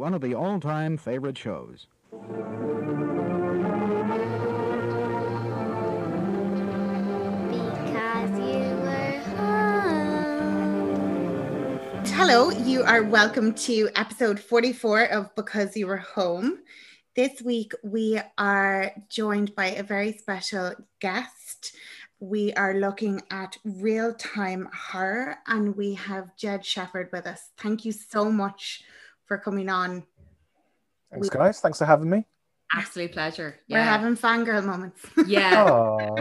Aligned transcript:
one 0.00 0.14
of 0.14 0.22
the 0.22 0.34
all-time 0.34 0.96
favorite 0.96 1.36
shows. 1.36 1.86
Hello, 12.14 12.50
you 12.50 12.82
are 12.82 13.02
welcome 13.02 13.52
to 13.52 13.90
episode 13.94 14.40
44 14.40 15.04
of 15.04 15.34
Because 15.34 15.76
You 15.76 15.86
Were 15.86 15.98
Home. 15.98 16.60
This 17.14 17.42
week 17.42 17.74
we 17.84 18.18
are 18.38 18.92
joined 19.10 19.54
by 19.54 19.66
a 19.66 19.82
very 19.82 20.14
special 20.14 20.72
guest. 21.00 21.76
We 22.20 22.54
are 22.54 22.72
looking 22.72 23.20
at 23.30 23.58
real 23.64 24.14
time 24.14 24.66
horror 24.72 25.36
and 25.46 25.76
we 25.76 25.92
have 25.92 26.34
Jed 26.38 26.64
Shepherd 26.64 27.10
with 27.12 27.26
us. 27.26 27.50
Thank 27.58 27.84
you 27.84 27.92
so 27.92 28.32
much 28.32 28.82
for 29.30 29.38
coming 29.38 29.68
on. 29.68 30.02
Thanks, 31.12 31.30
We- 31.30 31.38
guys. 31.38 31.60
Thanks 31.60 31.78
for 31.78 31.84
having 31.84 32.10
me. 32.10 32.26
Absolute 32.76 33.12
pleasure. 33.12 33.60
We're 33.68 33.80
having 33.80 34.16
fangirl 34.16 34.64
moments. 34.64 35.04
yeah. 35.26 35.64
Oh, 35.68 36.16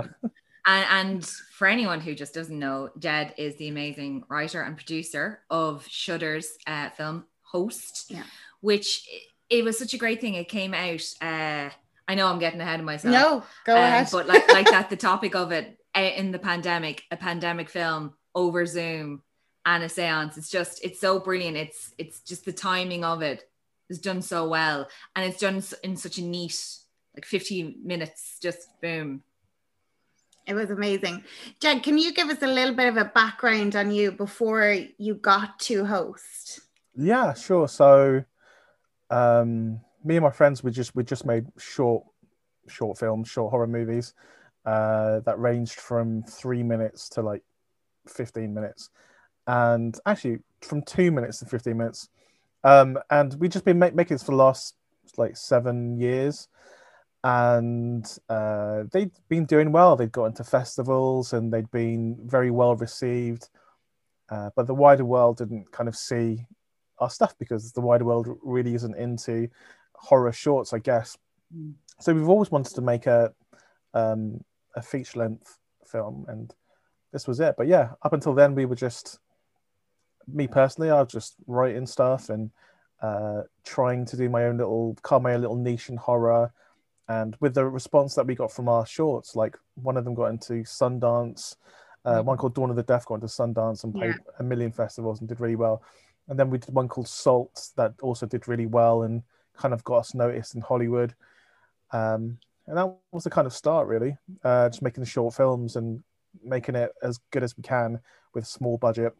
And, 0.67 0.86
and 0.91 1.26
for 1.26 1.67
anyone 1.67 2.02
who 2.02 2.14
just 2.14 2.36
doesn't 2.36 2.58
know, 2.58 2.90
Jed 3.00 3.34
is 3.38 3.55
the 3.55 3.67
amazing 3.70 4.26
writer 4.30 4.62
and 4.62 4.76
producer 4.76 5.40
of 5.50 5.88
Shudder's 5.88 6.52
uh, 6.67 6.90
film 6.91 7.26
Host, 7.41 8.05
Yeah. 8.09 8.23
which 8.62 9.08
it 9.50 9.64
was 9.64 9.78
such 9.80 9.95
a 9.95 9.98
great 9.98 10.22
thing. 10.22 10.36
It 10.36 10.50
came 10.50 10.76
out. 10.76 11.02
Uh, 11.20 11.70
I 12.08 12.16
know 12.16 12.28
I'm 12.28 12.38
getting 12.39 12.62
ahead 12.62 12.80
of 12.80 12.86
myself. 12.86 13.12
No, 13.12 13.44
go 13.66 13.76
um, 13.76 13.84
ahead. 13.84 14.08
But 14.12 14.28
like 14.28 14.48
like 14.52 14.70
that, 14.70 14.91
the 14.91 14.98
topic 15.09 15.36
of 15.36 15.52
it 15.52 15.80
uh, 15.95 16.02
in 16.02 16.31
the 16.31 16.39
pandemic, 16.39 17.03
a 17.09 17.17
pandemic 17.17 17.70
film 17.70 18.14
over 18.36 18.67
Zoom 18.67 19.23
and 19.66 19.84
a 19.84 19.88
séance. 19.88 20.38
It's 20.38 20.49
just 20.49 20.84
it's 20.84 20.99
so 20.99 21.20
brilliant. 21.20 21.58
It's 21.58 21.94
it's 21.98 22.20
just 22.22 22.45
the 22.45 22.54
timing 22.54 23.04
of 23.04 23.22
it 23.22 23.50
is 23.90 24.00
done 24.00 24.22
so 24.22 24.48
well, 24.48 24.88
and 25.16 25.26
it's 25.26 25.40
done 25.40 25.63
in 25.84 25.95
such 25.98 26.17
a 26.17 26.23
neat 26.23 26.59
like 27.16 27.26
15 27.26 27.78
minutes. 27.84 28.38
Just 28.42 28.67
boom. 28.81 29.23
It 30.47 30.56
was 30.56 30.72
amazing. 30.72 31.23
Jed, 31.59 31.84
can 31.84 31.97
you 32.00 32.11
give 32.11 32.30
us 32.30 32.42
a 32.42 32.47
little 32.47 32.73
bit 32.73 32.88
of 32.88 32.97
a 32.97 33.06
background 33.06 33.75
on 33.75 33.92
you 33.92 34.11
before 34.11 34.75
you 34.97 35.14
got 35.14 35.59
to 35.59 35.86
host? 35.86 36.62
yeah, 37.00 37.34
sure. 37.34 37.67
So, 37.67 38.23
um, 39.09 39.80
me 40.03 40.17
and 40.17 40.23
my 40.23 40.31
friends, 40.31 40.64
we 40.64 40.72
just 40.72 40.95
we 40.95 41.03
just 41.03 41.25
made 41.25 41.45
short, 41.58 42.03
short 42.67 42.97
films, 42.97 43.30
short 43.30 43.52
horror 43.52 43.67
movies, 43.67 44.14
uh, 44.66 45.22
that 45.22 45.39
ranged 45.39 45.80
from 45.80 46.23
three 46.23 46.64
minutes 46.64 47.09
to 47.09 47.22
like 47.22 47.44
fifteen 48.08 48.53
minutes, 48.53 48.89
and 49.50 50.00
actually 50.05 50.38
from 50.61 50.83
two 50.83 51.11
minutes 51.11 51.39
to 51.39 51.45
fifteen 51.45 51.78
minutes. 51.78 52.09
Um, 52.64 53.00
and 53.09 53.33
we've 53.39 53.50
just 53.50 53.66
been 53.66 53.80
ma- 53.80 53.89
making 53.94 54.16
this 54.16 54.23
for 54.23 54.31
the 54.31 54.38
last 54.38 54.75
like 55.17 55.36
seven 55.36 56.00
years, 56.00 56.47
and 57.23 58.06
uh, 58.30 58.83
they'd 58.91 59.11
been 59.28 59.45
doing 59.45 59.72
well. 59.72 59.95
They'd 59.95 60.11
got 60.11 60.25
into 60.25 60.44
festivals 60.44 61.33
and 61.33 61.52
they'd 61.52 61.72
been 61.72 62.17
very 62.25 62.52
well 62.52 62.75
received. 62.75 63.50
Uh, 64.30 64.52
but 64.56 64.67
the 64.67 64.75
wider 64.75 65.06
world 65.06 65.38
didn't 65.38 65.72
kind 65.72 65.89
of 65.89 65.95
see 65.95 66.45
our 67.00 67.09
stuff 67.09 67.34
because 67.39 67.72
the 67.72 67.81
wider 67.81 68.06
world 68.06 68.28
really 68.44 68.75
isn't 68.75 68.95
into 68.97 69.50
horror 69.95 70.31
shorts, 70.31 70.73
I 70.73 70.80
guess. 70.80 71.17
So 72.00 72.13
we've 72.13 72.30
always 72.30 72.52
wanted 72.52 72.75
to 72.75 72.81
make 72.81 73.08
a 73.08 73.34
um, 73.95 74.44
a 74.75 74.81
feature 74.81 75.19
length 75.19 75.58
film, 75.91 76.25
and 76.28 76.53
this 77.11 77.28
was 77.28 77.39
it. 77.39 77.56
But 77.58 77.67
yeah, 77.67 77.94
up 78.03 78.13
until 78.13 78.36
then, 78.36 78.53
we 78.53 78.66
were 78.66 78.75
just 78.75 79.17
me 80.33 80.47
personally. 80.47 80.89
I 80.91 81.02
was 81.02 81.11
just 81.11 81.35
writing 81.47 81.85
stuff 81.85 82.30
and 82.30 82.52
uh, 83.02 83.44
trying 83.63 84.05
to 84.05 84.17
do 84.17 84.30
my 84.30 84.45
own 84.45 84.58
little, 84.58 84.97
carve 85.02 85.22
my 85.23 85.33
own 85.33 85.41
little 85.41 85.55
niche 85.55 85.89
in 85.89 85.97
horror. 85.97 86.52
And 87.08 87.35
with 87.39 87.55
the 87.55 87.66
response 87.66 88.13
that 88.16 88.27
we 88.27 88.35
got 88.35 88.52
from 88.52 88.69
our 88.69 88.85
shorts, 88.85 89.35
like 89.35 89.57
one 89.75 89.97
of 89.97 90.05
them 90.05 90.13
got 90.13 90.27
into 90.27 90.63
Sundance, 90.63 91.55
uh, 92.06 92.22
Mhm. 92.22 92.25
one 92.25 92.38
called 92.38 92.56
Dawn 92.56 92.69
of 92.69 92.75
the 92.75 92.84
Deaf 92.84 93.06
got 93.06 93.16
into 93.16 93.28
Sundance 93.28 93.84
and 93.84 93.94
played 93.94 94.16
Yeah. 94.16 94.34
a 94.39 94.44
million 94.44 94.72
festivals 94.72 95.19
and 95.19 95.28
did 95.28 95.39
really 95.39 95.56
well. 95.56 95.81
And 96.28 96.38
then 96.38 96.50
we 96.50 96.59
did 96.59 96.73
one 96.73 96.88
called 96.88 97.07
Salt 97.07 97.72
that 97.75 97.94
also 98.01 98.25
did 98.25 98.47
really 98.47 98.68
well 98.68 99.03
and 99.03 99.23
kind 99.53 99.73
of 99.73 99.84
got 99.84 99.97
us 99.97 100.13
noticed 100.13 100.53
in 100.56 100.62
Hollywood. 100.62 101.16
Um, 101.91 102.38
and 102.68 102.78
that 102.78 102.95
was 103.12 103.23
the 103.23 103.31
kind 103.31 103.47
of 103.47 103.53
start, 103.53 103.88
really. 103.88 104.16
Uh, 104.44 104.69
just 104.69 104.84
making 104.84 105.01
the 105.01 105.09
short 105.09 105.34
films 105.34 105.75
and 105.75 106.03
making 106.44 106.75
it 106.75 106.94
as 107.01 107.18
good 107.31 107.44
as 107.44 107.57
we 107.57 107.63
can 107.63 108.00
with 108.34 108.45
small 108.45 108.78
budget. 108.78 109.16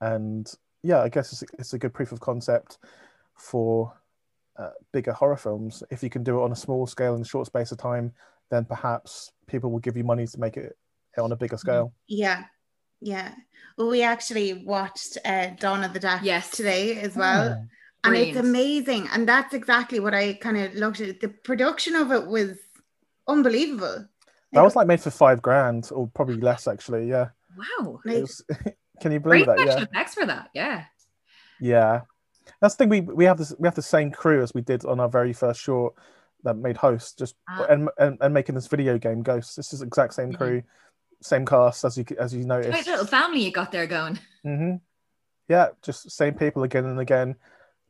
And 0.00 0.52
yeah, 0.82 1.00
I 1.02 1.08
guess 1.08 1.32
it's, 1.32 1.42
it's 1.58 1.72
a 1.72 1.78
good 1.78 1.94
proof 1.94 2.12
of 2.12 2.20
concept 2.20 2.78
for 3.34 3.92
uh, 4.58 4.70
bigger 4.92 5.12
horror 5.12 5.36
films. 5.36 5.82
If 5.90 6.02
you 6.02 6.10
can 6.10 6.22
do 6.22 6.40
it 6.40 6.44
on 6.44 6.52
a 6.52 6.56
small 6.56 6.86
scale 6.86 7.14
in 7.14 7.22
a 7.22 7.24
short 7.24 7.46
space 7.46 7.72
of 7.72 7.78
time, 7.78 8.12
then 8.50 8.64
perhaps 8.64 9.32
people 9.46 9.70
will 9.70 9.80
give 9.80 9.96
you 9.96 10.04
money 10.04 10.26
to 10.26 10.40
make 10.40 10.56
it 10.56 10.76
on 11.18 11.32
a 11.32 11.36
bigger 11.36 11.56
scale. 11.56 11.92
Yeah, 12.06 12.44
yeah. 13.00 13.34
Well, 13.76 13.88
we 13.88 14.02
actually 14.02 14.54
watched 14.64 15.18
uh, 15.24 15.48
Dawn 15.58 15.82
of 15.84 15.92
the 15.92 16.00
Deaf 16.00 16.22
Yes. 16.22 16.50
today 16.50 16.98
as 16.98 17.16
well, 17.16 17.56
Oh. 17.58 17.66
and 18.04 18.16
it's 18.16 18.36
amazing. 18.38 19.08
And 19.12 19.28
that's 19.28 19.52
exactly 19.54 19.98
what 20.00 20.14
I 20.14 20.34
kind 20.34 20.56
of 20.58 20.74
looked 20.74 21.00
at. 21.00 21.20
The 21.20 21.28
production 21.28 21.94
of 21.96 22.12
it 22.12 22.26
was 22.26 22.56
unbelievable. 23.26 24.06
That 24.52 24.62
was 24.62 24.76
like 24.76 24.86
made 24.86 25.00
for 25.00 25.10
five 25.10 25.42
grand, 25.42 25.90
or 25.92 26.08
probably 26.14 26.36
less 26.36 26.68
actually. 26.68 27.08
Yeah. 27.08 27.28
Wow. 27.56 28.00
Like, 28.04 28.16
It 28.16 28.20
was, 28.22 28.44
can 29.00 29.12
you 29.12 29.18
Great 29.20 29.44
believe 29.44 29.46
that? 29.46 29.58
special 29.58 29.80
Yeah. 29.80 29.86
effects 29.90 30.14
for 30.14 30.26
that. 30.26 30.50
Yeah. 30.54 30.84
Yeah. 31.60 32.00
That's 32.60 32.74
the 32.74 32.84
thing. 32.84 32.88
We 32.90 33.00
we 33.00 33.24
have 33.24 33.38
this. 33.38 33.54
We 33.58 33.66
have 33.66 33.74
the 33.74 33.82
same 33.82 34.10
crew 34.10 34.42
as 34.42 34.54
we 34.54 34.60
did 34.60 34.84
on 34.84 35.00
our 35.00 35.08
very 35.08 35.32
first 35.32 35.60
short 35.60 35.94
that 36.44 36.54
made 36.56 36.76
Host. 36.76 37.18
Just 37.18 37.34
Ah. 37.48 37.66
and, 37.68 37.88
and 37.98 38.18
and 38.20 38.32
making 38.34 38.54
this 38.54 38.66
video 38.68 38.98
game 38.98 39.22
Ghosts. 39.22 39.56
This 39.56 39.72
is 39.72 39.80
the 39.80 39.86
exact 39.86 40.14
same 40.14 40.32
crew, 40.32 40.62
same 41.22 41.44
cast 41.44 41.84
as 41.84 41.98
you 41.98 42.04
as 42.18 42.32
you 42.32 42.44
Great 42.44 42.64
noticed. 42.66 42.86
little 42.88 43.06
family 43.06 43.40
you 43.42 43.50
got 43.50 43.72
there 43.72 43.86
going. 43.86 44.18
Mm-hmm. 44.44 44.76
Yeah, 45.48 45.68
just 45.82 46.10
same 46.10 46.34
people 46.34 46.62
again 46.62 46.84
and 46.86 47.00
again. 47.00 47.36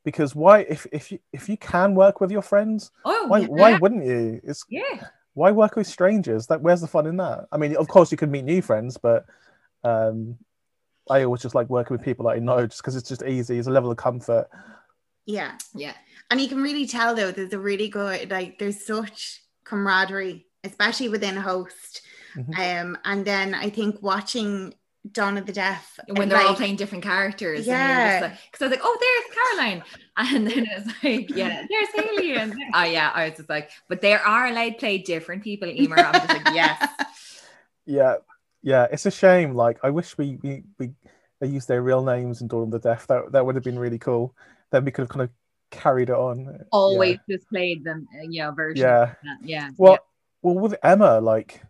Because 0.05 0.35
why, 0.35 0.61
if 0.61 0.87
if 0.93 1.13
you 1.13 1.19
if 1.33 1.49
you 1.49 1.57
can 1.59 1.95
work 1.95 2.21
with 2.21 2.31
your 2.31 2.43
friends, 2.43 2.91
Oh, 3.05 3.27
why 3.27 3.41
yeah. 3.41 3.47
why 3.49 3.79
wouldn't 3.79 4.07
you? 4.07 4.41
It's 4.43 4.65
Yeah. 4.71 5.09
why 5.35 5.51
work 5.53 5.77
with 5.77 5.87
strangers? 5.87 6.47
That 6.47 6.63
where's 6.63 6.81
the 6.81 6.87
fun 6.87 7.07
in 7.07 7.17
that? 7.19 7.47
I 7.53 7.59
mean, 7.59 7.77
of 7.77 7.89
course 7.89 8.11
you 8.11 8.17
can 8.17 8.31
meet 8.31 8.45
new 8.45 8.63
friends, 8.63 8.97
but 8.97 9.27
um, 9.85 10.39
I 11.11 11.23
always 11.25 11.43
just 11.43 11.55
like 11.55 11.69
working 11.69 11.97
with 11.97 12.05
people 12.05 12.27
that 12.27 12.33
I 12.37 12.39
know, 12.39 12.67
just 12.67 12.83
because 12.83 12.97
it's 12.97 13.09
just 13.09 13.23
easy. 13.23 13.59
It's 13.59 13.69
a 13.69 13.71
level 13.71 13.91
of 13.91 13.97
comfort. 13.97 14.49
yeah, 15.27 15.53
Yeah. 15.75 15.95
and 16.31 16.41
you 16.41 16.49
can 16.49 16.63
really 16.63 16.87
tell 16.87 17.15
though. 17.15 17.31
There's 17.33 17.53
a 17.53 17.59
really 17.59 17.89
good 17.89 18.31
like. 18.31 18.59
There's 18.59 18.85
such 18.85 19.43
camaraderie, 19.65 20.47
especially 20.65 21.09
within 21.09 21.37
host. 21.37 22.03
Mhm. 22.37 22.59
Um, 22.83 22.99
and 23.05 23.25
then 23.25 23.55
I 23.55 23.71
think 23.71 24.03
watching 24.03 24.75
Dawn 25.13 25.39
of 25.39 25.47
the 25.47 25.53
Deaf 25.53 25.99
when 26.09 26.29
they're 26.29 26.41
all 26.43 26.55
playing 26.57 26.77
different 26.77 27.05
characters. 27.05 27.67
Yeah. 27.67 28.19
Because 28.19 28.31
like, 28.31 28.53
'cause 28.53 28.63
I 28.63 28.65
was 28.67 28.71
like, 28.73 28.81
oh, 28.83 28.99
there's 29.01 29.37
Caroline. 29.37 29.83
And 30.19 30.47
then 30.47 30.67
it's 30.71 31.05
like, 31.05 31.31
yeah, 31.37 31.65
there's 31.69 31.89
Haley. 32.07 32.35
And 32.37 32.55
oh, 32.75 32.83
yeah. 32.85 33.11
I 33.15 33.29
was 33.29 33.37
just 33.37 33.49
like, 33.49 33.71
but 33.89 34.01
there 34.01 34.21
are 34.21 34.47
allowed 34.47 34.71
to 34.71 34.79
play 34.79 34.99
different 34.99 35.45
people, 35.45 35.69
Emer. 35.69 35.99
I'm 35.99 36.13
just 36.15 36.29
like, 36.29 36.55
yes. 36.55 36.89
Yeah, 37.87 38.17
yeah. 38.67 38.87
It's 38.91 39.07
a 39.07 39.11
shame. 39.11 39.55
Like 39.55 39.79
I 39.83 39.91
wish 39.91 40.19
we 40.19 40.39
we, 40.43 40.65
we 40.79 40.91
they 41.41 41.47
used 41.47 41.69
their 41.69 41.83
real 41.83 42.03
names 42.05 42.41
in 42.41 42.49
Dawn 42.49 42.65
of 42.65 42.71
the 42.71 42.79
Deaf. 42.81 43.07
That 43.07 43.33
that 43.33 43.47
would 43.47 43.55
have 43.55 43.65
been 43.65 43.79
really 43.79 43.99
cool. 43.99 44.35
Then 44.71 44.85
we 44.85 44.91
could 44.91 45.03
have 45.03 45.09
kind 45.09 45.23
of 45.23 45.31
carried 45.71 46.11
it 46.11 46.17
on. 46.17 46.65
Always 46.73 47.19
just 47.31 47.49
played 47.49 47.85
them, 47.85 48.09
uh, 48.15 48.27
know, 48.27 48.53
version. 48.53 48.85
Yeah. 48.85 49.03
of 49.03 49.17
that. 49.23 49.39
Yeah. 49.43 49.71
Well, 49.79 49.99
well, 50.43 50.57
with 50.57 50.75
Emma, 50.83 51.21
like 51.21 51.63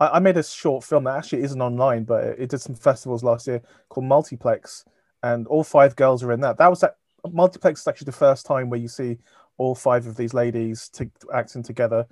I, 0.00 0.08
I 0.08 0.18
made 0.18 0.36
a 0.36 0.42
short 0.42 0.84
film 0.84 1.04
that 1.04 1.16
actually 1.16 1.42
isn't 1.42 1.62
online, 1.62 2.04
but 2.04 2.24
it, 2.24 2.36
it 2.40 2.50
did 2.50 2.60
some 2.60 2.74
festivals 2.74 3.22
last 3.22 3.46
year 3.46 3.62
called 3.88 4.06
Multiplex, 4.06 4.84
and 5.22 5.46
all 5.46 5.64
five 5.64 5.94
girls 5.96 6.22
are 6.22 6.32
in 6.32 6.40
that. 6.40 6.58
That 6.58 6.68
was 6.68 6.80
that 6.80 6.96
Multiplex 7.30 7.82
is 7.82 7.88
actually 7.88 8.06
the 8.06 8.12
first 8.12 8.46
time 8.46 8.68
where 8.68 8.80
you 8.80 8.88
see 8.88 9.18
all 9.58 9.74
five 9.74 10.06
of 10.06 10.16
these 10.16 10.34
ladies 10.34 10.88
to, 10.90 11.08
acting 11.32 11.62
together, 11.62 12.06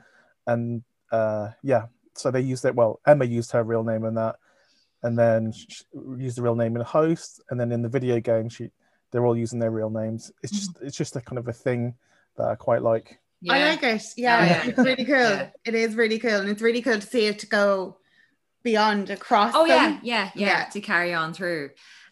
and 0.46 0.82
uh, 1.10 1.49
yeah, 1.62 1.87
so 2.20 2.31
they 2.31 2.40
used 2.40 2.64
it. 2.64 2.75
Well, 2.75 3.00
Emma 3.06 3.25
used 3.25 3.52
her 3.52 3.62
real 3.64 3.82
name 3.84 4.05
in 4.05 4.14
that, 4.14 4.37
and 5.02 5.19
then 5.19 5.52
sh- 5.52 5.82
used 6.17 6.37
the 6.37 6.43
real 6.43 6.55
name 6.56 6.76
in 6.76 6.82
Host, 6.82 7.43
and 7.50 7.58
then 7.58 7.72
in 7.72 7.82
the 7.82 7.88
video 7.88 8.20
game, 8.20 8.49
she 8.49 8.70
they're 9.11 9.26
all 9.26 9.37
using 9.37 9.58
their 9.58 9.70
real 9.70 9.90
names. 9.90 10.31
It's 10.43 10.52
just 10.52 10.78
it's 10.82 10.96
just 10.96 11.17
a 11.17 11.20
kind 11.20 11.38
of 11.38 11.49
a 11.49 11.52
thing 11.52 11.94
that 12.37 12.46
I 12.49 12.55
quite 12.55 12.82
like. 12.82 13.19
yeah. 13.40 13.52
I 13.55 13.69
like 13.70 13.82
it. 13.82 14.02
Yeah, 14.17 14.44
yeah. 14.46 14.62
it's 14.67 14.78
really 14.78 15.05
cool. 15.05 15.14
Yeah. 15.17 15.49
It 15.64 15.75
is 15.75 15.94
really 15.96 16.19
cool, 16.19 16.37
and 16.40 16.49
it's 16.49 16.62
really 16.62 16.82
cool 16.82 17.00
to 17.00 17.06
see 17.06 17.26
it 17.26 17.44
go 17.49 17.99
beyond 18.62 19.11
across. 19.11 19.52
Oh 19.55 19.64
yeah, 19.64 19.88
them. 19.90 20.00
yeah, 20.02 20.31
yeah, 20.34 20.46
Yeah. 20.46 20.64
to 20.67 20.81
carry 20.81 21.14
on 21.14 21.32
through. 21.32 21.70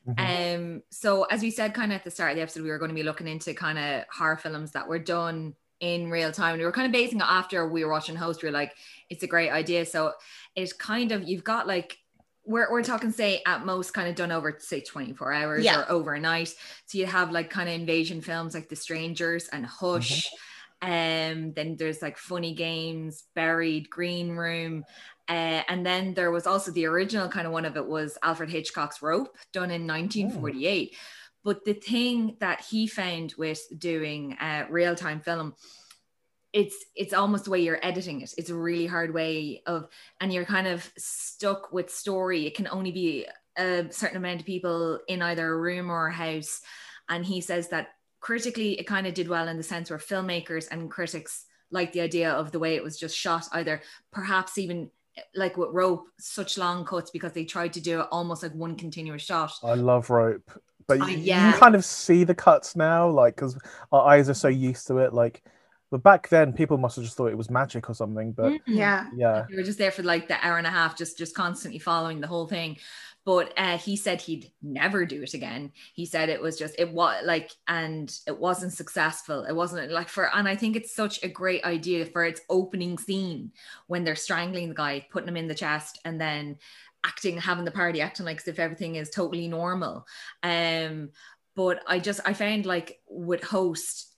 Mhm. 0.08 0.54
Um, 0.56 0.82
so 0.90 1.24
as 1.24 1.42
we 1.42 1.50
said, 1.50 1.74
kind 1.74 1.92
of 1.92 1.96
at 1.98 2.04
the 2.04 2.10
start 2.10 2.30
of 2.30 2.36
the 2.36 2.42
episode, 2.42 2.62
we 2.62 2.70
were 2.70 2.78
going 2.78 2.88
to 2.88 2.94
be 2.94 3.02
looking 3.02 3.28
into 3.28 3.52
kind 3.52 3.78
of 3.78 4.04
horror 4.10 4.38
films 4.38 4.72
that 4.72 4.88
were 4.88 4.98
done 4.98 5.54
in 5.80 6.10
real 6.10 6.32
time. 6.32 6.52
And 6.54 6.58
We 6.60 6.64
were 6.64 6.72
kind 6.72 6.86
of 6.86 6.92
basing 6.92 7.18
it 7.20 7.26
after 7.26 7.68
we 7.68 7.84
were 7.84 7.90
watching 7.92 8.16
Host. 8.16 8.42
We 8.42 8.48
were 8.48 8.52
like, 8.52 8.74
it's 9.10 9.22
a 9.22 9.26
great 9.28 9.50
idea. 9.50 9.86
So 9.86 10.12
it's 10.56 10.72
kind 10.72 11.12
of 11.12 11.28
you've 11.28 11.44
got 11.44 11.66
like 11.66 11.98
we're, 12.44 12.70
we're 12.70 12.82
talking 12.82 13.12
say 13.12 13.42
at 13.46 13.66
most 13.66 13.92
kind 13.92 14.08
of 14.08 14.14
done 14.14 14.32
over 14.32 14.56
say 14.58 14.80
24 14.80 15.32
hours 15.34 15.64
Yeah. 15.64 15.80
or 15.80 15.90
overnight 15.92 16.48
so 16.86 16.96
you 16.96 17.04
have 17.04 17.30
like 17.30 17.50
kind 17.50 17.68
of 17.68 17.74
invasion 17.74 18.22
films 18.22 18.54
like 18.54 18.70
the 18.70 18.74
strangers 18.76 19.48
and 19.52 19.66
hush 19.66 20.26
um 20.80 21.52
then 21.52 21.76
there's 21.78 22.00
like 22.00 22.16
funny 22.16 22.54
games 22.54 23.24
buried 23.34 23.90
green 23.90 24.30
room 24.30 24.84
uh, 25.28 25.60
and 25.68 25.84
then 25.84 26.14
there 26.14 26.30
was 26.30 26.46
also 26.46 26.70
the 26.70 26.86
original 26.86 27.28
kind 27.28 27.46
of 27.46 27.52
one 27.52 27.66
of 27.66 27.76
it 27.76 27.86
was 27.86 28.16
alfred 28.22 28.48
hitchcock's 28.48 29.02
rope 29.02 29.36
done 29.52 29.70
in 29.70 29.86
1948 29.86 30.96
but 31.48 31.64
the 31.64 31.72
thing 31.72 32.36
that 32.40 32.60
he 32.60 32.86
found 32.86 33.32
with 33.38 33.58
doing 33.78 34.36
uh, 34.38 34.66
real-time 34.68 35.18
film 35.18 35.54
it's 36.52 36.76
it's 36.94 37.14
almost 37.14 37.46
the 37.46 37.50
way 37.50 37.60
you're 37.60 37.82
editing 37.82 38.20
it. 38.20 38.34
It's 38.36 38.50
a 38.50 38.54
really 38.54 38.84
hard 38.84 39.14
way 39.14 39.62
of 39.66 39.88
and 40.20 40.30
you're 40.30 40.44
kind 40.44 40.66
of 40.66 40.90
stuck 40.98 41.72
with 41.72 41.90
story. 41.90 42.46
It 42.46 42.54
can 42.54 42.68
only 42.68 42.92
be 42.92 43.26
a 43.56 43.86
certain 43.90 44.18
amount 44.18 44.40
of 44.40 44.46
people 44.46 44.98
in 45.08 45.22
either 45.22 45.46
a 45.46 45.56
room 45.58 45.88
or 45.90 46.08
a 46.08 46.12
house. 46.12 46.60
And 47.08 47.24
he 47.24 47.40
says 47.40 47.68
that 47.68 47.88
critically 48.20 48.78
it 48.78 48.86
kind 48.86 49.06
of 49.06 49.14
did 49.14 49.28
well 49.28 49.48
in 49.48 49.56
the 49.56 49.62
sense 49.62 49.88
where 49.88 49.98
filmmakers 49.98 50.68
and 50.70 50.90
critics 50.90 51.46
like 51.70 51.92
the 51.92 52.02
idea 52.02 52.30
of 52.30 52.52
the 52.52 52.58
way 52.58 52.74
it 52.76 52.84
was 52.84 52.98
just 52.98 53.16
shot 53.16 53.46
either 53.52 53.80
perhaps 54.12 54.58
even 54.58 54.90
like 55.34 55.56
with 55.56 55.70
rope 55.72 56.08
such 56.18 56.58
long 56.58 56.84
cuts 56.84 57.10
because 57.10 57.32
they 57.32 57.44
tried 57.44 57.72
to 57.72 57.80
do 57.80 58.00
it 58.00 58.08
almost 58.10 58.42
like 58.42 58.54
one 58.54 58.76
continuous 58.76 59.22
shot. 59.22 59.52
I 59.62 59.74
love 59.74 60.10
rope, 60.10 60.50
but 60.88 60.98
you, 61.08 61.18
yeah. 61.18 61.52
you 61.52 61.58
kind 61.58 61.74
of 61.74 61.84
see 61.84 62.24
the 62.24 62.34
cuts 62.34 62.74
now, 62.74 63.08
like 63.08 63.36
because 63.36 63.56
our 63.92 64.08
eyes 64.08 64.28
are 64.28 64.34
so 64.34 64.48
used 64.48 64.86
to 64.88 64.98
it. 64.98 65.12
Like, 65.12 65.42
but 65.90 66.02
back 66.02 66.28
then, 66.28 66.52
people 66.52 66.78
must 66.78 66.96
have 66.96 67.04
just 67.04 67.16
thought 67.16 67.30
it 67.30 67.38
was 67.38 67.50
magic 67.50 67.88
or 67.88 67.94
something. 67.94 68.32
But 68.32 68.52
Mm. 68.52 68.60
Yeah. 68.66 69.06
yeah, 69.14 69.44
we 69.48 69.56
were 69.56 69.62
just 69.62 69.78
there 69.78 69.92
for 69.92 70.02
like 70.02 70.26
the 70.28 70.44
hour 70.44 70.58
and 70.58 70.66
a 70.66 70.70
half 70.70 70.96
just 70.96 71.18
just 71.18 71.34
constantly 71.34 71.78
following 71.78 72.20
the 72.20 72.26
whole 72.26 72.48
thing 72.48 72.78
but 73.28 73.52
uh, 73.58 73.76
he 73.76 73.94
said 73.94 74.22
he'd 74.22 74.50
never 74.62 75.04
do 75.04 75.22
it 75.22 75.34
again 75.34 75.70
he 75.92 76.06
said 76.06 76.30
it 76.30 76.40
was 76.40 76.56
just 76.58 76.74
it 76.78 76.90
was 76.90 77.22
like 77.26 77.50
and 77.66 78.20
it 78.26 78.38
wasn't 78.38 78.72
successful 78.72 79.44
it 79.44 79.52
wasn't 79.54 79.90
like 79.90 80.08
for 80.08 80.34
and 80.34 80.48
i 80.48 80.56
think 80.56 80.76
it's 80.76 80.94
such 80.94 81.22
a 81.22 81.28
great 81.28 81.62
idea 81.64 82.06
for 82.06 82.24
its 82.24 82.40
opening 82.48 82.96
scene 82.96 83.52
when 83.86 84.02
they're 84.02 84.16
strangling 84.16 84.70
the 84.70 84.74
guy 84.74 85.06
putting 85.10 85.28
him 85.28 85.36
in 85.36 85.46
the 85.46 85.54
chest 85.54 85.98
and 86.06 86.18
then 86.18 86.56
acting 87.04 87.38
having 87.38 87.64
the 87.64 87.70
party 87.70 88.00
acting 88.00 88.26
like 88.26 88.38
as 88.38 88.48
if 88.48 88.58
everything 88.58 88.96
is 88.96 89.10
totally 89.10 89.48
normal 89.48 90.06
um 90.42 91.10
but 91.54 91.82
i 91.86 91.98
just 91.98 92.20
i 92.24 92.32
found 92.32 92.66
like 92.66 93.00
with 93.08 93.42
host 93.42 94.08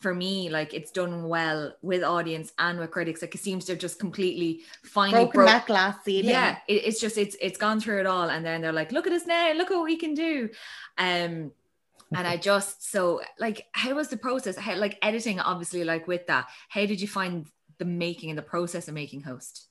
for 0.00 0.14
me, 0.14 0.48
like 0.48 0.74
it's 0.74 0.90
done 0.92 1.28
well 1.28 1.74
with 1.82 2.04
audience 2.04 2.52
and 2.58 2.78
with 2.78 2.90
critics. 2.90 3.20
Like 3.20 3.34
it 3.34 3.40
seems 3.40 3.64
to 3.64 3.72
have 3.72 3.80
just 3.80 3.98
completely 3.98 4.60
finally 4.84 5.24
Broken 5.24 5.32
broke. 5.32 5.46
that 5.48 5.66
glass 5.66 5.96
ceiling. 6.04 6.30
Yeah, 6.30 6.58
it, 6.68 6.84
it's 6.84 7.00
just 7.00 7.18
it's 7.18 7.36
it's 7.40 7.58
gone 7.58 7.80
through 7.80 8.00
it 8.00 8.06
all, 8.06 8.30
and 8.30 8.44
then 8.44 8.60
they're 8.60 8.72
like, 8.72 8.92
"Look 8.92 9.06
at 9.06 9.12
us 9.12 9.26
now! 9.26 9.52
Look 9.54 9.70
what 9.70 9.84
we 9.84 9.96
can 9.96 10.14
do." 10.14 10.50
Um, 10.96 11.52
and 12.14 12.26
I 12.26 12.36
just 12.36 12.90
so 12.90 13.20
like, 13.38 13.66
how 13.72 13.94
was 13.94 14.08
the 14.08 14.16
process? 14.16 14.56
How 14.56 14.76
like 14.76 14.98
editing, 15.02 15.40
obviously, 15.40 15.84
like 15.84 16.06
with 16.06 16.26
that. 16.28 16.46
How 16.68 16.86
did 16.86 17.00
you 17.00 17.08
find 17.08 17.46
the 17.78 17.84
making 17.84 18.30
and 18.30 18.38
the 18.38 18.42
process 18.42 18.88
of 18.88 18.94
making 18.94 19.22
Host? 19.22 19.66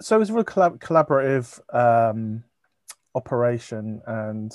So 0.00 0.16
it 0.16 0.18
was 0.18 0.30
a 0.30 0.34
real 0.34 0.44
collab- 0.44 0.78
collaborative 0.78 1.60
um, 1.74 2.44
operation, 3.14 4.00
and 4.06 4.52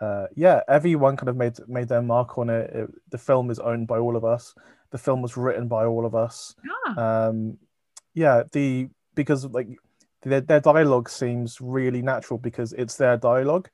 uh, 0.00 0.26
yeah, 0.36 0.60
everyone 0.68 1.16
kind 1.16 1.28
of 1.28 1.36
made 1.36 1.56
made 1.68 1.88
their 1.88 2.02
mark 2.02 2.38
on 2.38 2.50
it. 2.50 2.70
it. 2.74 2.90
The 3.10 3.18
film 3.18 3.50
is 3.50 3.58
owned 3.58 3.86
by 3.86 3.98
all 3.98 4.16
of 4.16 4.24
us. 4.24 4.54
The 4.90 4.98
film 4.98 5.22
was 5.22 5.36
written 5.36 5.68
by 5.68 5.84
all 5.84 6.04
of 6.06 6.14
us. 6.14 6.54
um 6.98 7.58
yeah 8.14 8.42
the 8.52 8.88
because 9.14 9.44
like 9.46 9.68
their, 10.22 10.40
their 10.40 10.58
dialogue 10.60 11.08
seems 11.08 11.60
really 11.60 12.02
natural 12.02 12.38
because 12.38 12.72
it's 12.72 12.96
their 12.96 13.16
dialogue 13.16 13.70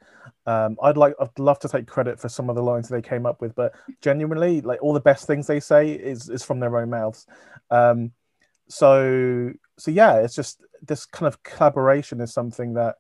um 0.47 0.77
i'd 0.83 0.99
like 0.99 1.15
i'd 1.21 1.39
love 1.39 1.59
to 1.59 1.69
take 1.69 1.87
credit 1.87 2.21
for 2.21 2.29
some 2.29 2.51
of 2.51 2.57
the 2.57 2.63
lines 2.63 2.89
they 2.89 3.01
came 3.01 3.25
up 3.25 3.41
with 3.41 3.55
but 3.55 3.73
genuinely 4.03 4.61
like 4.61 4.83
all 4.83 4.93
the 4.93 5.01
best 5.01 5.27
things 5.27 5.47
they 5.47 5.59
say 5.61 5.91
is 5.93 6.29
is 6.29 6.43
from 6.45 6.61
their 6.61 6.77
own 6.77 6.91
mouths 6.91 7.27
um 7.71 8.13
so 8.69 9.53
so 9.79 9.91
yeah 9.91 10.17
it's 10.17 10.35
just 10.35 10.63
this 10.83 11.07
kind 11.07 11.27
of 11.27 11.43
collaboration 11.43 12.21
is 12.21 12.33
something 12.33 12.75
that 12.75 12.97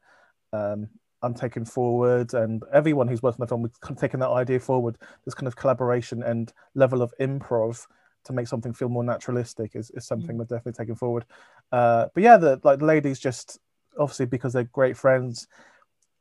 um 0.52 0.88
i'm 1.22 1.34
taking 1.34 1.64
forward 1.64 2.32
and 2.34 2.62
everyone 2.72 3.08
who's 3.08 3.22
working 3.22 3.40
on 3.42 3.46
the 3.46 3.48
film 3.48 3.64
is 3.64 3.72
kind 3.80 3.96
of 3.96 4.00
taking 4.00 4.20
that 4.20 4.28
idea 4.30 4.60
forward 4.60 4.96
this 5.24 5.34
kind 5.34 5.46
of 5.46 5.56
collaboration 5.56 6.22
and 6.22 6.52
level 6.74 7.02
of 7.02 7.12
improv 7.20 7.86
to 8.24 8.32
make 8.32 8.48
something 8.48 8.72
feel 8.72 8.88
more 8.88 9.04
naturalistic 9.04 9.76
is, 9.76 9.90
is 9.92 10.04
something 10.06 10.34
Mm. 10.34 10.38
we're 10.40 10.44
definitely 10.44 10.72
taking 10.72 10.96
forward. 10.96 11.24
Uh, 11.70 12.06
but 12.12 12.22
yeah, 12.24 12.36
the 12.36 12.60
like 12.64 12.80
the 12.80 12.84
ladies 12.84 13.20
just 13.20 13.60
obviously 13.98 14.26
because 14.26 14.52
they're 14.52 14.64
great 14.64 14.96
friends, 14.96 15.46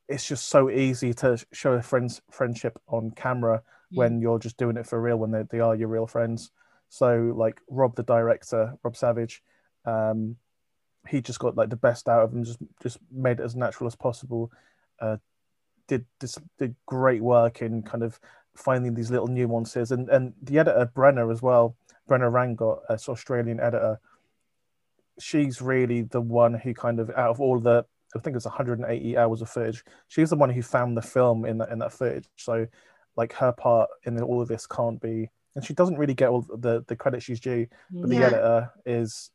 it's 0.08 0.26
just 0.26 0.48
so 0.48 0.70
easy 0.70 1.12
to 1.14 1.44
show 1.52 1.72
a 1.72 1.82
friend's 1.82 2.22
friendship 2.30 2.78
on 2.86 3.10
camera 3.10 3.62
when 3.90 4.20
you're 4.20 4.38
just 4.38 4.56
doing 4.56 4.76
it 4.76 4.86
for 4.86 5.00
real 5.00 5.16
when 5.16 5.32
they, 5.32 5.42
they 5.50 5.60
are 5.60 5.74
your 5.74 5.88
real 5.88 6.06
friends. 6.06 6.50
So 6.88 7.32
like 7.36 7.60
Rob 7.68 7.96
the 7.96 8.02
director, 8.02 8.74
Rob 8.82 8.96
Savage, 8.96 9.42
um, 9.84 10.36
he 11.08 11.20
just 11.20 11.38
got 11.38 11.56
like 11.56 11.70
the 11.70 11.76
best 11.76 12.08
out 12.08 12.22
of 12.22 12.32
them, 12.32 12.44
just 12.44 12.58
just 12.82 12.98
made 13.10 13.40
it 13.40 13.44
as 13.44 13.56
natural 13.56 13.86
as 13.86 13.96
possible. 13.96 14.50
Uh, 15.00 15.16
did 15.88 16.04
this 16.20 16.38
did 16.58 16.74
great 16.86 17.22
work 17.22 17.62
in 17.62 17.82
kind 17.82 18.02
of 18.02 18.18
finding 18.54 18.94
these 18.94 19.10
little 19.10 19.28
nuances 19.28 19.92
and 19.92 20.08
and 20.08 20.32
the 20.42 20.58
editor 20.58 20.90
Brenna 20.94 21.30
as 21.30 21.42
well. 21.42 21.76
Brenna 22.08 22.30
Rangott, 22.30 22.80
this 22.88 23.08
Australian 23.08 23.60
editor, 23.60 24.00
she's 25.18 25.60
really 25.60 26.02
the 26.02 26.20
one 26.20 26.54
who 26.54 26.74
kind 26.74 27.00
of 27.00 27.10
out 27.10 27.30
of 27.30 27.40
all 27.40 27.58
the 27.58 27.84
I 28.14 28.18
think 28.20 28.36
it's 28.36 28.46
180 28.46 29.16
hours 29.18 29.42
of 29.42 29.50
footage. 29.50 29.84
She's 30.08 30.30
the 30.30 30.36
one 30.36 30.50
who 30.50 30.62
found 30.62 30.96
the 30.96 31.02
film 31.02 31.44
in 31.44 31.58
that 31.58 31.70
in 31.70 31.78
that 31.80 31.92
footage. 31.92 32.28
So 32.36 32.66
like 33.16 33.32
her 33.34 33.52
part 33.52 33.90
in 34.04 34.20
all 34.20 34.40
of 34.40 34.48
this 34.48 34.66
can't 34.66 35.00
be 35.00 35.30
and 35.56 35.64
she 35.64 35.74
doesn't 35.74 35.96
really 35.98 36.14
get 36.14 36.28
all 36.28 36.42
the 36.58 36.84
the 36.86 36.94
credit 36.94 37.20
she's 37.22 37.40
due 37.40 37.66
but 37.90 38.08
the 38.08 38.18
editor 38.18 38.70
is 38.84 39.30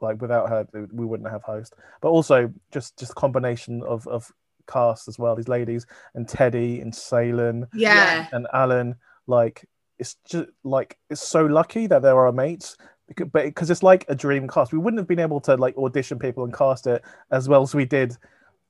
like 0.00 0.20
without 0.20 0.48
her 0.48 0.66
we 0.92 1.06
wouldn't 1.06 1.30
have 1.30 1.42
host 1.44 1.74
but 2.00 2.08
also 2.08 2.52
just 2.72 2.98
just 2.98 3.12
a 3.12 3.14
combination 3.14 3.82
of 3.84 4.06
of 4.08 4.32
cast 4.66 5.06
as 5.08 5.18
well 5.18 5.36
these 5.36 5.48
ladies 5.48 5.86
and 6.14 6.28
teddy 6.28 6.80
and 6.80 6.92
Seylan 6.92 7.68
Yeah. 7.74 8.26
and 8.32 8.46
alan 8.52 8.96
like 9.28 9.64
it's 9.98 10.16
just 10.24 10.48
like 10.64 10.98
it's 11.10 11.20
so 11.22 11.44
lucky 11.46 11.86
that 11.86 12.02
they're 12.02 12.18
our 12.18 12.32
mates 12.32 12.76
because, 13.08 13.28
but 13.32 13.44
because 13.44 13.70
it's 13.70 13.82
like 13.82 14.04
a 14.08 14.14
dream 14.14 14.48
cast 14.48 14.72
we 14.72 14.78
wouldn't 14.78 14.98
have 14.98 15.06
been 15.08 15.20
able 15.20 15.40
to 15.42 15.54
like 15.56 15.76
audition 15.76 16.18
people 16.18 16.42
and 16.44 16.52
cast 16.54 16.86
it 16.86 17.02
as 17.30 17.48
well 17.48 17.62
as 17.62 17.74
we 17.74 17.84
did 17.84 18.16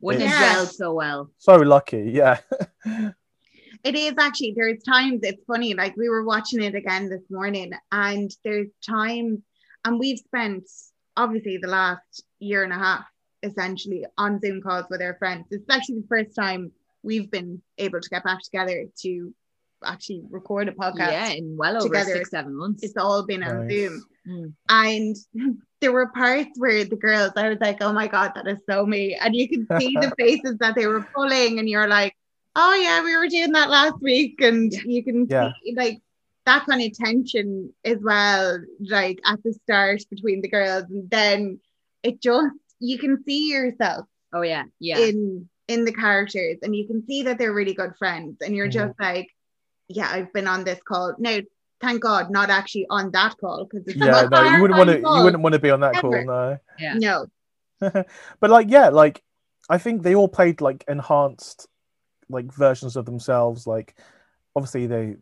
Wouldn't 0.00 0.24
Yeah. 0.24 0.30
have 0.30 0.68
gelled 0.68 0.72
so 0.72 0.92
well. 0.94 1.30
so 1.38 1.56
lucky 1.56 2.10
yeah 2.12 2.40
It 3.84 3.94
is 3.94 4.14
actually, 4.18 4.54
there's 4.56 4.82
times 4.82 5.20
it's 5.22 5.44
funny, 5.44 5.74
like 5.74 5.96
we 5.96 6.08
were 6.08 6.24
watching 6.24 6.62
it 6.62 6.74
again 6.74 7.08
this 7.08 7.22
morning, 7.30 7.72
and 7.90 8.30
there's 8.44 8.68
times, 8.88 9.40
and 9.84 9.98
we've 9.98 10.18
spent 10.18 10.64
obviously 11.16 11.58
the 11.58 11.68
last 11.68 12.24
year 12.38 12.62
and 12.64 12.72
a 12.72 12.78
half 12.78 13.04
essentially 13.42 14.06
on 14.16 14.40
Zoom 14.40 14.62
calls 14.62 14.86
with 14.88 15.02
our 15.02 15.16
friends. 15.18 15.46
It's 15.50 15.68
actually 15.68 16.00
the 16.00 16.06
first 16.08 16.34
time 16.34 16.70
we've 17.02 17.30
been 17.30 17.60
able 17.78 18.00
to 18.00 18.08
get 18.08 18.24
back 18.24 18.40
together 18.42 18.84
to 19.02 19.34
actually 19.84 20.22
record 20.30 20.68
a 20.68 20.72
podcast. 20.72 21.10
Yeah, 21.10 21.28
in 21.30 21.56
well 21.56 21.76
over 21.76 21.88
together. 21.88 22.12
six, 22.12 22.30
seven 22.30 22.56
months. 22.56 22.82
It's 22.82 22.96
all 22.96 23.24
been 23.24 23.42
on 23.42 23.66
Nice. 23.66 23.76
Zoom. 23.76 24.04
Mm. 24.28 24.52
And 24.68 25.16
there 25.80 25.92
were 25.92 26.06
parts 26.08 26.50
where 26.56 26.84
the 26.84 26.96
girls, 26.96 27.32
I 27.36 27.48
was 27.48 27.58
like, 27.60 27.82
oh 27.82 27.92
my 27.92 28.06
God, 28.06 28.32
that 28.36 28.46
is 28.46 28.58
so 28.68 28.86
me. 28.86 29.14
And 29.14 29.34
you 29.34 29.48
can 29.48 29.66
see 29.80 29.96
the 30.00 30.12
faces 30.18 30.58
that 30.58 30.74
they 30.74 30.86
were 30.86 31.06
pulling, 31.14 31.58
and 31.58 31.68
you're 31.68 31.88
like, 31.88 32.14
oh 32.56 32.74
yeah, 32.74 33.02
we 33.02 33.16
were 33.16 33.28
doing 33.28 33.52
that 33.52 33.70
last 33.70 34.00
week. 34.00 34.40
And 34.40 34.72
you 34.72 35.02
can 35.04 35.26
Yeah. 35.28 35.52
see 35.62 35.74
like 35.76 36.00
that 36.46 36.66
kind 36.66 36.82
of 36.82 36.92
tension 36.96 37.72
as 37.84 37.98
well, 38.02 38.60
like 38.80 39.20
at 39.24 39.42
the 39.42 39.52
start 39.64 40.02
between 40.10 40.42
the 40.42 40.48
girls. 40.48 40.84
And 40.90 41.08
then 41.10 41.60
it 42.02 42.20
just, 42.20 42.54
you 42.80 42.98
can 42.98 43.22
see 43.24 43.50
yourself 43.50 44.06
Oh 44.34 44.42
yeah, 44.42 44.64
yeah. 44.80 44.98
in 44.98 45.48
in 45.68 45.84
the 45.84 45.92
characters 45.92 46.58
and 46.62 46.74
you 46.74 46.86
can 46.86 47.06
see 47.06 47.22
that 47.22 47.38
they're 47.38 47.52
really 47.52 47.74
good 47.74 47.92
friends 47.98 48.38
and 48.40 48.56
you're 48.56 48.66
Mhm. 48.68 48.72
just 48.72 48.98
like 49.00 49.28
yeah 49.88 50.08
i've 50.10 50.32
been 50.32 50.48
on 50.48 50.64
this 50.64 50.80
call 50.82 51.14
now 51.18 51.38
thank 51.80 52.02
god 52.02 52.30
not 52.30 52.50
actually 52.50 52.86
on 52.90 53.10
that 53.12 53.36
call 53.38 53.64
because 53.70 53.94
yeah 53.94 54.26
no 54.30 54.42
you 54.42 54.60
wouldn't 54.60 54.76
want 54.78 54.90
to 54.90 54.98
you 54.98 55.22
wouldn't 55.22 55.42
want 55.42 55.52
to 55.52 55.60
be 55.60 55.70
on 55.70 55.80
that 55.80 55.94
Ever. 55.96 56.00
call 56.00 56.24
no 56.26 56.58
yeah. 56.80 56.94
no 56.98 57.26
but 58.40 58.50
like 58.50 58.70
yeah 58.70 58.88
like 58.88 59.22
i 59.70 59.78
think 59.78 60.02
they 60.02 60.14
all 60.16 60.28
played 60.28 60.60
like 60.60 60.84
enhanced 60.88 61.68
like 62.32 62.52
versions 62.52 62.96
of 62.96 63.04
themselves 63.06 63.66
like 63.66 63.96
obviously 64.56 64.86
they 64.86 65.16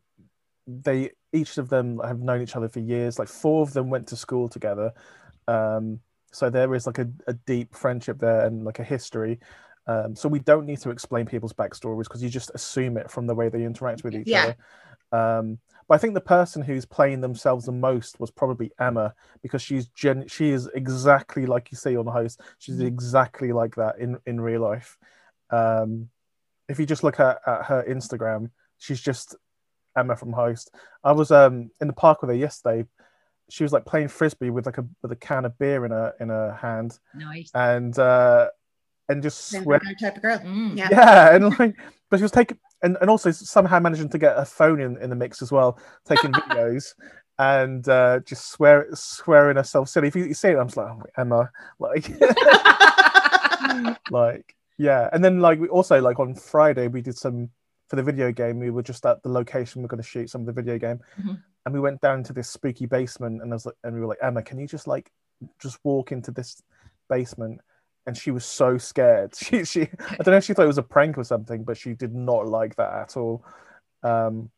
they 0.67 1.11
each 1.33 1.59
of 1.59 1.69
them 1.69 2.01
have 2.05 2.21
known 2.21 2.43
each 2.43 2.57
other 2.57 2.69
for 2.69 2.81
years 2.81 3.19
like 3.19 3.29
four 3.29 3.63
of 3.63 3.73
them 3.73 3.91
went 3.91 4.07
to 4.09 4.17
school 4.17 4.49
together 4.49 4.93
um 5.49 6.01
so 6.33 6.49
there 6.49 6.75
is 6.75 6.87
like 6.87 6.99
a, 6.99 7.09
a 7.27 7.35
deep 7.35 7.75
friendship 7.75 8.19
there 8.19 8.47
and 8.47 8.65
like 8.65 8.79
a 8.79 8.85
history 8.85 9.39
um 9.87 10.15
so 10.15 10.29
we 10.29 10.39
don't 10.41 10.67
need 10.67 10.81
to 10.81 10.91
explain 10.91 11.27
people's 11.27 11.53
backstories 11.53 12.05
because 12.05 12.23
you 12.23 12.29
just 12.29 12.51
assume 12.55 12.97
it 12.97 13.11
from 13.11 13.27
the 13.27 13.35
way 13.35 13.49
they 13.49 13.65
interact 13.65 14.05
with 14.05 14.15
each 14.15 14.29
Yeah. 14.29 14.45
other 14.45 14.57
Um, 15.13 15.59
but 15.89 15.97
I 15.97 15.99
think 15.99 16.15
the 16.15 16.21
person 16.21 16.63
who's 16.63 16.87
playing 16.87 17.21
themselves 17.21 17.67
the 17.67 17.73
most 17.73 18.21
was 18.21 18.31
probably 18.31 18.71
Emma 18.79 19.15
because 19.43 19.63
she's 19.63 19.89
gen- 19.89 20.29
she 20.29 20.51
is 20.51 20.69
exactly 20.75 21.47
like 21.47 21.73
you 21.73 21.77
see 21.77 21.97
on 21.97 22.05
the 22.07 22.13
host. 22.13 22.41
She's 22.59 22.79
Mhm. 22.79 22.87
exactly 22.87 23.53
like 23.53 23.75
that 23.77 23.99
in 23.99 24.19
in 24.27 24.41
real 24.41 24.61
life. 24.63 24.99
Um, 25.51 26.11
if 26.71 26.79
you 26.79 26.87
just 26.87 27.05
look 27.05 27.21
at, 27.21 27.41
at 27.47 27.65
her 27.67 27.85
Instagram, 27.89 28.51
she's 28.79 29.01
just 29.01 29.37
Emma 29.97 30.17
from 30.17 30.33
Host. 30.33 30.75
I 31.05 31.13
was 31.13 31.31
um 31.31 31.71
in 31.81 31.87
the 31.87 31.93
park 31.93 32.23
with 32.23 32.31
her 32.31 32.37
yesterday. 32.37 32.87
She 33.49 33.65
was 33.65 33.73
like 33.73 33.85
playing 33.85 34.09
frisbee 34.09 34.51
with 34.51 34.67
like 34.67 34.79
a 34.79 34.87
with 35.03 35.13
a 35.13 35.17
can 35.17 35.45
of 35.45 35.59
beer 35.59 35.85
in 35.85 35.91
her 35.91 36.15
in 36.21 36.29
her 36.29 36.53
hand 36.53 36.99
Nice. 37.15 37.51
and 37.55 37.99
uh 37.99 38.49
and 39.09 39.23
just 39.23 39.49
Same 39.49 39.65
swear 39.65 39.81
type 40.01 40.17
of 40.17 40.23
girl. 40.23 40.39
Mm. 40.39 40.79
Yeah. 40.79 40.89
yeah 40.91 41.35
and 41.35 41.59
like 41.59 41.75
but 42.11 42.19
she 42.19 42.23
was 42.23 42.31
taking 42.31 42.59
and, 42.83 42.97
and 43.01 43.11
also 43.11 43.31
somehow 43.31 43.79
managing 43.81 44.09
to 44.11 44.19
get 44.19 44.39
a 44.39 44.45
phone 44.45 44.81
in, 44.81 44.97
in 44.99 45.11
the 45.11 45.17
mix 45.17 45.43
as 45.43 45.51
well 45.51 45.79
taking 46.07 46.33
videos 46.33 46.95
and 47.39 47.89
uh 47.89 48.21
just 48.21 48.51
swear 48.53 48.87
swearing 48.95 49.57
herself 49.57 49.89
silly 49.89 50.09
if 50.09 50.15
you, 50.15 50.25
you 50.25 50.35
see 50.35 50.49
it 50.49 50.57
i'm 50.57 50.69
just 50.69 50.77
like 50.77 50.87
oh, 50.89 51.03
emma 51.17 51.51
like 51.79 52.09
like 54.11 54.55
yeah 54.81 55.11
and 55.13 55.23
then 55.23 55.41
like 55.41 55.61
we 55.61 55.69
also 55.69 56.01
like 56.01 56.19
on 56.19 56.35
friday 56.35 56.89
we 56.89 57.03
did 57.03 57.17
some 57.17 57.51
for 57.91 57.97
the 57.97 58.03
video 58.03 58.33
game 58.33 58.59
we 58.59 58.71
were 58.71 58.83
just 58.83 59.05
at 59.05 59.23
the 59.23 59.29
location 59.29 59.83
we're 59.83 59.89
going 59.89 60.03
to 60.03 60.09
shoot 60.09 60.31
some 60.31 60.41
of 60.41 60.47
the 60.47 60.53
video 60.53 60.79
game. 60.79 60.99
Mhm. 61.21 61.43
and 61.67 61.75
we 61.75 61.81
went 61.81 62.01
down 62.01 62.23
to 62.23 62.33
this 62.33 62.49
spooky 62.49 62.87
basement 62.87 63.43
and 63.43 63.53
I 63.53 63.55
was 63.57 63.67
like 63.67 63.75
and 63.85 63.95
we 63.95 64.01
were 64.01 64.07
like 64.07 64.23
emma 64.23 64.43
can 64.43 64.59
you 64.59 64.67
just 64.67 64.87
like 64.87 65.11
just 65.61 65.79
walk 65.85 66.13
into 66.13 66.31
this 66.31 66.63
basement? 67.09 67.61
And 68.07 68.17
she 68.17 68.31
was 68.31 68.45
so 68.45 68.79
scared. 68.79 69.35
She 69.45 69.65
she 69.65 69.83
i 69.83 70.17
don't 70.23 70.29
know 70.33 70.37
if 70.37 70.45
she 70.45 70.55
thought 70.55 70.69
it 70.71 70.77
was 70.77 70.79
a 70.79 70.93
prank 70.95 71.19
or 71.19 71.25
something 71.25 71.65
but 71.65 71.77
she 71.77 71.93
did 71.95 72.15
not 72.15 72.47
like 72.47 72.77
that 72.77 72.93
at 73.03 73.17
all. 73.17 73.45
Um 74.03 74.51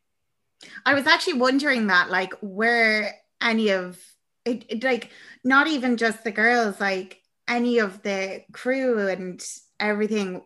I 0.85 0.93
was 0.93 1.05
actually 1.07 1.39
wondering 1.39 1.87
that, 1.87 2.09
like, 2.09 2.33
were 2.41 3.09
any 3.41 3.71
of 3.71 3.99
it, 4.45 4.63
it, 4.69 4.83
like, 4.83 5.09
not 5.43 5.67
even 5.67 5.97
just 5.97 6.23
the 6.23 6.31
girls, 6.31 6.79
like, 6.79 7.21
any 7.49 7.79
of 7.79 8.01
the 8.03 8.43
crew 8.53 9.09
and 9.09 9.43
everything, 9.83 10.41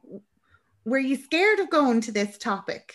were 0.86 0.98
you 0.98 1.16
scared 1.16 1.60
of 1.60 1.70
going 1.70 2.02
to 2.02 2.12
this 2.12 2.38
topic? 2.38 2.94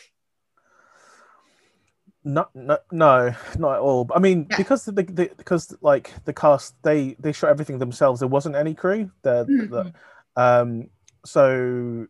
No, 2.24 2.46
no, 2.54 2.78
no, 2.92 3.34
not 3.58 3.74
at 3.74 3.80
all. 3.80 4.08
I 4.14 4.18
mean, 4.20 4.46
Yeah. 4.50 4.56
because 4.56 4.84
the, 4.84 4.92
the 4.92 5.30
because 5.36 5.76
like 5.80 6.12
the 6.24 6.32
cast, 6.32 6.74
they 6.82 7.16
they 7.18 7.32
shot 7.32 7.50
everything 7.50 7.78
themselves. 7.78 8.20
There 8.20 8.28
wasn't 8.28 8.54
any 8.54 8.74
crew. 8.74 9.10
The, 9.22 9.44
Mhm. 9.46 9.70
the 9.70 9.92
um, 10.40 10.90
so 11.24 12.06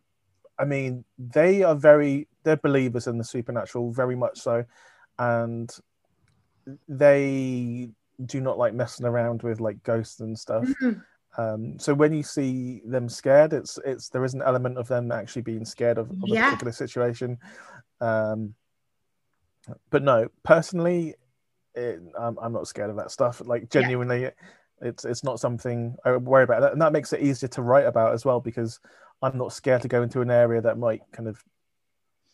I 0.59 0.65
mean, 0.65 1.03
they 1.17 1.63
are 1.63 1.75
very 1.75 2.27
they're 2.43 2.57
believers 2.57 3.07
in 3.07 3.17
the 3.17 3.23
supernatural, 3.23 3.91
very 3.91 4.15
much 4.15 4.39
so, 4.39 4.65
and 5.17 5.75
they 6.87 7.89
do 8.23 8.39
not 8.39 8.59
like 8.59 8.73
messing 8.75 9.05
around 9.07 9.41
with 9.41 9.59
like 9.59 9.81
ghosts 9.83 10.19
and 10.19 10.37
stuff. 10.37 10.63
Mhm. 10.65 11.03
Um, 11.37 11.79
so 11.79 11.93
when 11.93 12.13
you 12.13 12.23
see 12.23 12.81
them 12.85 13.09
scared, 13.09 13.53
it's 13.53 13.79
it's 13.85 14.09
there 14.09 14.23
is 14.23 14.33
an 14.33 14.41
element 14.43 14.77
of 14.77 14.87
them 14.87 15.11
actually 15.11 15.41
being 15.41 15.65
scared 15.65 15.97
of, 15.97 16.09
of 16.11 16.31
a 16.31 16.35
particular 16.45 16.71
situation. 16.71 17.37
Um, 18.01 18.53
but 19.89 20.03
no, 20.03 20.27
personally, 20.43 21.15
it, 21.73 21.99
I'm 22.19 22.37
I'm 22.39 22.53
not 22.53 22.67
scared 22.67 22.89
of 22.89 22.97
that 22.97 23.11
stuff. 23.11 23.41
Like 23.45 23.69
genuinely, 23.69 24.29
it's 24.81 25.05
it's 25.05 25.23
not 25.23 25.39
something 25.39 25.95
I 26.05 26.15
worry 26.17 26.43
about, 26.43 26.71
and 26.71 26.81
that 26.81 26.93
makes 26.93 27.13
it 27.13 27.21
easier 27.21 27.49
to 27.49 27.61
write 27.61 27.85
about 27.85 28.13
as 28.13 28.25
well 28.25 28.39
because 28.39 28.79
I'm 29.21 29.37
not 29.37 29.53
scared 29.53 29.81
to 29.83 29.87
go 29.87 30.03
into 30.03 30.21
an 30.21 30.29
area 30.29 30.61
that 30.61 30.77
might 30.77 31.01
kind 31.11 31.27
of 31.29 31.41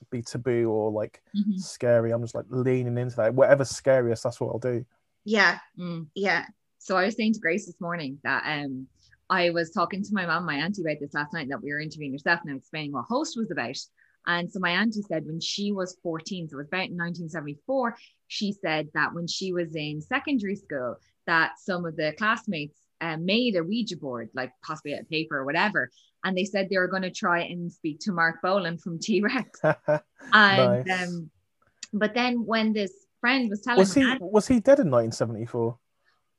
be 0.09 0.21
taboo 0.21 0.69
or 0.71 0.91
like 0.91 1.21
Mhm. 1.35 1.59
scary. 1.59 2.11
I'm 2.11 2.21
just 2.21 2.35
like 2.35 2.45
leaning 2.49 2.97
into 2.97 3.15
that. 3.17 3.33
Whatever's 3.35 3.69
scariest, 3.69 4.23
that's 4.23 4.41
what 4.41 4.49
I'll 4.49 4.59
do. 4.59 4.85
Yeah, 5.23 5.59
Mm. 5.77 6.07
yeah. 6.15 6.45
So 6.79 6.97
I 6.97 7.05
was 7.05 7.15
saying 7.15 7.33
to 7.33 7.39
Grace 7.39 7.65
this 7.67 7.79
morning 7.79 8.19
that 8.23 8.43
um 8.45 8.87
I 9.29 9.51
was 9.51 9.69
talking 9.71 10.03
to 10.03 10.09
my 10.13 10.25
mom, 10.25 10.45
my 10.45 10.55
auntie 10.55 10.81
about 10.81 10.97
this 10.99 11.13
last 11.13 11.33
night 11.33 11.49
that 11.49 11.61
we 11.61 11.71
were 11.71 11.79
interviewing 11.79 12.13
yourself 12.13 12.39
and 12.41 12.49
I 12.49 12.53
was 12.55 12.63
explaining 12.63 12.93
what 12.93 13.05
host 13.05 13.37
was 13.37 13.51
about. 13.51 13.77
And 14.25 14.51
so 14.51 14.59
my 14.59 14.71
auntie 14.71 15.03
said 15.03 15.25
when 15.25 15.39
she 15.39 15.71
was 15.71 15.97
14, 16.01 16.49
so 16.49 16.55
it 16.55 16.57
was 16.57 16.67
about 16.67 16.89
1974, 16.89 17.95
she 18.27 18.53
said 18.53 18.87
that 18.93 19.13
when 19.13 19.27
she 19.27 19.53
was 19.53 19.75
in 19.75 20.01
secondary 20.01 20.55
school, 20.55 20.95
that 21.27 21.59
some 21.59 21.85
of 21.85 21.95
the 21.95 22.13
classmates 22.17 22.79
um, 23.01 23.25
made 23.25 23.55
a 23.55 23.63
Ouija 23.63 23.97
board, 23.97 24.29
like 24.33 24.51
possibly 24.63 24.93
a 24.93 25.03
paper 25.03 25.37
or 25.37 25.45
whatever. 25.45 25.89
And 26.23 26.35
they 26.35 26.45
said 26.45 26.67
they 26.69 26.77
were 26.77 26.87
going 26.87 27.03
to 27.03 27.11
try 27.11 27.41
and 27.41 27.71
speak 27.71 27.99
to 28.01 28.11
Marc 28.11 28.41
Bolan 28.41 28.77
from 28.77 28.99
T 28.99 29.21
Rex. 29.21 29.59
And 30.33 30.85
Nice. 30.85 31.07
um, 31.07 31.29
but 31.93 32.13
then 32.13 32.45
when 32.45 32.73
this 32.73 32.91
friend 33.21 33.49
was 33.49 33.61
telling 33.61 33.79
was 33.79 33.93
he 33.93 34.05
was 34.19 34.47
he 34.47 34.59
dead 34.59 34.79
in 34.79 34.91
1974? 34.91 35.77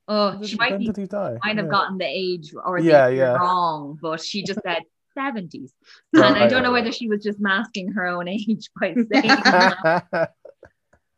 Oh, 0.07 0.41
she 0.43 0.55
might 0.57 0.77
be 0.79 0.85
did 0.85 0.97
he 0.97 1.05
die? 1.07 1.37
might 1.43 1.57
have 1.57 1.65
Yeah. 1.65 1.71
gotten 1.71 1.97
the 1.97 2.05
age 2.05 2.53
or 2.65 2.79
the 2.81 2.87
Yeah, 2.87 3.07
yeah. 3.07 3.33
wrong, 3.33 3.97
but 4.01 4.21
she 4.21 4.43
just 4.43 4.59
said 4.65 4.83
70s. 5.17 5.71
Right, 6.13 6.27
and 6.29 6.37
I 6.37 6.47
don't 6.47 6.63
know 6.63 6.71
right, 6.71 6.83
whether 6.83 6.91
she 6.91 7.07
was 7.09 7.21
just 7.23 7.39
masking 7.39 7.91
her 7.91 8.07
own 8.07 8.27
age 8.27 8.69
by 8.79 8.95
saying. 9.11 10.27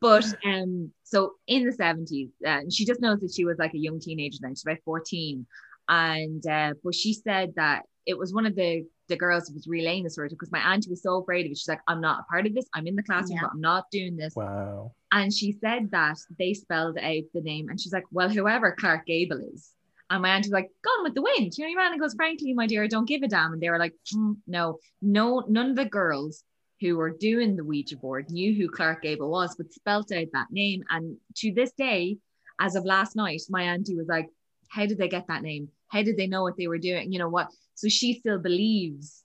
But 0.02 0.26
um, 0.46 0.92
so 1.04 1.34
in 1.48 1.64
the 1.66 1.72
70s, 1.72 2.30
uh, 2.46 2.62
she 2.70 2.86
just 2.86 3.00
knows 3.02 3.20
that 3.22 3.32
she 3.34 3.46
was 3.46 3.58
like 3.58 3.74
a 3.74 3.78
young 3.78 4.00
teenager 4.00 4.38
then, 4.42 4.52
she's 4.56 4.64
about 4.66 4.80
14. 4.84 5.46
And 5.90 6.46
uh, 6.48 6.74
but 6.84 6.96
she 6.96 7.14
said 7.14 7.54
that 7.56 7.84
it 8.06 8.18
was 8.18 8.34
one 8.34 8.46
of 8.46 8.56
the 8.56 8.86
the 9.10 9.16
girls 9.18 9.52
was 9.54 9.68
relaying 9.68 10.04
the 10.06 10.10
story 10.10 10.30
because 10.30 10.52
my 10.52 10.60
auntie 10.74 10.90
was 10.90 11.04
so 11.04 11.22
afraid 11.22 11.46
of 11.46 11.52
it. 11.52 11.58
She's 11.58 11.68
like, 11.68 11.82
I'm 11.88 12.00
not 12.02 12.22
a 12.22 12.24
part 12.32 12.46
of 12.48 12.54
this. 12.56 12.66
I'm 12.74 12.88
in 12.88 12.96
the 12.96 13.04
classroom, 13.04 13.36
Yeah. 13.36 13.42
but 13.44 13.52
I'm 13.54 13.62
not 13.62 13.86
doing 13.92 14.16
this. 14.16 14.34
wow. 14.36 14.94
And 15.14 15.32
she 15.32 15.52
said 15.52 15.92
that 15.92 16.18
they 16.40 16.56
spelled 16.56 16.98
out 16.98 17.24
the 17.34 17.42
name, 17.42 17.70
and 17.70 17.80
she's 17.80 17.94
like, 17.94 18.06
Well, 18.12 18.30
whoever 18.30 18.72
Clark 18.72 19.06
Gable 19.06 19.40
is. 19.54 19.70
And 20.10 20.24
my 20.24 20.30
aunt 20.30 20.46
was 20.46 20.52
like, 20.52 20.72
Gone 20.84 21.04
with 21.04 21.14
the 21.14 21.22
wind. 21.22 21.54
You 21.56 21.64
know, 21.64 21.70
your 21.70 21.82
man 21.82 22.00
goes, 22.00 22.16
Frankly, 22.16 22.54
my 22.54 22.66
dear, 22.66 22.84
I 22.84 22.88
don't 22.88 23.08
give 23.08 23.22
a 23.22 23.28
damn. 23.28 23.54
And 23.54 23.62
they 23.62 23.70
were 23.70 23.78
like, 23.78 23.94
"Mm, 24.14 24.38
No, 24.48 24.80
no, 25.04 25.44
none 25.48 25.70
of 25.70 25.76
the 25.76 25.86
girls 25.86 26.44
who 26.82 26.98
were 26.98 27.12
doing 27.12 27.56
the 27.56 27.64
Ouija 27.64 27.96
board 27.96 28.32
knew 28.32 28.56
who 28.56 28.68
Clark 28.68 29.04
Gable 29.04 29.30
was, 29.30 29.56
but 29.56 29.72
spelt 29.72 30.12
out 30.12 30.28
that 30.34 30.48
name. 30.52 30.84
And 30.90 31.18
to 31.38 31.54
this 31.54 31.72
day, 31.74 32.18
as 32.60 32.76
of 32.76 32.84
last 32.84 33.16
night, 33.16 33.42
my 33.50 33.64
auntie 33.64 33.96
was 33.96 34.08
like, 34.08 34.30
How 34.70 34.88
did 34.88 34.98
they 34.98 35.10
get 35.10 35.28
that 35.28 35.44
name? 35.44 35.70
How 35.90 36.02
did 36.02 36.18
they 36.18 36.26
know 36.28 36.42
what 36.42 36.58
they 36.58 36.68
were 36.68 36.80
doing? 36.80 37.12
You 37.14 37.20
know 37.20 37.30
what? 37.30 37.52
So 37.76 37.88
she 37.88 38.16
still 38.16 38.40
believes 38.40 39.23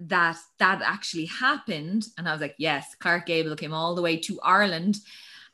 that 0.00 0.36
that 0.58 0.82
actually 0.82 1.26
happened. 1.26 2.06
And 2.16 2.28
I 2.28 2.32
was 2.32 2.40
like, 2.40 2.54
Yes, 2.58 2.94
Clark 2.98 3.26
Gable 3.26 3.56
came 3.56 3.72
all 3.72 3.94
the 3.94 4.02
way 4.02 4.16
to 4.18 4.40
Ireland. 4.42 4.96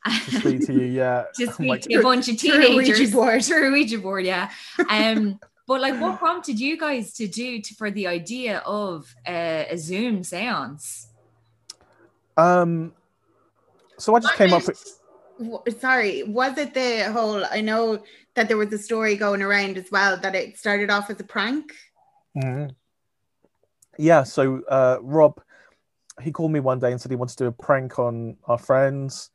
To 0.05 0.31
speak 0.39 0.65
to 0.67 0.73
you, 0.73 0.85
yeah. 0.85 1.25
to 1.35 1.47
I'm 1.47 1.53
speak 1.53 1.67
like, 1.69 1.81
to 1.81 1.95
a 1.95 2.01
bunch 2.01 2.29
of 2.29 2.39
Through 2.39 2.57
Ouija 2.59 2.67
teenagers 2.93 3.11
board. 3.11 3.43
through 3.43 3.69
a 3.69 3.71
Ouija 3.71 3.97
board, 3.99 4.25
yeah. 4.25 4.49
Um, 4.89 5.39
but 5.67 5.81
like, 5.81 5.99
what 5.99 6.17
prompted 6.17 6.59
you 6.61 6.77
guys 6.77 7.11
to 7.15 7.27
do 7.27 7.61
to, 7.61 7.75
for 7.75 7.91
the 7.91 8.07
idea 8.07 8.59
of 8.59 9.13
uh, 9.27 9.65
a 9.69 9.77
Zoom 9.77 10.21
séance? 10.21 11.07
um, 12.37 12.93
so 13.97 14.15
I 14.15 14.19
just 14.19 14.35
came 14.35 14.53
up 14.53 14.65
with 14.65 14.99
W- 15.39 15.63
Sorry, 15.79 16.23
was 16.23 16.57
it 16.57 16.73
the 16.73 17.11
whole? 17.11 17.43
I 17.45 17.61
know 17.61 18.03
that 18.35 18.47
there 18.47 18.57
was 18.57 18.71
a 18.71 18.77
story 18.77 19.15
going 19.17 19.41
around 19.41 19.77
as 19.77 19.91
well 19.91 20.15
that 20.17 20.35
it 20.35 20.57
started 20.57 20.89
off 20.89 21.09
as 21.09 21.19
a 21.19 21.23
prank. 21.23 21.73
Mhm. 22.37 22.71
Yeah, 23.97 24.23
so 24.23 24.61
uh, 24.69 24.97
Rob, 25.01 25.41
he 26.21 26.31
called 26.31 26.51
me 26.51 26.59
one 26.59 26.79
day 26.79 26.91
and 26.91 27.01
said 27.01 27.11
he 27.11 27.15
wants 27.15 27.35
to 27.35 27.45
do 27.45 27.47
a 27.47 27.51
prank 27.51 27.99
on 27.99 28.37
our 28.45 28.57
friends, 28.57 29.31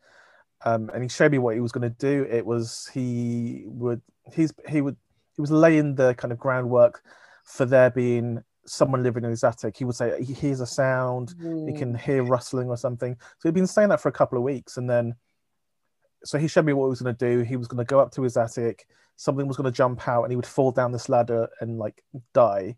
um, 0.65 0.91
and 0.95 1.03
he 1.03 1.09
showed 1.09 1.33
me 1.33 1.39
what 1.39 1.55
he 1.55 1.61
was 1.61 1.73
going 1.73 1.83
to 1.83 1.97
do. 1.99 2.27
It 2.31 2.45
was 2.47 2.89
he 2.93 3.65
would 3.67 4.01
he's 4.33 4.53
he 4.69 4.81
would 4.81 4.97
he 5.35 5.41
was 5.41 5.51
laying 5.51 5.95
the 5.95 6.15
kind 6.15 6.33
of 6.33 6.39
groundwork 6.39 7.03
for 7.45 7.65
there 7.65 7.91
being 7.91 8.43
someone 8.65 9.03
living 9.03 9.25
in 9.25 9.31
his 9.31 9.43
attic. 9.43 9.77
He 9.77 9.85
would 9.85 9.97
say 9.97 10.23
he 10.23 10.33
hears 10.33 10.61
a 10.61 10.67
sound, 10.67 11.35
he 11.67 11.73
can 11.73 11.95
hear 11.95 12.23
rustling 12.23 12.69
or 12.69 12.77
something. 12.77 13.17
So 13.39 13.49
he'd 13.49 13.55
been 13.55 13.67
saying 13.67 13.89
that 13.89 14.01
for 14.01 14.09
a 14.09 14.13
couple 14.13 14.39
of 14.39 14.45
weeks, 14.45 14.77
and 14.77 14.89
then 14.89 15.15
so 16.25 16.39
he 16.39 16.47
showed 16.47 16.65
me 16.65 16.73
what 16.73 16.87
he 16.87 16.91
was 16.91 17.03
going 17.03 17.17
to 17.17 17.37
do. 17.37 17.43
He 17.43 17.57
was 17.57 17.67
going 17.67 17.85
to 17.85 17.89
go 17.89 17.99
up 17.99 18.13
to 18.13 18.23
his 18.23 18.37
attic. 18.37 18.87
Something 19.17 19.49
was 19.49 19.57
going 19.57 19.71
to 19.71 19.77
jump 19.77 20.07
out, 20.09 20.23
and 20.23 20.31
he 20.33 20.37
would 20.37 20.47
fall 20.47 20.71
down 20.71 20.93
this 20.93 21.09
ladder 21.09 21.49
and 21.61 21.79
like 21.79 22.03
die 22.33 22.77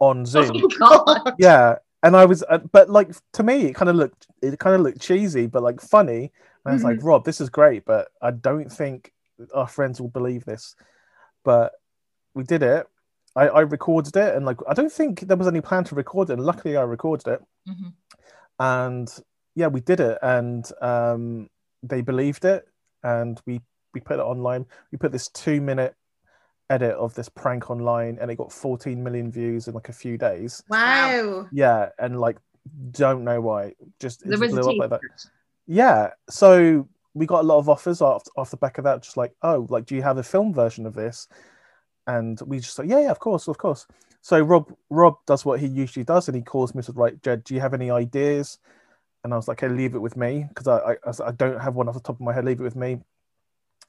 on 0.00 0.24
Zoom. 0.26 0.62
Oh 0.80 1.16
yeah, 1.38 1.76
and 2.02 2.16
I 2.16 2.24
was, 2.24 2.42
uh, 2.48 2.58
but 2.72 2.88
like 2.90 3.10
to 3.34 3.42
me, 3.42 3.66
it 3.66 3.74
kind 3.74 3.88
of 3.88 3.96
looked, 3.96 4.26
it 4.42 4.58
kind 4.58 4.74
of 4.74 4.82
looked 4.82 5.00
cheesy, 5.00 5.46
but 5.46 5.62
like 5.62 5.80
funny. 5.80 6.32
And 6.64 6.72
I 6.72 6.72
was 6.72 6.84
like, 6.84 6.98
Rob, 7.02 7.24
this 7.24 7.40
is 7.40 7.48
great, 7.48 7.84
but 7.84 8.08
I 8.20 8.30
don't 8.32 8.70
think 8.70 9.12
our 9.54 9.66
friends 9.66 10.00
will 10.00 10.08
believe 10.08 10.44
this. 10.44 10.74
But 11.44 11.72
we 12.34 12.44
did 12.44 12.62
it. 12.62 12.86
I, 13.36 13.48
I 13.48 13.60
recorded 13.60 14.16
it, 14.16 14.34
and 14.34 14.44
like 14.44 14.58
I 14.68 14.74
don't 14.74 14.92
think 14.92 15.20
there 15.20 15.36
was 15.36 15.46
any 15.48 15.60
plan 15.60 15.84
to 15.84 15.94
record 15.94 16.30
it. 16.30 16.34
And 16.34 16.42
luckily, 16.44 16.76
I 16.76 16.82
recorded 16.82 17.26
it 17.28 17.40
Mhm. 17.68 17.92
and 18.58 19.08
yeah 19.54 19.66
we 19.66 19.80
did 19.80 20.00
it 20.00 20.18
and 20.22 20.70
um 20.80 21.48
they 21.82 22.00
believed 22.00 22.44
it 22.44 22.66
and 23.02 23.40
we 23.46 23.60
we 23.94 24.00
put 24.00 24.18
it 24.18 24.22
online 24.22 24.64
we 24.92 24.98
put 24.98 25.12
this 25.12 25.28
two 25.28 25.60
minute 25.60 25.94
edit 26.70 26.94
of 26.94 27.12
this 27.14 27.28
prank 27.28 27.70
online 27.70 28.16
and 28.20 28.30
it 28.30 28.36
got 28.36 28.52
14 28.52 29.02
million 29.02 29.30
views 29.30 29.68
in 29.68 29.74
like 29.74 29.88
a 29.88 29.92
few 29.92 30.16
days 30.16 30.62
Wow. 30.68 31.48
yeah 31.52 31.88
and 31.98 32.18
like 32.18 32.38
don't 32.92 33.24
know 33.24 33.40
why 33.40 33.74
just 33.98 34.22
it 34.22 34.28
There 34.28 34.38
blew 34.38 34.60
up 34.60 34.76
like 34.76 34.90
that 34.90 35.00
yeah, 35.70 36.10
so 36.28 36.88
we 37.14 37.26
got 37.26 37.42
a 37.42 37.46
lot 37.46 37.58
of 37.58 37.68
offers 37.68 38.00
off 38.00 38.24
off 38.36 38.50
the 38.50 38.56
back 38.56 38.78
of 38.78 38.84
that. 38.84 39.04
Just 39.04 39.16
like, 39.16 39.32
oh, 39.42 39.68
like, 39.70 39.86
do 39.86 39.94
you 39.94 40.02
have 40.02 40.18
a 40.18 40.22
film 40.22 40.52
version 40.52 40.84
of 40.84 40.94
this? 40.94 41.28
And 42.08 42.40
we 42.44 42.58
just 42.58 42.76
like, 42.76 42.88
yeah, 42.88 43.02
yeah, 43.02 43.10
of 43.12 43.20
course, 43.20 43.46
of 43.46 43.56
course. 43.56 43.86
So 44.20 44.40
Rob 44.40 44.74
Rob 44.90 45.18
does 45.28 45.44
what 45.44 45.60
he 45.60 45.68
usually 45.68 46.04
does, 46.04 46.26
and 46.26 46.34
he 46.34 46.42
calls 46.42 46.74
me 46.74 46.82
said, 46.82 46.96
right, 46.96 47.22
Jed, 47.22 47.44
do 47.44 47.54
you 47.54 47.60
have 47.60 47.72
any 47.72 47.88
ideas? 47.88 48.58
And 49.22 49.32
I 49.32 49.36
was 49.36 49.46
like, 49.46 49.62
okay, 49.62 49.72
leave 49.72 49.94
it 49.94 50.00
with 50.00 50.16
me 50.16 50.46
because 50.48 50.66
I, 50.66 50.78
I 50.78 50.88
like, 51.06 51.20
I 51.20 51.30
don't 51.30 51.60
have 51.60 51.76
one 51.76 51.88
off 51.88 51.94
the 51.94 52.00
top 52.00 52.16
of 52.16 52.20
my 52.20 52.32
head. 52.32 52.44
Leave 52.44 52.58
it 52.58 52.64
with 52.64 52.74
me, 52.74 52.98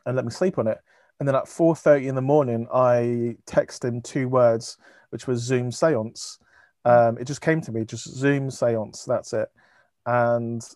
and 0.05 0.15
let 0.15 0.23
me 0.23 0.29
sleep 0.29 0.59
on 0.59 0.67
it. 0.67 0.77
And 1.21 1.27
then 1.27 1.35
at 1.35 1.47
four 1.47 1.75
thirty 1.75 2.07
in 2.07 2.15
the 2.15 2.21
morning, 2.23 2.67
I 2.73 3.37
text 3.45 3.85
him 3.85 4.01
two 4.01 4.27
words, 4.27 4.79
which 5.11 5.27
was 5.27 5.39
Zoom 5.39 5.71
seance. 5.71 6.39
Um, 6.83 7.19
it 7.19 7.25
just 7.25 7.41
came 7.41 7.61
to 7.61 7.71
me, 7.71 7.85
just 7.85 8.05
Zoom 8.05 8.49
seance. 8.49 9.05
That's 9.05 9.31
it. 9.33 9.47
And 10.07 10.67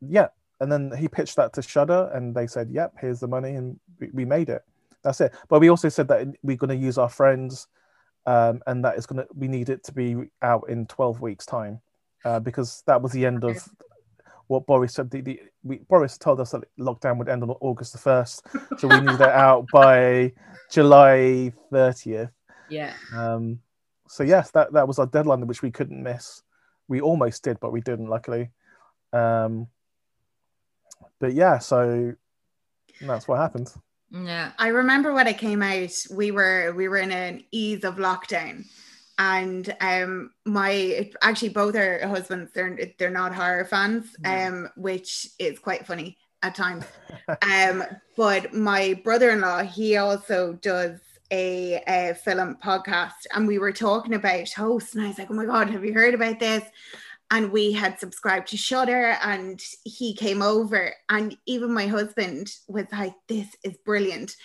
yeah, 0.00 0.28
and 0.60 0.72
then 0.72 0.92
he 0.96 1.08
pitched 1.08 1.36
that 1.36 1.52
to 1.52 1.62
Shudder, 1.62 2.10
and 2.14 2.34
they 2.34 2.46
said, 2.46 2.70
"Yep, 2.70 2.94
here's 3.02 3.20
the 3.20 3.28
money," 3.28 3.56
and 3.56 3.78
we, 4.14 4.24
made 4.24 4.48
it. 4.48 4.62
That's 5.04 5.20
it. 5.20 5.34
But 5.46 5.60
we 5.60 5.68
also 5.68 5.90
said 5.90 6.08
that 6.08 6.26
we're 6.42 6.56
going 6.56 6.70
to 6.70 6.86
use 6.86 6.96
our 6.96 7.10
friends, 7.10 7.68
um, 8.24 8.62
and 8.66 8.82
that 8.82 8.96
is 8.96 9.04
going 9.04 9.26
to 9.26 9.28
we 9.36 9.46
need 9.46 9.68
it 9.68 9.84
to 9.84 9.92
be 9.92 10.16
out 10.40 10.70
in 10.70 10.86
twelve 10.86 11.20
weeks' 11.20 11.44
time, 11.44 11.82
uh, 12.24 12.40
because 12.40 12.82
that 12.86 13.02
was 13.02 13.12
the 13.12 13.26
end 13.26 13.44
of 13.44 13.68
what 14.48 14.66
Boris 14.66 14.94
said. 14.94 15.10
The, 15.10 15.20
the 15.20 15.40
we, 15.62 15.78
Boris 15.78 16.18
told 16.18 16.40
us 16.40 16.50
that 16.50 16.64
lockdown 16.78 17.18
would 17.18 17.28
end 17.28 17.42
on 17.42 17.50
August 17.60 17.92
the 17.92 17.98
first, 17.98 18.46
so 18.78 18.88
we 18.88 19.00
need 19.00 19.18
that 19.18 19.34
out 19.34 19.66
by 19.72 20.32
July 20.70 21.52
thirtieth. 21.70 22.30
Yeah. 22.68 22.92
Um, 23.14 23.60
so 24.08 24.22
yes, 24.22 24.50
that 24.52 24.72
that 24.72 24.88
was 24.88 24.98
our 24.98 25.06
deadline, 25.06 25.46
which 25.46 25.62
we 25.62 25.70
couldn't 25.70 26.02
miss. 26.02 26.42
We 26.88 27.00
almost 27.00 27.42
did, 27.42 27.58
but 27.60 27.72
we 27.72 27.80
didn't, 27.80 28.08
luckily. 28.08 28.50
Um, 29.12 29.66
but 31.18 31.34
yeah, 31.34 31.58
so 31.58 32.14
that's 33.00 33.26
what 33.26 33.38
happened. 33.38 33.72
Yeah. 34.10 34.52
I 34.58 34.68
remember 34.68 35.12
when 35.12 35.26
it 35.26 35.38
came 35.38 35.62
out, 35.62 35.90
we 36.12 36.30
were 36.30 36.72
we 36.76 36.88
were 36.88 36.98
in 36.98 37.12
an 37.12 37.44
ease 37.50 37.84
of 37.84 37.96
lockdown. 37.96 38.66
And 39.18 39.74
um 39.80 40.30
my 40.44 41.10
actually 41.22 41.48
both 41.50 41.74
our 41.74 42.06
husbands 42.06 42.52
they're 42.52 42.78
they're 42.98 43.10
not 43.10 43.34
horror 43.34 43.64
fans, 43.64 44.14
um, 44.24 44.68
which 44.76 45.28
is 45.38 45.58
quite 45.58 45.86
funny 45.86 46.18
at 46.42 46.54
times. 46.54 46.84
um, 47.42 47.82
but 48.16 48.52
my 48.52 49.00
brother-in-law, 49.04 49.62
he 49.62 49.96
also 49.96 50.52
does 50.54 51.00
a, 51.32 51.82
a 51.88 52.14
film 52.14 52.56
podcast, 52.62 53.26
and 53.34 53.48
we 53.48 53.58
were 53.58 53.72
talking 53.72 54.14
about 54.14 54.48
hosts, 54.50 54.94
and 54.94 55.04
I 55.04 55.08
was 55.08 55.18
like, 55.18 55.30
Oh 55.30 55.34
my 55.34 55.46
god, 55.46 55.70
have 55.70 55.84
you 55.84 55.92
heard 55.92 56.14
about 56.14 56.38
this? 56.38 56.64
and 57.30 57.50
we 57.50 57.72
had 57.72 57.98
subscribed 57.98 58.48
to 58.48 58.56
Shudder 58.56 59.16
and 59.22 59.60
he 59.84 60.14
came 60.14 60.42
over 60.42 60.94
and 61.08 61.36
even 61.46 61.72
my 61.72 61.86
husband 61.86 62.52
was 62.68 62.86
like 62.92 63.14
this 63.28 63.48
is 63.64 63.76
brilliant 63.78 64.36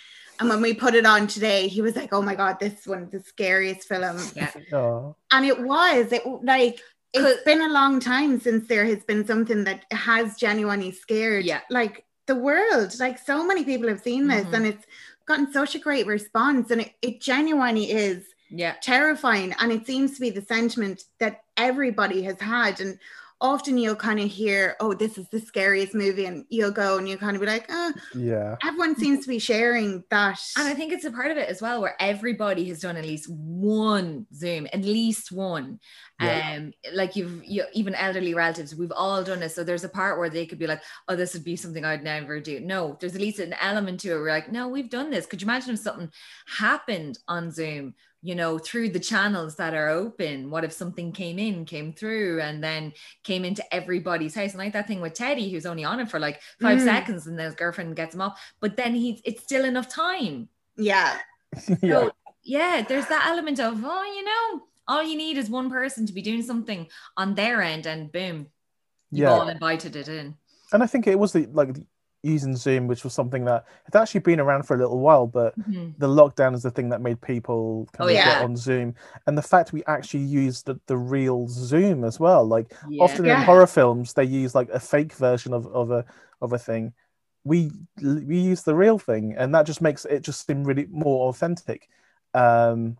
and 0.42 0.50
when 0.50 0.60
we 0.60 0.74
put 0.74 0.94
it 0.94 1.06
on 1.06 1.26
today 1.26 1.68
he 1.68 1.80
was 1.80 1.94
like 1.96 2.12
oh 2.12 2.20
my 2.22 2.34
god 2.34 2.58
this 2.60 2.86
one's 2.86 3.10
the 3.12 3.20
scariest 3.20 3.88
film 3.88 4.18
Yeah. 4.34 4.50
Oh, 4.72 5.16
and 5.30 5.46
it 5.46 5.60
was 5.60 6.12
it 6.12 6.22
like 6.42 6.80
it's 7.14 7.42
been 7.44 7.60
a 7.62 7.68
long 7.68 8.00
time 8.00 8.40
since 8.40 8.66
there 8.68 8.84
has 8.86 9.02
been 9.04 9.26
something 9.26 9.64
that 9.64 9.84
has 9.90 10.36
genuinely 10.36 10.90
scared 10.92 11.44
Yeah. 11.44 11.60
like 11.70 12.04
the 12.26 12.34
world 12.34 12.98
like 12.98 13.18
so 13.18 13.44
many 13.46 13.64
people 13.64 13.88
have 13.88 14.00
seen 14.00 14.26
this 14.28 14.44
Mhm. 14.46 14.54
and 14.54 14.66
it's 14.66 14.86
gotten 15.26 15.52
such 15.52 15.74
a 15.74 15.78
great 15.78 16.06
response 16.06 16.70
and 16.70 16.80
it, 16.82 16.92
it 17.02 17.20
genuinely 17.20 17.90
is 17.90 18.24
Yeah. 18.50 18.74
terrifying 18.82 19.54
and 19.60 19.70
it 19.72 19.86
seems 19.86 20.14
to 20.14 20.20
be 20.20 20.30
the 20.30 20.42
sentiment 20.42 21.04
that 21.20 21.42
everybody 21.56 22.22
has 22.22 22.40
had 22.40 22.80
and 22.80 22.98
often 23.42 23.76
you'll 23.76 23.94
kind 23.94 24.20
of 24.20 24.30
hear 24.30 24.76
oh 24.80 24.94
this 24.94 25.18
is 25.18 25.28
the 25.28 25.40
scariest 25.40 25.94
movie 25.94 26.24
and 26.24 26.46
you'll 26.48 26.70
go 26.70 26.96
and 26.96 27.08
you 27.08 27.18
kind 27.18 27.36
of 27.36 27.40
be 27.40 27.46
like 27.46 27.66
oh 27.68 27.92
yeah. 28.14 28.56
everyone 28.64 28.96
seems 28.96 29.20
to 29.20 29.28
be 29.28 29.38
sharing 29.38 30.02
that 30.08 30.38
And 30.56 30.68
I 30.68 30.74
think 30.74 30.92
it's 30.92 31.04
a 31.04 31.10
part 31.10 31.30
of 31.30 31.36
it 31.36 31.48
as 31.48 31.60
well 31.60 31.80
where 31.80 31.96
everybody 32.00 32.64
has 32.68 32.80
done 32.80 32.96
at 32.96 33.04
least 33.04 33.28
one 33.28 34.26
Zoom, 34.34 34.66
at 34.72 34.82
least 34.82 35.32
one. 35.32 35.80
Yeah. 36.20 36.56
Um, 36.56 36.72
like 36.92 37.16
you've 37.16 37.44
you, 37.44 37.64
even 37.72 37.94
elderly 37.94 38.34
relatives, 38.34 38.74
we've 38.74 38.92
all 38.92 39.24
done 39.24 39.42
it. 39.42 39.50
So 39.50 39.64
there's 39.64 39.84
a 39.84 39.88
part 39.88 40.18
where 40.18 40.30
they 40.30 40.46
could 40.46 40.58
be 40.58 40.66
like, 40.66 40.82
"Oh, 41.08 41.16
this 41.16 41.34
would 41.34 41.44
be 41.44 41.56
something 41.56 41.84
I'd 41.84 42.04
never 42.04 42.40
do." 42.40 42.60
No, 42.60 42.96
there's 43.00 43.14
at 43.14 43.20
least 43.20 43.40
an 43.40 43.54
element 43.60 44.00
to 44.00 44.12
it. 44.12 44.18
We're 44.18 44.28
like, 44.28 44.52
"No, 44.52 44.68
we've 44.68 44.90
done 44.90 45.10
this." 45.10 45.26
Could 45.26 45.42
you 45.42 45.46
imagine 45.46 45.74
if 45.74 45.80
something 45.80 46.10
happened 46.46 47.18
on 47.26 47.50
Zoom? 47.50 47.94
You 48.24 48.36
know, 48.36 48.56
through 48.58 48.90
the 48.90 49.00
channels 49.00 49.56
that 49.56 49.74
are 49.74 49.88
open. 49.88 50.48
What 50.48 50.62
if 50.64 50.72
something 50.72 51.10
came 51.10 51.40
in, 51.40 51.64
came 51.64 51.92
through, 51.92 52.40
and 52.40 52.62
then 52.62 52.92
came 53.24 53.44
into 53.44 53.64
everybody's 53.74 54.34
house? 54.34 54.50
And 54.52 54.58
like 54.58 54.72
that 54.74 54.86
thing 54.86 55.00
with 55.00 55.14
Teddy, 55.14 55.50
who's 55.50 55.66
only 55.66 55.84
on 55.84 55.98
it 55.98 56.08
for 56.08 56.20
like 56.20 56.40
five 56.60 56.78
Mm. 56.78 56.84
seconds, 56.84 57.26
and 57.26 57.36
then 57.36 57.46
his 57.46 57.56
girlfriend 57.56 57.96
gets 57.96 58.14
him 58.14 58.20
off. 58.20 58.40
But 58.60 58.76
then 58.76 58.94
he's 58.94 59.20
it's 59.24 59.42
still 59.42 59.64
enough 59.64 59.88
time. 59.88 60.48
yeah 60.76 61.18
yeah. 61.68 61.74
So, 61.78 62.12
yeah, 62.44 62.84
there's 62.88 63.06
that 63.06 63.26
element 63.28 63.60
of, 63.60 63.80
oh, 63.84 64.04
you 64.04 64.24
know, 64.24 64.62
all 64.88 65.02
you 65.02 65.16
need 65.16 65.36
is 65.36 65.50
one 65.50 65.68
person 65.70 66.06
to 66.06 66.12
be 66.12 66.22
doing 66.22 66.42
something 66.42 66.88
on 67.16 67.34
their 67.34 67.60
end, 67.60 67.86
and 67.86 68.10
boom, 68.12 68.46
you've 69.10 69.22
Yeah. 69.24 69.30
all 69.30 69.48
invited 69.48 69.96
it 69.96 70.08
in. 70.08 70.36
And 70.72 70.82
I 70.82 70.86
think 70.86 71.06
it 71.06 71.18
was 71.18 71.32
the 71.32 71.46
like 71.52 71.76
using 72.22 72.56
Zoom, 72.56 72.86
which 72.86 73.04
was 73.04 73.14
something 73.14 73.44
that 73.46 73.64
had 73.84 74.00
actually 74.00 74.20
been 74.20 74.40
around 74.40 74.64
for 74.64 74.74
a 74.74 74.78
little 74.78 75.00
while, 75.00 75.26
but 75.26 75.54
the 75.98 76.06
lockdown 76.08 76.54
is 76.54 76.62
the 76.62 76.70
thing 76.70 76.88
that 76.88 77.00
made 77.00 77.20
people 77.20 77.88
kind 77.92 78.08
Oh, 78.08 78.14
of 78.14 78.22
get 78.22 78.38
on 78.38 78.56
Zoom. 78.56 78.94
And 79.26 79.36
the 79.36 79.42
fact 79.42 79.72
we 79.72 79.84
actually 79.86 80.24
used 80.24 80.66
the, 80.66 80.80
the 80.86 80.96
real 80.96 81.46
Zoom 81.48 82.04
as 82.04 82.18
well. 82.18 82.44
Like 82.46 82.72
Yeah. 82.88 82.98
often 82.98 83.26
Yeah. 83.26 83.34
in 83.34 83.44
horror 83.44 83.66
films, 83.66 84.12
they 84.14 84.24
use 84.24 84.54
like 84.54 84.68
a 84.70 84.80
fake 84.80 85.12
version 85.14 85.52
of, 85.52 85.66
of 85.68 85.90
a 85.90 86.04
of 86.40 86.52
a 86.52 86.58
thing. 86.58 86.92
We 87.44 87.70
we 88.00 88.38
use 88.38 88.62
the 88.62 88.74
real 88.74 88.98
thing, 88.98 89.34
and 89.36 89.54
that 89.54 89.66
just 89.66 89.80
makes 89.82 90.04
it 90.04 90.20
just 90.22 90.46
seem 90.46 90.64
really 90.64 90.86
more 90.90 91.28
authentic. 91.28 91.88
Um, 92.34 92.96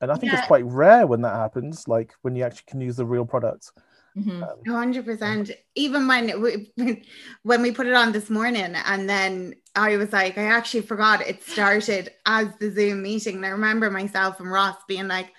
and 0.00 0.12
I 0.12 0.16
think 0.16 0.32
Yeah. 0.32 0.34
it's 0.34 0.42
quite 0.42 0.64
rare 0.66 1.06
when 1.06 1.22
that 1.22 1.34
happens, 1.36 1.88
like 1.88 2.12
when 2.22 2.36
you 2.36 2.44
actually 2.44 2.64
can 2.68 2.80
use 2.80 2.96
the 2.96 3.06
real 3.06 3.24
product. 3.26 3.72
Mhm. 4.16 4.42
Um, 4.42 4.58
100% 4.66 5.50
even 5.74 6.08
when 6.08 6.40
we, 6.40 6.72
when 7.42 7.60
we 7.62 7.70
put 7.70 7.86
it 7.86 7.92
on 7.94 8.12
this 8.12 8.30
morning 8.30 8.74
and 8.74 9.08
then 9.08 9.54
i 9.74 9.94
was 9.98 10.10
like 10.10 10.38
i 10.38 10.44
actually 10.44 10.80
forgot 10.80 11.20
it 11.20 11.42
started 11.44 12.10
as 12.24 12.48
the 12.58 12.70
zoom 12.70 13.02
meeting. 13.02 13.36
And 13.36 13.44
i 13.44 13.50
remember 13.50 13.90
myself 13.90 14.40
and 14.40 14.50
ross 14.50 14.76
being 14.88 15.06
like 15.08 15.30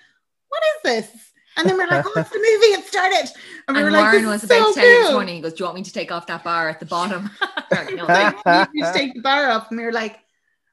what 0.48 0.62
is 0.76 0.82
this? 0.84 1.10
And 1.56 1.68
then 1.68 1.76
we're 1.76 1.88
like 1.88 2.04
oh 2.06 2.12
it's 2.16 2.30
the 2.30 2.36
movie. 2.50 2.72
It 2.80 2.86
started. 2.86 3.28
And 3.66 3.76
we 3.76 3.82
And 3.82 3.84
were 3.84 3.90
like 3.90 4.02
Warren 4.12 4.22
this 4.22 4.32
was 4.32 4.44
is 4.44 4.50
about 4.50 4.66
so 4.68 4.72
to 4.74 4.80
tell 4.80 4.88
you 4.88 4.94
this 4.98 5.06
cool. 5.08 5.12
morning, 5.14 5.34
he 5.34 5.40
goes, 5.42 5.52
Do 5.54 5.58
you 5.58 5.64
want 5.64 5.74
me 5.76 5.82
to 5.82 5.92
take 5.92 6.12
off 6.12 6.26
that 6.28 6.44
bar 6.44 6.68
at 6.68 6.78
the 6.78 6.86
bottom? 6.86 7.28
Like, 7.72 7.94
no, 7.96 8.04
Like, 8.04 8.36
you 8.72 8.80
just 8.82 8.94
take 8.94 9.12
the 9.14 9.20
bar 9.22 9.50
off. 9.50 9.66
And 9.70 9.78
we 9.78 9.84
were 9.84 9.92
like 9.92 10.20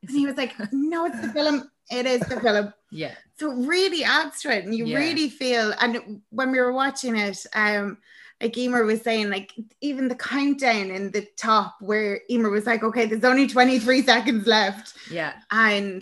and 0.03 0.11
he 0.11 0.27
was 0.27 0.37
like 0.37 0.53
no 0.71 1.05
it's 1.07 1.19
the 1.21 1.29
film. 1.29 1.69
It 1.89 2.05
is 2.05 2.21
the 2.21 2.39
film. 2.39 2.65
you. 2.67 2.71
Yeah. 2.95 3.15
so 3.37 3.51
it 3.51 3.67
really 3.67 4.03
adds 4.03 4.41
to 4.41 4.47
it 4.55 4.63
and 4.65 4.73
you 4.73 4.85
Yeah. 4.85 4.97
really 5.03 5.29
feel 5.29 5.73
and 5.81 6.21
when 6.29 6.51
we 6.51 6.59
were 6.59 6.71
watching 6.83 7.15
it 7.15 7.45
um 7.53 7.97
like 8.41 8.57
Emer 8.57 8.83
was 8.85 9.01
saying 9.01 9.29
like 9.29 9.51
even 9.81 10.07
the 10.07 10.15
countdown 10.15 10.87
in 10.97 11.11
the 11.11 11.25
top 11.37 11.75
where 11.81 12.21
Emer 12.29 12.49
was 12.49 12.65
like 12.65 12.83
okay 12.83 13.05
there's 13.05 13.23
only 13.23 13.47
23 13.47 14.01
seconds 14.03 14.45
left 14.47 14.93
Yeah. 15.09 15.33
and 15.51 16.01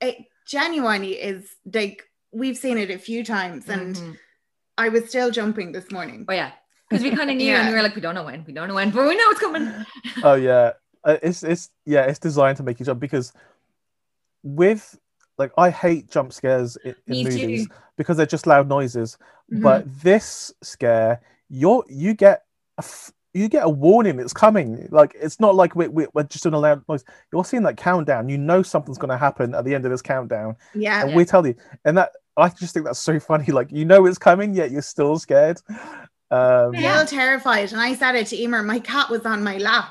it 0.00 0.16
genuinely 0.46 1.12
is 1.30 1.42
like 1.74 2.02
we've 2.32 2.56
seen 2.56 2.78
it 2.78 2.90
a 2.90 2.98
few 2.98 3.24
times 3.24 3.68
and 3.68 3.96
Mhm. 3.96 4.16
I 4.78 4.88
was 4.88 5.08
still 5.08 5.30
jumping 5.30 5.72
this 5.72 5.90
morning 5.92 6.24
Oh, 6.28 6.32
yeah. 6.32 6.52
Because 6.88 7.02
we 7.04 7.10
kind 7.14 7.30
of 7.30 7.36
knew 7.40 7.46
Yeah. 7.52 7.60
and 7.60 7.68
we 7.68 7.74
were 7.74 7.82
like, 7.82 7.94
We 7.94 8.00
don't 8.06 8.14
know 8.14 8.24
when, 8.24 8.44
we 8.46 8.52
don't 8.52 8.68
know 8.68 8.74
when, 8.80 8.90
but 8.90 9.06
we 9.06 9.16
know 9.16 9.30
it's 9.30 9.40
coming. 9.40 9.66
oh 10.24 10.34
yeah 10.34 10.72
Uh, 11.04 11.16
it's 11.22 11.42
it's 11.42 11.70
yeah 11.86 12.04
it's 12.10 12.18
designed 12.28 12.56
to 12.58 12.62
make 12.62 12.78
you 12.80 12.86
jump 12.86 13.00
because 13.00 13.32
with 14.42 14.98
like 15.40 15.52
i 15.58 15.68
hate 15.70 16.08
jump 16.10 16.32
scares 16.32 16.76
in, 16.84 16.94
in 17.06 17.12
Me 17.12 17.24
too. 17.24 17.30
movies 17.30 17.68
because 17.96 18.16
they're 18.16 18.26
just 18.36 18.46
loud 18.46 18.68
noises. 18.68 19.18
Mhm. 19.52 19.62
but 19.62 19.84
this 20.02 20.52
scare 20.62 21.20
you're 21.48 21.84
you 21.88 22.14
get 22.14 22.44
a 22.78 22.84
f- 22.84 23.12
you 23.32 23.48
get 23.48 23.64
a 23.64 23.68
warning 23.68 24.18
it's 24.18 24.32
coming. 24.32 24.88
Like 24.90 25.12
it's 25.20 25.38
not 25.38 25.54
like 25.54 25.76
we, 25.76 25.86
we, 25.86 26.06
we're 26.14 26.24
just 26.24 26.42
doing 26.42 26.54
a 26.54 26.58
loud 26.58 26.82
noise. 26.88 27.04
You're 27.32 27.44
seeing 27.44 27.62
that 27.62 27.76
countdown. 27.76 28.28
You 28.28 28.38
know 28.38 28.60
something's 28.62 28.98
going 28.98 29.10
to 29.16 29.16
happen 29.16 29.54
at 29.54 29.64
the 29.64 29.72
end 29.72 29.84
of 29.84 29.92
this 29.92 30.02
countdown. 30.02 30.56
Yeah. 30.74 31.02
And 31.02 31.14
we 31.14 31.24
tell 31.24 31.46
you 31.46 31.54
and 31.84 31.96
that 31.98 32.10
i 32.36 32.48
just 32.48 32.72
think 32.74 32.86
that's 32.86 32.98
so 32.98 33.20
funny. 33.20 33.46
Like 33.58 33.70
you 33.70 33.84
know 33.84 34.06
it's 34.06 34.18
coming 34.18 34.54
yet 34.54 34.70
you're 34.72 34.82
still 34.94 35.16
scared. 35.18 35.60
Um 36.30 36.74
still 36.74 37.06
terrified 37.06 37.72
and 37.72 37.80
I 37.80 37.94
said 37.94 38.14
it 38.14 38.26
to 38.28 38.36
Emer 38.42 38.62
my 38.62 38.78
cat 38.80 39.10
was 39.10 39.24
on 39.26 39.42
my 39.44 39.58
lap 39.58 39.90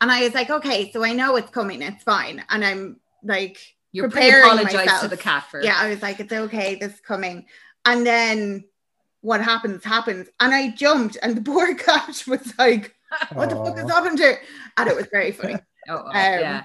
and 0.00 0.10
I 0.10 0.22
was 0.24 0.34
like 0.34 0.50
okay 0.50 0.90
so 0.92 1.04
I 1.04 1.12
know 1.12 1.36
it's 1.36 1.50
coming 1.50 1.82
it's 1.82 2.02
fine. 2.04 2.44
And 2.50 2.64
I'm 2.64 3.00
like 3.24 3.58
You're 3.92 4.08
Preparing 4.08 4.44
apologize 4.58 5.00
to 5.02 5.08
the 5.08 5.16
cat 5.16 5.44
for 5.50 5.62
yeah, 5.62 5.76
I 5.78 5.88
was 5.90 6.02
like, 6.02 6.18
it's 6.18 6.32
okay, 6.32 6.76
this 6.76 6.94
is 6.94 7.00
coming. 7.00 7.46
And 7.84 8.06
then 8.06 8.64
what 9.20 9.40
happens, 9.42 9.84
happens. 9.84 10.28
And 10.40 10.52
I 10.54 10.70
jumped, 10.70 11.18
and 11.22 11.36
the 11.36 11.42
poor 11.52 11.74
cat 11.74 12.22
was 12.26 12.52
like, 12.58 12.94
what 13.34 13.50
the 13.50 13.56
fuck 13.56 13.76
Aw. 13.78 13.84
is 13.84 13.90
happened 13.90 14.18
to 14.18 14.24
her? 14.24 14.38
And 14.78 14.88
it 14.88 14.96
was 14.96 15.06
very 15.12 15.32
funny. 15.32 15.56
Oh, 15.88 15.96
oh, 15.96 16.06
Um, 16.10 16.12
yeah. 16.14 16.62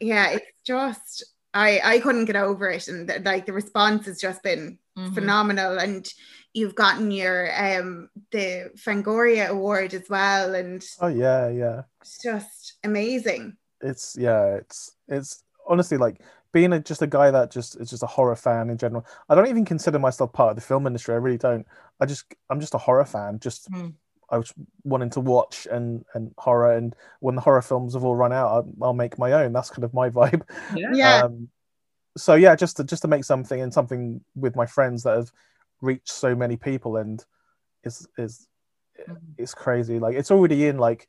Yeah, 0.00 0.30
it's 0.30 0.46
just, 0.64 1.22
I, 1.52 1.80
I 1.84 1.98
couldn't 2.00 2.24
get 2.24 2.36
over 2.36 2.70
it. 2.70 2.88
And 2.88 3.06
th- 3.06 3.22
like 3.24 3.44
the 3.44 3.52
response 3.52 4.06
has 4.06 4.18
just 4.20 4.42
been 4.42 4.78
Mhm. 4.96 5.12
phenomenal 5.12 5.78
and 5.78 6.08
you've 6.54 6.74
gotten 6.74 7.10
your 7.10 7.50
um 7.54 8.08
the 8.32 8.70
Fangoria 8.78 9.48
award 9.48 9.92
as 9.92 10.08
well 10.08 10.54
and 10.54 10.82
Oh 11.02 11.08
yeah, 11.08 11.50
yeah. 11.50 11.82
it's 12.00 12.16
just 12.22 12.78
amazing. 12.82 13.58
It's 13.82 14.16
yeah, 14.18 14.54
it's 14.54 14.92
it's 15.06 15.42
honestly 15.66 15.96
like 15.98 16.20
being 16.52 16.72
a, 16.72 16.80
just 16.80 17.02
a 17.02 17.06
guy 17.06 17.30
that 17.30 17.50
just 17.50 17.76
is 17.80 17.90
just 17.90 18.02
a 18.02 18.06
horror 18.06 18.36
fan 18.36 18.70
in 18.70 18.78
general. 18.78 19.04
I 19.28 19.34
don't 19.34 19.48
even 19.48 19.64
consider 19.64 19.98
myself 19.98 20.32
part 20.32 20.50
of 20.50 20.56
the 20.56 20.62
film 20.62 20.86
industry. 20.86 21.14
I 21.14 21.18
really 21.18 21.38
don't. 21.38 21.66
I 22.00 22.06
just 22.06 22.34
I'm 22.50 22.60
just 22.60 22.74
a 22.74 22.78
horror 22.78 23.04
fan. 23.04 23.38
Just 23.40 23.68
Hmm. 23.72 23.88
I 24.28 24.38
was 24.38 24.52
wanting 24.82 25.10
to 25.10 25.20
watch 25.20 25.66
and 25.70 26.04
and 26.14 26.32
horror. 26.38 26.72
And 26.76 26.94
when 27.20 27.34
the 27.36 27.40
horror 27.40 27.62
films 27.62 27.94
have 27.94 28.04
all 28.04 28.16
run 28.16 28.32
out, 28.32 28.48
I'll, 28.48 28.72
I'll 28.82 28.92
make 28.94 29.18
my 29.18 29.32
own. 29.32 29.52
That's 29.52 29.70
kind 29.70 29.84
of 29.84 29.94
my 29.94 30.10
vibe. 30.18 30.42
Yeah. 30.74 30.90
Yeah. 30.92 31.22
Um, 31.24 31.48
so 32.16 32.34
yeah, 32.34 32.56
just 32.56 32.78
to 32.78 32.84
just 32.84 33.02
to 33.02 33.08
make 33.08 33.24
something 33.24 33.60
and 33.60 33.72
something 33.72 34.20
with 34.34 34.56
my 34.56 34.66
friends 34.66 35.02
that 35.02 35.16
have 35.16 35.30
reached 35.82 36.08
so 36.08 36.34
many 36.34 36.56
people 36.56 36.96
and 36.96 37.24
is 37.84 38.08
is 38.18 38.48
Mhm. 39.08 39.18
it's 39.36 39.52
crazy. 39.54 39.98
Like 39.98 40.16
it's 40.16 40.30
already 40.30 40.66
in 40.68 40.78
like 40.78 41.06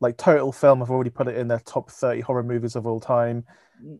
like 0.00 0.16
total 0.16 0.52
film. 0.52 0.82
I've 0.82 0.90
already 0.90 1.10
put 1.10 1.28
it 1.28 1.36
in 1.36 1.48
their 1.48 1.60
top 1.60 1.90
thirty 1.90 2.20
horror 2.20 2.42
movies 2.42 2.76
of 2.76 2.86
all 2.86 3.00
time. 3.00 3.44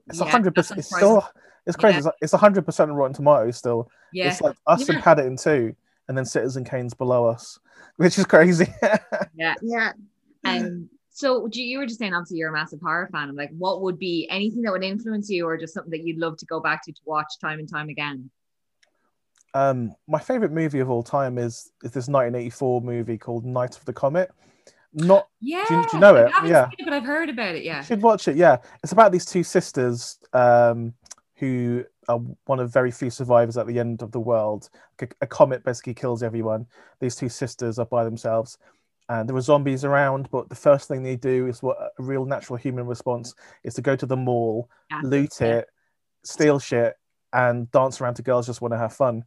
It's 0.08 0.20
a 0.20 0.24
Yeah, 0.24 0.32
100% 0.38 0.76
It's 0.78 0.94
still 0.94 1.26
it's 1.66 1.76
crazy. 1.76 1.92
Yeah. 1.94 1.96
It's 1.98 2.06
like- 2.06 2.14
It's 2.22 2.32
a 2.32 2.38
hundred 2.38 2.64
percent 2.64 2.92
Rotten 2.92 3.14
Tomatoes 3.14 3.56
still. 3.56 3.90
Yeah. 4.12 4.30
It's 4.30 4.40
like 4.40 4.56
us 4.66 4.88
Yeah. 4.88 4.94
and 4.96 5.04
Paddington 5.04 5.36
too, 5.36 5.76
and 6.08 6.16
then 6.16 6.24
Citizen 6.24 6.64
Kane's 6.64 6.94
below 6.94 7.26
us, 7.26 7.58
which 7.96 8.18
is 8.18 8.24
crazy. 8.26 8.66
yeah. 9.34 9.54
Yeah. 9.62 9.92
Um, 10.44 10.88
so 11.10 11.48
you, 11.52 11.64
you 11.64 11.78
were 11.78 11.86
just 11.86 11.98
saying 11.98 12.14
obviously 12.14 12.38
you're 12.38 12.50
a 12.50 12.52
massive 12.52 12.80
horror 12.80 13.08
fan. 13.12 13.28
I'm 13.28 13.34
like, 13.36 13.50
what 13.58 13.82
would 13.82 13.98
be 13.98 14.26
anything 14.30 14.62
that 14.62 14.72
would 14.72 14.84
influence 14.84 15.28
you 15.28 15.46
or 15.46 15.56
just 15.58 15.74
something 15.74 15.90
that 15.90 16.04
you'd 16.04 16.18
love 16.18 16.36
to 16.38 16.46
go 16.46 16.60
back 16.60 16.84
to 16.84 16.92
to 16.92 17.00
watch 17.04 17.38
time 17.40 17.58
and 17.58 17.68
time 17.68 17.88
again? 17.88 18.30
um, 19.54 19.94
my 20.06 20.18
favorite 20.18 20.52
movie 20.52 20.78
of 20.80 20.90
all 20.90 21.02
time 21.02 21.38
is 21.38 21.72
is 21.82 21.90
this 21.92 22.06
1984 22.08 22.80
movie 22.82 23.18
called 23.18 23.44
Night 23.44 23.76
of 23.76 23.84
the 23.84 23.92
Comet. 23.92 24.30
Not 24.92 25.28
Yeah. 25.40 25.64
do 25.68 25.84
you 25.92 25.98
know 26.00 26.16
it? 26.16 26.32
I 26.34 26.46
Yeah. 26.46 26.64
seen 26.70 26.76
it, 26.80 26.84
but 26.84 26.92
I've 26.92 27.04
heard 27.04 27.28
about 27.28 27.54
it. 27.54 27.62
Yeah. 27.64 27.78
You 27.78 27.84
should 27.84 28.02
watch 28.02 28.26
it. 28.28 28.36
Yeah, 28.36 28.58
it's 28.82 28.92
about 28.92 29.12
these 29.12 29.24
two 29.26 29.42
sisters 29.42 30.18
um, 30.32 30.94
who 31.36 31.84
are 32.08 32.20
one 32.46 32.58
of 32.58 32.72
very 32.72 32.90
few 32.90 33.10
survivors 33.10 33.56
at 33.58 33.66
the 33.66 33.78
end 33.78 34.02
of 34.02 34.12
the 34.12 34.20
world. 34.20 34.70
A, 35.02 35.08
a 35.20 35.26
comet 35.26 35.62
basically 35.62 35.94
kills 35.94 36.22
everyone. 36.22 36.66
These 37.00 37.16
two 37.16 37.28
sisters 37.28 37.78
are 37.78 37.86
by 37.86 38.02
themselves, 38.04 38.56
and 39.10 39.28
there 39.28 39.36
are 39.36 39.40
zombies 39.42 39.84
around. 39.84 40.30
But 40.30 40.48
the 40.48 40.54
first 40.54 40.88
thing 40.88 41.02
they 41.02 41.16
do 41.16 41.46
is 41.46 41.62
what 41.62 41.76
a 41.78 42.02
real 42.02 42.24
natural 42.24 42.56
human 42.56 42.86
response 42.86 43.34
is 43.64 43.74
to 43.74 43.82
go 43.82 43.94
to 43.94 44.06
the 44.06 44.16
mall, 44.16 44.70
Yeah. 44.90 45.00
loot 45.04 45.40
it, 45.42 45.68
steal 46.24 46.58
shit, 46.58 46.96
and 47.34 47.70
dance 47.72 48.00
around 48.00 48.14
to 48.14 48.22
girls 48.22 48.46
just 48.46 48.62
want 48.62 48.72
to 48.72 48.78
have 48.78 48.94
fun. 48.94 49.24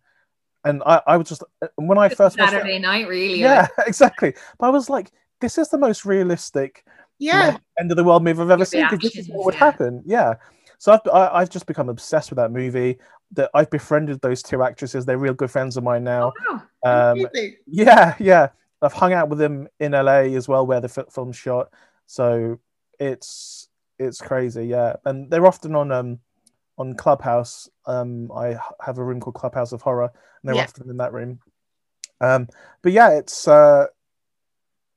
And 0.63 0.82
I, 0.86 1.02
I 1.08 1.17
was 1.17 1.30
just 1.30 1.43
when 1.76 1.97
I 2.00 2.10
first 2.10 2.38
watched 2.38 2.54
it, 2.54 2.58
Saturday 2.58 2.80
night, 2.80 3.08
really. 3.08 3.39
yeah, 3.39 3.67
exactly. 3.88 4.34
But 4.60 4.67
I 4.67 4.69
was 4.69 4.89
like, 4.89 5.12
this 5.41 5.58
is 5.58 5.69
the 5.69 5.77
most 5.77 6.06
realistic 6.06 6.86
Yeah. 7.19 7.58
end 7.80 7.91
of 7.91 7.97
the 7.97 8.04
world 8.04 8.23
movie 8.23 8.41
I've 8.41 8.51
ever 8.51 8.65
seen 8.65 8.86
because 8.89 8.99
this 9.01 9.17
is 9.17 9.30
what 9.30 9.45
would 9.45 9.56
yeah. 9.56 9.60
happen. 9.60 10.04
Yeah. 10.06 10.36
So 10.77 10.93
I've 10.93 11.01
I, 11.12 11.27
I've 11.39 11.49
just 11.49 11.65
become 11.65 11.89
obsessed 11.89 12.30
with 12.30 12.38
that 12.38 12.51
movie. 12.51 12.97
That 13.34 13.49
I've 13.54 13.69
befriended 13.69 14.19
those 14.21 14.43
two 14.43 14.62
actresses. 14.63 15.06
They're 15.06 15.17
real 15.17 15.34
good 15.34 15.51
friends 15.51 15.77
of 15.77 15.84
mine 15.84 16.04
now. 16.04 16.34
Oh, 16.49 16.62
wow. 16.84 17.12
Um, 17.12 17.27
yeah, 17.67 18.15
yeah. 18.19 18.49
I've 18.82 18.93
hung 18.93 19.13
out 19.13 19.30
with 19.30 19.39
them 19.39 19.67
in 19.80 19.91
LA 19.91 20.34
as 20.36 20.47
well, 20.47 20.65
where 20.65 20.82
the 20.82 20.89
fi- 20.89 21.06
film's 21.10 21.36
shot. 21.38 21.69
So 22.08 22.60
it's 22.99 23.69
it's 23.99 24.19
crazy. 24.19 24.65
Yeah, 24.67 24.95
and 25.06 25.30
they're 25.30 25.45
often 25.45 25.75
on 25.75 25.91
um 25.91 26.19
on 26.77 26.95
Clubhouse. 26.95 27.69
Um, 27.86 28.32
I 28.36 28.58
have 28.84 28.97
a 28.97 29.04
room 29.04 29.19
called 29.19 29.36
Clubhouse 29.36 29.71
of 29.71 29.82
Horror, 29.82 30.06
and 30.12 30.12
they're 30.43 30.56
Yeah. 30.56 30.63
often 30.63 30.89
in 30.89 30.97
that 30.97 31.13
room. 31.13 31.39
Um, 32.19 32.47
but 32.82 32.91
yeah, 32.91 33.12
it's 33.12 33.47
uh, 33.47 33.88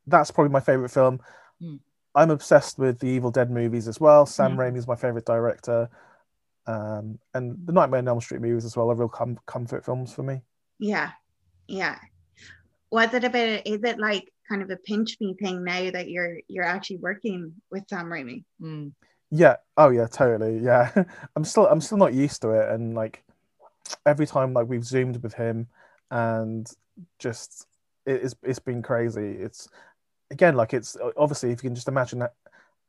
that's 0.07 0.31
probably 0.31 0.53
my 0.53 0.61
favorite 0.61 0.91
film. 0.91 1.21
Hmm. 1.61 1.77
I'm 2.15 2.31
obsessed 2.31 2.79
with 2.79 3.01
the 3.01 3.09
Evil 3.09 3.31
Dead 3.33 3.51
movies 3.51 3.89
as 3.89 3.99
well. 3.99 4.25
Sam 4.27 4.53
Hmm. 4.53 4.61
Raimi 4.61 4.77
is 4.77 4.87
my 4.87 4.97
favorite 4.97 5.25
director, 5.27 5.89
um, 6.67 7.19
and 7.35 7.57
the 7.67 7.73
Nightmare 7.73 7.99
on 7.99 8.09
Elm 8.09 8.21
Street 8.21 8.41
movies 8.41 8.65
as 8.65 8.77
well 8.77 8.91
are 8.91 8.95
real 8.95 9.09
com- 9.09 9.41
comfort 9.47 9.85
films 9.85 10.13
for 10.13 10.23
me. 10.23 10.41
Yeah. 10.79 11.11
Yeah. 11.67 11.99
Was 12.91 13.13
it 13.15 13.25
a 13.25 13.31
bit 13.31 13.67
is 13.67 13.83
it 13.83 13.99
like 13.99 14.33
kind 14.49 14.63
of 14.63 14.71
a 14.71 14.77
pinch 14.77 15.17
me 15.21 15.35
thing 15.35 15.65
now 15.65 15.91
that 15.91 16.09
you're 16.09 16.39
you're 16.49 16.65
actually 16.65 16.99
working 16.99 17.55
with 17.71 17.89
Sam 17.89 18.07
Raimi? 18.07 18.45
Mm. 18.61 18.93
Yeah. 19.31 19.57
Oh 19.77 19.91
yeah, 19.91 20.07
totally. 20.07 20.59
Yeah. 20.59 20.93
I'm 21.37 21.45
still 21.45 21.67
I'm 21.67 21.81
still 21.81 21.99
not 21.99 22.15
used 22.15 22.43
to 22.43 22.51
it 22.51 22.71
and 22.71 22.95
like 22.95 23.25
every 24.07 24.27
time 24.27 24.53
like 24.53 24.69
we've 24.69 24.85
zoomed 24.85 25.23
with 25.23 25.35
him 25.35 25.67
and 26.11 26.71
just 27.19 27.67
it, 28.07 28.23
it's 28.23 28.35
it's 28.43 28.59
been 28.61 28.83
crazy. 28.83 29.33
It's 29.33 29.69
again 30.35 30.55
like 30.57 30.75
it's 30.75 30.97
obviously 31.17 31.51
if 31.51 31.63
you 31.63 31.69
can 31.71 31.75
just 31.75 31.89
imagine 31.89 32.19
that, 32.21 32.35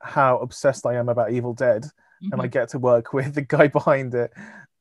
how 0.01 0.37
obsessed 0.39 0.85
I 0.85 0.95
am 0.95 1.09
about 1.09 1.31
Evil 1.31 1.53
Dead 1.53 1.85
and 2.31 2.41
I 2.41 2.47
Mhm. 2.47 2.51
get 2.51 2.69
to 2.69 2.79
work 2.79 3.13
with 3.17 3.33
the 3.35 3.41
guy 3.41 3.67
behind 3.67 4.13
it 4.13 4.31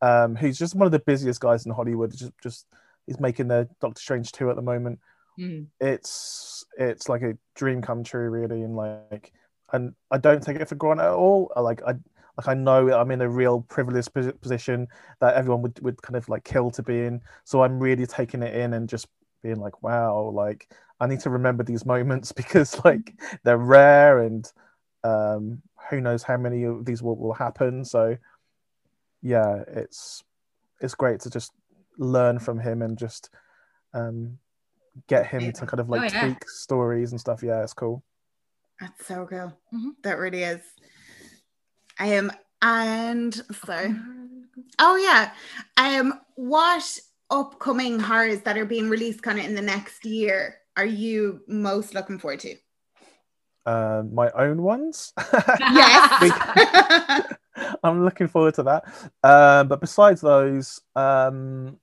um 0.03 0.35
who's 0.37 0.59
just 0.59 0.75
one 0.75 0.87
of 0.87 0.93
the 0.93 0.99
busiest 0.99 1.41
guys 1.41 1.67
in 1.67 1.73
Hollywood 1.73 2.11
just 2.17 2.33
just 2.43 2.67
he's 3.07 3.21
making 3.21 3.49
the 3.49 3.69
Doctor 3.81 4.01
Strange 4.01 4.33
2 4.33 4.51
at 4.51 4.57
the 4.57 4.63
moment 4.63 4.99
Mhm. 5.39 5.67
it's 5.81 6.65
it's 6.79 7.09
like 7.09 7.23
a 7.23 7.37
dream 7.55 7.81
come 7.83 8.03
true 8.05 8.29
really 8.31 8.63
and 8.63 8.77
like 8.77 9.33
and 9.73 9.95
i 10.11 10.19
don't 10.19 10.43
take 10.43 10.57
it 10.57 10.69
for 10.69 10.77
granted 10.77 11.05
at 11.05 11.13
all 11.25 11.53
I, 11.57 11.61
like 11.61 11.83
i 11.83 11.93
like 12.39 12.49
i 12.49 12.55
know 12.55 12.93
i'm 12.93 13.11
in 13.11 13.21
a 13.21 13.29
real 13.29 13.63
privileged 13.63 14.13
position 14.41 14.87
that 15.21 15.35
everyone 15.35 15.63
would, 15.63 15.81
would 15.81 16.01
kind 16.03 16.17
of 16.17 16.29
like 16.29 16.45
kill 16.45 16.71
to 16.71 16.83
be 16.83 17.01
in 17.07 17.21
so 17.45 17.63
i'm 17.63 17.81
really 17.81 18.07
taking 18.07 18.43
it 18.43 18.55
in 18.55 18.75
and 18.75 18.89
just 18.89 19.07
being 19.43 19.61
like 19.61 19.83
wow 19.83 20.31
like 20.35 20.73
i 21.01 21.07
need 21.07 21.21
to 21.21 21.31
remember 21.31 21.63
these 21.65 21.85
moments 21.87 22.33
because 22.41 22.83
like 22.85 23.15
they're 23.45 23.59
rare 23.59 24.21
and 24.21 24.53
um 25.05 25.61
who 25.91 26.01
knows 26.01 26.23
how 26.23 26.37
many 26.37 26.65
of 26.65 26.85
these 26.85 27.03
will, 27.03 27.17
will 27.17 27.35
happen 27.35 27.85
so 27.85 28.17
yeah 29.23 29.63
it's 29.69 30.23
it's 30.81 30.95
great 30.95 31.21
to 31.21 31.31
just 31.31 31.53
learn 31.99 32.39
from 32.39 32.59
him 32.59 32.83
and 32.83 32.99
just 32.99 33.31
um 33.93 34.39
get 35.09 35.27
him 35.27 35.53
to 35.53 35.67
kind 35.67 35.81
of 35.81 35.89
like 35.89 36.03
Oh, 36.03 36.15
yeah. 36.15 36.21
tweak 36.27 36.49
stories 36.49 37.11
and 37.13 37.21
stuff 37.21 37.43
yeah 37.43 37.63
it's 37.63 37.73
cool 37.75 38.03
That's 38.81 39.07
so 39.07 39.27
cool. 39.29 39.53
Mhm. 39.73 39.91
That 40.03 40.19
really 40.19 40.43
is. 40.43 40.61
Um 41.99 42.31
and 42.63 43.35
so 43.67 43.95
oh 44.79 44.97
yeah. 44.97 45.33
Um 45.77 46.15
what 46.37 46.99
upcoming 47.31 48.01
horrors 48.01 48.41
that 48.43 48.59
are 48.59 48.65
being 48.67 48.89
released 48.89 49.23
kind 49.23 49.39
of 49.39 49.45
in 49.45 49.55
the 49.55 49.63
next 49.63 50.05
year 50.05 50.57
are 50.77 50.85
you 50.87 51.41
most 51.47 51.95
looking 51.95 52.19
forward 52.19 52.41
to? 52.41 52.57
uh, 53.67 54.03
my 54.13 54.31
own 54.33 54.63
ones 54.63 55.13
Yes. 55.59 56.33
i'm 57.85 58.05
looking 58.05 58.29
forward 58.29 58.53
to 58.55 58.63
that 58.63 58.85
um 59.23 59.69
but 59.69 59.81
besides 59.81 60.21
those 60.21 60.81
um 60.97 61.79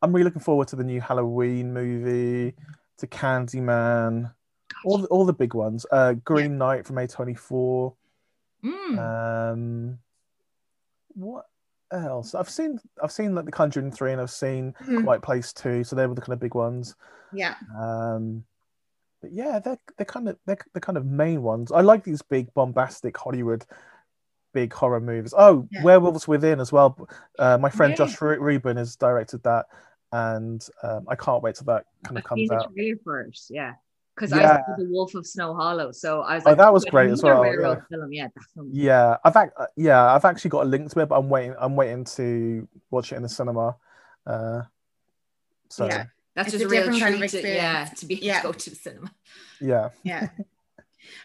i'm 0.00 0.12
really 0.12 0.24
looking 0.24 0.40
forward 0.40 0.68
to 0.68 0.76
the 0.76 0.84
new 0.84 1.00
halloween 1.00 1.74
movie 1.74 2.54
to 2.96 3.06
candyman 3.08 4.32
all 4.86 4.98
the, 4.98 5.06
all 5.08 5.24
the 5.26 5.32
big 5.34 5.52
ones 5.52 5.84
uh 5.90 6.14
green 6.24 6.56
knight 6.56 6.86
from 6.86 6.96
a24 6.96 7.94
Mm. 8.64 8.98
um 8.98 9.98
what 11.14 11.44
else 11.92 12.34
i've 12.34 12.50
seen 12.50 12.78
i've 13.02 13.12
seen 13.12 13.34
like 13.34 13.44
the 13.44 13.52
conjuring 13.52 13.90
3 13.92 14.12
and 14.12 14.20
i've 14.20 14.30
seen 14.30 14.74
Mhm. 14.86 15.04
Quiet 15.04 15.22
Place 15.22 15.52
2 15.52 15.84
so 15.84 15.94
they 15.96 16.06
were 16.06 16.14
the 16.14 16.20
kind 16.20 16.32
of 16.32 16.40
big 16.40 16.54
ones 16.54 16.94
yeah. 17.32 17.54
um 17.78 18.44
but 19.22 19.32
yeah 19.32 19.58
they're 19.58 19.78
they're 19.96 20.04
kind 20.06 20.28
of 20.28 20.36
they're 20.46 20.58
the 20.74 20.80
kind 20.80 20.98
of 20.98 21.06
main 21.06 21.42
ones 21.42 21.70
i 21.72 21.80
like 21.80 22.02
these 22.04 22.22
big 22.22 22.52
bombastic 22.54 23.16
hollywood 23.16 23.64
big 24.52 24.72
horror 24.72 25.00
movies 25.00 25.34
oh 25.36 25.68
Yeah. 25.70 25.82
werewolves 25.82 26.26
within 26.26 26.60
as 26.60 26.72
well 26.72 27.08
uh, 27.38 27.58
my 27.58 27.70
friend 27.70 27.92
Yeah. 27.92 27.96
josh 28.06 28.20
Ru- 28.20 28.40
Ruben 28.40 28.76
has 28.78 28.96
directed 28.96 29.42
that 29.44 29.66
and 30.12 30.66
um, 30.82 31.04
i 31.08 31.14
can't 31.14 31.42
wait 31.42 31.54
till 31.56 31.66
that 31.66 31.84
kind 32.04 32.18
of 32.18 32.24
comes 32.24 32.50
out 32.50 32.72
first, 33.04 33.50
yeah. 33.50 33.74
Because 34.16 34.30
Yeah. 34.32 34.54
I 34.54 34.56
saw 34.72 34.76
the 34.78 34.88
Wolf 34.90 35.14
of 35.14 35.26
Snow 35.26 35.54
Hollow, 35.54 35.92
so 35.92 36.22
I 36.22 36.36
was 36.36 36.44
Oh, 36.46 36.50
like, 36.50 36.58
that 36.58 36.72
was 36.72 36.86
"Ooh, 36.86 36.90
great 36.90 37.10
as 37.10 37.20
another 37.22 37.34
well, 37.34 37.50
werewolf 37.50 37.78
yeah. 37.90 37.96
Film. 37.96 38.12
Yeah, 38.12 38.28
that 38.34 38.44
film. 38.54 38.70
yeah 38.72 39.16
i've 39.24 39.36
ac- 39.36 39.52
uh, 39.58 39.66
yeah 39.76 40.14
i've 40.14 40.24
actually 40.24 40.48
got 40.50 40.62
a 40.64 40.68
link 40.68 40.90
to 40.90 41.00
it 41.00 41.06
but 41.10 41.18
i'm 41.18 41.28
waiting 41.28 41.54
i'm 41.60 41.76
waiting 41.76 42.02
to 42.04 42.66
watch 42.90 43.12
it 43.12 43.16
in 43.16 43.22
the 43.22 43.28
cinema 43.28 43.76
uh 44.26 44.62
so 45.68 45.84
Yeah. 45.86 45.92
yeah, 45.96 46.04
That's 46.34 46.48
It's 46.48 46.62
just 46.62 46.64
a 46.64 46.66
a 46.66 46.70
real 46.70 46.82
different 46.90 47.02
kind 47.02 47.24
of 47.24 47.30
to, 47.30 47.42
yeah, 47.54 47.84
to 47.96 48.06
be 48.06 48.14
able 48.14 48.24
Yeah. 48.26 48.40
to 48.40 48.46
go 48.46 48.52
to 48.52 48.70
the 48.70 48.76
cinema. 48.76 49.10
yeah. 49.60 49.88
Yeah. 50.02 50.28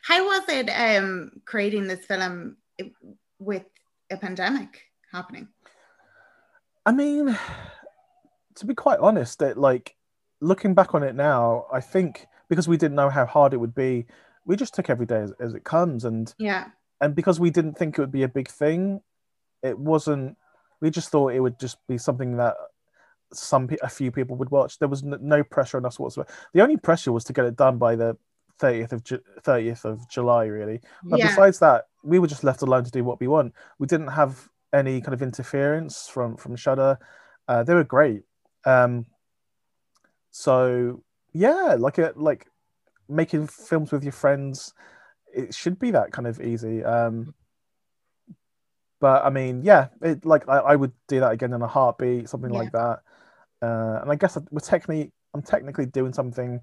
How 0.04 0.26
was 0.26 0.44
it 0.50 0.70
um 0.70 1.32
creating 1.46 1.88
this 1.88 2.06
film 2.06 2.58
with 3.40 3.64
a 4.10 4.18
pandemic 4.18 4.82
happening? 5.12 5.48
I 6.86 6.92
mean, 6.92 7.38
to 8.56 8.66
be 8.66 8.74
quite 8.76 9.00
honest, 9.00 9.42
it 9.42 9.58
like 9.58 9.96
looking 10.42 10.74
back 10.74 10.94
on 10.94 11.04
it 11.04 11.16
now, 11.16 11.66
I 11.72 11.80
think 11.80 12.28
because 12.52 12.68
we 12.68 12.76
didn't 12.76 12.96
know 12.96 13.10
how 13.10 13.26
hard 13.26 13.54
it 13.54 13.58
would 13.62 13.74
be, 13.74 14.06
we 14.46 14.58
just 14.58 14.74
took 14.74 14.90
every 14.90 15.06
day 15.06 15.22
as, 15.22 15.32
as 15.40 15.54
it 15.54 15.64
comes, 15.64 16.04
and 16.04 16.36
Yeah. 16.38 16.66
and 17.00 17.16
because 17.16 17.40
we 17.40 17.50
didn't 17.50 17.78
think 17.78 17.98
it 17.98 18.02
would 18.02 18.12
be 18.12 18.24
a 18.24 18.28
big 18.28 18.50
thing, 18.50 19.02
it 19.64 19.80
wasn't. 19.80 20.36
We 20.82 20.90
just 20.90 21.12
thought 21.12 21.34
it 21.34 21.40
would 21.40 21.58
just 21.58 21.78
be 21.88 21.98
something 21.98 22.36
that 22.38 22.56
some 23.32 23.70
a 23.82 23.88
few 23.88 24.12
people 24.12 24.36
would 24.36 24.52
watch. 24.52 24.80
There 24.80 24.90
was 24.90 25.02
no 25.02 25.44
pressure 25.46 25.78
on 25.78 25.86
us 25.86 25.98
whatsoever. 25.98 26.30
The 26.54 26.62
only 26.62 26.76
pressure 26.76 27.14
was 27.14 27.24
to 27.26 27.34
get 27.34 27.46
it 27.46 27.56
done 27.56 27.78
by 27.78 27.96
the 27.96 28.18
30th 28.60 28.92
of 28.92 29.04
30th 29.44 29.86
of 29.86 30.10
July, 30.10 30.44
really. 30.46 30.82
But 31.06 31.20
Yeah. 31.20 31.28
besides 31.28 31.60
that, 31.60 31.86
we 32.04 32.20
were 32.20 32.28
just 32.28 32.44
left 32.44 32.64
alone 32.64 32.84
to 32.84 32.92
do 32.92 33.06
what 33.06 33.22
we 33.22 33.28
want. 33.30 33.54
We 33.80 33.88
didn't 33.88 34.10
have 34.10 34.50
any 34.74 35.00
kind 35.00 35.14
of 35.14 35.22
interference 35.22 36.10
from 36.10 36.36
from 36.36 36.58
Shudder. 36.58 37.00
Uh, 37.48 37.64
they 37.64 37.76
were 37.76 37.86
great. 37.86 38.24
Um, 38.66 39.06
so 40.32 41.02
yeah, 41.34 41.76
like 41.78 41.98
a 41.98 42.14
like 42.16 42.48
making 43.10 43.48
films 43.48 43.92
with 43.92 44.04
your 44.04 44.14
friends, 44.14 44.74
it 45.34 45.54
should 45.54 45.80
be 45.80 45.92
that 45.92 46.12
kind 46.12 46.28
of 46.28 46.42
easy. 46.42 46.84
Um, 46.84 47.34
but 49.00 49.26
I 49.26 49.30
mean, 49.30 49.64
yeah, 49.64 49.88
it 50.02 50.26
like 50.26 50.48
I, 50.48 50.58
I 50.60 50.76
would 50.76 50.94
do 51.08 51.20
that 51.20 51.32
again 51.32 51.54
in 51.54 51.62
a 51.62 51.68
heartbeat, 51.68 52.30
something 52.30 52.52
Yeah. 52.52 52.58
like 52.60 52.72
that. 52.72 53.00
Uh, 53.62 54.00
and 54.02 54.12
I 54.12 54.16
guess 54.16 54.38
we're 54.52 54.60
technically 54.60 55.12
I'm 55.34 55.42
technically 55.42 55.86
doing 55.86 56.14
something 56.14 56.62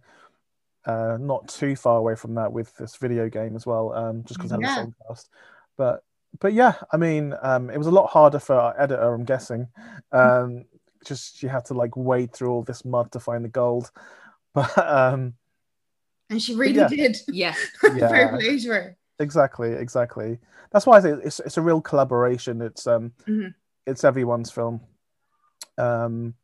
uh, 0.86 1.16
not 1.20 1.48
too 1.48 1.76
far 1.76 1.98
away 1.98 2.14
from 2.14 2.34
that 2.34 2.52
with 2.52 2.74
this 2.76 2.96
video 2.96 3.28
game 3.28 3.56
as 3.56 3.66
well, 3.66 3.92
um, 3.94 4.24
just 4.24 4.38
because 4.38 4.52
I 4.52 4.56
have 4.56 4.62
Yeah. 4.62 4.68
the 4.68 4.82
same 4.82 4.94
cast. 5.06 5.30
But 5.76 6.02
but 6.40 6.52
yeah, 6.52 6.74
I 6.92 6.96
mean, 6.96 7.34
um, 7.42 7.70
it 7.70 7.78
was 7.78 7.86
a 7.86 7.92
lot 7.92 8.10
harder 8.10 8.38
for 8.38 8.54
our 8.54 8.80
editor, 8.80 9.14
I'm 9.14 9.24
guessing. 9.24 9.68
Um, 10.12 10.64
just 11.04 11.38
she 11.38 11.46
had 11.46 11.64
to 11.66 11.74
like 11.74 11.96
wade 11.96 12.32
through 12.32 12.50
all 12.50 12.62
this 12.62 12.84
mud 12.84 13.12
to 13.12 13.20
find 13.20 13.44
the 13.44 13.48
gold. 13.48 13.90
But 14.54 14.78
um, 14.78 15.34
And 16.30 16.42
she 16.42 16.54
really 16.54 16.74
Yeah. 16.74 16.88
did. 16.88 17.16
Yeah. 17.28 17.54
Yeah. 17.96 18.08
Fair 18.08 18.28
play 18.28 18.58
to 18.58 18.68
her. 18.68 18.96
exactly, 19.20 19.72
exactly. 19.72 20.38
That's 20.70 20.86
why 20.86 20.98
I 20.98 21.00
say 21.00 21.10
it's 21.10 21.40
it's 21.40 21.56
a 21.56 21.62
real 21.62 21.80
collaboration. 21.80 22.60
It's 22.60 22.86
um, 22.86 23.12
Mhm. 23.26 23.54
it's 23.86 24.04
everyone's 24.04 24.50
film. 24.50 24.80
Um, 25.78 26.34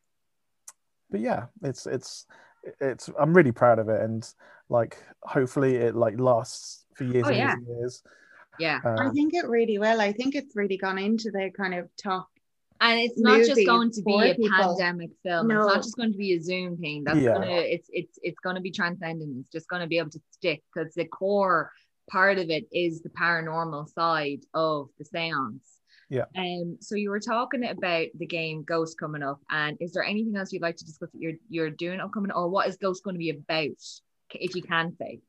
but 1.11 1.21
yeah, 1.21 1.47
it's 1.63 1.87
it's 1.87 2.27
it's 2.81 3.11
I'm 3.19 3.35
really 3.35 3.53
proud 3.53 3.79
of 3.79 3.89
it, 3.89 4.01
and 4.01 4.27
like 4.69 4.97
hopefully 5.23 5.77
it 5.77 5.95
like 5.95 6.19
lasts 6.19 6.85
for 6.95 7.05
years 7.05 7.27
Oh, 7.27 7.31
and 7.31 7.37
yeah. 7.39 7.45
years 7.47 7.55
and 7.69 7.79
years. 7.79 8.03
Yeah. 8.59 8.81
I 8.85 8.89
Um, 9.09 9.13
think 9.15 9.35
it 9.35 9.47
really 9.47 9.79
will. 9.79 10.01
I 10.01 10.13
think 10.13 10.35
it's 10.35 10.57
really 10.57 10.77
gone 10.79 10.99
into 10.99 11.31
the 11.31 11.51
kind 11.57 11.75
of 11.75 11.89
top. 11.97 12.29
And 12.81 13.01
it's 13.01 13.19
not 13.19 13.39
just 13.45 13.65
going 13.67 13.91
to 13.93 14.03
be 14.03 14.31
a 14.31 14.35
people. 14.35 14.51
pandemic 14.51 15.11
film. 15.23 15.49
No. 15.49 15.61
It's 15.61 15.75
not 15.75 15.83
just 15.83 15.97
going 15.97 16.13
to 16.13 16.19
be 16.19 16.33
a 16.35 16.41
Zoom 16.41 16.77
thing. 16.77 17.05
That's 17.05 17.19
Yeah. 17.19 17.35
gonna 17.35 17.47
it's 17.47 17.89
it's 17.93 18.19
it's 18.23 18.39
gonna 18.41 18.61
be 18.61 18.71
transcendent. 18.71 19.39
It's 19.41 19.51
just 19.51 19.69
gonna 19.69 19.87
be 19.87 19.99
able 19.99 20.11
to 20.11 20.21
stick 20.33 20.63
because 20.75 20.93
the 20.95 21.05
core 21.07 21.71
part 22.11 22.39
of 22.39 22.51
it 22.51 22.67
is 22.73 23.01
the 23.01 23.09
paranormal 23.11 23.89
side 23.89 24.41
of 24.53 24.89
the 24.99 25.05
seance. 25.05 25.81
Yeah. 26.11 26.25
Um, 26.37 26.77
so 26.81 26.97
you 26.97 27.11
were 27.11 27.21
talking 27.21 27.65
about 27.65 28.09
the 28.19 28.27
game 28.27 28.63
Ghost 28.63 28.99
coming 28.99 29.23
up, 29.23 29.41
and 29.51 29.77
is 29.81 29.93
there 29.93 30.05
anything 30.05 30.37
else 30.37 30.53
you'd 30.53 30.63
like 30.63 30.77
to 30.77 30.85
discuss 30.85 31.11
that 31.11 31.19
you're 31.21 31.39
you're 31.49 31.71
doing 31.71 32.01
upcoming, 32.01 32.33
or 32.33 32.49
what 32.49 32.69
is 32.69 32.77
Ghost 32.77 33.03
going 33.05 33.15
to 33.15 33.19
be 33.19 33.31
about, 33.31 33.71
if 34.35 34.55
you 34.55 34.63
can 34.63 34.95
say? 34.97 35.21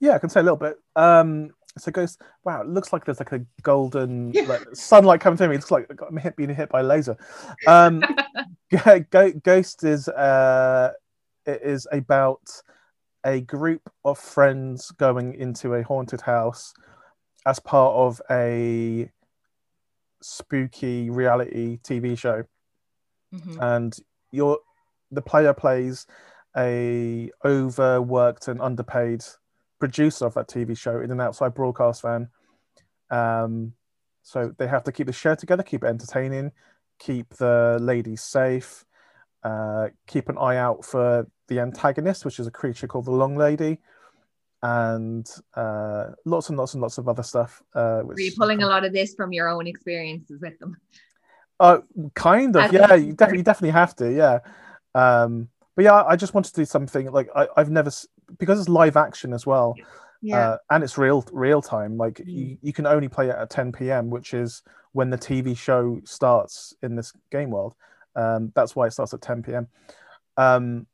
Yeah, 0.00 0.12
I 0.12 0.18
can 0.18 0.28
say 0.28 0.40
a 0.40 0.42
little 0.42 0.56
bit. 0.56 0.76
Um, 0.96 1.50
so 1.78 1.90
Ghost, 1.90 2.20
wow, 2.44 2.60
it 2.60 2.68
looks 2.68 2.92
like 2.92 3.04
there's 3.04 3.18
like 3.20 3.32
a 3.32 3.44
golden 3.62 4.32
Yeah. 4.34 4.42
like, 4.42 4.62
sunlight 4.74 5.20
coming 5.20 5.36
through 5.36 5.48
me. 5.48 5.54
It 5.54 5.58
looks 5.58 5.70
like 5.70 5.90
I'm 6.06 6.16
hit, 6.16 6.36
being 6.36 6.54
hit 6.54 6.68
by 6.68 6.80
a 6.80 6.84
laser. 6.84 7.16
Um, 7.66 8.02
Ghost 9.42 9.84
is 9.84 10.08
uh, 10.08 10.92
it 11.46 11.60
is 11.62 11.86
about 11.92 12.40
a 13.24 13.40
group 13.42 13.82
of 14.04 14.18
friends 14.18 14.90
going 14.92 15.34
into 15.34 15.74
a 15.74 15.82
haunted 15.82 16.20
house 16.20 16.72
as 17.46 17.58
part 17.60 17.94
of 17.94 18.20
a 18.30 19.10
spooky 20.22 21.10
reality 21.10 21.78
TV 21.82 22.16
show 22.16 22.44
Mhm. 23.34 23.58
and 23.60 23.96
you're 24.30 24.58
the 25.10 25.22
player 25.22 25.52
plays 25.52 26.06
a 26.56 27.30
overworked 27.44 28.48
and 28.48 28.60
underpaid 28.60 29.24
producer 29.82 30.26
of 30.26 30.34
that 30.34 30.46
TV 30.46 30.78
show 30.78 31.00
in 31.00 31.10
an 31.10 31.20
outside 31.20 31.54
broadcast 31.54 32.02
van. 32.02 32.28
Um, 33.10 33.72
so 34.22 34.54
they 34.56 34.68
have 34.68 34.84
to 34.84 34.92
keep 34.92 35.08
the 35.08 35.12
show 35.12 35.34
together, 35.34 35.64
keep 35.64 35.82
it 35.82 35.88
entertaining, 35.88 36.52
keep 37.00 37.28
the 37.30 37.78
ladies 37.80 38.22
safe, 38.22 38.84
uh, 39.42 39.88
keep 40.06 40.28
an 40.28 40.38
eye 40.38 40.56
out 40.56 40.84
for 40.84 41.26
the 41.48 41.58
antagonist, 41.58 42.24
which 42.24 42.38
is 42.38 42.46
a 42.46 42.50
creature 42.52 42.86
called 42.86 43.06
the 43.06 43.10
Long 43.10 43.34
Lady, 43.36 43.78
and 44.62 45.28
uh, 45.56 46.10
lots 46.24 46.48
and 46.48 46.56
lots 46.56 46.74
and 46.74 46.80
lots 46.80 46.98
of 46.98 47.08
other 47.08 47.24
stuff. 47.24 47.60
Uh, 47.74 48.02
Were 48.04 48.20
you 48.20 48.30
pulling 48.38 48.62
a 48.62 48.68
lot 48.68 48.84
of 48.84 48.92
this 48.92 49.16
from 49.16 49.32
your 49.32 49.48
own 49.48 49.66
experiences 49.66 50.40
with 50.40 50.56
them? 50.60 50.76
Oh, 51.58 51.82
kind 52.14 52.54
of. 52.54 52.66
As 52.66 52.72
Yeah, 52.72 52.94
you 52.94 53.14
definitely, 53.14 53.38
you 53.38 53.44
definitely 53.44 53.70
have 53.70 53.96
to. 53.96 54.12
Yeah. 54.12 54.38
Um, 54.94 55.48
but 55.74 55.84
yeah, 55.86 56.04
I 56.04 56.14
just 56.14 56.34
wanted 56.34 56.50
to 56.50 56.60
do 56.60 56.64
something 56.66 57.10
like 57.10 57.28
I, 57.34 57.48
I've 57.56 57.70
never 57.70 57.90
because 58.38 58.58
it's 58.60 58.68
live 58.68 58.96
action 58.96 59.32
as 59.32 59.46
well, 59.46 59.76
Yeah. 60.20 60.50
uh, 60.50 60.56
and 60.70 60.84
it's 60.84 60.98
real 60.98 61.24
real 61.32 61.62
time. 61.62 61.96
Like 61.96 62.18
Mm. 62.18 62.28
you, 62.28 62.58
you 62.62 62.72
can 62.72 62.86
only 62.86 63.08
play 63.08 63.28
it 63.28 63.36
at 63.36 63.50
10 63.50 63.72
p.m., 63.72 64.10
which 64.10 64.34
is 64.34 64.62
when 64.92 65.10
the 65.10 65.18
TV 65.18 65.56
show 65.56 66.00
starts 66.04 66.74
in 66.82 66.96
this 66.96 67.12
game 67.30 67.50
world. 67.50 67.74
Um, 68.14 68.52
that's 68.54 68.76
why 68.76 68.86
it 68.86 68.92
starts 68.92 69.14
at 69.14 69.22
10 69.22 69.42
p.m. 69.42 69.68
Um, 70.36 70.86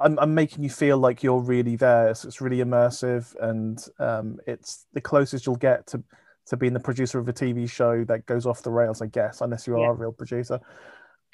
I'm, 0.00 0.18
I'm 0.18 0.34
making 0.34 0.62
you 0.62 0.70
feel 0.70 0.98
like 0.98 1.22
you're 1.22 1.40
really 1.40 1.74
there. 1.76 2.08
It's, 2.08 2.24
it's 2.24 2.40
really 2.40 2.58
immersive, 2.58 3.34
and 3.40 3.84
um, 3.98 4.38
it's 4.46 4.86
the 4.92 5.00
closest 5.00 5.46
you'll 5.46 5.56
get 5.56 5.86
to 5.88 6.02
to 6.46 6.56
being 6.56 6.72
the 6.72 6.80
producer 6.80 7.18
of 7.18 7.28
a 7.28 7.32
TV 7.32 7.68
show 7.68 8.04
that 8.04 8.24
goes 8.24 8.46
off 8.46 8.62
the 8.62 8.70
rails, 8.70 9.02
I 9.02 9.06
guess, 9.06 9.42
unless 9.42 9.66
you 9.66 9.74
are 9.74 9.80
Yeah. 9.82 9.90
a 9.90 9.94
real 9.94 10.12
producer. 10.12 10.60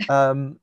Um, 0.09 0.59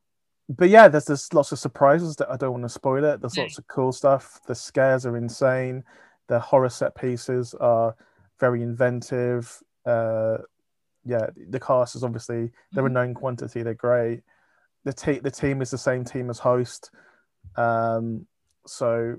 but 0.56 0.68
yeah, 0.68 0.88
there's 0.88 1.04
there's 1.06 1.32
lots 1.32 1.52
of 1.52 1.58
surprises 1.58 2.16
that 2.16 2.30
I 2.30 2.36
don't 2.36 2.52
want 2.52 2.64
to 2.64 2.68
spoil 2.68 3.04
it. 3.04 3.20
There's 3.20 3.36
No. 3.36 3.44
lots 3.44 3.58
of 3.58 3.66
cool 3.68 3.92
stuff. 3.92 4.40
The 4.46 4.54
scares 4.54 5.06
are 5.06 5.16
insane. 5.16 5.84
The 6.28 6.38
horror 6.40 6.68
set 6.68 6.94
pieces 6.94 7.54
are 7.54 7.94
very 8.40 8.62
inventive. 8.62 9.62
Uh, 9.86 10.38
yeah, 11.04 11.26
the 11.50 11.60
cast 11.60 11.96
is 11.96 12.04
obviously 12.04 12.50
they're 12.72 12.86
a 12.86 12.88
Mhm. 12.88 12.92
known 12.92 13.14
quantity. 13.14 13.62
They're 13.62 13.74
great. 13.74 14.22
The 14.84 14.92
te- 14.92 15.20
the 15.20 15.30
team 15.30 15.62
is 15.62 15.70
the 15.70 15.78
same 15.78 16.04
team 16.04 16.30
as 16.30 16.38
host. 16.38 16.90
Um, 17.56 18.26
so 18.66 19.16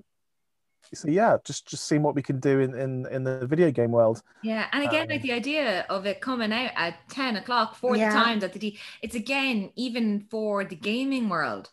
so 0.93 1.07
yeah, 1.09 1.37
just 1.43 1.67
just 1.67 1.85
seeing 1.87 2.03
what 2.03 2.15
we 2.15 2.21
can 2.21 2.39
do 2.39 2.59
in 2.59 2.73
in 2.75 3.05
in 3.07 3.23
the 3.23 3.45
video 3.47 3.71
game 3.71 3.91
world. 3.91 4.21
Yeah, 4.43 4.67
and 4.71 4.83
again, 4.83 5.07
like 5.09 5.21
Um, 5.21 5.27
the 5.27 5.33
idea 5.33 5.85
of 5.89 6.05
it 6.05 6.21
coming 6.21 6.51
out 6.53 6.71
at 6.75 6.95
10 7.09 7.35
o'clock 7.37 7.75
for 7.75 7.95
Yeah. 7.95 8.09
the 8.09 8.15
time 8.23 8.39
that 8.39 8.53
the 8.53 8.59
D, 8.59 8.79
it's 9.01 9.15
again, 9.15 9.71
even 9.75 10.21
for 10.29 10.63
the 10.65 10.75
gaming 10.75 11.29
world. 11.29 11.69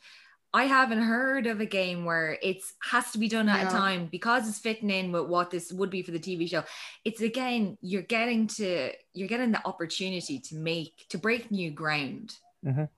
I 0.53 0.65
haven't 0.65 1.03
heard 1.03 1.47
of 1.47 1.61
a 1.61 1.65
game 1.67 2.05
where 2.05 2.37
it's 2.43 2.75
has 2.91 3.13
to 3.13 3.19
be 3.19 3.29
done 3.29 3.49
at 3.49 3.63
No. 3.63 3.69
a 3.69 3.71
time 3.73 4.07
because 4.11 4.49
it's 4.49 4.59
fitting 4.59 4.91
in 4.91 5.13
with 5.13 5.27
what 5.29 5.51
this 5.51 5.73
would 5.73 5.91
be 5.91 6.03
for 6.03 6.11
the 6.11 6.19
TV 6.19 6.49
show. 6.49 6.65
It's 7.05 7.21
again, 7.21 7.79
you're 7.83 8.03
getting 8.03 8.49
to 8.59 8.93
you're 9.13 9.29
getting 9.29 9.53
the 9.53 9.65
opportunity 9.65 10.41
to 10.41 10.57
make 10.57 11.07
to 11.11 11.19
break 11.19 11.51
new 11.53 11.71
ground. 11.71 12.37
Mhm. 12.67 12.89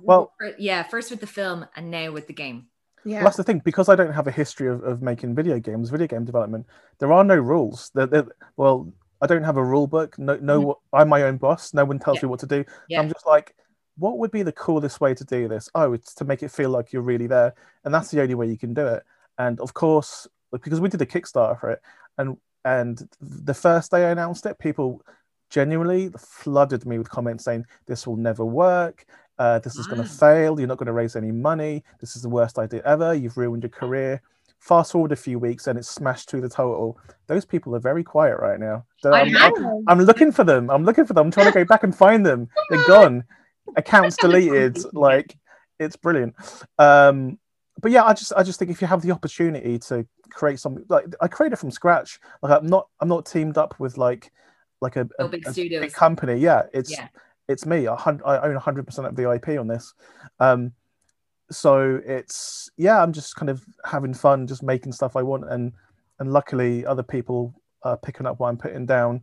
Well- 0.00 0.32
yeah, 0.58 0.84
first 0.84 1.10
with 1.10 1.20
the 1.20 1.26
film 1.26 1.66
and 1.76 1.90
now 1.90 2.12
with 2.12 2.26
the 2.28 2.32
game. 2.32 2.68
Yeah. 3.06 3.16
Well, 3.18 3.24
that's 3.24 3.36
the 3.38 3.44
thing 3.44 3.60
because 3.64 3.88
I 3.88 3.96
don't 3.96 4.12
have 4.12 4.26
a 4.26 4.30
history 4.32 4.68
of, 4.68 4.82
of 4.84 5.00
making 5.00 5.34
video 5.34 5.58
games, 5.58 5.88
video 5.90 6.06
game 6.06 6.24
development. 6.24 6.66
There 6.98 7.12
are 7.12 7.24
no 7.24 7.36
rules. 7.36 7.90
There, 7.94 8.06
there- 8.06 8.26
well, 8.56 8.92
I 9.22 9.26
don't 9.26 9.44
have 9.44 9.56
a 9.56 9.64
rule 9.64 9.86
book. 9.86 10.18
No, 10.18 10.36
no, 10.36 10.60
Mhm. 10.62 10.74
I'm 10.92 11.08
my 11.08 11.22
own 11.22 11.38
boss. 11.38 11.72
No 11.72 11.84
one 11.86 11.98
tells 11.98 12.18
Yeah. 12.18 12.24
me 12.24 12.28
what 12.30 12.40
to 12.40 12.46
do. 12.46 12.64
Yeah. 12.88 13.00
I'm 13.00 13.08
just 13.08 13.26
like, 13.26 13.54
what 13.96 14.18
would 14.18 14.30
be 14.30 14.42
the 14.42 14.52
coolest 14.52 15.00
way 15.00 15.14
to 15.14 15.24
do 15.24 15.48
this? 15.48 15.70
Oh, 15.74 15.94
it's 15.94 16.14
to 16.16 16.24
make 16.26 16.42
it 16.42 16.50
feel 16.50 16.68
like 16.68 16.92
you're 16.92 17.00
really 17.02 17.26
there, 17.26 17.54
and 17.84 17.94
that's 17.94 18.10
the 18.10 18.20
only 18.20 18.34
way 18.34 18.46
you 18.46 18.58
can 18.58 18.74
do 18.74 18.86
it. 18.86 19.02
And 19.38 19.58
of 19.60 19.72
course, 19.72 20.26
because 20.52 20.80
we 20.80 20.88
did 20.90 21.00
a 21.00 21.06
Kickstarter 21.06 21.58
for 21.58 21.70
it, 21.70 21.80
and 22.18 22.36
and 22.66 23.08
the 23.20 23.54
first 23.54 23.90
day 23.92 24.04
I 24.06 24.10
announced 24.10 24.44
it, 24.44 24.58
people 24.58 25.00
genuinely 25.50 26.10
flooded 26.18 26.84
me 26.84 26.98
with 26.98 27.08
comments 27.08 27.44
saying 27.44 27.64
this 27.86 28.06
will 28.06 28.16
never 28.16 28.44
work. 28.44 29.06
Uh, 29.38 29.58
this 29.58 29.76
is 29.76 29.86
going 29.86 30.02
to 30.02 30.08
Mm. 30.08 30.18
fail. 30.18 30.58
You're 30.58 30.68
not 30.68 30.78
going 30.78 30.86
to 30.86 30.92
raise 30.92 31.14
any 31.16 31.30
money. 31.32 31.84
This 32.00 32.16
is 32.16 32.22
the 32.22 32.28
worst 32.28 32.58
idea 32.58 32.82
ever. 32.84 33.12
You've 33.14 33.36
ruined 33.36 33.62
your 33.62 33.70
career. 33.70 34.22
Fast 34.58 34.92
forward 34.92 35.12
a 35.12 35.16
few 35.16 35.38
weeks 35.38 35.66
and 35.66 35.78
it's 35.78 35.88
smashed 35.88 36.30
through 36.30 36.40
the 36.40 36.48
total. 36.48 36.98
Those 37.26 37.44
people 37.44 37.76
are 37.76 37.78
very 37.78 38.02
quiet 38.02 38.38
right 38.40 38.58
now. 38.58 38.84
I 39.04 39.08
I'm. 39.20 39.36
I'm- 39.36 39.84
I'm 39.88 40.00
looking 40.00 40.32
for 40.32 40.44
them. 40.44 40.70
I'm 40.70 40.84
looking 40.84 41.04
for 41.04 41.12
them. 41.12 41.26
I'm 41.26 41.30
trying 41.30 41.46
to 41.46 41.52
go 41.52 41.64
back 41.64 41.82
and 41.84 41.94
find 41.94 42.24
them. 42.24 42.48
They're 42.70 42.86
gone. 42.88 43.24
Accounts 43.76 44.16
deleted. 44.16 44.78
Like 44.94 45.36
it's 45.78 45.96
brilliant. 45.96 46.34
Um, 46.78 47.38
but 47.82 47.90
yeah, 47.90 48.04
I 48.04 48.14
just 48.14 48.32
I 48.34 48.42
just 48.42 48.58
think 48.58 48.70
if 48.70 48.80
you 48.80 48.86
have 48.86 49.02
the 49.02 49.10
opportunity 49.10 49.78
to 49.80 50.06
create 50.30 50.58
something 50.58 50.84
like 50.88 51.04
I 51.20 51.28
created 51.28 51.56
from 51.58 51.70
scratch. 51.70 52.18
Like 52.42 52.52
I'm 52.58 52.66
not 52.66 52.88
I'm 53.00 53.08
not 53.08 53.26
teamed 53.26 53.58
up 53.58 53.78
with 53.78 53.98
like 53.98 54.32
like 54.80 54.96
a, 54.96 55.06
No 55.18 55.26
a- 55.26 55.28
big 55.28 55.46
a 55.46 55.52
big 55.52 55.92
company. 55.92 56.36
Yeah, 56.36 56.62
it's 56.72 56.90
Yeah. 56.90 57.08
It's 57.48 57.66
me. 57.66 57.84
hun- 57.84 58.22
I 58.24 58.38
own 58.38 58.56
100% 58.56 59.06
of 59.06 59.16
the 59.16 59.30
IP 59.30 59.58
on 59.58 59.66
this. 59.68 59.94
Um, 60.40 60.72
so 61.50 62.00
it's 62.04 62.70
yeah, 62.76 63.00
I'm 63.02 63.12
just 63.12 63.36
kind 63.36 63.48
of 63.48 63.64
having 63.84 64.14
fun, 64.14 64.46
just 64.48 64.62
making 64.64 64.92
stuff 64.92 65.14
I 65.16 65.22
want, 65.22 65.44
and 65.50 65.72
and 66.18 66.32
luckily 66.32 66.84
other 66.84 67.02
people 67.04 67.54
are 67.84 67.96
picking 67.96 68.26
up 68.26 68.40
what 68.40 68.48
I'm 68.48 68.56
putting 68.56 68.84
down. 68.86 69.20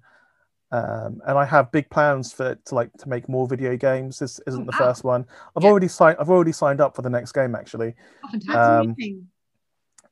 Um, 0.71 1.21
and 1.27 1.37
I 1.37 1.45
have 1.45 1.71
big 1.71 1.89
plans 1.89 2.31
for 2.31 2.55
to 2.55 2.75
like 2.75 2.91
to 2.99 3.09
make 3.09 3.27
more 3.27 3.45
video 3.47 3.75
games. 3.75 4.19
This 4.19 4.39
isn't 4.47 4.61
Oh, 4.61 4.65
the 4.65 4.71
wow. 4.71 4.87
first 4.87 5.03
one. 5.03 5.25
I've 5.55 5.63
Yeah. 5.63 5.69
already 5.69 5.87
signed. 5.89 6.17
I've 6.19 6.29
already 6.29 6.53
signed 6.53 6.79
up 6.81 6.95
for 6.95 7.01
the 7.01 7.09
next 7.09 7.33
game. 7.33 7.55
Actually, 7.55 7.93
Oh, 8.49 8.81
Um, 8.81 8.95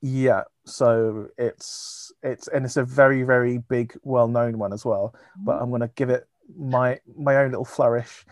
yeah. 0.02 0.44
So 0.66 1.30
it's 1.38 2.12
it's 2.24 2.48
and 2.50 2.66
it's 2.66 2.78
a 2.78 2.84
very 2.84 3.24
very 3.24 3.58
big, 3.60 3.98
well 4.04 4.28
known 4.28 4.58
one 4.60 4.74
as 4.74 4.84
well. 4.86 5.16
But 5.38 5.62
I'm 5.62 5.72
gonna 5.72 5.88
give 5.96 6.10
it 6.10 6.28
my 6.58 7.00
my 7.18 7.38
own 7.38 7.52
little 7.52 7.66
flourish. 7.66 8.26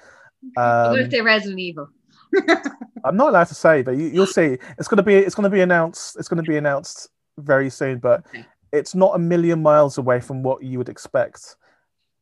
I'm 0.57 0.91
Um, 0.91 0.97
gonna 0.97 1.11
say 1.11 1.21
Resident 1.21 1.59
Evil. 1.59 1.89
I'm 3.03 3.15
not 3.17 3.29
allowed 3.29 3.47
to 3.47 3.55
say, 3.55 3.81
but 3.81 3.97
you, 3.97 4.07
you'll 4.07 4.25
see. 4.27 4.57
It's 4.77 4.87
gonna 4.87 5.03
be 5.03 5.15
it's 5.15 5.35
gonna 5.35 5.49
be 5.49 5.61
announced. 5.61 6.15
It's 6.17 6.27
gonna 6.27 6.43
be 6.43 6.57
announced 6.57 7.09
very 7.37 7.69
soon, 7.69 7.99
but 7.99 8.25
Okay. 8.27 8.45
it's 8.71 8.93
not 8.95 9.15
a 9.15 9.19
million 9.19 9.61
miles 9.61 9.97
away 9.97 10.19
from 10.19 10.43
what 10.43 10.63
you 10.63 10.77
would 10.77 10.89
expect 10.89 11.55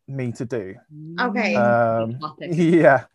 me 0.07 0.31
to 0.33 0.45
do. 0.45 0.75
Okay. 1.19 1.55
Um, 1.55 2.19
yeah. 2.41 3.05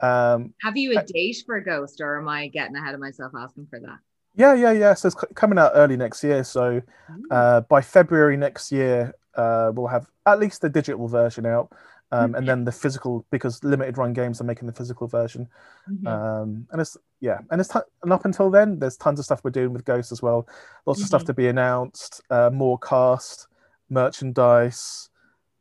Um, 0.00 0.52
Have 0.62 0.76
you 0.76 0.98
a 0.98 1.02
date 1.04 1.42
for 1.46 1.56
a 1.56 1.64
Ghost, 1.64 2.00
or 2.00 2.18
am 2.20 2.28
I 2.28 2.48
getting 2.48 2.76
ahead 2.76 2.94
of 2.94 3.00
myself 3.00 3.32
asking 3.36 3.66
for 3.70 3.80
that? 3.80 3.98
yeah, 4.34 4.52
yeah, 4.52 4.72
yeah. 4.72 4.92
So 4.94 5.08
it's 5.08 5.18
c- 5.18 5.26
coming 5.34 5.58
out 5.58 5.72
early 5.74 5.96
next 5.96 6.22
year. 6.22 6.44
So 6.44 6.82
uh, 7.30 7.62
by 7.62 7.80
February 7.80 8.36
next 8.36 8.70
year, 8.70 9.14
uh, 9.34 9.72
we'll 9.74 9.86
have 9.86 10.10
at 10.26 10.38
least 10.38 10.60
the 10.60 10.68
digital 10.68 11.08
version 11.08 11.46
out. 11.46 11.72
Um, 12.12 12.36
and 12.36 12.46
then 12.46 12.64
the 12.64 12.70
physical, 12.72 13.26
because 13.32 13.62
limited 13.64 13.98
run 13.98 14.12
games 14.12 14.40
are 14.40 14.44
making 14.44 14.66
the 14.68 14.72
physical 14.72 15.08
version. 15.08 15.48
Mhm. 15.90 16.06
um 16.06 16.66
and 16.72 16.80
it's 16.80 16.96
yeah 17.20 17.38
and 17.50 17.60
it's 17.60 17.70
t- 17.70 17.78
and 18.02 18.12
up 18.12 18.24
until 18.24 18.50
then 18.50 18.78
there's 18.80 18.96
tons 18.96 19.18
of 19.20 19.24
stuff 19.24 19.40
we're 19.44 19.50
doing 19.52 19.72
with 19.72 19.84
ghost 19.84 20.10
as 20.12 20.20
well 20.20 20.48
lots 20.84 21.00
of 21.00 21.06
stuff 21.06 21.22
Mhm. 21.22 21.26
to 21.26 21.34
be 21.34 21.46
announced 21.48 22.20
uh 22.30 22.50
more 22.52 22.76
cast 22.78 23.46
merchandise 23.88 25.10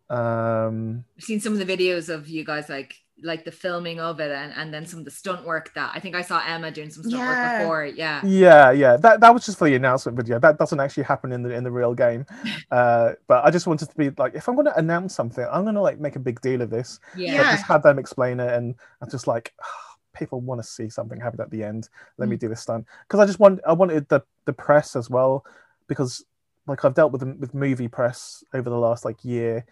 um 0.09 1.03
I've 1.17 1.23
seen 1.23 1.39
some 1.39 1.53
of 1.53 1.59
the 1.59 1.77
videos 1.77 2.09
of 2.13 2.27
you 2.27 2.43
guys 2.43 2.69
like 2.69 2.95
like 3.23 3.45
the 3.45 3.51
filming 3.51 3.99
of 3.99 4.19
it 4.19 4.29
and, 4.31 4.51
and 4.57 4.73
then 4.73 4.85
some 4.85 4.99
of 4.99 5.05
the 5.05 5.11
stunt 5.11 5.45
work 5.45 5.73
that 5.73 5.91
I 5.95 5.99
think 6.01 6.15
I 6.15 6.21
saw 6.21 6.41
Emma 6.45 6.69
doing 6.69 6.89
some 6.89 7.03
stunt 7.03 7.15
Yeah. 7.23 7.27
work 7.29 7.59
before. 7.61 7.85
Yeah. 7.85 8.21
yeah 8.25 8.71
yeah 8.71 8.97
that 8.97 9.21
that 9.21 9.33
was 9.33 9.45
just 9.45 9.57
for 9.57 9.69
the 9.69 9.75
announcement 9.75 10.17
video 10.17 10.37
that 10.39 10.57
doesn't 10.57 10.79
actually 10.81 11.03
happen 11.03 11.31
in 11.31 11.41
the 11.41 11.53
in 11.53 11.63
the 11.63 11.71
real 11.71 11.93
game 11.93 12.25
uh 12.71 13.13
but 13.27 13.45
i 13.45 13.49
just 13.49 13.67
wanted 13.67 13.89
to 13.89 13.95
be 13.95 14.09
like 14.17 14.35
if 14.35 14.49
i'm 14.49 14.55
going 14.55 14.65
to 14.65 14.77
announce 14.77 15.15
something 15.15 15.45
i'm 15.49 15.63
going 15.63 15.75
to 15.75 15.81
like 15.81 15.99
make 15.99 16.17
a 16.17 16.19
big 16.19 16.41
deal 16.41 16.61
of 16.61 16.69
this 16.69 16.99
Yeah. 17.15 17.37
So 17.37 17.47
I 17.47 17.51
just 17.51 17.65
had 17.65 17.83
them 17.83 17.99
explain 17.99 18.39
it 18.41 18.51
and 18.51 18.75
i'm 19.01 19.09
just 19.09 19.27
like 19.27 19.53
people 20.13 20.41
want 20.41 20.61
to 20.61 20.67
see 20.67 20.89
something 20.89 21.19
happen 21.19 21.39
at 21.41 21.49
the 21.51 21.63
end 21.63 21.87
let 22.17 22.27
me 22.27 22.35
do 22.35 22.49
this 22.49 22.61
stunt 22.61 22.85
because 23.07 23.19
i 23.21 23.25
just 23.25 23.39
want 23.39 23.59
i 23.65 23.71
wanted 23.73 24.07
the 24.09 24.21
the 24.45 24.53
press 24.53 24.95
as 24.95 25.09
well 25.09 25.45
because 25.87 26.23
like 26.67 26.83
i've 26.83 26.93
dealt 26.95 27.11
with 27.13 27.19
them 27.21 27.39
with 27.39 27.53
movie 27.53 27.87
press 27.87 28.43
over 28.53 28.69
the 28.69 28.77
last 28.77 29.05
like 29.05 29.23
year 29.23 29.65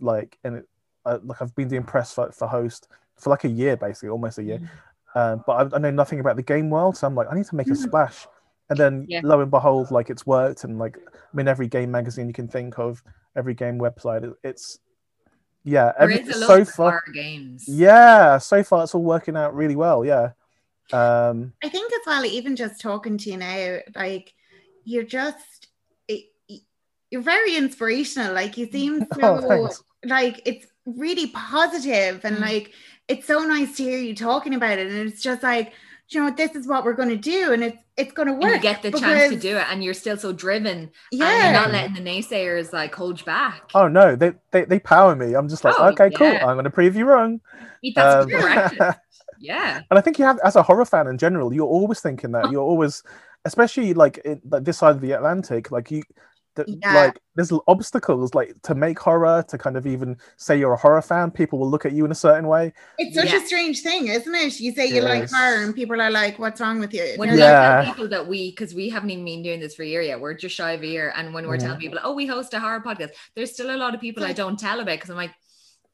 like 0.00 0.38
and 0.44 0.56
it, 0.56 0.68
uh, 1.06 1.18
like 1.24 1.40
i've 1.42 1.54
been 1.54 1.68
doing 1.68 1.82
press 1.82 2.12
for, 2.14 2.30
for 2.32 2.46
host 2.48 2.88
for 3.16 3.30
like 3.30 3.44
a 3.44 3.48
year 3.48 3.76
basically 3.76 4.08
almost 4.08 4.38
a 4.38 4.42
year 4.42 4.58
Mm. 4.58 4.68
uh, 5.14 5.36
but 5.46 5.72
I, 5.72 5.76
I 5.76 5.78
know 5.80 5.90
nothing 5.90 6.20
about 6.20 6.36
the 6.36 6.42
game 6.42 6.70
world 6.70 6.96
so 6.96 7.06
i'm 7.06 7.14
like 7.14 7.28
i 7.30 7.34
need 7.34 7.46
to 7.46 7.56
make 7.56 7.68
a 7.68 7.70
Mhm. 7.72 7.76
splash 7.76 8.26
and 8.68 8.78
then 8.78 9.06
Yeah. 9.08 9.20
lo 9.24 9.40
and 9.40 9.50
behold 9.50 9.90
like 9.90 10.10
it's 10.10 10.26
worked 10.26 10.64
and 10.64 10.78
like 10.78 10.96
i 10.96 11.36
mean 11.36 11.48
every 11.48 11.66
game 11.68 11.90
magazine 11.90 12.26
you 12.28 12.32
can 12.34 12.48
think 12.48 12.78
of 12.78 13.02
every 13.36 13.54
game 13.54 13.78
website 13.78 14.24
it- 14.24 14.36
it's 14.44 14.78
yeah 15.64 15.92
every, 15.98 16.20
is 16.20 16.36
a 16.36 16.38
lot 16.40 16.46
so 16.46 16.64
far 16.64 17.02
games. 17.12 17.64
yeah, 17.68 18.38
so 18.38 18.62
far 18.62 18.82
it's 18.84 18.94
all 18.94 19.02
working 19.02 19.36
out 19.36 19.54
really 19.54 19.76
well. 19.76 20.04
Yeah. 20.06 20.30
Um, 20.92 21.52
I 21.62 21.68
think 21.68 21.92
as 21.92 22.00
well, 22.06 22.24
even 22.24 22.56
just 22.56 22.80
talking 22.80 23.18
to 23.18 23.30
you 23.30 23.36
now, 23.36 23.78
like 23.94 24.32
you're 24.84 25.04
just 25.04 25.68
it, 26.08 26.24
you're 27.10 27.20
very 27.22 27.56
inspirational. 27.56 28.32
Like 28.34 28.56
you 28.56 28.70
seem 28.72 29.00
so 29.14 29.20
oh, 29.22 29.70
like 30.04 30.40
it's 30.46 30.66
really 30.96 31.28
positive 31.28 32.24
and 32.24 32.36
Mm. 32.36 32.40
like 32.40 32.72
it's 33.08 33.26
so 33.26 33.40
nice 33.40 33.76
to 33.76 33.82
hear 33.82 33.98
you 33.98 34.14
talking 34.14 34.54
about 34.54 34.78
it. 34.78 34.86
And 34.90 35.08
it's 35.08 35.22
just 35.22 35.42
like, 35.42 35.72
you 36.10 36.20
know 36.20 36.30
this 36.30 36.54
is 36.56 36.66
what 36.66 36.84
we're 36.84 36.94
gonna 36.94 37.16
do, 37.16 37.52
and 37.52 37.62
it's 37.62 37.76
it's 37.96 38.12
gonna 38.12 38.32
work. 38.32 38.44
And 38.44 38.54
you 38.54 38.60
get 38.60 38.82
the 38.82 38.90
chance 38.92 39.32
to 39.32 39.38
do 39.38 39.56
it 39.58 39.66
and 39.70 39.82
you're 39.84 39.94
still 39.94 40.16
so 40.16 40.32
driven 40.32 40.78
and 40.78 40.90
Yeah. 41.12 41.44
you're 41.44 41.52
not 41.52 41.70
letting 41.72 41.94
the 41.94 42.00
naysayers 42.00 42.72
like 42.72 42.94
hold 42.94 43.20
you 43.20 43.26
back. 43.26 43.62
Oh 43.74 43.88
no, 43.88 44.16
they, 44.16 44.32
they 44.52 44.64
they 44.64 44.78
power 44.80 45.14
me. 45.14 45.34
I'm 45.34 45.48
just 45.48 45.64
like, 45.64 45.74
Oh, 45.78 45.88
okay, 45.88 46.10
cool. 46.10 46.26
I'm 46.28 46.56
gonna 46.56 46.70
prove 46.70 46.96
you 46.96 47.04
wrong. 47.04 47.40
That's 47.94 48.24
Um, 48.24 48.30
correct. 48.30 48.74
Yeah. 49.42 49.80
And 49.90 49.98
I 49.98 50.02
think 50.02 50.18
you 50.18 50.24
have, 50.26 50.38
as 50.44 50.54
a 50.56 50.62
horror 50.62 50.84
fan 50.84 51.06
in 51.06 51.16
general, 51.16 51.54
you're 51.54 51.66
always 51.66 52.00
thinking 52.00 52.32
that. 52.32 52.50
You're 52.50 52.60
always, 52.62 53.02
especially 53.46 53.94
like 53.94 54.18
in 54.18 54.40
like 54.44 54.64
this 54.64 54.76
side 54.78 54.96
of 54.96 55.00
the 55.00 55.12
Atlantic, 55.12 55.70
like 55.70 55.90
you, 55.90 56.02
th- 56.64 56.78
Yeah. 56.82 56.94
like 56.94 57.18
there's 57.34 57.52
obstacles 57.68 58.34
like 58.34 58.54
to 58.62 58.74
make 58.74 58.98
horror 58.98 59.44
to 59.48 59.56
kind 59.58 59.76
of 59.76 59.86
even 59.86 60.16
say 60.36 60.58
you're 60.58 60.72
a 60.72 60.76
horror 60.76 61.02
fan. 61.02 61.30
People 61.30 61.58
will 61.58 61.70
look 61.70 61.86
at 61.86 61.92
you 61.92 62.04
in 62.04 62.10
a 62.10 62.14
certain 62.14 62.46
way. 62.48 62.72
It's 62.98 63.14
such 63.16 63.32
Yeah. 63.32 63.38
a 63.42 63.46
strange 63.46 63.82
thing, 63.82 64.08
isn't 64.08 64.34
it? 64.34 64.60
You 64.60 64.72
say 64.74 64.86
you 64.88 65.00
like 65.02 65.30
horror, 65.30 65.62
and 65.64 65.74
people 65.74 66.00
are 66.00 66.10
like, 66.10 66.38
"What's 66.38 66.60
wrong 66.60 66.80
with 66.80 66.92
you?" 66.92 67.14
When 67.16 67.28
you're 67.28 67.36
we 67.36 67.42
like, 67.42 67.50
Yeah. 67.50 67.84
people 67.84 68.08
that 68.08 68.26
we, 68.26 68.50
because 68.50 68.74
we 68.74 68.88
haven't 68.88 69.10
even 69.10 69.24
been 69.24 69.42
doing 69.42 69.60
this 69.60 69.74
for 69.74 69.82
a 69.82 69.86
year 69.86 70.02
yet, 70.02 70.20
we're 70.20 70.34
just 70.34 70.54
shy 70.54 70.72
of 70.72 70.82
a 70.82 70.86
year. 70.86 71.12
And 71.16 71.32
when 71.34 71.46
we're 71.46 71.56
Mhm. 71.56 71.60
telling 71.60 71.80
people, 71.80 71.98
oh, 72.02 72.14
we 72.14 72.26
host 72.26 72.52
a 72.54 72.60
horror 72.60 72.80
podcast, 72.80 73.10
there's 73.34 73.52
still 73.52 73.74
a 73.74 73.78
lot 73.78 73.94
of 73.94 74.00
people 74.00 74.24
I 74.24 74.32
don't 74.32 74.58
tell 74.58 74.80
about 74.80 74.96
because 74.96 75.10
I'm 75.10 75.16
like, 75.16 75.34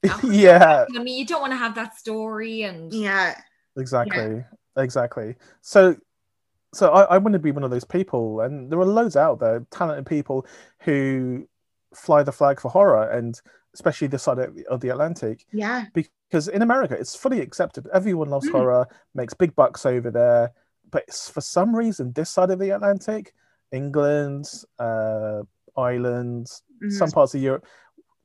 oh, 0.09 0.19
yeah, 0.31 0.85
I 0.95 1.01
mean, 1.01 1.17
you 1.17 1.25
don't 1.25 1.41
want 1.41 1.53
to 1.53 1.57
have 1.57 1.75
that 1.75 1.95
story. 1.97 2.63
And 2.63 2.93
yeah, 2.93 3.35
exactly 3.77 4.43
exactly 4.75 5.35
so 5.61 5.95
so 6.77 6.91
I, 6.91 7.01
I 7.15 7.17
want 7.17 7.33
to 7.33 7.39
be 7.39 7.51
one 7.51 7.63
of 7.63 7.71
those 7.71 7.83
people 7.97 8.41
and 8.41 8.71
there 8.71 8.79
are 8.79 8.85
loads 8.85 9.15
out 9.15 9.39
there 9.39 9.65
talented 9.71 10.05
people 10.05 10.45
who 10.81 11.47
fly 11.95 12.23
the 12.23 12.31
flag 12.31 12.59
for 12.59 12.69
horror 12.69 13.09
and 13.09 13.39
especially 13.73 14.07
this 14.07 14.23
side 14.23 14.39
of 14.39 14.55
the, 14.55 14.65
of 14.67 14.79
the 14.81 14.89
atlantic 14.89 15.45
yeah, 15.51 15.85
because 15.93 16.47
in 16.47 16.61
america 16.61 16.95
it's 17.01 17.15
fully 17.15 17.41
accepted 17.41 17.87
everyone 17.93 18.29
loves 18.29 18.47
Mm. 18.47 18.51
horror 18.51 18.87
makes 19.15 19.33
big 19.33 19.55
bucks 19.55 19.85
over 19.85 20.11
there 20.11 20.51
but 20.91 21.03
it's, 21.07 21.29
for 21.29 21.41
some 21.41 21.75
reason 21.75 22.11
this 22.13 22.29
side 22.29 22.51
of 22.51 22.59
the 22.59 22.69
atlantic 22.71 23.33
england 23.71 24.45
uh 24.79 25.41
ireland 25.75 26.47
Mhm. 26.83 26.91
some 26.91 27.11
parts 27.11 27.33
of 27.33 27.41
europe 27.41 27.65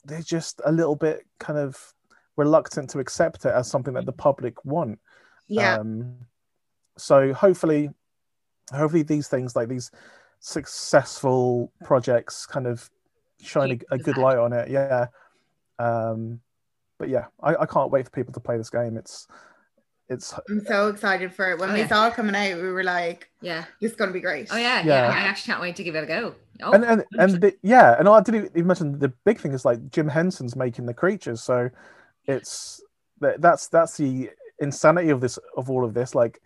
they're 0.04 0.20
just 0.36 0.60
a 0.66 0.72
little 0.72 0.96
bit 0.96 1.26
kind 1.38 1.58
of 1.58 1.94
reluctant 2.36 2.90
to 2.90 2.98
accept 2.98 3.44
it 3.46 3.54
as 3.54 3.66
something 3.70 3.94
that 3.94 4.04
the 4.06 4.12
public 4.12 4.62
want 4.64 4.98
yeah. 5.48 5.76
um, 5.78 6.16
so 6.98 7.32
hopefully, 7.32 7.88
hopefully 8.74 9.02
these 9.02 9.28
things 9.28 9.54
like 9.56 9.68
these 9.68 9.90
successful 10.40 11.72
projects 11.84 12.46
kind 12.46 12.66
of 12.66 12.88
shine 13.40 13.70
a, 13.90 13.94
a 13.94 13.98
good 13.98 14.16
light. 14.16 14.36
light 14.36 14.38
on 14.38 14.52
it. 14.52 14.70
Yeah. 14.70 15.06
Um, 15.78 16.40
but 16.98 17.08
yeah, 17.08 17.26
I, 17.42 17.56
I 17.56 17.66
can't 17.66 17.90
wait 17.90 18.04
for 18.04 18.10
people 18.10 18.32
to 18.34 18.40
play 18.40 18.56
this 18.56 18.70
game. 18.70 18.96
It's 18.96 19.26
it's 20.08 20.34
I'm 20.48 20.60
so 20.66 20.88
excited 20.88 21.32
for 21.32 21.50
it. 21.52 21.58
When 21.58 21.70
Oh, 21.70 21.72
we 21.72 21.80
yeah. 21.80 21.88
saw 21.88 22.06
it 22.08 22.14
coming 22.14 22.34
out, 22.36 22.56
we 22.60 22.70
were 22.70 22.84
like, 22.84 23.30
yeah. 23.40 23.64
it's 23.80 23.94
gonna 23.94 24.12
be 24.12 24.20
great." 24.20 24.48
Oh, 24.52 24.56
yeah. 24.56 24.80
Yeah. 24.84 25.08
Yeah. 25.08 25.08
I 25.08 25.20
actually 25.20 25.52
can't 25.52 25.62
wait 25.62 25.76
to 25.76 25.84
give 25.84 25.94
it 25.94 26.04
a 26.04 26.06
go. 26.06 26.34
Oh, 26.62 26.72
and 26.72 26.84
and 26.84 27.04
and 27.18 27.40
the, 27.40 27.56
yeah, 27.62 27.96
and 27.98 28.08
I 28.08 28.20
didn't 28.20 28.50
even 28.54 28.66
mention 28.66 28.98
the 28.98 29.08
big 29.24 29.40
thing 29.40 29.52
is 29.52 29.64
like 29.64 29.90
Jim 29.90 30.08
Henson's 30.08 30.54
making 30.54 30.86
the 30.86 30.94
creatures, 30.94 31.42
so 31.42 31.70
it's 32.26 32.82
that 33.20 33.40
that's 33.40 33.68
that's 33.68 33.96
the 33.96 34.30
insanity 34.60 35.10
of 35.10 35.20
this 35.20 35.38
of 35.56 35.70
all 35.70 35.84
of 35.84 35.94
this. 35.94 36.14
Like, 36.14 36.40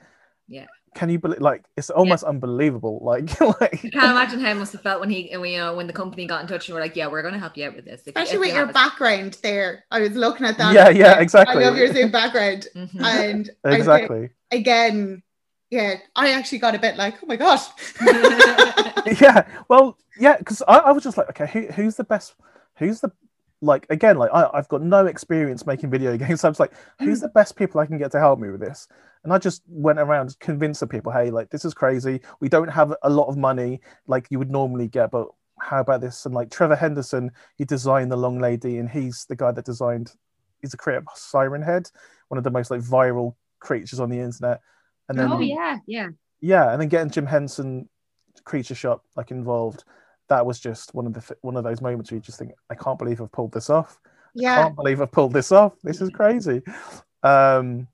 Yeah. 0.48 0.66
Can 0.96 1.10
you 1.10 1.18
believe? 1.18 1.40
Like, 1.40 1.62
it's 1.76 1.90
almost 1.90 2.24
unbelievable. 2.24 2.98
Like, 3.02 3.38
like 3.60 3.84
I 3.84 3.88
can't 3.90 3.94
imagine 3.94 4.40
how 4.40 4.50
it 4.50 4.54
must 4.54 4.72
have 4.72 4.80
felt 4.80 4.98
when 4.98 5.10
he, 5.10 5.30
when, 5.36 5.50
you 5.50 5.58
know, 5.58 5.76
when 5.76 5.86
the 5.86 5.92
company 5.92 6.26
got 6.26 6.40
in 6.40 6.48
touch 6.48 6.68
and 6.68 6.74
were 6.74 6.80
like, 6.80 6.96
"Yeah, 6.96 7.06
we're 7.06 7.20
going 7.22 7.34
to 7.34 7.38
help 7.40 7.56
you 7.56 7.66
out 7.66 7.76
with 7.76 7.84
this." 7.84 8.00
If 8.00 8.06
you- 8.06 8.12
Especially 8.16 8.34
if 8.34 8.40
with 8.40 8.48
you 8.48 8.54
your 8.54 8.66
have 8.66 8.70
it." 8.70 8.74
background 8.74 9.38
there. 9.42 9.84
I 9.90 10.00
was 10.00 10.12
looking 10.12 10.46
at 10.46 10.56
that. 10.58 10.72
Yeah, 10.74 10.88
yeah, 10.88 11.12
like, 11.12 11.20
exactly. 11.20 11.62
I 11.62 11.68
love 11.68 11.76
your 11.76 11.92
Zoom 11.92 12.10
background. 12.10 12.66
Mhm. 12.74 13.00
And 13.04 13.50
I 13.64 13.68
think, 13.70 13.78
exactly. 13.80 14.30
again, 14.50 15.22
yeah, 15.70 15.96
I 16.16 16.30
actually 16.32 16.58
got 16.58 16.74
a 16.74 16.78
bit 16.78 16.96
like, 16.96 17.14
oh 17.22 17.26
my 17.26 17.36
gosh. 17.36 17.66
yeah 19.20 19.46
well 19.68 19.96
yeah 20.18 20.36
because 20.36 20.62
I, 20.66 20.78
I 20.78 20.90
was 20.90 21.04
just 21.04 21.16
like 21.16 21.28
okay 21.30 21.46
who, 21.46 21.66
who's 21.72 21.94
the 21.96 22.04
best 22.04 22.34
who's 22.76 23.00
the 23.00 23.10
like 23.62 23.86
again 23.88 24.18
like 24.18 24.30
I, 24.34 24.50
i've 24.52 24.68
got 24.68 24.82
no 24.82 25.06
experience 25.06 25.66
making 25.66 25.90
video 25.90 26.16
games. 26.18 26.40
So 26.40 26.48
i 26.48 26.50
was 26.50 26.60
like 26.60 26.72
who's 26.98 27.20
the 27.20 27.28
best 27.28 27.56
people 27.56 27.80
i 27.80 27.86
can 27.86 27.98
get 27.98 28.12
to 28.12 28.18
help 28.18 28.38
me 28.38 28.50
with 28.50 28.60
this? 28.60 28.88
And 29.24 29.32
i 29.32 29.38
just 29.38 29.62
went 29.68 29.98
around 29.98 30.36
convincing 30.40 30.88
people 30.88 31.12
hey 31.12 31.30
like 31.30 31.50
this 31.50 31.64
is 31.64 31.74
crazy. 31.74 32.20
We 32.40 32.48
don't 32.48 32.68
have 32.68 32.94
a 33.02 33.10
lot 33.10 33.28
of 33.28 33.36
money 33.36 33.80
like 34.06 34.26
you 34.30 34.38
would 34.38 34.50
normally 34.50 34.88
get 34.88 35.10
but 35.10 35.28
how 35.58 35.80
about 35.80 36.02
this? 36.02 36.26
And 36.26 36.34
like 36.34 36.50
trevor 36.50 36.76
henderson 36.76 37.30
he 37.56 37.64
designed 37.64 38.12
the 38.12 38.16
long 38.16 38.38
lady 38.38 38.78
and 38.78 38.88
he's 38.88 39.24
the 39.28 39.36
guy 39.36 39.52
that 39.52 39.64
designed 39.64 40.12
he's 40.60 40.72
the 40.72 40.76
creator 40.76 41.04
of 41.10 41.18
siren 41.18 41.62
head 41.62 41.90
one 42.28 42.38
of 42.38 42.44
the 42.44 42.50
most 42.50 42.70
like 42.70 42.80
viral 42.80 43.34
creatures 43.60 44.00
on 44.00 44.10
the 44.10 44.18
internet. 44.18 44.60
And 45.08 45.18
then 45.18 45.32
oh 45.32 45.40
yeah, 45.40 45.78
yeah. 45.86 46.08
yeah, 46.40 46.72
and 46.72 46.80
then 46.80 46.88
getting 46.88 47.10
Jim 47.10 47.26
Henson, 47.26 47.88
Creature 48.44 48.74
Shop, 48.74 49.04
like 49.16 49.30
involved, 49.30 49.84
that 50.28 50.44
was 50.44 50.60
just 50.60 50.94
one 50.94 51.06
of 51.06 51.14
the 51.14 51.36
one 51.42 51.56
of 51.56 51.64
those 51.64 51.80
moments 51.80 52.10
where 52.10 52.16
you 52.16 52.22
just 52.22 52.38
think, 52.38 52.52
I 52.70 52.74
can't 52.74 52.98
believe 52.98 53.20
I've 53.20 53.32
pulled 53.32 53.52
this 53.52 53.70
off. 53.70 53.98
Yeah. 54.34 54.62
Can't 54.62 54.76
believe 54.76 55.00
I've 55.00 55.12
pulled 55.12 55.32
this 55.32 55.52
off. 55.52 55.74
This 55.82 56.00
is 56.00 56.10
crazy. 56.10 56.62
Um, 57.22 57.88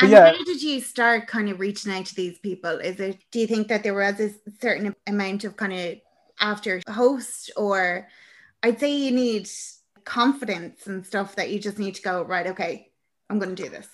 And 0.00 0.10
yeah, 0.10 0.32
how 0.32 0.44
did 0.44 0.62
you 0.62 0.80
start 0.80 1.26
kind 1.26 1.48
of 1.48 1.60
reaching 1.60 1.92
out 1.92 2.06
to 2.06 2.14
these 2.14 2.38
people? 2.38 2.70
Is 2.78 3.00
it 3.00 3.18
do 3.30 3.40
you 3.40 3.46
think 3.46 3.68
that 3.68 3.82
there 3.82 3.94
was 3.94 4.20
a 4.20 4.30
certain 4.60 4.94
amount 5.06 5.44
of 5.44 5.56
kind 5.56 5.72
of 5.72 5.96
after 6.40 6.82
host 6.88 7.50
or 7.56 8.08
I'd 8.62 8.78
say 8.78 8.94
you 8.94 9.10
need 9.10 9.48
confidence 10.04 10.86
and 10.86 11.04
stuff 11.04 11.36
that 11.36 11.50
you 11.50 11.58
just 11.58 11.78
need 11.78 11.94
to 11.94 12.02
go 12.02 12.22
right? 12.22 12.48
Okay, 12.48 12.90
I'm 13.30 13.38
going 13.38 13.54
to 13.54 13.62
do 13.62 13.70
this. 13.70 13.88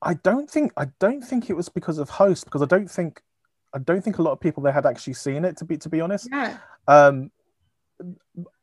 I 0.00 0.14
don't 0.14 0.48
think 0.48 0.72
I 0.76 0.86
don't 1.00 1.22
think 1.22 1.50
it 1.50 1.54
was 1.54 1.68
because 1.68 1.98
of 1.98 2.08
host 2.10 2.44
because 2.44 2.62
I 2.62 2.66
don't 2.66 2.90
think 2.90 3.22
I 3.74 3.78
don't 3.78 4.02
think 4.02 4.18
a 4.18 4.22
lot 4.22 4.32
of 4.32 4.40
people 4.40 4.62
there 4.62 4.72
had 4.72 4.86
actually 4.86 5.14
seen 5.14 5.44
it 5.44 5.56
to 5.58 5.64
be 5.64 5.76
to 5.78 5.88
be 5.88 6.00
honest. 6.00 6.28
Yeah. 6.30 6.58
Um, 6.86 7.30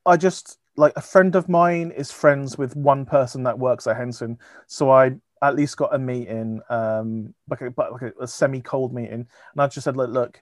I 0.05 0.17
just 0.17 0.57
like 0.77 0.93
a 0.95 1.01
friend 1.01 1.35
of 1.35 1.49
mine 1.49 1.91
is 1.91 2.11
friends 2.11 2.57
with 2.57 2.75
one 2.75 3.05
person 3.05 3.43
that 3.43 3.59
works 3.59 3.87
at 3.87 3.97
Henson, 3.97 4.39
so 4.67 4.89
I 4.89 5.15
at 5.41 5.55
least 5.55 5.77
got 5.77 5.93
a 5.93 5.97
meeting, 5.99 6.61
um, 6.69 7.33
like 7.49 7.61
a, 7.61 7.71
but 7.71 7.91
like 7.91 8.01
a, 8.03 8.13
a 8.21 8.27
semi-cold 8.27 8.93
meeting, 8.93 9.27
and 9.53 9.61
I 9.61 9.67
just 9.67 9.83
said, 9.85 9.97
look, 9.97 10.11
look, 10.11 10.41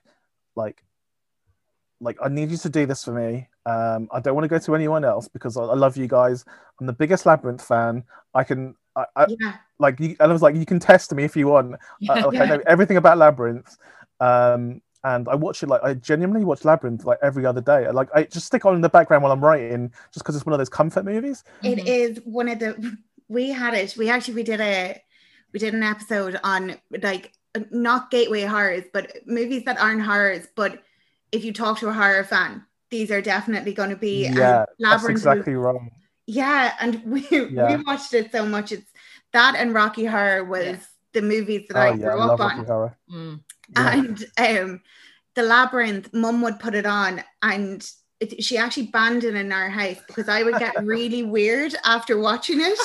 like, 0.56 0.84
like 2.00 2.18
I 2.22 2.28
need 2.28 2.50
you 2.50 2.58
to 2.58 2.68
do 2.68 2.86
this 2.86 3.04
for 3.04 3.12
me. 3.12 3.48
Um, 3.66 4.08
I 4.12 4.20
don't 4.20 4.34
want 4.34 4.44
to 4.44 4.48
go 4.48 4.58
to 4.58 4.74
anyone 4.74 5.04
else 5.04 5.26
because 5.28 5.56
I, 5.56 5.62
I 5.62 5.74
love 5.74 5.96
you 5.96 6.06
guys. 6.06 6.44
I'm 6.78 6.86
the 6.86 6.92
biggest 6.92 7.26
Labyrinth 7.26 7.64
fan. 7.64 8.04
I 8.34 8.44
can, 8.44 8.74
I, 8.94 9.04
I 9.16 9.26
Yeah. 9.38 9.56
like, 9.78 9.98
you, 10.00 10.16
and 10.20 10.30
I 10.30 10.32
was 10.32 10.42
like, 10.42 10.54
you 10.54 10.66
can 10.66 10.78
test 10.78 11.14
me 11.14 11.24
if 11.24 11.34
you 11.36 11.48
want. 11.48 11.76
Uh, 12.08 12.22
okay, 12.26 12.40
I 12.40 12.46
know 12.56 12.62
everything 12.66 12.96
about 12.98 13.18
Labyrinth. 13.18 13.76
Um, 14.20 14.82
and 15.02 15.28
I 15.28 15.34
watch 15.34 15.62
it 15.62 15.68
like 15.68 15.82
I 15.82 15.94
genuinely 15.94 16.44
watch 16.44 16.64
Labyrinth 16.64 17.04
like 17.04 17.18
every 17.22 17.46
other 17.46 17.62
day. 17.62 17.90
Like 17.90 18.08
I 18.14 18.24
just 18.24 18.46
stick 18.46 18.66
on 18.66 18.74
in 18.74 18.82
the 18.82 18.88
background 18.90 19.22
while 19.22 19.32
I'm 19.32 19.42
writing, 19.42 19.90
just 20.12 20.24
because 20.24 20.36
it's 20.36 20.44
one 20.44 20.52
of 20.52 20.58
those 20.58 20.68
comfort 20.68 21.04
movies. 21.06 21.42
It 21.62 21.78
Mhm. 21.78 21.86
is 21.86 22.20
one 22.24 22.48
of 22.48 22.58
the 22.58 22.96
we 23.28 23.48
had 23.50 23.72
it. 23.74 23.96
We 23.96 24.10
actually 24.10 24.34
we 24.34 24.42
did 24.42 24.60
a 24.60 25.00
we 25.54 25.58
did 25.58 25.72
an 25.74 25.82
episode 25.82 26.38
on 26.44 26.76
like 27.02 27.32
not 27.70 28.10
gateway 28.10 28.42
horrors, 28.42 28.84
but 28.92 29.10
movies 29.26 29.64
that 29.64 29.80
aren't 29.80 30.02
horrors. 30.02 30.46
But 30.54 30.82
if 31.32 31.44
you 31.44 31.52
talk 31.54 31.78
to 31.78 31.88
a 31.88 31.92
horror 31.94 32.22
fan, 32.24 32.64
these 32.90 33.10
are 33.10 33.22
definitely 33.22 33.72
going 33.72 33.90
to 33.90 33.96
be. 33.96 34.24
yeah, 34.26 34.32
that's 34.34 34.72
Labyrinth 34.78 35.02
was- 35.14 35.20
exactly 35.22 35.54
right. 35.54 35.80
yeah, 36.26 36.74
and 36.78 37.02
we 37.06 37.26
Yeah. 37.30 37.74
we 37.78 37.82
watched 37.84 38.12
it 38.12 38.30
so 38.32 38.44
much. 38.44 38.70
It's 38.70 38.92
that 39.32 39.54
and 39.56 39.72
Rocky 39.72 40.04
Horror 40.04 40.44
was 40.44 40.64
Yeah. 40.66 40.76
the 41.14 41.22
movies 41.22 41.66
that 41.68 41.76
Oh 41.78 41.80
I 41.80 41.88
yeah, 41.92 41.96
grew 41.96 42.10
I 42.10 42.24
up 42.24 42.38
love 42.38 42.40
on. 42.42 43.40
Yeah. 43.76 43.92
and 43.94 44.24
um 44.38 44.80
the 45.34 45.42
labyrinth 45.42 46.12
mum 46.12 46.42
would 46.42 46.58
put 46.58 46.74
it 46.74 46.86
on 46.86 47.22
and 47.42 47.88
it, 48.18 48.44
she 48.44 48.58
actually 48.58 48.88
banned 48.88 49.24
it 49.24 49.34
in 49.34 49.50
our 49.52 49.70
house 49.70 49.96
because 50.06 50.28
i 50.28 50.42
would 50.42 50.58
get 50.58 50.84
really 50.84 51.22
weird 51.22 51.74
after 51.84 52.18
watching 52.18 52.60
it 52.60 52.78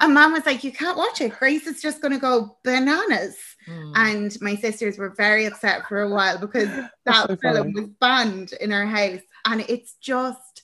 and 0.00 0.12
mom 0.12 0.32
was 0.32 0.44
like 0.44 0.62
you 0.64 0.72
can't 0.72 0.98
watch 0.98 1.20
it 1.20 1.38
grace 1.38 1.66
is 1.66 1.80
just 1.80 2.02
going 2.02 2.12
to 2.12 2.18
go 2.18 2.58
bananas 2.64 3.36
Mm. 3.66 3.92
and 3.96 4.36
my 4.42 4.56
sisters 4.56 4.98
were 4.98 5.14
very 5.16 5.46
upset 5.46 5.88
for 5.88 6.02
a 6.02 6.10
while 6.10 6.36
because 6.36 6.68
that 7.06 7.28
so 7.28 7.36
film 7.36 7.56
funny. 7.56 7.72
was 7.80 7.88
banned 7.98 8.52
in 8.60 8.72
our 8.74 8.84
house 8.84 9.20
and 9.46 9.64
it's 9.70 9.94
just 10.02 10.62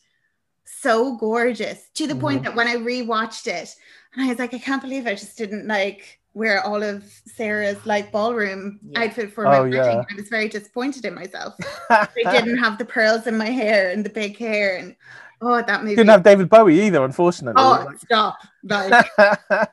so 0.66 1.16
gorgeous 1.16 1.88
to 1.94 2.06
the 2.06 2.14
point 2.14 2.42
Mhm. 2.42 2.44
that 2.44 2.56
when 2.56 2.68
i 2.68 2.76
rewatched 2.76 3.46
it 3.46 3.74
and 4.12 4.22
i 4.22 4.28
was 4.28 4.38
like 4.38 4.52
i 4.52 4.58
can't 4.58 4.82
believe 4.82 5.06
i 5.06 5.14
just 5.14 5.38
didn't 5.38 5.66
like 5.66 6.19
wear 6.34 6.64
all 6.64 6.82
of 6.82 7.02
sarah's 7.26 7.84
like 7.86 8.12
ballroom 8.12 8.78
Yeah. 8.82 9.02
outfit 9.02 9.32
for 9.32 9.44
my 9.44 9.58
Oh, 9.58 9.62
wedding 9.64 9.74
yeah. 9.78 10.04
i 10.10 10.14
was 10.14 10.28
very 10.28 10.48
disappointed 10.48 11.04
in 11.04 11.14
myself 11.14 11.54
i 11.90 12.06
didn't 12.16 12.58
have 12.58 12.78
the 12.78 12.84
pearls 12.84 13.26
in 13.26 13.36
my 13.36 13.50
hair 13.50 13.90
and 13.90 14.04
the 14.04 14.10
big 14.10 14.36
hair 14.38 14.76
and 14.76 14.94
oh 15.42 15.60
that 15.62 15.82
movie 15.82 15.96
Didn't 15.96 16.10
have 16.10 16.22
David 16.22 16.48
Bowie 16.48 16.80
either, 16.82 17.04
unfortunately. 17.04 17.60
oh 17.64 17.90
stop 17.98 18.38
like 18.62 19.06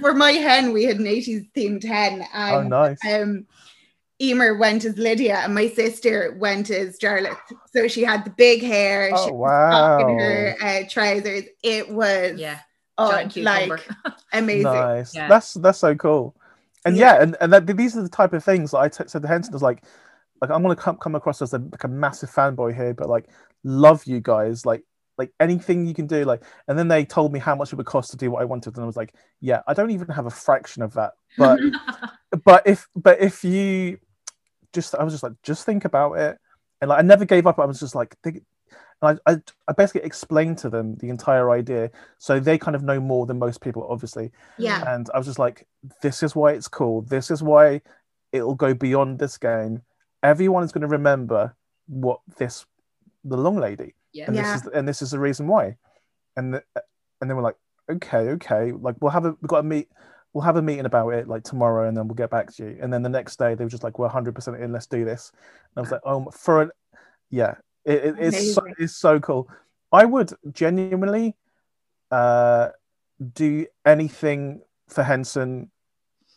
for 0.00 0.14
my 0.14 0.32
hen 0.32 0.72
we 0.72 0.84
had 0.84 0.98
an 0.98 1.04
80s 1.06 1.50
themed 1.54 1.84
hen 1.84 2.24
and 2.32 2.54
oh, 2.54 2.62
nice. 2.84 2.98
um 3.12 3.46
Emer 4.20 4.56
went 4.56 4.84
as 4.84 4.98
Lydia 4.98 5.36
and 5.44 5.54
my 5.54 5.68
sister 5.68 6.34
went 6.40 6.70
as 6.70 6.98
Jareth. 6.98 7.36
So 7.72 7.86
she 7.86 8.02
had 8.02 8.24
the 8.24 8.30
big 8.30 8.64
hair, 8.64 9.12
Oh, 9.14 9.32
was 9.32 9.70
stuck 9.70 10.00
in 10.00 10.06
wow. 10.08 10.18
her 10.18 10.56
uh, 10.60 10.88
trousers. 10.90 11.44
It 11.62 11.88
was 11.88 12.32
Yeah. 12.36 12.58
Oh, 12.98 13.10
Giant 13.10 13.32
cucumber. 13.32 13.76
like 14.04 14.14
amazing. 14.32 14.62
Nice. 14.64 15.14
Yeah. 15.14 15.28
That's 15.28 15.54
that's 15.54 15.78
so 15.78 15.94
cool. 15.94 16.34
And 16.84 16.96
Yeah. 16.96 17.14
yeah, 17.14 17.22
and, 17.22 17.36
and 17.40 17.52
that, 17.52 17.66
these 17.66 17.96
are 17.96 18.02
the 18.02 18.08
type 18.08 18.32
of 18.32 18.44
things 18.44 18.70
that 18.70 18.78
I 18.78 18.88
t- 18.88 19.04
said 19.06 19.22
to 19.22 19.28
Henson 19.28 19.52
was 19.52 19.62
like, 19.62 19.82
like 20.40 20.50
I'm 20.50 20.62
gonna 20.62 20.76
come 20.76 20.96
come 20.96 21.14
across 21.14 21.42
as 21.42 21.52
a, 21.54 21.58
like 21.58 21.84
a 21.84 21.88
massive 21.88 22.30
fanboy 22.30 22.74
here, 22.74 22.94
but 22.94 23.08
like 23.08 23.28
love 23.64 24.04
you 24.04 24.20
guys, 24.20 24.64
like 24.64 24.84
like 25.16 25.32
anything 25.40 25.86
you 25.86 25.94
can 25.94 26.06
do, 26.06 26.24
like. 26.24 26.44
And 26.68 26.78
then 26.78 26.86
they 26.88 27.04
told 27.04 27.32
me 27.32 27.40
how 27.40 27.56
much 27.56 27.72
it 27.72 27.76
would 27.76 27.86
cost 27.86 28.12
to 28.12 28.16
do 28.16 28.30
what 28.30 28.42
I 28.42 28.44
wanted, 28.44 28.76
and 28.76 28.84
I 28.84 28.86
was 28.86 28.96
like, 28.96 29.14
yeah, 29.40 29.62
I 29.66 29.74
don't 29.74 29.90
even 29.90 30.08
have 30.08 30.26
a 30.26 30.30
fraction 30.30 30.82
of 30.82 30.94
that, 30.94 31.14
but 31.36 31.58
but 32.44 32.62
if 32.66 32.86
but 32.94 33.20
if 33.20 33.42
you 33.42 33.98
just 34.72 34.94
I 34.94 35.02
was 35.02 35.14
just 35.14 35.22
like 35.22 35.32
just 35.42 35.64
think 35.64 35.84
about 35.84 36.12
it 36.14 36.38
and 36.80 36.90
like 36.90 36.98
I 36.98 37.02
never 37.02 37.24
gave 37.24 37.46
up 37.46 37.58
I 37.58 37.64
was 37.64 37.80
just 37.80 37.94
like 37.94 38.14
think, 38.22 38.42
and 39.02 39.20
I, 39.26 39.32
I 39.32 39.36
I 39.68 39.72
basically 39.72 40.02
explained 40.02 40.58
to 40.58 40.70
them 40.70 40.96
the 40.96 41.08
entire 41.08 41.50
idea 41.50 41.90
so 42.18 42.40
they 42.40 42.58
kind 42.58 42.74
of 42.74 42.82
know 42.82 43.00
more 43.00 43.26
than 43.26 43.38
most 43.38 43.60
people 43.60 43.86
obviously. 43.88 44.30
Yeah. 44.58 44.94
and 44.94 45.08
I 45.14 45.18
was 45.18 45.26
just 45.26 45.38
like 45.38 45.66
this 46.02 46.22
is 46.22 46.34
why 46.34 46.52
it's 46.52 46.68
cool. 46.68 47.02
This 47.02 47.30
is 47.30 47.42
why 47.42 47.82
it'll 48.32 48.54
go 48.54 48.74
beyond 48.74 49.18
this 49.18 49.38
game. 49.38 49.82
Everyone 50.22 50.64
is 50.64 50.72
going 50.72 50.82
to 50.82 50.88
remember 50.88 51.54
what 51.86 52.20
this 52.38 52.66
the 53.24 53.36
long 53.36 53.56
lady 53.56 53.94
Yeah. 54.12 54.26
and 54.26 54.36
Yeah. 54.36 54.52
this 54.52 54.62
is 54.62 54.68
and 54.74 54.88
this 54.88 55.02
is 55.02 55.10
the 55.12 55.18
reason 55.20 55.46
why. 55.46 55.76
And 56.36 56.54
the, 56.54 56.62
and 57.20 57.28
then 57.30 57.36
we're 57.36 57.42
like 57.42 57.56
okay 57.90 58.30
okay. 58.30 58.72
Like 58.72 58.96
we'll 59.00 59.12
have 59.12 59.24
a 59.24 59.36
we've 59.40 59.48
got 59.48 59.58
to 59.58 59.68
meet 59.68 59.88
we'll 60.34 60.44
have 60.44 60.56
a 60.56 60.62
meeting 60.62 60.86
about 60.86 61.10
it 61.10 61.26
like 61.26 61.42
tomorrow 61.42 61.88
and 61.88 61.96
then 61.96 62.06
we'll 62.06 62.14
get 62.14 62.30
back 62.30 62.52
to 62.54 62.64
you. 62.64 62.78
And 62.82 62.92
then 62.92 63.02
the 63.02 63.08
next 63.08 63.38
day 63.38 63.54
they 63.54 63.64
were 63.64 63.70
just 63.70 63.84
like 63.84 63.98
we're 63.98 64.08
100% 64.08 64.60
in. 64.60 64.72
Let's 64.72 64.86
do 64.86 65.04
this. 65.04 65.32
And 65.76 65.78
i 65.78 65.80
was 65.80 65.92
uh. 65.92 65.94
like 65.96 66.02
oh 66.04 66.30
for 66.30 66.62
an 66.62 66.70
yeah 67.30 67.54
it, 67.88 68.04
it- 68.04 68.16
it's 68.18 68.54
so, 68.54 68.62
it's 68.78 68.96
so 68.96 69.20
cool. 69.20 69.48
I 69.92 70.04
would 70.04 70.32
genuinely 70.52 71.34
uh 72.10 72.68
do 73.34 73.66
anything 73.84 74.60
for 74.88 75.02
henson 75.02 75.70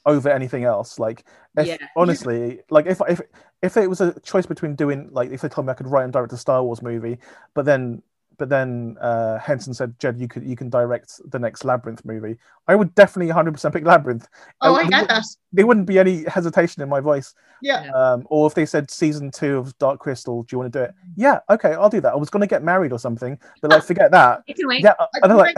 over 0.06 0.30
anything 0.30 0.64
else. 0.64 0.98
Like 1.00 1.24
if, 1.58 1.68
Yeah. 1.68 1.78
honestly 1.96 2.62
like 2.70 2.86
if 2.88 3.02
if 3.08 3.22
if 3.62 3.78
it 3.78 3.88
was 3.90 4.02
a 4.02 4.20
choice 4.22 4.46
between 4.46 4.76
doing 4.76 5.10
like 5.12 5.30
if 5.32 5.42
they 5.42 5.50
told 5.50 5.68
me 5.68 5.72
i 5.72 5.76
could 5.76 5.88
write 5.88 6.06
and 6.06 6.14
direct 6.14 6.34
a 6.34 6.38
star 6.38 6.64
wars 6.64 6.82
movie 6.82 7.20
but 7.54 7.66
then 7.66 8.02
but 8.38 8.50
then 8.50 8.98
uh, 9.02 9.38
Henson 9.40 9.74
said, 9.74 9.94
"Jed, 10.00 10.20
you 10.20 10.28
could 10.28 10.44
you 10.44 10.56
can 10.56 10.70
direct 10.70 11.20
the 11.32 11.38
next 11.40 11.64
Labyrinth 11.66 12.04
movie." 12.06 12.38
I 12.68 12.76
would 12.76 12.94
definitely 12.96 13.34
100% 13.34 13.74
pick 13.74 13.86
Labyrinth. 13.86 14.28
Oh, 14.62 14.76
I 14.76 14.82
there 14.84 14.90
get 14.90 15.02
wouldn't- 15.02 15.10
that. 15.10 15.26
There 15.54 15.68
wouldn't 15.68 15.86
be 15.88 16.00
any 16.00 16.24
hesitation 16.26 16.82
in 16.82 16.90
my 16.90 17.00
voice. 17.02 17.34
Yeah. 17.62 17.90
Um, 17.92 18.26
or 18.30 18.48
if 18.48 18.54
they 18.54 18.66
said 18.66 18.90
season 18.90 19.30
two 19.32 19.58
of 19.58 19.78
Dark 19.78 20.00
Crystal, 20.00 20.44
do 20.44 20.48
you 20.54 20.60
want 20.60 20.72
to 20.74 20.80
do 20.80 20.84
it? 20.86 20.94
Yeah, 21.16 21.40
okay, 21.50 21.74
I'll 21.74 21.90
do 21.90 22.02
that. 22.02 22.14
I 22.14 22.16
was 22.16 22.30
going 22.30 22.42
to 22.42 22.48
get 22.48 22.64
married 22.64 22.92
or 22.94 23.00
something, 23.00 23.38
but 23.62 23.72
like 23.72 23.84
forget 23.84 24.12
that. 24.12 24.44
You 24.48 24.56
can 24.56 24.68
wait. 24.68 24.84
Yeah, 24.84 24.94
and 25.22 25.32
I'm 25.32 25.38
like, 25.38 25.58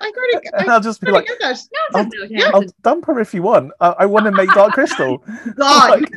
I 0.00 0.10
gotta, 0.12 0.40
and 0.58 0.70
I 0.70 0.74
I'll 0.74 0.80
just 0.80 1.00
be 1.00 1.06
gotta 1.12 1.18
like. 1.18 1.28
No, 1.42 2.00
I'll- 2.00 2.08
yeah, 2.28 2.50
I'll 2.54 2.64
dump 2.82 3.06
her 3.06 3.20
if 3.20 3.32
you 3.34 3.42
want. 3.42 3.72
I, 3.80 3.88
I 4.00 4.06
want 4.06 4.24
to 4.26 4.32
make 4.32 4.50
Dark 4.54 4.72
Crystal. 4.72 5.22
God. 5.56 6.04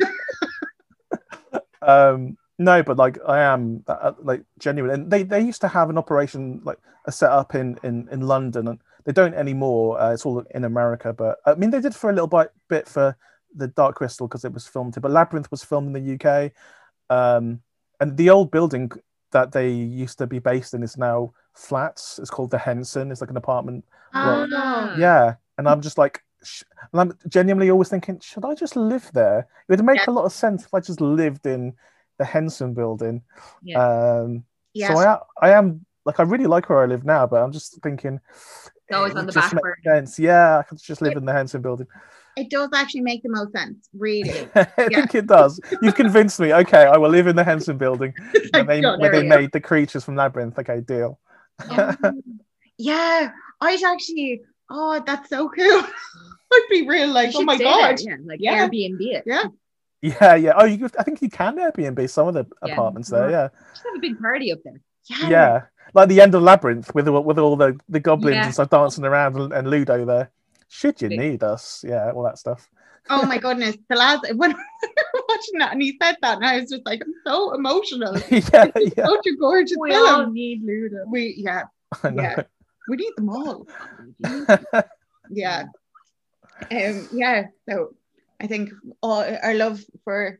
um 1.82 2.36
no 2.60 2.82
but 2.82 2.96
like 2.98 3.16
i 3.26 3.40
am 3.40 3.82
uh, 3.88 4.12
like 4.22 4.42
genuine 4.58 4.90
and 4.94 5.10
they 5.10 5.22
they 5.22 5.40
used 5.40 5.60
to 5.62 5.68
have 5.68 5.88
an 5.90 5.96
operation 5.98 6.60
like 6.62 6.78
a 7.06 7.12
setup 7.12 7.54
in 7.54 7.78
in 7.82 8.06
in 8.12 8.20
london 8.20 8.68
and 8.68 8.78
they 9.04 9.12
don't 9.12 9.34
anymore 9.34 9.98
uh, 10.00 10.12
it's 10.12 10.26
all 10.26 10.44
in 10.54 10.64
america 10.64 11.12
but 11.12 11.38
i 11.46 11.54
mean 11.54 11.70
they 11.70 11.80
did 11.80 11.94
for 11.94 12.10
a 12.10 12.12
little 12.12 12.26
bit 12.28 12.52
bit 12.68 12.86
for 12.86 13.16
the 13.56 13.66
dark 13.68 13.96
crystal 13.96 14.28
because 14.28 14.44
it 14.44 14.52
was 14.52 14.66
filmed 14.66 14.94
here 14.94 15.00
but 15.00 15.10
labyrinth 15.10 15.50
was 15.50 15.64
filmed 15.64 15.88
in 15.96 16.04
the 16.06 16.14
uk 16.16 16.52
um 17.08 17.60
and 18.00 18.16
the 18.16 18.30
old 18.30 18.50
building 18.50 18.90
that 19.32 19.52
they 19.52 19.70
used 19.70 20.18
to 20.18 20.26
be 20.26 20.38
based 20.38 20.74
in 20.74 20.82
is 20.82 20.96
now 20.96 21.32
flats 21.54 22.18
it's 22.18 22.30
called 22.30 22.50
the 22.50 22.58
henson 22.58 23.10
it's 23.10 23.20
like 23.22 23.30
an 23.30 23.36
apartment 23.36 23.84
Oh, 24.12 24.46
Ah. 24.52 24.96
yeah 24.98 25.34
and 25.56 25.68
i'm 25.68 25.80
just 25.80 25.96
like 25.98 26.22
sh- 26.42 26.64
and 26.92 27.00
i'm 27.00 27.12
genuinely 27.28 27.70
always 27.70 27.88
thinking 27.88 28.18
should 28.20 28.44
i 28.44 28.54
just 28.54 28.74
live 28.76 29.08
there 29.14 29.38
it 29.68 29.72
would 29.72 29.84
make 29.84 29.98
Yeah. 29.98 30.10
a 30.12 30.16
lot 30.18 30.24
of 30.24 30.32
sense 30.32 30.64
if 30.64 30.74
i 30.74 30.80
just 30.80 31.00
lived 31.00 31.46
in 31.46 31.74
the 32.20 32.24
henson 32.24 32.74
building 32.74 33.22
Yeah. 33.62 33.78
um 34.22 34.44
yeah. 34.74 34.88
so 34.94 34.98
i 34.98 35.48
i 35.48 35.50
am 35.58 35.84
like 36.04 36.20
i 36.20 36.22
really 36.32 36.46
like 36.54 36.68
where 36.68 36.82
i 36.82 36.86
live 36.86 37.04
now 37.04 37.26
but 37.26 37.42
i'm 37.42 37.52
just 37.52 37.80
thinking 37.82 38.20
It's 38.86 38.96
always 38.96 39.12
it 39.12 39.18
on 39.18 39.26
the 39.26 39.32
back 39.32 39.52
make 39.54 39.62
burner. 39.62 39.76
sense 39.96 40.18
yeah 40.18 40.58
i 40.58 40.62
could 40.62 40.78
just 40.78 41.00
live 41.02 41.16
in 41.16 41.24
the 41.24 41.32
henson 41.32 41.62
building 41.62 41.86
it 42.36 42.48
does 42.48 42.70
actually 42.72 43.00
make 43.00 43.22
the 43.24 43.28
most 43.28 43.52
sense, 43.52 43.88
really. 43.92 44.48
i 44.54 44.64
think 44.64 45.14
it 45.14 45.26
does 45.26 45.58
you've 45.82 45.96
convinced 45.96 46.38
me 46.38 46.52
okay 46.62 46.84
i 46.94 46.96
will 46.96 47.10
live 47.10 47.26
in 47.26 47.36
the 47.36 47.44
henson 47.44 47.76
building 47.76 48.14
where 48.52 48.64
they, 48.64 48.80
where 48.82 49.10
they 49.10 49.26
made 49.26 49.50
the 49.52 49.60
creatures 49.60 50.04
from 50.04 50.14
labyrinth 50.16 50.58
okay 50.58 50.80
deal 50.80 51.18
Um, 51.70 52.22
yeah, 52.78 53.32
I'd 53.60 53.82
actually. 53.82 54.40
Oh, 54.70 55.02
that's 55.04 55.28
so 55.28 55.48
cool. 55.50 55.82
I'd 56.52 56.66
be 56.70 56.88
real 56.88 57.08
like, 57.08 57.32
oh 57.34 57.42
my 57.42 57.58
god. 57.58 57.98
there, 57.98 58.08
Yeah, 58.08 58.16
like 58.24 58.40
Yeah. 58.40 58.66
Airbnb 58.66 59.00
it. 59.00 59.24
Yeah. 59.26 59.44
Yeah 60.02 60.34
yeah 60.34 60.52
oh 60.56 60.64
you 60.64 60.88
i 60.98 61.02
think 61.02 61.20
you 61.22 61.28
can 61.30 61.56
airbnb 61.56 62.08
some 62.08 62.28
of 62.28 62.34
the 62.34 62.46
Yeah. 62.64 62.72
apartments 62.74 63.08
there 63.10 63.30
yeah 63.30 63.48
Just 63.72 63.84
have 63.84 63.96
a 63.96 64.00
big 64.00 64.18
party 64.18 64.50
up 64.52 64.60
there. 64.64 64.80
Yeah. 65.06 65.28
yeah 65.28 65.62
like 65.94 66.08
the 66.08 66.20
end 66.20 66.34
of 66.34 66.42
labyrinth 66.42 66.94
with 66.94 67.08
all- 67.08 67.24
with 67.24 67.38
all 67.38 67.56
the 67.56 67.78
the 67.88 68.00
goblins 68.00 68.36
Yeah. 68.36 68.44
and 68.44 68.54
stuff 68.54 68.70
dancing 68.70 69.04
around 69.04 69.36
and, 69.36 69.52
and 69.52 69.68
ludo 69.68 70.04
there 70.04 70.30
should 70.68 71.00
you 71.02 71.08
Big. 71.08 71.18
need 71.18 71.42
us 71.42 71.84
yeah 71.86 72.10
all 72.12 72.22
that 72.24 72.38
stuff 72.38 72.68
Oh 73.08 73.24
my 73.26 73.38
goodness. 73.38 73.76
The 73.88 73.96
last 73.96 74.20
when 74.36 74.52
we 74.52 74.58
were 75.14 75.22
watching 75.28 75.58
that 75.58 75.72
and 75.72 75.80
he 75.82 75.98
said 76.00 76.16
that 76.22 76.36
and 76.36 76.44
I 76.44 76.60
was 76.60 76.68
just 76.70 76.84
like, 76.84 77.00
I'm 77.04 77.14
so 77.26 77.54
emotional. 77.54 78.14
yeah 78.30 78.66
yeah 78.76 79.06
Such 79.06 79.26
a 79.26 79.36
gorgeous 79.40 79.76
We 79.80 79.94
all 79.94 80.26
need 80.26 80.62
Ludo. 80.62 81.04
We 81.08 81.34
yeah. 81.38 81.62
Yeah. 82.04 82.42
We 82.88 82.96
need 82.96 83.12
them 83.16 83.30
all. 83.30 83.66
Yeah. 85.30 85.64
Um, 86.70 87.08
yeah. 87.12 87.46
So 87.68 87.94
I 88.40 88.46
think 88.46 88.70
all 89.02 89.22
our 89.42 89.54
love 89.54 89.80
for 90.04 90.38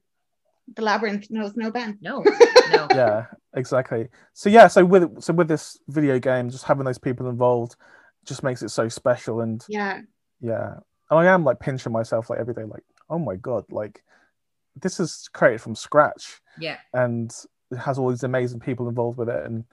the 0.74 0.82
labyrinth 0.82 1.30
knows 1.30 1.56
no 1.56 1.70
ban. 1.70 1.98
No, 2.00 2.22
no. 2.72 2.86
yeah, 2.92 3.26
exactly. 3.54 4.08
So 4.34 4.48
yeah, 4.48 4.68
so 4.68 4.84
with 4.84 5.22
so 5.22 5.32
with 5.32 5.48
this 5.48 5.78
video 5.88 6.18
game, 6.18 6.50
just 6.50 6.64
having 6.64 6.84
those 6.84 6.98
people 6.98 7.28
involved 7.28 7.76
just 8.24 8.42
makes 8.42 8.62
it 8.62 8.68
so 8.70 8.88
special. 8.88 9.40
And 9.40 9.64
Yeah. 9.68 10.00
yeah, 10.40 10.74
and 11.10 11.18
I 11.18 11.26
am 11.26 11.44
like 11.44 11.58
pinching 11.60 11.92
myself 11.92 12.30
like 12.30 12.38
every 12.38 12.54
day, 12.54 12.64
like, 12.64 12.84
oh 13.08 13.18
my 13.18 13.36
god, 13.36 13.64
like 13.70 14.02
this 14.80 15.00
is 15.00 15.28
created 15.32 15.60
from 15.60 15.74
scratch, 15.74 16.40
Yeah. 16.58 16.78
and 16.94 17.34
it 17.70 17.76
has 17.78 17.98
all 17.98 18.10
these 18.10 18.22
amazing 18.22 18.60
people 18.60 18.88
involved 18.88 19.18
with 19.18 19.28
it, 19.28 19.44
and 19.44 19.64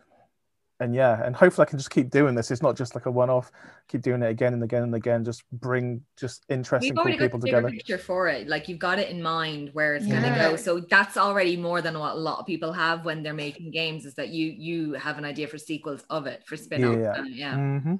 and 0.80 0.94
yeah, 0.94 1.22
and 1.24 1.36
hopefully 1.36 1.66
I 1.66 1.70
can 1.70 1.80
just 1.80 1.90
keep 1.90 2.10
doing 2.10 2.36
this. 2.36 2.52
It's 2.52 2.62
not 2.62 2.78
just 2.78 2.94
like 2.96 3.06
a 3.08 3.12
one-off. 3.12 3.52
Keep 3.88 4.02
doing 4.02 4.22
it 4.22 4.30
again 4.30 4.54
and 4.54 4.64
again 4.64 4.84
and 4.84 4.94
again. 4.96 5.26
Just 5.26 5.44
bring 5.52 6.02
just 6.18 6.46
interesting, 6.50 6.96
cool 6.96 7.04
already 7.04 7.18
got 7.18 7.24
the 7.24 7.38
people 7.38 7.40
together. 7.40 7.70
picture 7.72 7.98
for 7.98 8.28
it. 8.28 8.48
Like 8.48 8.68
you've 8.70 8.80
got 8.80 9.00
it 9.00 9.10
in 9.10 9.22
mind 9.22 9.70
where 9.74 9.96
it's 9.96 10.06
Yeah. 10.06 10.22
gonna 10.22 10.52
go. 10.52 10.56
So 10.56 10.80
that's 10.80 11.18
already 11.18 11.58
more 11.58 11.82
than 11.82 11.98
what 11.98 12.14
a 12.14 12.20
lot 12.20 12.40
of 12.40 12.46
people 12.46 12.72
have 12.74 13.06
when 13.06 13.24
they're 13.24 13.34
making 13.34 13.72
games. 13.72 14.06
Is 14.06 14.14
that 14.16 14.30
you 14.30 14.48
you 14.48 14.94
have 14.94 15.18
an 15.18 15.26
idea 15.26 15.48
for 15.48 15.58
sequels 15.58 16.04
of 16.10 16.28
it 16.28 16.44
for 16.46 16.58
spin-offs. 16.58 16.98
Yeah. 16.98 17.14
and 17.16 17.36
yeah. 17.36 17.56
hmm 17.56 17.96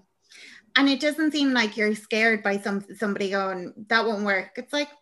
And 0.76 0.90
it 0.90 1.00
doesn't 1.00 1.32
seem 1.32 1.54
like 1.54 1.78
you're 1.78 1.96
scared 1.96 2.44
by 2.44 2.60
some 2.60 2.86
somebody 2.96 3.32
going, 3.32 3.74
that 3.90 4.06
won't 4.06 4.24
work. 4.26 4.52
It's 4.58 4.74
like, 4.74 4.90
no, 4.90 4.96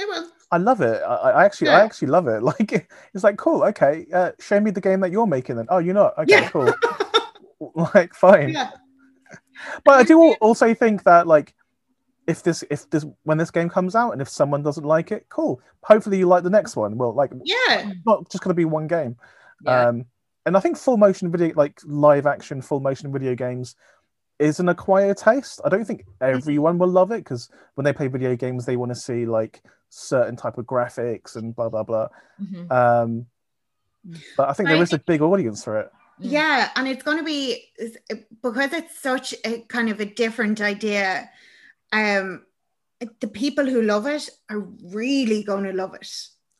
it 0.00 0.08
will. 0.08 0.28
I 0.50 0.56
love 0.56 0.80
it. 0.80 1.00
I, 1.02 1.14
I 1.14 1.44
actually, 1.44 1.68
I 1.68 1.80
actually 1.84 2.08
love 2.08 2.26
it. 2.26 2.42
Like, 2.50 2.88
it's 3.14 3.22
like 3.24 3.36
cool. 3.36 3.62
Okay, 3.64 4.06
uh, 4.12 4.32
show 4.40 4.58
me 4.60 4.70
the 4.70 4.80
game 4.80 5.00
that 5.00 5.12
you're 5.12 5.26
making. 5.26 5.56
Then, 5.56 5.66
oh, 5.68 5.78
you're 5.78 5.94
not. 5.94 6.16
Okay, 6.18 6.32
Yeah. 6.42 6.48
cool. 6.50 6.72
Like, 7.94 8.14
fine. 8.14 8.50
Yeah. 8.50 8.70
But 9.84 9.92
I 10.00 10.02
do 10.02 10.32
also 10.40 10.72
think 10.74 11.02
that 11.04 11.26
like, 11.26 11.54
if 12.26 12.42
this, 12.42 12.64
if 12.70 12.88
this, 12.90 13.04
when 13.24 13.36
this 13.38 13.50
game 13.50 13.68
comes 13.68 13.94
out, 13.94 14.12
and 14.12 14.22
if 14.22 14.28
someone 14.28 14.62
doesn't 14.62 14.84
like 14.84 15.12
it, 15.12 15.26
cool. 15.28 15.60
Hopefully, 15.82 16.18
you 16.18 16.26
like 16.26 16.42
the 16.42 16.50
next 16.50 16.74
one. 16.76 16.96
Well, 16.96 17.12
like, 17.12 17.30
Yeah. 17.44 17.90
it's 17.90 18.00
not 18.06 18.28
just 18.30 18.42
going 18.42 18.50
to 18.50 18.54
be 18.54 18.64
one 18.64 18.86
game. 18.86 19.16
Yeah. 19.62 19.88
Um, 19.88 20.06
and 20.46 20.56
I 20.56 20.60
think 20.60 20.78
full 20.78 20.96
motion 20.96 21.30
video, 21.30 21.52
like 21.54 21.78
live 21.84 22.26
action 22.26 22.62
full 22.62 22.80
motion 22.80 23.12
video 23.12 23.34
games, 23.34 23.76
is 24.40 24.58
an 24.58 24.68
acquired 24.68 25.18
taste. 25.18 25.60
I 25.64 25.68
don't 25.68 25.84
think 25.84 26.06
everyone 26.20 26.78
will 26.78 26.88
love 26.88 27.12
it 27.12 27.22
because 27.22 27.48
when 27.74 27.84
they 27.84 27.92
play 27.92 28.08
video 28.08 28.34
games, 28.34 28.64
they 28.66 28.76
want 28.76 28.90
to 28.90 28.96
see 28.96 29.26
like 29.26 29.62
certain 29.90 30.34
type 30.34 30.56
of 30.58 30.64
graphics 30.64 31.36
and 31.36 31.54
blah 31.54 31.68
blah 31.68 31.84
blah. 31.84 32.08
Mhm. 32.42 32.70
Um, 32.72 33.26
but 34.36 34.48
I 34.48 34.52
think 34.54 34.68
there 34.68 34.76
Right. 34.78 34.82
is 34.82 34.92
a 34.92 34.98
big 34.98 35.20
audience 35.20 35.62
for 35.62 35.78
it. 35.78 35.92
Yeah, 36.18 36.70
and 36.76 36.88
it's 36.88 37.02
going 37.02 37.18
to 37.18 37.24
be 37.24 37.70
because 38.42 38.72
it's 38.72 39.00
such 39.00 39.34
a 39.44 39.60
kind 39.68 39.88
of 39.88 40.00
a 40.00 40.04
different 40.06 40.60
idea. 40.60 41.30
Um, 41.92 42.44
the 43.20 43.28
people 43.28 43.64
who 43.66 43.82
love 43.82 44.06
it 44.06 44.28
are 44.50 44.60
really 44.84 45.42
going 45.42 45.64
to 45.64 45.72
love 45.72 45.94
it. 45.94 46.10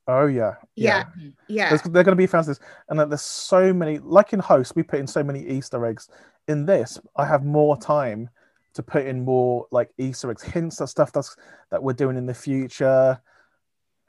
Oh 0.08 0.26
yeah, 0.26 0.54
Yeah, 0.74 1.04
yeah, 1.46 1.68
There's, 1.68 1.82
they're 1.82 2.02
going 2.02 2.16
to 2.16 2.16
be 2.16 2.26
fans 2.26 2.48
of 2.48 2.56
this, 2.58 2.66
and 2.88 2.98
like, 2.98 3.10
there's 3.10 3.20
so 3.22 3.72
many. 3.72 3.98
Like 3.98 4.32
in 4.32 4.40
Host, 4.40 4.74
we 4.74 4.82
put 4.82 4.98
in 4.98 5.06
so 5.06 5.22
many 5.22 5.46
Easter 5.46 5.84
eggs. 5.86 6.08
In 6.50 6.66
this, 6.66 6.98
I 7.16 7.24
have 7.26 7.44
more 7.44 7.76
time 7.78 8.28
to 8.74 8.82
put 8.82 9.06
in 9.06 9.24
more 9.24 9.66
like 9.70 9.90
Easter 9.98 10.30
eggs, 10.30 10.42
hints 10.42 10.80
of 10.80 10.88
stuff 10.90 11.12
that's 11.12 11.36
that 11.70 11.82
we're 11.82 11.92
doing 11.92 12.16
in 12.16 12.26
the 12.26 12.34
future, 12.34 13.20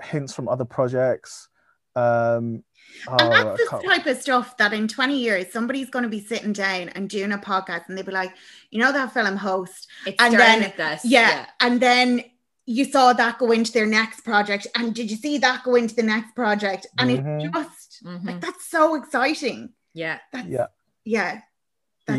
hints 0.02 0.34
from 0.34 0.48
other 0.50 0.66
projects. 0.66 1.50
Um, 1.96 2.64
oh, 3.08 3.18
and 3.20 3.34
I 3.34 3.44
that's 3.44 3.70
the 3.70 3.84
type 3.86 4.06
of 4.06 4.18
stuff 4.18 4.56
that 4.58 4.74
in 4.74 4.88
20 4.88 5.18
years 5.18 5.52
somebody's 5.52 5.90
going 5.90 6.04
to 6.04 6.10
be 6.10 6.24
sitting 6.24 6.54
down 6.54 6.90
and 6.90 7.10
doing 7.10 7.32
a 7.34 7.38
podcast 7.38 7.90
and 7.90 7.98
they'll 7.98 8.06
be 8.06 8.12
like, 8.12 8.34
you 8.70 8.80
know 8.80 8.92
that 8.94 9.14
film 9.14 9.36
host, 9.36 9.88
It's 10.08 10.16
And 10.24 10.34
then- 10.40 10.64
at 10.64 10.78
this. 10.78 11.02
yeah, 11.06 11.46
and 11.60 11.80
then 11.82 12.24
you 12.66 12.86
saw 12.86 13.12
that 13.14 13.38
go 13.40 13.52
into 13.52 13.72
their 13.74 13.86
next 13.88 14.22
project, 14.22 14.66
and 14.76 14.96
did 14.96 15.12
you 15.12 15.18
see 15.18 15.38
that 15.40 15.64
go 15.64 15.76
into 15.76 15.94
the 15.96 16.04
next 16.04 16.34
project? 16.36 16.88
And 16.98 17.10
Mhm. 17.10 17.46
it 17.46 17.52
just 17.54 18.04
Mhm. 18.06 18.26
like 18.26 18.42
that's 18.42 18.66
so 18.68 18.96
exciting. 18.96 19.74
Yeah. 19.94 20.20
That's, 20.32 20.48
Yeah. 20.48 20.68
yeah, 21.04 21.42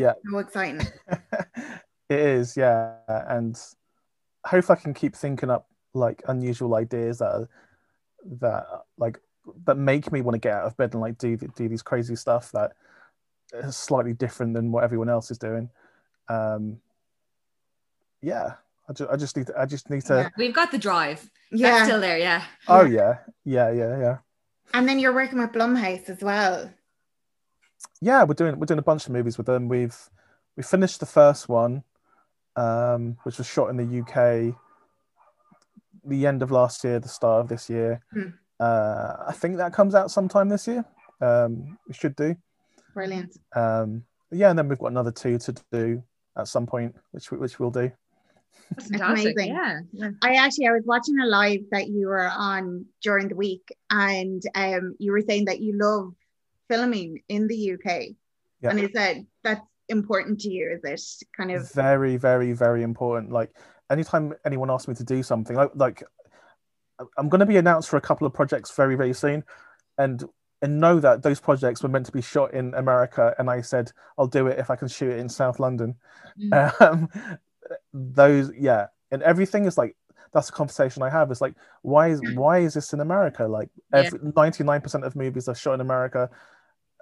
that's 0.01 0.19
Yeah. 0.25 0.31
so 0.31 0.39
exciting. 0.39 0.87
it 2.09 2.19
is, 2.19 2.57
yeah, 2.57 2.95
and 3.09 3.59
hopefully 4.45 4.79
I 4.79 4.83
can 4.83 4.95
keep 4.95 5.15
thinking 5.17 5.51
up 5.51 5.69
like 5.95 6.23
unusual 6.29 6.75
ideas 6.75 7.19
that 7.19 7.33
are, 7.33 7.49
that 8.41 8.67
like 8.99 9.19
that 9.67 9.77
make 9.77 10.11
me 10.13 10.21
want 10.23 10.35
to 10.35 10.39
get 10.39 10.55
out 10.55 10.67
of 10.67 10.77
bed 10.77 10.93
and 10.95 11.01
like 11.01 11.19
do 11.19 11.37
do 11.37 11.69
these 11.69 11.83
crazy 11.83 12.17
stuff 12.17 12.51
that 12.53 12.73
is 13.53 13.77
slightly 13.77 14.13
different 14.15 14.55
than 14.55 14.73
what 14.73 14.85
everyone 14.85 15.09
else 15.09 15.31
is 15.31 15.39
doing. 15.39 15.69
Um, 16.29 16.79
yeah, 18.21 18.55
I 18.89 18.93
just 18.93 19.11
I 19.11 19.17
just 19.17 19.37
need 19.37 19.47
to 19.49 19.61
I 19.61 19.67
just 19.67 19.91
need 19.91 20.03
to. 20.07 20.15
Yeah. 20.15 20.29
We've 20.37 20.55
got 20.55 20.71
the 20.71 20.79
drive. 20.79 21.29
That's 21.51 21.61
Yeah, 21.61 21.85
still 21.85 22.01
there. 22.01 22.19
Yeah. 22.19 22.45
Oh 22.69 22.85
yeah, 22.85 23.19
yeah, 23.45 23.71
yeah, 23.71 23.99
yeah. 23.99 24.17
and 24.75 24.89
then 24.89 24.99
you're 24.99 25.13
working 25.13 25.39
with 25.39 25.51
Blumhouse 25.53 26.09
as 26.09 26.21
well. 26.23 26.71
Yeah, 28.01 28.25
we're 28.25 28.35
doing 28.35 28.59
we're 28.59 28.67
doing 28.67 28.79
a 28.79 28.83
bunch 28.83 29.07
of 29.07 29.13
movies 29.13 29.37
with 29.37 29.47
them. 29.47 29.69
We've 29.69 29.97
we 30.57 30.63
finished 30.63 31.01
the 31.01 31.07
first 31.07 31.49
one, 31.49 31.83
um, 32.57 33.17
which 33.23 33.39
was 33.39 33.47
shot 33.47 33.71
in 33.71 33.77
the 33.77 34.01
UK, 34.01 34.55
the 36.05 36.27
end 36.27 36.43
of 36.43 36.51
last 36.51 36.85
year, 36.85 36.99
the 36.99 37.09
start 37.09 37.41
of 37.41 37.49
this 37.49 37.71
year. 37.71 38.03
Hmm. 38.13 38.29
Uh, 38.61 39.15
I 39.29 39.33
think 39.33 39.57
that 39.57 39.73
comes 39.73 39.95
out 39.95 40.11
sometime 40.11 40.49
this 40.49 40.67
year. 40.67 40.85
Um, 41.21 41.79
we 41.89 41.95
should 41.95 42.17
do. 42.17 42.37
Brilliant. 42.95 43.37
Um, 43.55 44.05
yeah, 44.31 44.51
and 44.51 44.59
then 44.59 44.69
we've 44.69 44.79
got 44.79 44.91
another 44.91 45.13
two 45.13 45.39
to 45.39 45.55
do 45.73 46.03
at 46.37 46.49
some 46.49 46.67
point, 46.67 46.95
which 47.13 47.31
we, 47.31 47.39
which 47.39 47.59
we'll 47.59 47.71
do. 47.71 47.91
That's 48.71 48.89
That's 48.89 49.03
fantastic. 49.03 49.35
amazing. 49.37 49.55
Yeah. 49.55 49.81
yeah. 49.93 50.11
I 50.23 50.35
actually 50.35 50.67
I 50.69 50.73
was 50.73 50.85
watching 50.85 51.19
a 51.21 51.27
live 51.27 51.61
that 51.71 51.89
you 51.89 52.09
were 52.09 52.29
on 52.29 52.87
during 53.03 53.29
the 53.29 53.37
week, 53.37 53.69
and 53.91 54.43
um, 54.55 54.95
you 54.99 55.13
were 55.13 55.21
saying 55.21 55.47
that 55.47 55.61
you 55.61 55.79
love 55.79 56.15
filming 56.69 57.23
in 57.29 57.47
the 57.49 57.73
UK, 57.75 58.17
Yeah. 58.61 58.71
and 58.71 58.81
is 58.81 58.91
that 58.93 59.17
that's 59.45 59.61
important 59.89 60.41
to 60.41 60.51
you? 60.51 60.79
Is 60.83 61.19
it 61.21 61.29
kind 61.37 61.51
of 61.51 61.71
very 61.73 62.17
very 62.17 62.53
very 62.53 62.83
important 62.83 63.31
like 63.33 63.51
anytime 63.91 64.33
anyone 64.47 64.71
asks 64.71 64.89
me 64.89 64.95
to 64.95 65.05
do 65.05 65.23
something 65.23 65.57
like 65.57 65.71
like 65.75 66.03
i'm 67.19 67.29
going 67.29 67.41
to 67.41 67.47
be 67.47 67.57
announced 67.57 67.89
for 67.91 67.97
a 67.97 68.01
couple 68.01 68.27
of 68.27 68.33
projects 68.33 68.71
very 68.75 68.95
very 68.97 69.13
soon 69.13 69.43
and 69.99 70.25
and 70.63 70.81
know 70.81 71.01
that 71.01 71.23
those 71.23 71.41
projects 71.41 71.83
were 71.83 71.89
meant 71.89 72.07
to 72.07 72.13
be 72.13 72.23
shot 72.23 72.55
in 72.55 72.73
america 72.75 73.35
and 73.39 73.51
i 73.51 73.61
said 73.61 73.91
i'll 74.17 74.27
do 74.27 74.47
it 74.47 74.59
if 74.59 74.71
i 74.71 74.77
can 74.77 74.89
shoot 74.89 75.11
it 75.11 75.19
in 75.19 75.29
south 75.29 75.59
london 75.61 75.95
Mm. 76.41 76.81
um 76.81 77.09
those 77.93 78.51
yeah 78.59 78.87
and 79.11 79.23
everything 79.23 79.67
is 79.67 79.77
like 79.77 79.95
that's 80.33 80.49
a 80.49 80.53
conversation 80.53 81.03
i 81.03 81.11
have 81.11 81.31
is 81.31 81.41
like 81.41 81.55
why 81.83 82.09
is 82.09 82.21
why 82.23 82.59
is 82.59 82.75
this 82.75 82.93
in 82.93 83.01
america 83.01 83.47
like 83.47 83.69
99% 83.93 85.05
of 85.05 85.17
movies 85.17 85.49
are 85.49 85.55
shot 85.55 85.75
in 85.75 85.81
america 85.81 86.29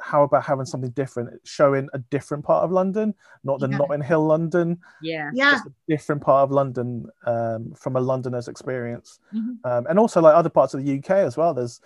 how 0.01 0.23
about 0.23 0.43
having 0.45 0.65
something 0.65 0.91
different 0.91 1.29
showing 1.45 1.89
a 1.93 1.99
different 1.99 2.45
part 2.45 2.65
of 2.65 2.71
london 2.73 3.15
not 3.45 3.61
the 3.61 3.69
Yeah. 3.69 3.77
notting 3.79 4.03
hill 4.03 4.27
london 4.27 4.79
Yeah. 5.01 5.31
yeah, 5.33 5.51
just 5.53 5.67
a 5.67 5.73
different 5.89 6.23
part 6.23 6.45
of 6.45 6.51
London 6.51 7.07
um, 7.25 7.73
from 7.75 7.97
a 7.97 8.01
Londoner's 8.01 8.49
experience, 8.49 9.19
Mhm. 9.33 9.59
um, 9.65 9.87
and 9.89 9.99
also 9.99 10.21
like 10.21 10.35
other 10.35 10.49
parts 10.51 10.75
of 10.75 10.83
the 10.85 10.99
UK 10.99 11.11
as 11.11 11.37
well. 11.37 11.55
There's 11.55 11.81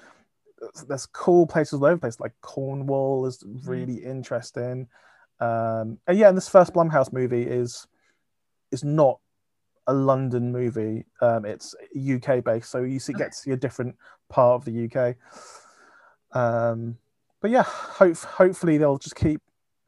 there's 0.88 1.06
cool 1.06 1.46
places 1.46 1.74
all 1.74 1.84
over 1.84 1.94
the 1.96 2.00
place, 2.00 2.20
like 2.20 2.32
Cornwall 2.40 3.26
is 3.26 3.44
really 3.66 3.96
interesting, 3.96 4.88
um, 5.40 5.98
and 6.06 6.16
yeah, 6.16 6.28
and 6.28 6.36
this 6.36 6.48
first 6.48 6.72
Blumhouse 6.72 7.12
movie 7.12 7.42
is 7.42 7.86
is 8.70 8.82
not 8.82 9.20
a 9.86 9.94
London 9.94 10.50
movie. 10.52 11.04
Um, 11.20 11.44
it's 11.44 11.74
UK 11.96 12.42
based, 12.44 12.70
so 12.70 12.82
you 12.82 12.98
see 12.98 13.12
Okay. 13.12 13.24
get 13.24 13.32
to 13.32 13.38
see 13.38 13.50
a 13.52 13.56
different 13.56 13.96
part 14.28 14.54
of 14.54 14.64
the 14.64 14.84
UK. 14.84 15.16
Um, 16.32 16.98
but 17.40 17.50
yeah, 17.50 17.62
hope 17.62 18.16
hopefully 18.16 18.78
they'll 18.78 18.98
just 18.98 19.16
keep 19.16 19.40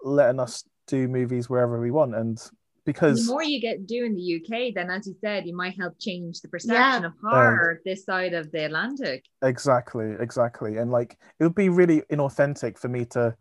letting 0.02 0.40
us 0.40 0.64
do 0.86 1.08
movies 1.08 1.48
wherever 1.48 1.80
we 1.80 1.90
want, 1.90 2.14
and 2.14 2.40
because 2.84 3.26
the 3.26 3.32
more 3.32 3.42
you 3.42 3.60
get 3.60 3.86
do 3.86 4.04
in 4.04 4.14
the 4.14 4.36
UK, 4.36 4.74
then 4.74 4.90
as 4.90 5.06
you 5.06 5.14
said, 5.20 5.46
you 5.46 5.56
might 5.56 5.76
help 5.76 5.98
change 5.98 6.40
the 6.40 6.48
perception 6.48 7.04
of 7.04 7.12
Um, 7.12 7.18
horror 7.30 7.80
this 7.84 8.04
side 8.04 8.34
of 8.34 8.52
the 8.52 8.64
Atlantic. 8.66 9.24
Exactly, 9.42 10.14
exactly. 10.20 10.76
And 10.76 10.90
like 10.90 11.18
it 11.40 11.44
would 11.44 11.54
be 11.54 11.68
really 11.68 12.02
inauthentic 12.12 12.78
for 12.78 12.88
me 12.88 13.04
to 13.06 13.36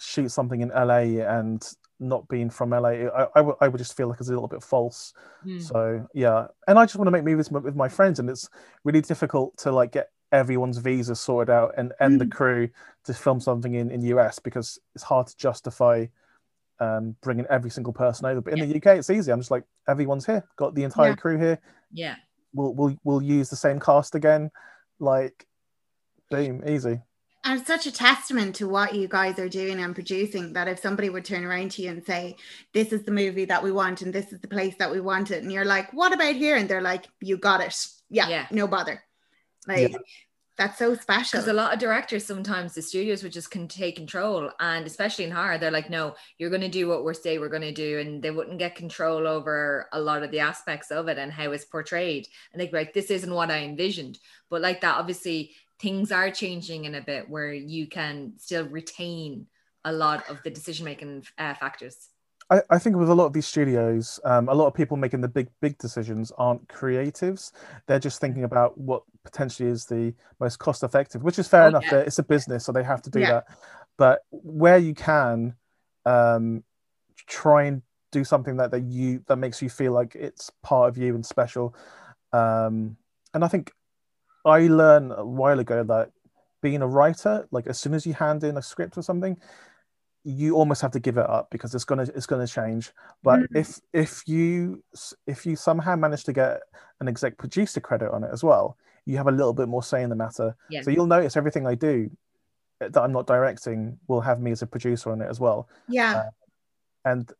shoot 0.00 0.30
something 0.30 0.60
in 0.60 0.70
LA 0.70 1.22
and 1.22 1.64
not 2.08 2.28
being 2.28 2.50
from 2.50 2.70
LA. 2.70 2.88
I, 2.88 3.28
I, 3.34 3.68
would, 3.68 3.78
just 3.78 3.96
feel 3.96 4.08
like 4.08 4.20
it's 4.20 4.28
a 4.28 4.32
little 4.32 4.48
bit 4.48 4.62
false. 4.62 5.12
Mm. 5.44 5.62
So 5.62 6.08
yeah, 6.14 6.46
and 6.68 6.78
I 6.78 6.84
just 6.84 6.96
want 6.96 7.06
to 7.06 7.10
make 7.10 7.24
movies 7.24 7.50
with 7.50 7.74
my 7.74 7.88
friends, 7.88 8.18
and 8.18 8.28
it's 8.30 8.48
really 8.84 9.00
difficult 9.00 9.56
to 9.58 9.72
like 9.72 9.92
get 9.92 10.10
everyone's 10.32 10.78
visas 10.78 11.20
sorted 11.20 11.52
out 11.52 11.72
and 11.76 11.92
and 12.00 12.20
the 12.20 12.26
crew 12.26 12.68
to 13.04 13.14
film 13.14 13.40
something 13.40 13.74
in 13.74 13.90
in 13.90 14.02
US 14.02 14.38
because 14.38 14.78
it's 14.94 15.04
hard 15.04 15.28
to 15.28 15.36
justify 15.36 16.06
um 16.80 17.14
bringing 17.22 17.46
every 17.46 17.70
single 17.70 17.92
person 17.92 18.26
over. 18.26 18.40
But 18.40 18.58
in 18.58 18.68
the 18.68 18.76
UK, 18.76 18.98
it's 18.98 19.10
easy. 19.10 19.30
I'm 19.30 19.40
just 19.40 19.50
like 19.50 19.64
everyone's 19.88 20.26
here, 20.26 20.44
got 20.56 20.74
the 20.74 20.84
entire 20.84 21.10
Yeah. 21.10 21.16
crew 21.16 21.38
here. 21.38 21.58
Yeah. 21.92 22.16
We'll 22.52 22.74
we'll 22.74 22.96
we'll 23.04 23.22
use 23.22 23.50
the 23.50 23.56
same 23.56 23.80
cast 23.80 24.14
again, 24.14 24.50
like 24.98 25.46
boom, 26.30 26.62
easy. 26.66 27.00
And 27.44 27.58
it's 27.58 27.68
such 27.68 27.86
a 27.86 27.92
testament 27.92 28.56
to 28.56 28.68
what 28.68 28.94
you 28.94 29.06
guys 29.06 29.38
are 29.38 29.48
doing 29.50 29.78
and 29.78 29.94
producing 29.94 30.54
that 30.54 30.66
if 30.66 30.78
somebody 30.78 31.10
would 31.10 31.24
turn 31.26 31.44
around 31.44 31.72
to 31.72 31.82
you 31.82 31.90
and 31.90 32.04
say, 32.04 32.36
This 32.72 32.92
is 32.92 33.04
the 33.04 33.12
movie 33.12 33.44
that 33.44 33.62
we 33.62 33.70
want 33.70 34.00
and 34.02 34.12
this 34.12 34.32
is 34.32 34.40
the 34.40 34.48
place 34.48 34.74
that 34.78 34.90
we 34.90 35.00
want 35.00 35.30
it, 35.30 35.42
and 35.42 35.52
you're 35.52 35.64
like, 35.64 35.92
What 35.92 36.12
about 36.14 36.34
here? 36.34 36.56
And 36.56 36.68
they're 36.68 36.80
like, 36.80 37.06
You 37.20 37.36
got 37.36 37.60
it. 37.60 37.86
Yeah, 38.08 38.28
Yeah. 38.28 38.46
no 38.50 38.66
bother. 38.66 39.02
Like 39.68 39.90
Yeah. 39.92 39.98
that's 40.56 40.78
so 40.78 40.94
special. 40.94 41.38
Because 41.38 41.48
a 41.48 41.52
lot 41.52 41.74
of 41.74 41.80
directors 41.80 42.24
sometimes 42.24 42.74
the 42.74 42.80
studios 42.82 43.22
would 43.22 43.32
just 43.32 43.50
can 43.50 43.68
take 43.68 43.96
control, 43.96 44.50
and 44.60 44.86
especially 44.86 45.24
in 45.24 45.30
horror, 45.32 45.58
they're 45.58 45.70
like, 45.70 45.90
"No, 45.90 46.14
you're 46.38 46.50
going 46.50 46.62
to 46.62 46.68
do 46.68 46.88
what 46.88 47.04
we're 47.04 47.12
say 47.12 47.38
we're 47.38 47.48
going 47.48 47.62
to 47.62 47.72
do," 47.72 47.98
and 47.98 48.22
they 48.22 48.30
wouldn't 48.30 48.58
get 48.58 48.74
control 48.76 49.26
over 49.26 49.88
a 49.92 50.00
lot 50.00 50.22
of 50.22 50.30
the 50.30 50.40
aspects 50.40 50.90
of 50.90 51.08
it 51.08 51.18
and 51.18 51.32
how 51.32 51.50
it's 51.52 51.64
portrayed. 51.64 52.28
And 52.52 52.60
they'd 52.60 52.70
be 52.70 52.76
like, 52.78 52.92
"This 52.94 53.10
isn't 53.10 53.34
what 53.34 53.50
I 53.50 53.64
envisioned." 53.64 54.18
But 54.48 54.62
like 54.62 54.80
that, 54.82 54.96
obviously, 54.96 55.56
things 55.80 56.12
are 56.12 56.30
changing 56.30 56.84
in 56.84 56.94
a 56.94 57.00
bit 57.00 57.28
where 57.28 57.52
you 57.52 57.86
can 57.86 58.32
still 58.38 58.66
retain 58.68 59.46
a 59.84 59.92
lot 59.92 60.28
of 60.30 60.42
the 60.42 60.50
decision 60.50 60.84
making 60.84 61.24
uh, 61.38 61.54
factors. 61.54 62.08
I, 62.50 62.60
I 62.70 62.78
think 62.78 62.96
with 62.96 63.08
a 63.08 63.14
lot 63.14 63.26
of 63.26 63.32
these 63.32 63.46
studios, 63.46 64.20
um, 64.24 64.48
a 64.48 64.54
lot 64.54 64.66
of 64.66 64.74
people 64.74 64.96
making 64.96 65.22
the 65.22 65.28
big, 65.28 65.48
big 65.60 65.78
decisions 65.78 66.30
aren't 66.36 66.66
creatives. 66.68 67.52
They're 67.86 67.98
just 67.98 68.20
thinking 68.20 68.44
about 68.44 68.76
what 68.76 69.02
potentially 69.24 69.68
is 69.68 69.86
the 69.86 70.14
most 70.40 70.58
cost 70.58 70.82
effective, 70.82 71.22
which 71.22 71.38
is 71.38 71.48
fair 71.48 71.64
Oh, 71.64 71.68
enough. 71.68 71.84
yeah. 71.90 71.98
It's 71.98 72.18
a 72.18 72.22
business, 72.22 72.64
so 72.64 72.72
they 72.72 72.82
have 72.82 73.02
to 73.02 73.10
do 73.10 73.20
Yeah. 73.20 73.30
that. 73.30 73.44
But 73.96 74.20
where 74.30 74.78
you 74.78 74.94
can, 74.94 75.54
um, 76.04 76.64
try 77.26 77.64
and 77.64 77.82
do 78.12 78.24
something 78.24 78.56
that, 78.58 78.70
that 78.70 78.82
you 78.82 79.24
that 79.26 79.36
makes 79.36 79.62
you 79.62 79.68
feel 79.68 79.92
like 79.92 80.14
it's 80.14 80.50
part 80.62 80.88
of 80.88 80.98
you 80.98 81.14
and 81.14 81.24
special. 81.24 81.74
Um, 82.32 82.96
and 83.32 83.44
I 83.44 83.48
think 83.48 83.72
I 84.44 84.66
learned 84.66 85.12
a 85.16 85.24
while 85.24 85.58
ago 85.58 85.82
that 85.84 86.10
being 86.62 86.82
a 86.82 86.86
writer, 86.86 87.46
like 87.50 87.66
as 87.66 87.78
soon 87.78 87.94
as 87.94 88.06
you 88.06 88.14
hand 88.14 88.44
in 88.44 88.56
a 88.56 88.62
script 88.62 88.96
or 88.98 89.02
something, 89.02 89.38
you 90.24 90.54
almost 90.56 90.80
have 90.80 90.92
to 90.92 91.00
give 91.00 91.18
it 91.18 91.28
up 91.28 91.50
because 91.50 91.74
it's 91.74 91.84
gonna 91.84 92.06
it's 92.14 92.26
gonna 92.26 92.46
change. 92.46 92.92
But 93.22 93.40
Mm. 93.40 93.56
if 93.56 93.80
if 93.92 94.26
you 94.28 94.82
if 95.26 95.44
you 95.44 95.56
somehow 95.56 95.96
manage 95.96 96.24
to 96.24 96.32
get 96.32 96.62
an 97.00 97.08
exec 97.08 97.36
producer 97.36 97.80
credit 97.80 98.10
on 98.10 98.24
it 98.24 98.30
as 98.32 98.42
well, 98.42 98.76
you 99.04 99.18
have 99.18 99.26
a 99.28 99.32
little 99.32 99.52
bit 99.52 99.68
more 99.68 99.82
say 99.82 100.02
in 100.02 100.08
the 100.10 100.16
matter. 100.16 100.56
Yeah. 100.70 100.80
So 100.82 100.90
you'll 100.90 101.06
notice 101.06 101.36
everything 101.36 101.66
I 101.66 101.74
do 101.74 102.10
that 102.80 102.96
I'm 102.96 103.12
not 103.12 103.26
directing 103.26 103.98
will 104.08 104.22
have 104.22 104.40
me 104.40 104.50
as 104.50 104.62
a 104.62 104.66
producer 104.66 105.10
on 105.12 105.20
it 105.20 105.28
as 105.28 105.40
well. 105.40 105.68
yeah. 105.88 106.30
And 107.04 107.30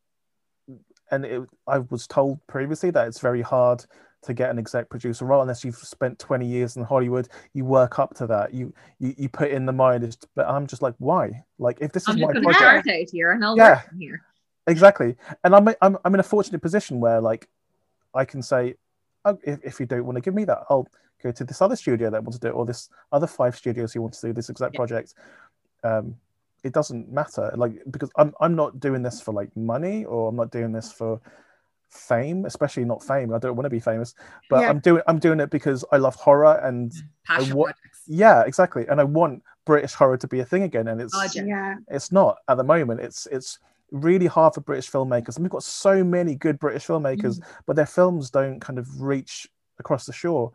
and 1.11 1.24
it, 1.24 1.42
I 1.66 1.78
was 1.78 2.07
told 2.07 2.46
previously 2.46 2.90
that 2.90 3.09
it's 3.09 3.20
very 3.20 3.42
hard 3.42 3.84
to 4.25 4.35
get 4.35 4.51
an 4.51 4.59
exec 4.59 4.89
producer 4.89 5.25
role 5.25 5.43
unless 5.43 5.64
you've 5.64 5.77
spent 5.77 6.18
20 6.18 6.47
years 6.47 6.77
in 6.77 6.83
Hollywood. 6.85 7.29
You 7.53 7.64
work 7.64 7.99
up 7.99 8.14
to 8.16 8.27
that. 8.29 8.53
You 8.55 8.72
you, 8.99 9.14
you 9.16 9.29
put 9.29 9.51
in 9.51 9.66
the 9.66 9.72
mind. 9.72 10.16
But 10.35 10.49
I'm 10.49 10.66
just 10.66 10.83
like, 10.83 10.95
why? 10.99 11.45
Like 11.59 11.79
if 11.81 11.93
this 11.93 12.09
I'm 12.09 12.16
is 12.16 12.20
my 12.22 12.33
project, 12.33 12.89
out 12.89 13.09
here, 13.11 13.33
and 13.33 13.45
I'll 13.45 13.57
Yeah. 13.57 13.83
here. 13.99 14.22
exactly 14.66 15.14
and 15.45 15.55
I'm, 15.55 15.68
I'm 15.83 15.99
i'm 16.05 16.14
in 16.14 16.20
a 16.20 16.22
fortunate 16.35 16.62
position 16.62 16.99
where 16.99 17.20
like 17.20 17.49
i 18.14 18.25
can 18.25 18.41
say 18.43 18.75
oh, 19.27 19.39
if, 19.45 19.59
if 19.62 19.79
you 19.81 19.85
don't 19.85 20.07
want 20.07 20.16
to 20.16 20.22
give 20.22 20.35
me 20.35 20.45
that 20.47 20.61
i'll 20.70 20.89
go 21.22 21.31
to 21.33 21.45
this 21.45 21.61
other 21.61 21.77
studio 21.77 22.09
that 22.11 22.22
wants 22.25 22.39
to 22.39 22.41
do 22.41 22.49
it 22.49 22.57
or 22.57 22.64
this 22.64 22.89
other 23.12 23.27
five 23.27 23.55
studios 23.57 23.93
who 23.93 24.01
want 24.01 24.14
to 24.14 24.27
do 24.29 24.33
this 24.33 24.49
exact 24.49 24.72
Yeah. 24.75 24.79
project 24.79 25.14
um 25.83 26.16
it 26.62 26.72
doesn't 26.72 27.12
matter 27.12 27.53
like 27.57 27.72
because 27.91 28.11
i'm 28.16 28.33
i'm 28.41 28.55
not 28.55 28.81
doing 28.81 29.03
this 29.03 29.20
for 29.20 29.35
like 29.35 29.55
money 29.55 30.07
or 30.07 30.31
i'm 30.31 30.37
not 30.37 30.51
doing 30.51 30.72
this 30.72 30.91
for 30.91 31.20
fame 31.95 32.45
especially 32.45 32.84
not 32.84 33.03
fame 33.03 33.32
i 33.32 33.38
don't 33.38 33.55
want 33.57 33.64
to 33.64 33.70
be 33.70 33.78
famous 33.80 34.14
but 34.51 34.61
Yeah. 34.61 34.68
i'm 34.68 34.80
doing 34.80 35.03
i'm 35.07 35.18
doing 35.20 35.38
it 35.40 35.49
because 35.51 35.84
i 35.92 35.97
love 35.97 36.14
horror 36.16 36.59
and 36.64 36.92
Passion 37.24 37.57
wa- 37.57 37.66
projects. 37.66 38.03
yeah 38.09 38.42
exactly 38.42 38.84
and 38.88 39.01
i 39.01 39.05
want 39.05 39.42
british 39.64 39.95
horror 39.95 40.16
to 40.18 40.26
be 40.26 40.40
a 40.40 40.45
thing 40.45 40.64
again 40.64 40.88
and 40.88 41.01
it's 41.01 41.14
God, 41.14 41.34
yeah. 41.34 41.45
Yeah. 41.47 41.74
it's 41.88 42.11
not 42.12 42.38
at 42.49 42.57
the 42.57 42.64
moment. 42.64 43.01
It's 43.01 43.26
it's 43.30 43.59
really 43.92 44.26
hard 44.26 44.55
for 44.55 44.61
British 44.61 44.90
filmmakers, 44.90 45.36
and 45.36 45.45
we've 45.45 45.53
got 45.53 45.62
so 45.62 46.03
many 46.03 46.34
good 46.34 46.59
British 46.59 46.84
filmmakers, 46.86 47.40
but 47.64 47.76
their 47.76 47.86
films 47.86 48.28
don't 48.28 48.59
kind 48.61 48.78
of 48.78 49.01
reach 49.01 49.47
across 49.78 50.05
the 50.05 50.12
shore. 50.12 50.51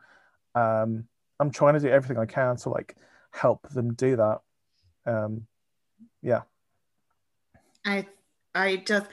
Um, 0.55 1.05
I'm 1.39 1.49
trying 1.49 1.75
to 1.75 1.79
do 1.79 1.87
everything 1.87 2.17
I 2.17 2.25
can 2.25 2.57
to 2.57 2.69
like 2.69 2.97
help 3.31 3.67
them 3.69 3.93
do 3.93 4.17
that. 4.17 4.41
Um, 5.05 5.47
yeah, 6.21 6.41
I 7.85 8.05
I 8.53 8.77
just 8.77 9.07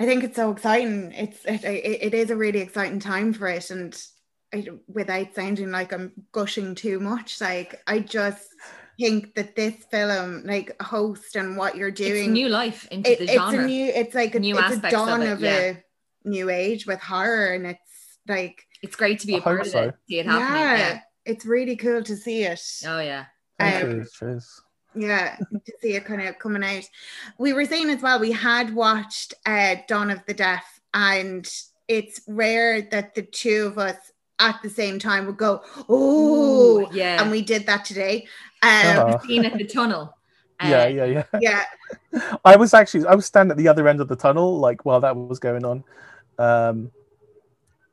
I 0.00 0.06
think 0.06 0.24
it's 0.24 0.36
so 0.36 0.50
exciting. 0.50 1.12
It's 1.12 1.44
it, 1.44 1.62
it, 1.62 2.02
it 2.02 2.14
is 2.14 2.30
a 2.30 2.36
really 2.36 2.60
exciting 2.60 3.00
time 3.00 3.32
for 3.34 3.46
it, 3.48 3.70
and 3.70 3.94
I, 4.52 4.66
without 4.88 5.34
sounding 5.34 5.70
like 5.70 5.92
I'm 5.92 6.12
gushing 6.32 6.74
too 6.74 6.98
much, 7.00 7.40
like 7.40 7.80
I 7.86 7.98
just 8.00 8.48
think 8.98 9.34
that 9.34 9.54
this 9.56 9.74
film, 9.90 10.42
like 10.44 10.74
host 10.82 11.36
and 11.36 11.56
what 11.56 11.76
you're 11.76 11.90
doing 11.90 12.24
It's 12.24 12.32
new 12.32 12.48
life 12.48 12.88
into 12.90 13.10
it- 13.12 13.18
the 13.20 13.26
genre. 13.28 13.54
it's 13.54 13.62
a 13.62 13.66
new, 13.66 13.86
it's 13.86 14.14
like 14.14 14.34
a, 14.34 14.40
New 14.40 14.58
it's 14.58 14.62
a 14.62 14.74
aspects 14.74 14.96
of 14.96 15.06
dawn 15.06 15.22
it, 15.22 15.28
of, 15.32 15.44
a 15.44 15.82
new 16.24 16.48
age 16.50 16.86
with 16.86 17.00
horror, 17.00 17.48
and 17.52 17.66
it's 17.66 18.18
like 18.26 18.64
it's 18.82 18.96
great 18.96 19.20
to 19.20 19.26
be 19.26 19.34
I 19.34 19.38
a 19.38 19.42
part 19.42 19.58
hope 19.58 19.66
of 19.66 19.88
it, 19.88 19.94
see 20.08 20.18
it 20.20 20.26
happening. 20.26 20.60
yeah, 20.62 20.76
Yeah. 20.78 21.00
it's 21.26 21.44
really 21.44 21.76
cool 21.76 22.02
to 22.02 22.16
see 22.16 22.44
it. 22.44 22.62
Oh 22.86 23.00
yeah. 23.00 23.26
thank 23.58 23.84
Um, 23.84 23.90
you. 23.98 24.06
Cheers. 24.18 24.62
Yeah 24.94 25.36
to 25.64 25.72
see 25.80 25.94
it 25.94 26.04
kind 26.04 26.22
of 26.22 26.38
coming 26.38 26.64
out 26.64 26.84
we 27.38 27.52
were 27.52 27.64
saying 27.64 27.90
as 27.90 28.02
well 28.02 28.18
we 28.18 28.32
had 28.32 28.74
watched 28.74 29.34
uh 29.46 29.76
dawn 29.86 30.10
of 30.10 30.20
the 30.26 30.34
deaf 30.34 30.80
and 30.94 31.48
it's 31.88 32.20
rare 32.26 32.82
that 32.82 33.14
the 33.14 33.22
two 33.22 33.66
of 33.66 33.78
us 33.78 34.12
at 34.38 34.60
the 34.62 34.70
same 34.70 34.98
time 34.98 35.26
would 35.26 35.36
go 35.36 35.62
oh 35.88 36.90
yeah. 36.92 37.22
and 37.22 37.30
we 37.30 37.42
did 37.42 37.66
that 37.66 37.84
today 37.84 38.26
um 38.62 38.70
Uh-huh. 38.70 39.18
Scene 39.20 39.44
at 39.44 39.56
the 39.56 39.66
tunnel. 39.66 40.16
Uh, 40.62 40.68
yeah, 40.68 40.86
yeah, 40.88 41.04
yeah. 41.06 41.24
yeah 41.40 41.64
I 42.44 42.54
was 42.56 42.74
actually 42.74 43.06
I 43.06 43.14
was 43.14 43.24
standing 43.24 43.52
at 43.52 43.56
the 43.56 43.66
other 43.66 43.88
end 43.88 44.02
of 44.02 44.08
the 44.08 44.14
tunnel, 44.14 44.58
like 44.58 44.84
while 44.84 45.00
that 45.00 45.16
was 45.16 45.38
going 45.38 45.64
on. 45.64 45.82
Um, 46.38 46.90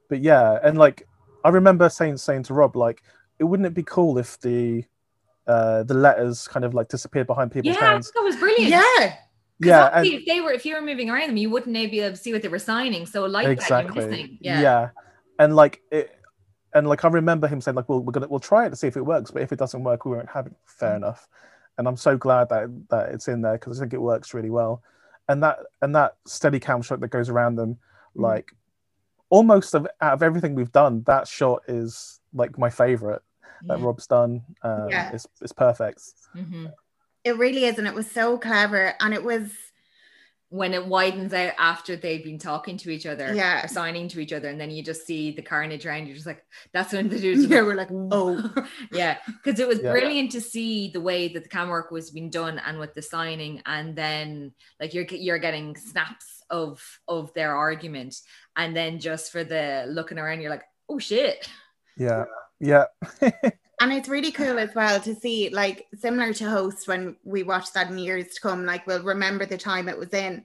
but 0.10 0.20
yeah, 0.20 0.60
and 0.62 0.78
like 0.78 1.08
I 1.46 1.50
remember 1.50 1.88
saying 1.88 2.18
saying 2.18 2.44
to 2.44 2.54
Rob, 2.54 2.76
like, 2.76 3.04
it 3.40 3.46
wouldn't 3.46 3.68
it 3.68 3.74
be 3.74 3.84
cool 3.84 4.18
if 4.18 4.38
the 4.42 4.84
uh, 5.48 5.84
the 5.84 5.94
letters 5.94 6.48
kind 6.48 6.66
of 6.66 6.74
like 6.74 6.88
disappeared 6.90 7.28
behind 7.28 7.52
Yeah, 7.56 7.62
people's 7.62 7.78
I 7.78 7.86
hands? 7.86 8.08
think 8.08 8.16
that 8.16 8.24
was 8.24 8.36
brilliant. 8.36 8.70
yeah 8.70 8.82
'Cause 9.60 9.68
Yeah, 9.70 9.90
and 9.94 10.06
if 10.06 10.26
they 10.26 10.40
were 10.42 10.52
if 10.52 10.66
you 10.66 10.76
were 10.76 10.82
moving 10.82 11.10
around 11.10 11.30
them, 11.30 11.38
you 11.38 11.50
wouldn't 11.50 11.74
be 11.74 12.00
able 12.02 12.16
to 12.16 12.22
see 12.22 12.32
what 12.34 12.42
they 12.44 12.48
were 12.48 12.60
signing. 12.60 13.06
So 13.08 13.26
like 13.26 13.46
that, 13.46 13.52
exactly. 13.54 14.02
you're 14.02 14.10
missing. 14.12 14.38
Yeah. 14.42 14.62
yeah, 14.62 14.90
and 15.40 15.56
like 15.56 15.82
it. 15.92 16.12
And 16.74 16.88
like 16.88 17.04
I 17.06 17.08
remember 17.08 17.48
him 17.48 17.60
saying, 17.60 17.74
like, 17.76 17.90
"Well, 17.90 18.02
we're 18.04 18.12
gonna 18.12 18.28
we'll 18.28 18.40
try 18.40 18.68
it 18.68 18.70
to 18.70 18.76
see 18.76 18.86
if 18.88 18.98
it 18.98 19.02
works, 19.02 19.32
but 19.32 19.42
if 19.42 19.52
it 19.52 19.58
doesn't 19.58 19.84
work, 19.84 20.06
we 20.06 20.12
won't 20.12 20.30
have 20.30 20.46
it." 20.48 20.54
Fair 20.66 20.92
Mm. 20.94 20.98
enough. 20.98 21.28
And 21.80 21.88
I'm 21.88 21.96
so 21.98 22.18
glad 22.18 22.50
that 22.50 22.70
that 22.90 23.10
it's 23.14 23.28
in 23.28 23.42
there 23.42 23.54
because 23.54 23.80
I 23.80 23.84
think 23.84 23.94
it 23.94 24.02
works 24.02 24.34
really 24.36 24.52
well. 24.52 24.84
And 25.28 25.42
that 25.42 25.58
and 25.82 25.96
that 25.96 26.18
steady 26.28 26.60
cam 26.60 26.82
shot 26.84 27.00
that 27.00 27.08
goes 27.08 27.30
around 27.30 27.56
them, 27.56 27.76
Mm. 28.16 28.22
like 28.22 28.52
almost 29.30 29.74
of 29.74 29.88
out 30.02 30.14
of 30.14 30.22
everything 30.22 30.54
we've 30.54 30.72
done, 30.72 31.02
that 31.08 31.28
shot 31.28 31.64
is 31.68 32.20
like 32.34 32.60
my 32.60 32.70
favorite 32.70 33.24
that 33.64 33.80
Rob's 33.80 34.08
done. 34.08 34.44
Um, 34.64 34.90
Yeah. 34.90 35.12
it's 35.14 35.28
it's 35.42 35.54
perfect. 35.54 36.02
Mhm. 36.36 36.72
it 37.24 37.38
really 37.38 37.66
is 37.66 37.78
and 37.78 37.88
it 37.88 37.94
was 37.94 38.10
so 38.10 38.38
clever 38.38 38.94
and 39.00 39.14
it 39.14 39.24
was 39.24 39.52
When 40.50 40.74
it 40.74 40.86
widens 40.88 41.34
out 41.34 41.52
after 41.60 41.98
they've 41.98 42.24
been 42.24 42.40
talking 42.40 42.78
to 42.78 42.90
each 42.90 43.06
other, 43.06 43.34
Yeah. 43.36 43.66
or 43.66 43.68
signing 43.68 44.08
to 44.08 44.22
each 44.22 44.32
other, 44.32 44.48
and 44.48 44.58
then 44.62 44.72
you 44.72 44.82
just 44.82 45.06
see 45.06 45.32
the 45.32 45.42
carnage 45.42 45.86
around. 45.86 46.06
You're 46.08 46.16
just 46.16 46.26
like, 46.26 46.42
that's 46.72 46.94
when 46.94 47.10
the 47.10 47.20
dudes. 47.20 47.46
yeah 47.48 47.64
we're 47.64 47.76
like 47.76 47.90
oh 47.92 48.40
yeah, 48.94 49.18
because 49.44 49.60
it 49.60 49.68
was 49.68 49.82
Yeah. 49.82 49.92
brilliant 49.92 50.32
to 50.32 50.40
see 50.40 50.90
the 50.90 51.02
way 51.02 51.28
that 51.28 51.44
the 51.44 51.50
camera 51.50 51.72
work 51.74 51.92
was 51.92 52.12
being 52.12 52.30
done 52.30 52.60
and 52.60 52.80
with 52.80 52.94
the 52.94 53.02
signing, 53.02 53.62
and 53.66 53.94
then 53.94 54.54
like 54.80 54.94
you're 54.94 55.04
you're 55.12 55.38
getting 55.48 55.76
snaps 55.76 56.44
of 56.50 56.82
of 57.10 57.34
their 57.34 57.54
argument, 57.54 58.16
and 58.56 58.74
then 58.74 59.00
just 59.02 59.34
for 59.34 59.44
the 59.44 59.84
looking 59.90 60.18
around, 60.18 60.40
you're 60.40 60.50
like, 60.58 60.64
oh 60.88 60.98
shit. 61.00 61.50
Yeah, 61.98 62.24
yeah, 62.60 62.86
And 63.80 63.94
it's 63.94 64.10
really 64.10 64.32
cool 64.32 64.58
as 64.58 64.74
well 64.74 65.00
to 65.02 65.14
see, 65.14 65.50
like, 65.50 65.86
similar 66.00 66.34
to 66.34 66.50
Host 66.50 66.88
when 66.88 67.16
we 67.24 67.44
watch 67.44 67.72
that 67.74 67.92
in 67.92 68.00
years 68.00 68.34
to 68.34 68.42
come, 68.42 68.66
like, 68.66 68.88
we'll 68.88 69.04
remember 69.04 69.46
the 69.46 69.58
time 69.58 69.88
it 69.88 69.98
was 70.00 70.14
in. 70.16 70.44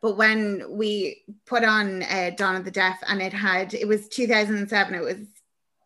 But 0.00 0.16
when 0.16 0.64
we 0.70 1.24
put 1.44 1.64
on 1.64 2.04
uh, 2.04 2.30
Dawn 2.36 2.54
of 2.54 2.64
the 2.64 2.70
Deaf 2.70 3.00
and 3.08 3.20
it 3.20 3.32
had, 3.32 3.74
it 3.74 3.88
was 3.88 4.06
2007, 4.08 4.94
it 4.94 5.00
was 5.02 5.16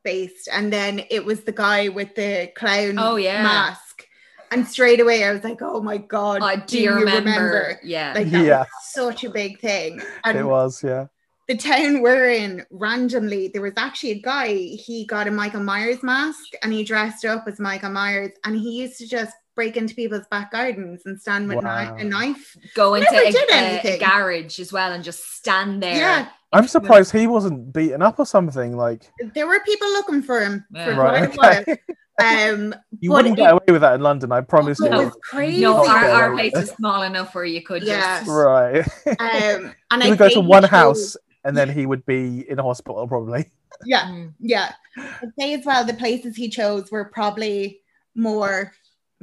based, 0.05 0.51
and 0.53 0.71
then 0.71 1.01
it 1.09 1.25
was 1.25 1.45
the 1.45 1.53
guy 1.53 1.89
with 1.89 2.15
the 2.15 2.53
clown 2.55 2.97
Oh, 2.99 3.17
yeah. 3.17 3.43
mask. 3.43 4.07
And 4.51 4.69
straight 4.69 5.01
away, 5.01 5.25
I 5.25 5.33
was 5.33 5.45
like, 5.45 5.63
oh 5.63 5.81
my 5.81 5.97
God, 5.97 6.41
Oh, 6.43 6.63
do, 6.67 6.79
you 6.79 6.93
remember? 6.93 7.81
Yeah. 7.83 8.13
Like, 8.15 8.29
that 8.33 8.45
Yeah. 8.45 8.59
was 8.59 8.67
such 8.91 9.25
a 9.25 9.31
big 9.31 9.61
thing. 9.61 10.03
And 10.25 10.37
it 10.39 10.45
was. 10.45 10.85
Yeah, 10.85 11.07
the 11.53 11.59
town 11.59 12.01
we're 12.01 12.31
in 12.31 12.65
randomly 12.71 13.49
there 13.49 13.61
was 13.63 13.75
actually 13.77 14.11
a 14.13 14.21
guy 14.21 14.49
he 14.55 15.05
got 15.07 15.29
a 15.29 15.31
michael 15.31 15.63
myers 15.63 16.03
mask 16.03 16.45
and 16.63 16.73
he 16.73 16.83
dressed 16.83 17.25
up 17.27 17.45
as 17.47 17.61
michael 17.61 17.91
myers 17.91 18.31
and 18.45 18.57
he 18.57 18.71
used 18.83 18.97
to 18.99 19.07
just 19.07 19.35
break 19.55 19.77
into 19.77 19.95
people's 19.95 20.27
back 20.31 20.51
gardens 20.51 21.03
and 21.05 21.21
stand 21.21 21.47
with 21.49 21.63
Wow. 21.63 21.95
a 21.99 22.05
knife 22.05 22.57
Go 22.75 22.95
into 22.95 23.07
Never 23.13 23.27
a, 23.53 23.81
a- 23.85 23.97
a 23.97 23.99
garage 23.99 24.59
as 24.59 24.73
well 24.73 24.93
and 24.93 25.05
just 25.05 25.35
stand 25.37 25.83
there. 25.83 25.95
yeah 25.97 26.29
I'm 26.55 26.67
surprised 26.69 27.13
he 27.13 27.27
wasn't 27.27 27.73
beaten 27.73 28.03
up 28.03 28.19
or 28.19 28.27
something. 28.27 28.77
Like, 28.77 29.11
there 29.35 29.47
were 29.47 29.61
people 29.65 29.89
looking 29.89 30.21
for 30.23 30.39
him 30.43 30.63
for 30.71 30.79
Yeah. 30.91 30.95
quite 30.95 31.21
right? 31.21 31.35
a 31.35 31.37
while 31.39 31.77
Okay. 32.21 32.51
Um, 32.53 32.75
You 33.01 33.09
but 33.11 33.17
wouldn't 33.17 33.39
it- 33.39 33.43
get 33.43 33.53
away 33.53 33.65
with 33.69 33.81
that 33.81 33.95
in 33.95 34.01
London, 34.03 34.33
I 34.33 34.43
promise 34.43 34.79
it 34.81 34.93
you. 34.93 34.99
was 34.99 35.17
crazy. 35.23 35.63
No, 35.63 35.87
our, 35.89 36.05
our 36.11 36.33
place 36.35 36.55
is 36.55 36.69
small 36.71 37.03
enough 37.05 37.35
where 37.35 37.47
you 37.47 37.63
could 37.63 37.83
Yeah. 37.83 38.19
just 38.21 38.31
Right. 38.31 38.87
um, 39.19 39.75
and 39.91 40.03
he 40.03 40.11
I 40.13 40.15
go 40.17 40.29
to 40.29 40.41
one 40.41 40.65
house 40.65 40.99
chose- 40.99 41.17
and 41.45 41.57
then 41.57 41.69
he 41.69 41.87
would 41.87 42.05
be 42.07 42.49
in 42.49 42.59
a 42.59 42.63
hospital 42.63 43.07
probably. 43.09 43.47
Yeah, 43.87 44.05
Mm. 44.05 44.35
yeah. 44.39 44.73
I'd 44.97 45.33
say 45.39 45.55
as 45.55 45.65
well 45.65 45.85
the 45.85 45.95
places 45.95 46.37
he 46.37 46.49
chose 46.51 46.91
were 46.93 47.07
probably 47.07 47.81
more 48.15 48.73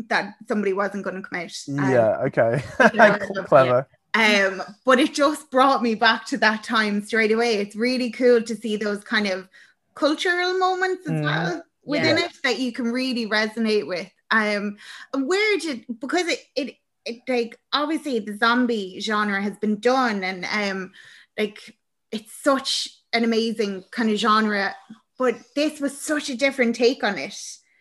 that 0.10 0.34
somebody 0.48 0.74
wasn't 0.74 1.04
going 1.04 1.22
to 1.22 1.30
come 1.30 1.40
out. 1.40 1.56
Um, 1.70 1.92
Yeah, 1.92 2.18
okay. 2.28 2.64
Yeah. 2.94 3.18
Clever. 3.46 3.88
Um, 4.16 4.64
but 4.86 5.00
it 5.00 5.14
just 5.14 5.52
brought 5.52 5.84
me 5.84 5.94
back 5.94 6.26
to 6.28 6.38
that 6.40 6.64
time 6.64 7.04
straight 7.04 7.32
away. 7.32 7.56
It's 7.58 7.76
really 7.76 8.10
cool 8.10 8.42
to 8.42 8.56
see 8.56 8.76
those 8.76 9.04
kind 9.04 9.28
of 9.28 9.48
cultural 9.94 10.58
moments 10.58 11.06
as 11.08 11.14
Mhm. 11.14 11.24
well 11.24 11.64
within 11.86 12.18
Yeah. 12.18 12.26
it 12.26 12.32
that 12.44 12.60
you 12.60 12.72
can 12.72 12.92
really 12.92 13.28
resonate 13.28 13.88
with. 13.88 14.10
Um, 14.32 14.78
and 15.14 15.28
where 15.28 15.58
did 15.60 15.86
because 16.00 16.28
it 16.28 16.40
it 16.56 16.76
it 17.06 17.22
like 17.28 17.60
obviously 17.72 18.20
the 18.20 18.36
zombie 18.36 19.00
genre 19.00 19.42
has 19.42 19.58
been 19.58 19.80
done 19.80 20.24
and 20.24 20.46
um 20.46 20.92
like 21.38 21.76
it's 22.12 22.32
such 22.34 22.90
an 23.14 23.24
amazing 23.24 23.84
kind 23.92 24.10
of 24.10 24.18
genre, 24.18 24.76
but 25.18 25.36
this 25.56 25.80
was 25.80 26.00
such 26.00 26.30
a 26.30 26.36
different 26.38 26.76
take 26.76 27.04
on 27.04 27.18
it. 27.18 27.36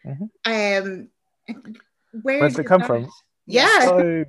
Mhm. 0.06 0.30
Um, 0.44 1.08
where 2.22 2.40
Where's 2.40 2.54
it 2.54 2.58
did 2.58 2.66
come 2.66 2.80
that- 2.80 2.86
from? 2.86 3.10
Yeah. 3.46 3.80
So 3.86 4.24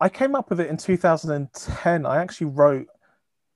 I 0.00 0.08
came 0.08 0.34
up 0.34 0.50
with 0.50 0.60
it 0.60 0.68
in 0.68 0.76
2010. 0.76 2.04
I 2.06 2.20
actually 2.20 2.48
wrote 2.48 2.86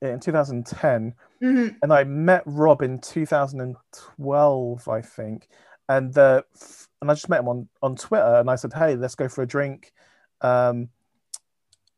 it 0.01 0.07
in 0.07 0.19
2010 0.19 1.13
Mhm. 1.41 1.77
and 1.83 1.93
I 1.93 2.03
met 2.03 2.41
Rob 2.45 2.81
in 2.81 2.99
2012, 2.99 4.87
I 4.87 5.01
think. 5.01 5.47
And 5.89 6.13
the 6.13 6.45
and 7.01 7.09
I 7.09 7.13
just 7.15 7.29
met 7.29 7.39
him 7.41 7.47
on 7.49 7.69
on 7.81 7.95
Twitter 7.95 8.35
and 8.35 8.49
I 8.49 8.55
said, 8.55 8.73
"Hey, 8.73 8.95
let's 8.95 9.15
go 9.15 9.27
for 9.27 9.41
a 9.41 9.47
drink." 9.47 9.91
Um 10.41 10.89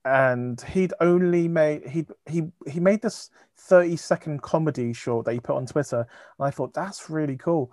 and 0.06 0.60
he'd 0.62 0.94
only 1.00 1.48
made 1.48 1.88
he 1.88 2.06
he 2.26 2.44
he 2.68 2.80
made 2.80 3.02
this 3.02 3.30
30 3.58 3.96
second 3.96 4.42
comedy 4.42 4.92
short 4.94 5.26
that 5.26 5.34
he 5.34 5.40
put 5.40 5.56
on 5.56 5.66
Twitter 5.66 6.00
and 6.40 6.48
I 6.48 6.52
thought 6.52 6.74
that's 6.74 7.10
really 7.10 7.38
cool. 7.38 7.72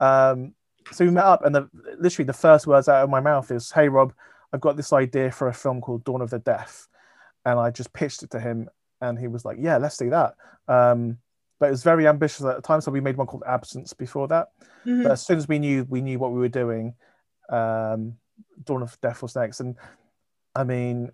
Um 0.00 0.54
so 0.92 1.04
we 1.04 1.10
met 1.10 1.24
up 1.24 1.44
and 1.44 1.54
the 1.54 1.68
literally 1.98 2.26
the 2.26 2.32
first 2.32 2.66
words 2.66 2.88
out 2.88 3.02
of 3.02 3.10
my 3.10 3.20
mouth 3.20 3.50
is, 3.50 3.70
"Hey 3.70 3.88
Rob, 3.88 4.12
I've 4.52 4.60
got 4.60 4.76
this 4.76 4.92
idea 4.92 5.30
for 5.30 5.48
a 5.48 5.54
film 5.54 5.80
called 5.80 6.04
Dawn 6.04 6.22
of 6.22 6.30
the 6.30 6.38
Deaf." 6.38 6.88
And 7.44 7.58
I 7.58 7.70
just 7.70 7.92
pitched 7.92 8.22
it 8.22 8.30
to 8.30 8.40
him 8.40 8.68
and 9.00 9.18
he 9.18 9.28
was 9.28 9.44
like, 9.44 9.58
"Yeah, 9.60 9.76
let's 9.78 9.98
do 9.98 10.10
that." 10.10 10.34
Um 10.68 11.18
but 11.58 11.66
it 11.66 11.70
was 11.70 11.82
very 11.82 12.06
ambitious 12.06 12.44
at 12.44 12.56
the 12.56 12.62
time. 12.62 12.80
So 12.82 12.90
we 12.90 13.00
made 13.00 13.16
one 13.16 13.26
called 13.26 13.42
Absence 13.46 13.94
before 13.94 14.28
that. 14.28 14.48
Mhm. 14.84 15.04
But 15.04 15.12
as 15.12 15.24
soon 15.26 15.38
as 15.38 15.48
we 15.48 15.58
knew 15.58 15.84
we 15.88 16.00
knew 16.02 16.18
what 16.18 16.32
we 16.32 16.38
were 16.38 16.48
doing, 16.48 16.94
um, 17.48 18.18
Dawn 18.64 18.82
of 18.82 18.92
the 18.92 19.08
Deaf 19.08 19.22
was 19.22 19.34
next. 19.36 19.60
And 19.60 19.76
I 20.54 20.64
mean, 20.64 21.10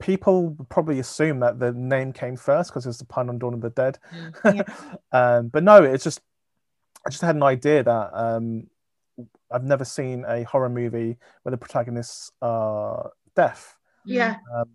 people 0.00 0.56
probably 0.68 0.98
assume 0.98 1.40
that 1.40 1.58
the 1.58 1.72
name 1.72 2.12
came 2.12 2.36
first 2.36 2.70
because 2.70 2.86
it's 2.86 3.00
a 3.00 3.06
pun 3.06 3.28
on 3.28 3.38
Dawn 3.38 3.54
of 3.54 3.60
the 3.60 3.70
Dead. 3.70 3.98
um, 5.12 5.48
but 5.48 5.62
no, 5.62 5.82
it's 5.84 6.04
just 6.04 6.20
I 7.06 7.10
just 7.10 7.22
had 7.22 7.36
an 7.36 7.42
idea 7.42 7.82
that 7.82 8.10
um, 8.12 8.66
I've 9.50 9.64
never 9.64 9.84
seen 9.84 10.24
a 10.26 10.42
horror 10.44 10.68
movie 10.68 11.16
where 11.42 11.50
the 11.50 11.56
protagonists 11.56 12.32
are 12.42 13.10
deaf. 13.36 13.78
Yeah. 14.04 14.36
Um, 14.54 14.68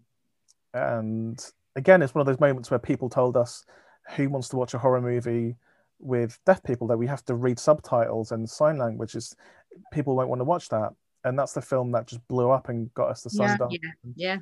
and 0.74 1.52
again, 1.76 2.02
it's 2.02 2.14
one 2.16 2.22
of 2.22 2.28
those 2.28 2.40
moments 2.40 2.72
where 2.72 2.80
people 2.80 3.10
told 3.10 3.38
us 3.38 3.66
who 4.16 4.30
wants 4.30 4.50
to 4.50 4.56
watch 4.56 4.74
a 4.74 4.78
horror 4.78 5.02
movie 5.02 5.56
with 6.00 6.40
deaf 6.46 6.62
people 6.64 6.88
that 6.88 6.98
we 6.98 7.08
have 7.08 7.24
to 7.26 7.36
read 7.36 7.58
subtitles 7.58 8.32
and 8.32 8.50
sign 8.50 8.78
language 8.78 9.16
is 9.16 9.36
people 9.92 10.16
won't 10.16 10.30
want 10.30 10.40
to 10.40 10.46
watch 10.46 10.70
that 10.70 10.92
and 11.24 11.38
that's 11.40 11.54
the 11.54 11.62
film 11.62 11.92
that 11.92 12.06
just 12.08 12.26
blew 12.28 12.52
up 12.52 12.70
and 12.70 12.94
got 12.94 13.10
us 13.10 13.24
the 13.24 13.30
Yeah. 13.34 13.58
Sundance. 13.58 13.78
Yeah. 14.16 14.38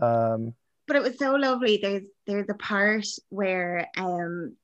Um, 0.00 0.54
but 0.86 0.96
it 0.96 1.02
was 1.02 1.18
so 1.18 1.34
lovely. 1.36 1.78
There's 1.82 2.02
there's 2.26 2.48
a 2.48 2.54
part 2.54 3.06
where 3.28 3.88
um 3.96 4.56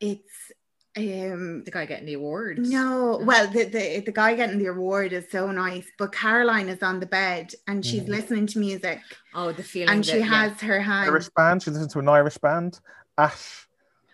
it's 0.00 0.52
um 0.96 1.62
The 1.64 1.70
guy 1.70 1.86
getting 1.86 2.06
the 2.06 2.14
award. 2.14 2.58
no 2.58 3.20
well 3.22 3.46
the, 3.46 3.64
the 3.64 4.00
the 4.04 4.12
guy 4.12 4.34
getting 4.34 4.58
the 4.58 4.66
award 4.66 5.12
is 5.12 5.30
so 5.30 5.50
nice, 5.52 5.86
but 5.98 6.12
Caroline 6.12 6.68
is 6.68 6.82
on 6.82 6.98
the 7.00 7.06
bed 7.06 7.52
and 7.68 7.84
she's 7.86 8.02
Mhm. 8.02 8.08
listening 8.08 8.46
to 8.48 8.58
music 8.58 9.00
Oh, 9.34 9.52
the 9.52 9.62
feeling. 9.62 9.90
and 9.94 10.04
she 10.06 10.12
that- 10.12 10.18
yeah. 10.20 10.48
has 10.48 10.60
her 10.62 10.80
hand. 10.80 11.10
Irish 11.10 11.28
band. 11.36 11.62
She 11.62 11.70
listened 11.70 11.90
to 11.90 12.00
an 12.00 12.08
Irish 12.08 12.38
band. 12.38 12.80
Ash. 13.16 13.68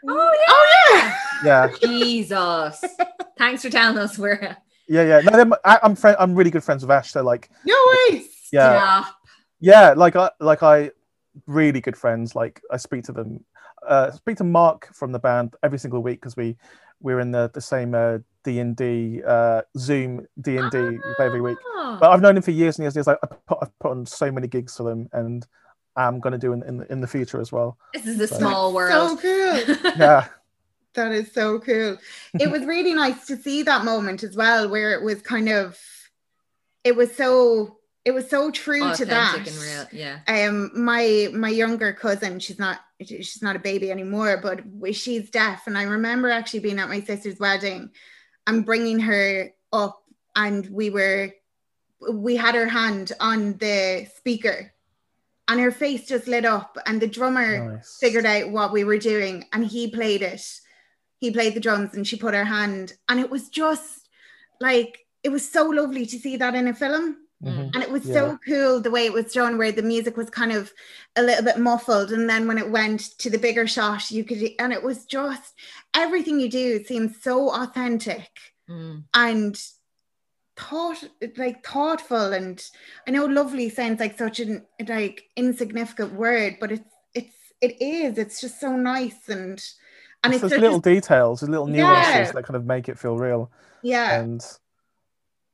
Oh 0.07 0.13
yeah 0.15 0.45
Oh 0.49 0.67
yeah. 0.93 1.17
Yeah, 1.45 1.71
yeah. 1.71 1.89
Jesus. 1.89 2.85
Thanks 3.39 3.63
for 3.63 3.71
telling 3.71 3.99
us 3.99 4.19
where. 4.19 4.57
yeah, 4.89 5.03
yeah. 5.03 5.21
No, 5.21 5.57
I, 5.65 5.79
I'm 5.83 5.95
friend. 5.97 6.17
I'm 6.21 6.35
really 6.35 6.51
good 6.51 6.65
friends 6.65 6.83
with 6.83 6.91
Ash. 6.91 7.11
So 7.13 7.23
like, 7.23 7.49
No 7.65 7.75
worries. 7.89 8.29
yeah, 8.53 8.73
yeah. 8.73 9.05
Yeah, 9.61 9.95
like 9.97 10.17
I, 10.17 10.31
like 10.41 10.63
I, 10.63 10.91
really 11.47 11.81
good 11.81 11.97
friends. 11.97 12.35
Like 12.35 12.61
I 12.71 12.77
speak 12.77 13.05
to 13.05 13.13
them. 13.13 13.45
Uh, 13.87 14.11
speak 14.11 14.37
to 14.39 14.45
Mark 14.45 14.93
from 14.95 15.13
the 15.13 15.19
band 15.19 15.55
every 15.63 15.79
single 15.79 16.03
week 16.03 16.21
because 16.21 16.37
we 16.37 16.57
we're 17.01 17.21
in 17.21 17.31
the 17.31 17.51
the 17.55 17.61
same 17.61 17.95
uh, 17.95 18.19
D 18.43 18.59
and 18.59 18.75
D 18.77 19.23
uh, 19.27 19.63
Zoom 19.79 20.27
D 20.41 20.57
and 20.57 20.71
D 20.71 20.79
we 20.81 21.01
every 21.21 21.41
week. 21.41 21.59
Oh. 21.65 21.99
But 22.01 22.11
I've 22.11 22.21
known 22.21 22.37
him 22.37 22.43
for 22.43 22.51
years 22.51 22.79
and 22.79 22.85
years 22.85 22.97
and 22.97 23.01
years. 23.01 23.07
Like 23.07 23.19
I 23.23 23.27
put, 23.47 23.59
I've 23.63 23.79
put 23.79 23.91
on 23.93 24.07
so 24.07 24.31
many 24.33 24.49
gigs 24.49 24.77
for 24.77 24.83
them, 24.83 25.09
and 25.13 25.47
I'm 25.95 26.21
going 26.21 26.33
to 26.33 26.39
do 26.39 26.53
in, 26.53 26.63
in 26.65 26.85
in 26.91 27.01
the 27.01 27.07
future 27.07 27.41
as 27.41 27.53
well. 27.53 27.79
This 27.95 28.07
is 28.07 28.21
a 28.21 28.27
So- 28.29 28.39
small 28.39 28.73
world. 28.75 29.21
So 29.21 29.29
world. 29.29 29.79
cool. 29.79 29.93
Yeah, 29.97 30.27
That 30.95 31.13
is 31.13 31.31
so 31.33 31.59
cool. 31.61 31.99
It 32.41 32.51
was 32.51 32.65
really 32.65 32.95
nice 32.95 33.27
to 33.29 33.37
see 33.37 33.63
that 33.65 33.85
moment 33.85 34.23
as 34.25 34.35
well, 34.37 34.69
where 34.69 34.93
it 34.95 35.03
was 35.03 35.21
kind 35.23 35.49
of, 35.49 35.79
it 36.85 36.97
was 36.97 37.15
so, 37.15 37.79
it 38.07 38.15
was 38.15 38.31
so 38.31 38.53
true 38.53 38.95
to 38.95 39.05
that. 39.05 39.35
Authentic 39.35 39.53
and 39.53 39.63
real. 39.63 39.87
Yeah. 39.91 40.49
Um, 40.49 40.71
my 40.75 41.29
my 41.35 41.49
younger 41.49 41.93
cousin, 41.93 42.39
she's 42.39 42.59
not 42.59 42.79
she's 43.05 43.43
not 43.43 43.57
a 43.57 43.59
baby 43.59 43.91
anymore, 43.91 44.41
but 44.41 44.63
she's 44.95 45.29
deaf, 45.29 45.67
and 45.67 45.77
I 45.77 45.83
remember 45.83 46.31
actually 46.31 46.61
being 46.61 46.79
at 46.79 46.89
my 46.89 47.01
sister's 47.01 47.41
wedding, 47.41 47.91
and 48.47 48.65
bringing 48.65 49.01
her 49.01 49.53
up, 49.73 50.05
and 50.37 50.65
we 50.69 50.89
were, 50.89 51.33
we 52.13 52.37
had 52.37 52.55
her 52.55 52.69
hand 52.69 53.11
on 53.19 53.55
the 53.59 54.07
speaker, 54.17 54.73
and 55.49 55.59
her 55.59 55.73
face 55.73 56.07
just 56.07 56.29
lit 56.29 56.45
up, 56.45 56.79
and 56.87 57.03
the 57.03 57.09
drummer 57.09 57.75
nice. 57.75 57.99
figured 58.01 58.25
out 58.25 58.53
what 58.53 58.73
we 58.73 58.85
were 58.85 58.99
doing 58.99 59.47
and 59.53 59.67
he 59.67 59.91
played 59.91 60.23
it. 60.23 60.61
He 61.19 61.33
played 61.33 61.55
the 61.55 61.61
drums 61.61 61.95
and 61.95 62.07
she 62.07 62.17
put 62.17 62.35
her 62.35 62.45
hand 62.45 62.93
and 63.09 63.19
it 63.19 63.31
was 63.31 63.49
just 63.49 64.09
like 64.61 65.07
it 65.25 65.31
was 65.31 65.51
so 65.51 65.65
lovely 65.65 66.05
to 66.05 66.19
see 66.19 66.37
that 66.37 66.55
in 66.55 66.69
a 66.69 66.75
film 66.75 67.17
Mhm. 67.45 67.71
and 67.75 67.83
it 67.83 67.91
was 67.91 68.07
Yeah. 68.07 68.15
so 68.15 68.39
cool 68.49 68.81
the 68.81 68.91
way 68.91 69.05
it 69.05 69.13
was 69.13 69.33
done 69.33 69.59
where 69.59 69.71
the 69.73 69.83
music 69.83 70.17
was 70.17 70.31
kind 70.31 70.53
of 70.53 70.73
a 71.17 71.23
little 71.23 71.45
bit 71.45 71.59
muffled 71.59 72.11
and 72.11 72.31
then 72.31 72.49
when 72.49 72.57
it 72.57 72.71
went 72.71 73.01
to 73.19 73.29
the 73.29 73.37
bigger 73.39 73.67
shot 73.67 74.11
you 74.11 74.25
could 74.25 74.43
and 74.59 74.73
it 74.73 74.83
was 74.83 75.05
just 75.05 75.53
everything 75.93 76.41
you 76.41 76.49
do 76.49 76.83
seems 76.85 77.23
so 77.23 77.51
authentic 77.51 78.31
Mm. 78.71 79.05
and 79.15 79.61
thought 80.57 81.05
like 81.37 81.65
thoughtful 81.67 82.33
and 82.33 82.65
I 83.07 83.11
know 83.11 83.27
lovely 83.27 83.69
sounds 83.69 84.01
like 84.01 84.17
such 84.17 84.41
an 84.41 84.65
like 84.89 85.25
insignificant 85.37 86.15
word, 86.15 86.57
but 86.61 86.73
it's 86.73 86.91
it's 87.15 87.37
it 87.61 87.81
is. 87.83 88.17
It's 88.19 88.41
just 88.41 88.59
so 88.61 88.75
nice 88.77 89.29
and 89.29 89.63
and 90.25 90.33
It's 90.35 90.43
it's, 90.43 90.53
those 90.53 90.61
little 90.61 90.79
a- 90.79 90.83
details, 90.83 91.43
little 91.43 91.67
nuances 91.67 92.15
Yeah. 92.15 92.33
that 92.33 92.45
kind 92.45 92.57
of 92.57 92.65
make 92.65 92.89
it 92.89 92.99
feel 92.99 93.17
real. 93.19 93.51
yeah 93.83 94.19
And 94.21 94.43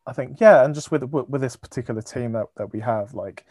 I 0.06 0.12
think, 0.12 0.40
yeah, 0.40 0.64
and 0.64 0.74
just 0.74 0.90
with 0.90 1.04
with, 1.04 1.40
this 1.40 1.56
particular 1.56 2.02
team 2.02 2.32
that, 2.32 2.46
that 2.56 2.72
we 2.72 2.80
have, 2.80 3.14
like 3.14 3.44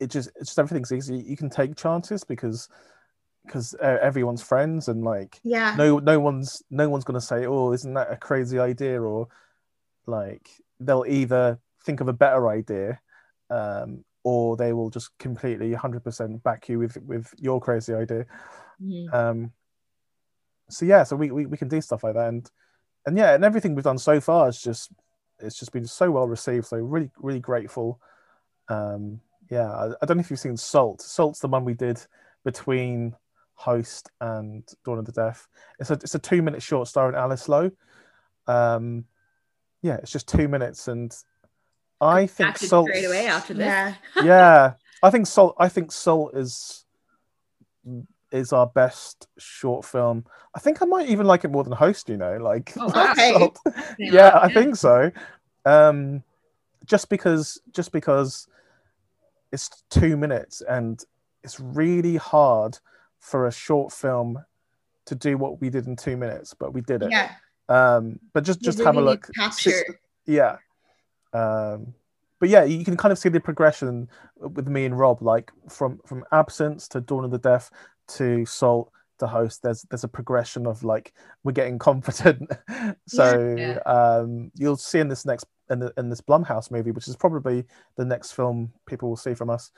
it 0.00 0.10
just 0.10 0.30
it's 0.36 0.50
just 0.50 0.58
everything's 0.58 0.92
easy. 0.92 1.18
You 1.18 1.36
can 1.36 1.48
take 1.48 1.76
chances 1.76 2.24
because 2.24 2.68
because 3.46 3.74
uh, 3.74 3.98
everyone's 4.00 4.42
friends 4.42 4.88
and 4.88 5.02
like 5.02 5.40
yeah 5.42 5.74
no 5.76 5.98
no 5.98 6.20
one's 6.20 6.62
no 6.70 6.88
one's 6.88 7.04
gonna 7.04 7.20
say, 7.20 7.46
oh, 7.46 7.72
isn't 7.72 7.94
that 7.94 8.10
a 8.10 8.16
crazy 8.16 8.58
idea? 8.58 9.00
Or 9.00 9.28
like 10.06 10.50
they'll 10.80 11.04
either 11.06 11.58
think 11.84 12.00
of 12.00 12.08
a 12.08 12.12
better 12.12 12.48
idea, 12.48 13.00
um, 13.50 14.04
or 14.24 14.56
they 14.56 14.72
will 14.72 14.90
just 14.90 15.16
completely 15.18 15.70
100% 15.70 16.42
back 16.42 16.68
you 16.68 16.80
with 16.80 16.96
with 17.02 17.32
your 17.38 17.60
crazy 17.60 17.94
idea. 17.94 18.26
Mm. 18.82 19.14
Um, 19.14 19.52
so 20.68 20.84
yeah, 20.84 21.04
so 21.04 21.14
we, 21.16 21.30
we 21.30 21.46
we 21.46 21.56
can 21.56 21.68
do 21.68 21.80
stuff 21.80 22.02
like 22.02 22.14
that, 22.14 22.28
and 22.28 22.50
and 23.06 23.16
yeah, 23.16 23.34
and 23.34 23.44
everything 23.44 23.74
we've 23.74 23.84
done 23.84 23.98
so 23.98 24.20
far 24.20 24.48
is 24.48 24.60
just 24.60 24.90
it's 25.42 25.58
just 25.58 25.72
been 25.72 25.86
so 25.86 26.10
well 26.10 26.26
received. 26.26 26.66
So 26.66 26.76
really 26.78 27.10
really 27.18 27.40
grateful. 27.40 28.00
Um, 28.68 29.20
yeah, 29.50 29.70
I, 29.70 29.92
I 30.00 30.06
don't 30.06 30.16
know 30.16 30.22
if 30.22 30.30
you've 30.30 30.40
seen 30.40 30.56
Salt. 30.56 31.02
Salt's 31.02 31.40
the 31.40 31.48
one 31.48 31.64
we 31.64 31.74
did 31.74 32.00
between 32.44 33.14
Host 33.54 34.10
and 34.20 34.64
Dawn 34.84 34.98
of 34.98 35.04
the 35.04 35.12
Deaf. 35.12 35.48
It's 35.78 35.90
a 35.90 35.94
it's 35.94 36.14
a 36.14 36.18
two 36.18 36.42
minute 36.42 36.62
short 36.62 36.88
starring 36.88 37.16
Alice 37.16 37.48
Lowe. 37.48 37.70
Um, 38.46 39.04
yeah, 39.82 39.96
it's 39.96 40.12
just 40.12 40.28
two 40.28 40.48
minutes, 40.48 40.88
and 40.88 41.14
I 42.00 42.26
think 42.26 42.50
Acted 42.50 42.68
Salt 42.68 42.88
straight 42.88 43.04
away 43.04 43.26
after 43.26 43.54
this. 43.54 43.64
yeah 43.66 43.94
yeah 44.24 44.72
i 45.02 45.10
think 45.10 45.26
salt 45.26 45.54
i 45.58 45.68
think 45.68 45.90
salt 45.92 46.36
is 46.36 46.84
is 48.32 48.52
our 48.52 48.66
best 48.66 49.28
short 49.38 49.84
film. 49.84 50.24
I 50.54 50.58
think 50.58 50.82
I 50.82 50.86
might 50.86 51.08
even 51.08 51.26
like 51.26 51.44
it 51.44 51.50
more 51.50 51.64
than 51.64 51.72
Host. 51.72 52.08
You 52.08 52.16
know, 52.16 52.36
like 52.38 52.72
Oh, 52.78 52.88
wow. 52.94 53.12
Okay. 53.12 53.32
Salt. 53.38 53.58
yeah, 53.98 54.38
I 54.40 54.52
think 54.52 54.76
so. 54.76 55.10
Um, 55.64 56.22
just 56.84 57.08
because, 57.08 57.60
just 57.72 57.92
because 57.92 58.48
it's 59.52 59.68
two 59.90 60.16
minutes, 60.16 60.62
and 60.62 61.02
it's 61.44 61.60
really 61.60 62.16
hard 62.16 62.78
for 63.20 63.46
a 63.46 63.52
short 63.52 63.92
film 63.92 64.38
to 65.04 65.14
do 65.14 65.36
what 65.36 65.60
we 65.60 65.70
did 65.70 65.86
in 65.86 65.96
two 65.96 66.16
minutes, 66.16 66.54
but 66.54 66.72
we 66.72 66.80
did 66.80 67.02
it. 67.02 67.10
Yeah. 67.10 67.30
Um, 67.68 68.18
but 68.32 68.44
just 68.44 68.60
You 68.60 68.66
just 68.66 68.78
have 68.80 68.96
a 68.96 69.00
look. 69.00 69.28
Capture. 69.34 69.98
Yeah. 70.26 70.56
Um, 71.32 71.94
but 72.40 72.48
yeah, 72.48 72.64
you 72.64 72.84
can 72.84 72.96
kind 72.96 73.12
of 73.12 73.18
see 73.18 73.28
the 73.28 73.40
progression 73.40 74.08
with 74.40 74.66
me 74.66 74.84
and 74.84 74.98
Rob, 74.98 75.22
like 75.22 75.52
from 75.68 76.00
from 76.04 76.24
absence 76.32 76.88
to 76.88 77.00
Dawn 77.00 77.24
of 77.24 77.30
the 77.30 77.38
Deaf 77.38 77.70
to 78.08 78.44
Salt 78.46 78.90
to 79.18 79.26
Host. 79.26 79.62
There's 79.62 79.82
there's 79.82 80.04
a 80.04 80.08
progression 80.08 80.66
of 80.66 80.82
like 80.84 81.12
we're 81.44 81.52
getting 81.52 81.78
confident. 81.78 82.50
so 83.06 83.54
Yeah. 83.56 83.78
um, 83.86 84.50
you'll 84.56 84.76
see 84.76 84.98
in 84.98 85.08
this 85.08 85.24
next 85.24 85.46
in, 85.70 85.78
the, 85.80 85.92
in 85.96 86.10
this 86.10 86.20
Blumhouse 86.20 86.70
movie, 86.70 86.90
which 86.90 87.08
is 87.08 87.16
probably 87.16 87.64
the 87.96 88.04
next 88.04 88.32
film 88.32 88.72
people 88.86 89.08
will 89.08 89.16
see 89.16 89.34
from 89.34 89.50
us. 89.50 89.70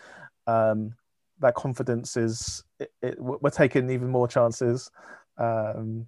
Um, 0.47 0.95
that 1.41 1.55
confidence 1.55 2.16
is 2.16 2.64
it, 2.79 2.93
it, 3.03 3.20
we're 3.20 3.51
taking 3.51 3.91
even 3.91 4.09
more 4.09 4.29
chances. 4.29 4.91
Um, 5.39 6.07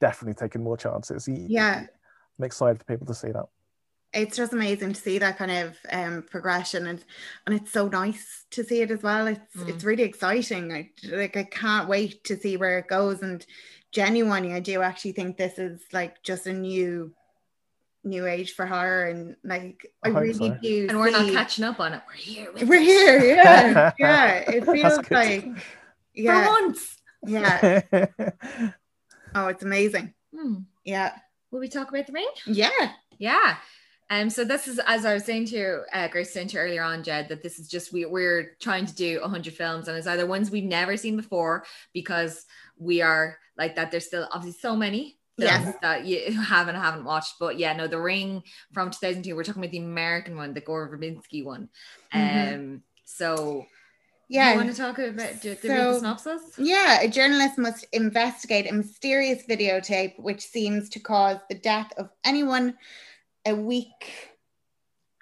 definitely 0.00 0.34
taking 0.34 0.62
more 0.62 0.76
chances. 0.76 1.26
Yeah. 1.28 1.86
I'm 2.38 2.44
excited 2.44 2.78
for 2.78 2.84
people 2.84 3.06
to 3.06 3.14
see 3.14 3.32
that. 3.32 3.46
It's 4.14 4.36
just 4.36 4.52
amazing 4.52 4.92
to 4.92 5.00
see 5.00 5.18
that 5.18 5.38
kind 5.38 5.50
of 5.50 5.76
um, 5.90 6.22
progression, 6.30 6.86
and 6.86 7.02
and 7.46 7.54
it's 7.56 7.72
so 7.72 7.88
nice 7.88 8.44
to 8.50 8.62
see 8.62 8.82
it 8.82 8.90
as 8.90 9.02
well. 9.02 9.26
It's 9.26 9.56
Mm. 9.56 9.68
it's 9.70 9.84
really 9.84 10.02
exciting. 10.02 10.72
I 10.72 10.90
like 11.10 11.36
I 11.36 11.44
can't 11.44 11.88
wait 11.88 12.22
to 12.24 12.36
see 12.36 12.56
where 12.58 12.78
it 12.78 12.88
goes. 12.88 13.22
And 13.22 13.44
genuinely, 13.90 14.52
I 14.52 14.60
do 14.60 14.82
actually 14.82 15.12
think 15.12 15.36
this 15.38 15.58
is 15.58 15.80
like 15.92 16.22
just 16.22 16.46
a 16.46 16.52
new 16.52 17.14
new 18.04 18.26
age 18.26 18.52
for 18.54 18.66
horror, 18.66 19.04
and 19.06 19.36
like 19.44 19.86
I, 20.04 20.08
I 20.10 20.18
really 20.20 20.34
so. 20.50 20.58
do. 20.60 20.86
And 20.90 20.98
we're 20.98 21.10
not 21.10 21.32
catching 21.32 21.64
up 21.64 21.80
on 21.80 21.94
it. 21.94 22.02
We're 22.06 22.14
here. 22.14 22.52
We're 22.52 22.74
it. 22.74 22.82
here, 22.82 23.24
yeah, 23.36 23.92
yeah. 23.98 24.34
It 24.50 24.64
feels 24.72 24.98
good. 24.98 25.10
like, 25.12 25.44
For 25.56 25.62
yeah, 26.14 26.46
once. 26.48 26.98
yeah. 27.26 27.80
Oh, 29.34 29.46
it's 29.46 29.62
amazing. 29.62 30.12
Hmm. 30.36 30.54
Yeah, 30.84 31.12
Will 31.50 31.60
we 31.60 31.68
talk 31.70 31.88
about 31.88 32.06
the 32.06 32.12
ring? 32.12 32.28
yeah, 32.46 32.68
Yeah. 33.18 33.56
Um, 34.12 34.28
so 34.28 34.44
this 34.44 34.68
is 34.68 34.78
as 34.86 35.06
I 35.06 35.14
was 35.14 35.24
saying 35.24 35.46
to 35.46 35.56
you, 35.56 35.82
uh, 35.94 36.06
Grace 36.08 36.34
saying 36.34 36.48
to 36.48 36.56
you 36.56 36.60
earlier 36.60 36.82
on, 36.82 37.02
Jed, 37.02 37.30
that 37.30 37.42
this 37.42 37.58
is 37.58 37.66
just 37.66 37.94
we 37.94 38.04
we're 38.04 38.56
trying 38.60 38.84
to 38.84 38.94
do 38.94 39.18
hundred 39.24 39.54
films, 39.54 39.88
and 39.88 39.96
it's 39.96 40.06
either 40.06 40.26
ones 40.26 40.50
we've 40.50 40.64
never 40.64 40.98
seen 40.98 41.16
before 41.16 41.64
because 41.94 42.44
we 42.76 43.00
are 43.00 43.38
like 43.56 43.74
that. 43.76 43.90
There's 43.90 44.06
still 44.06 44.28
obviously 44.30 44.60
so 44.60 44.76
many 44.76 45.16
Yes. 45.38 45.74
that 45.80 46.04
you 46.04 46.30
haven't 46.42 46.74
haven't 46.74 47.04
watched, 47.04 47.36
but 47.40 47.58
yeah, 47.58 47.72
no, 47.72 47.86
The 47.86 47.98
Ring 47.98 48.42
from 48.74 48.90
2002. 48.90 49.34
We're 49.34 49.44
talking 49.44 49.62
about 49.62 49.72
the 49.72 49.78
American 49.78 50.36
one, 50.36 50.52
the 50.52 50.60
Gore 50.60 50.90
Verbinski 50.90 51.42
one. 51.42 51.70
Um, 52.12 52.20
Mhm. 52.20 52.80
so 53.06 53.64
yeah. 54.28 54.50
you 54.52 54.58
want 54.58 54.70
to 54.70 54.76
talk 54.76 54.98
about 54.98 55.40
the, 55.40 55.56
So- 55.56 55.96
synopsis? 55.96 56.42
Yeah, 56.58 57.00
a 57.00 57.08
journalist 57.08 57.56
must 57.56 57.86
investigate 57.92 58.70
a 58.70 58.74
mysterious 58.74 59.44
videotape 59.48 60.20
which 60.20 60.42
seems 60.42 60.90
to 60.90 61.00
cause 61.00 61.38
the 61.48 61.54
death 61.54 61.90
of 61.96 62.10
anyone 62.24 62.76
a 63.46 63.54
week. 63.54 64.30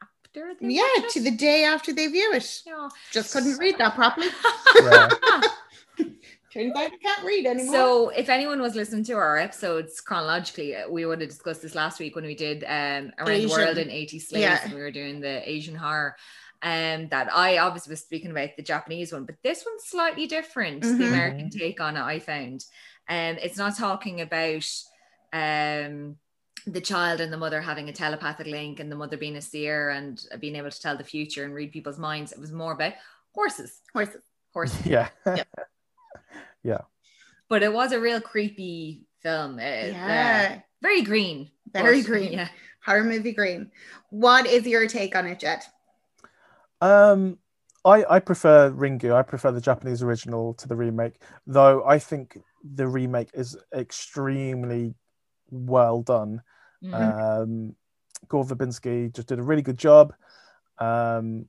After 0.03 0.55
they 0.61 0.69
Yeah, 0.69 0.83
to 1.11 1.21
the 1.21 1.31
day 1.33 1.65
after 1.65 1.93
they 1.93 2.07
view 2.07 2.33
it. 2.35 2.63
Yeah. 2.67 2.89
Just 3.13 3.33
couldn't 3.33 3.59
read 3.59 3.79
that 3.79 3.95
properly. 3.95 4.29
Yeah. 4.81 5.09
Turns 6.53 6.73
out 6.77 6.91
I 6.93 6.97
can't 7.01 7.25
read 7.25 7.47
anymore. 7.47 7.73
So, 7.75 8.09
if 8.09 8.29
anyone 8.29 8.61
was 8.61 8.75
listening 8.75 9.05
to 9.05 9.13
our 9.13 9.37
episodes 9.39 10.01
chronologically, 10.01 10.75
uh, 10.75 10.89
we 10.89 11.07
would 11.07 11.21
have 11.21 11.31
discussed 11.31 11.63
this 11.63 11.77
last 11.77 12.01
week 12.01 12.17
when 12.17 12.25
we 12.25 12.35
did 12.35 12.65
um, 12.65 13.13
Around 13.19 13.29
Asian. 13.31 13.49
the 13.49 13.55
World 13.55 13.79
in 13.79 13.89
80 13.89 14.19
Slaves 14.19 14.43
Yeah. 14.43 14.61
and 14.65 14.73
we 14.75 14.81
were 14.81 14.91
doing 14.91 15.21
the 15.21 15.49
Asian 15.49 15.77
horror. 15.77 16.17
Um, 16.63 17.09
that 17.09 17.33
I 17.33 17.59
obviously 17.59 17.93
was 17.93 18.01
speaking 18.01 18.33
about 18.33 18.51
the 18.57 18.63
Japanese 18.63 19.13
one, 19.13 19.25
but 19.25 19.37
this 19.43 19.65
one's 19.65 19.85
slightly 19.87 20.27
different. 20.27 20.83
Mhm. 20.83 20.99
The 20.99 21.07
American 21.07 21.51
take 21.51 21.81
on 21.81 21.97
it, 21.97 22.03
I 22.03 22.19
found. 22.19 22.65
Um, 23.09 23.39
it's 23.41 23.57
not 23.57 23.79
talking 23.79 24.21
about 24.21 24.67
um 25.33 26.17
the 26.67 26.81
child 26.81 27.21
and 27.21 27.33
the 27.33 27.37
mother 27.37 27.61
having 27.61 27.89
a 27.89 27.93
telepathic 27.93 28.47
link 28.47 28.81
and 28.81 28.91
the 28.91 28.97
mother 28.97 29.17
being 29.17 29.37
a 29.37 29.43
seer 29.43 29.91
and 29.91 30.25
being 30.41 30.57
able 30.57 30.71
to 30.71 30.81
tell 30.81 30.97
the 30.97 31.05
future 31.05 31.45
and 31.45 31.55
read 31.55 31.73
people's 31.73 31.99
minds. 31.99 32.33
It 32.33 32.41
was 32.41 32.53
more 32.53 32.73
about 32.73 32.95
horses, 33.33 33.81
horses. 33.93 34.23
horses. 34.53 34.87
yeah. 34.87 35.09
Yeah. 35.27 35.45
yeah. 36.63 36.81
But 37.49 37.63
it 37.63 37.73
was 37.73 37.93
a 37.93 38.01
real 38.01 38.21
creepy 38.21 39.07
film. 39.21 39.55
Uh, 39.55 39.63
Yeah. 39.63 40.53
uh, 40.57 40.61
very 40.83 41.03
green. 41.03 41.51
Very 41.73 42.03
but, 42.03 42.07
green. 42.11 42.33
Yeah. 42.33 42.49
Horror 42.85 43.05
movie 43.05 43.33
green. 43.33 43.71
What 44.11 44.47
is 44.47 44.67
your 44.67 44.89
take 44.89 45.15
on 45.15 45.27
it, 45.27 45.39
Jed? 45.39 45.61
Um, 46.81 47.39
I 47.85 48.05
I 48.09 48.19
prefer 48.21 48.71
Ringu. 48.71 49.15
I 49.15 49.23
prefer 49.23 49.53
the 49.53 49.61
Japanese 49.61 50.03
original 50.03 50.55
to 50.55 50.69
the 50.69 50.77
remake, 50.77 51.21
though 51.47 51.85
I 51.85 51.99
think 51.99 52.39
the 52.65 52.87
remake 52.87 53.31
is 53.35 53.57
extremely 53.75 54.95
well 55.51 56.03
done. 56.03 56.43
Mm. 56.83 57.43
Um, 57.43 57.77
Gore 58.29 58.45
Verbinski 58.45 59.13
just 59.15 59.29
did 59.29 59.39
a 59.39 59.43
really 59.43 59.63
good 59.63 59.79
job. 59.79 60.15
Um, 60.79 61.47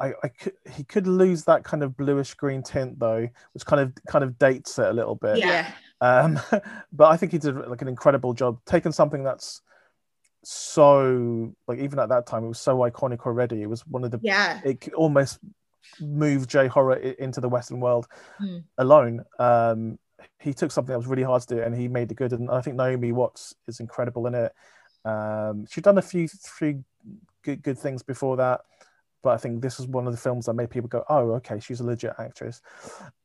I, 0.00 0.12
I 0.22 0.28
could, 0.28 0.54
he 0.70 0.84
could 0.84 1.06
lose 1.06 1.44
that 1.44 1.64
kind 1.64 1.82
of 1.82 1.96
bluish 1.96 2.34
green 2.34 2.62
tint 2.62 2.98
though, 2.98 3.28
which 3.52 3.64
kind 3.64 3.80
of 3.80 3.92
kind 4.08 4.24
of 4.24 4.38
dates 4.38 4.78
it 4.78 4.86
a 4.86 4.92
little 4.92 5.14
bit. 5.14 5.38
Yeah. 5.38 5.70
Um, 6.00 6.40
but 6.92 7.06
I 7.10 7.16
think 7.16 7.32
he 7.32 7.38
did 7.38 7.56
like 7.68 7.82
an 7.82 7.88
incredible 7.88 8.34
job 8.34 8.58
taking 8.66 8.92
something 8.92 9.22
that's 9.22 9.62
so 10.42 11.54
like 11.66 11.78
even 11.78 11.98
at 11.98 12.08
that 12.10 12.26
time 12.26 12.44
it 12.44 12.48
was 12.48 12.60
so 12.60 12.78
iconic 12.78 13.20
already. 13.20 13.62
It 13.62 13.70
was 13.70 13.86
one 13.86 14.04
of 14.04 14.10
the 14.10 14.18
Yeah. 14.22 14.60
it 14.64 14.92
almost 14.94 15.38
moved 16.00 16.50
J 16.50 16.66
horror 16.66 16.96
into 16.96 17.40
the 17.40 17.48
Western 17.48 17.80
world 17.80 18.06
Hmm. 18.38 18.58
alone. 18.78 19.24
Um, 19.38 19.98
he 20.38 20.52
took 20.52 20.70
something 20.70 20.92
that 20.92 20.98
was 20.98 21.06
really 21.06 21.22
hard 21.22 21.42
to 21.42 21.54
do 21.56 21.62
and 21.62 21.74
he 21.74 21.88
made 21.88 22.10
it 22.10 22.16
good. 22.16 22.32
And 22.32 22.50
I 22.50 22.60
think 22.60 22.76
Naomi 22.76 23.12
Watts 23.12 23.54
is 23.66 23.80
incredible 23.80 24.26
in 24.26 24.34
it. 24.34 24.52
Um, 25.04 25.66
she'd 25.70 25.84
done 25.84 25.98
a 25.98 26.02
few 26.02 26.28
few 26.28 26.84
good 27.42 27.62
good 27.62 27.78
things 27.78 28.02
before 28.02 28.36
that, 28.38 28.62
but 29.22 29.30
I 29.30 29.36
think 29.36 29.60
this 29.60 29.78
is 29.78 29.86
one 29.86 30.06
of 30.06 30.12
the 30.12 30.18
films 30.18 30.46
that 30.46 30.54
made 30.54 30.70
people 30.70 30.88
go, 30.88 31.04
"Oh, 31.08 31.32
okay, 31.32 31.60
she's 31.60 31.80
a 31.80 31.84
legit 31.84 32.14
actress." 32.18 32.62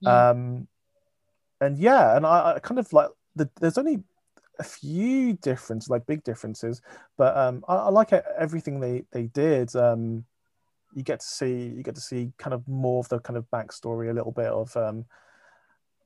Mm. 0.03 0.07
Um, 0.07 0.67
and 1.61 1.77
yeah, 1.77 2.15
and 2.15 2.25
I, 2.25 2.55
I 2.55 2.59
kind 2.59 2.79
of 2.79 2.91
like 2.91 3.09
the, 3.35 3.49
there's 3.59 3.77
only 3.77 4.03
a 4.59 4.63
few 4.63 5.33
differences, 5.33 5.89
like 5.89 6.05
big 6.05 6.23
differences, 6.23 6.81
but 7.17 7.35
um, 7.37 7.63
I, 7.67 7.75
I 7.75 7.89
like 7.89 8.11
it, 8.11 8.25
everything 8.37 8.79
they 8.79 9.03
they 9.11 9.27
did. 9.27 9.73
Um, 9.75 10.25
you 10.93 11.03
get 11.03 11.19
to 11.21 11.25
see 11.25 11.67
you 11.77 11.83
get 11.83 11.95
to 11.95 12.01
see 12.01 12.33
kind 12.37 12.53
of 12.53 12.67
more 12.67 12.99
of 12.99 13.09
the 13.09 13.19
kind 13.19 13.37
of 13.37 13.49
backstory, 13.51 14.09
a 14.09 14.13
little 14.13 14.31
bit 14.31 14.47
of 14.47 14.75
um, 14.75 15.05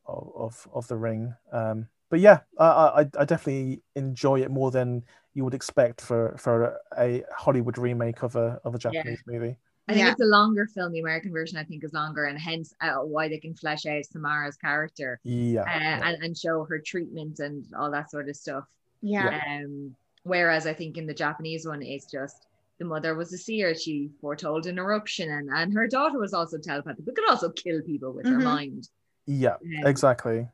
of 0.06 0.32
of, 0.36 0.68
of 0.74 0.88
the 0.88 0.97
ring. 0.97 1.34
Um, 1.51 1.88
but 2.10 2.20
yeah, 2.20 2.41
I, 2.58 2.66
I 2.66 2.99
I 3.20 3.26
definitely 3.26 3.82
enjoy 3.95 4.41
it 4.41 4.51
more 4.51 4.72
than 4.72 5.04
you 5.34 5.43
would 5.43 5.54
expect 5.54 6.01
for 6.01 6.36
for 6.38 6.80
a 6.97 7.24
Hollywood 7.36 7.78
remake 7.78 8.24
of 8.24 8.36
a 8.36 8.60
of 8.64 8.76
a 8.76 8.80
Japanese 8.80 9.24
movie. 9.26 9.58
I 9.88 9.93
think 9.93 10.06
Yeah. 10.06 10.12
it's 10.12 10.22
a 10.22 10.26
longer 10.26 10.66
film. 10.68 10.93
The 10.93 10.99
American 11.01 11.32
version, 11.32 11.58
I 11.58 11.64
think, 11.64 11.84
is 11.84 11.93
longer, 11.93 12.26
and 12.26 12.39
hence 12.39 12.74
uh, 12.82 12.95
why 12.99 13.28
they 13.28 13.39
can 13.39 13.54
flesh 13.56 13.86
out 13.86 14.06
Samara's 14.06 14.56
character 14.56 15.20
Yeah, 15.24 15.64
uh, 15.64 15.70
and, 15.70 16.24
and 16.24 16.38
show 16.38 16.64
her 16.66 16.80
treatment 16.80 17.39
and 17.39 17.66
all 17.78 17.91
that 17.91 18.10
sort 18.12 18.30
of 18.30 18.36
stuff. 18.36 18.66
Yeah. 19.01 19.41
Um, 19.45 19.95
whereas 20.24 20.66
I 20.68 20.74
think 20.74 20.97
in 20.97 21.06
the 21.06 21.14
Japanese 21.14 21.68
one, 21.68 21.82
it's 21.82 22.06
just 22.10 22.47
the 22.80 22.86
mother 22.86 23.14
was 23.16 23.34
a 23.34 23.38
seer. 23.38 23.76
She 23.76 24.10
foretold 24.22 24.68
an 24.68 24.78
eruption, 24.78 25.30
and, 25.30 25.49
and 25.49 25.74
her 25.74 25.88
daughter 25.88 26.18
was 26.18 26.34
also 26.34 26.58
telepathic, 26.58 27.06
but 27.06 27.16
could 27.16 27.30
also 27.30 27.49
kill 27.51 27.82
people 27.82 28.14
with 28.14 28.28
her 28.30 28.39
Mhm. 28.39 28.43
mind. 28.43 28.89
Yeah. 29.26 29.56
Exactly. 29.86 30.48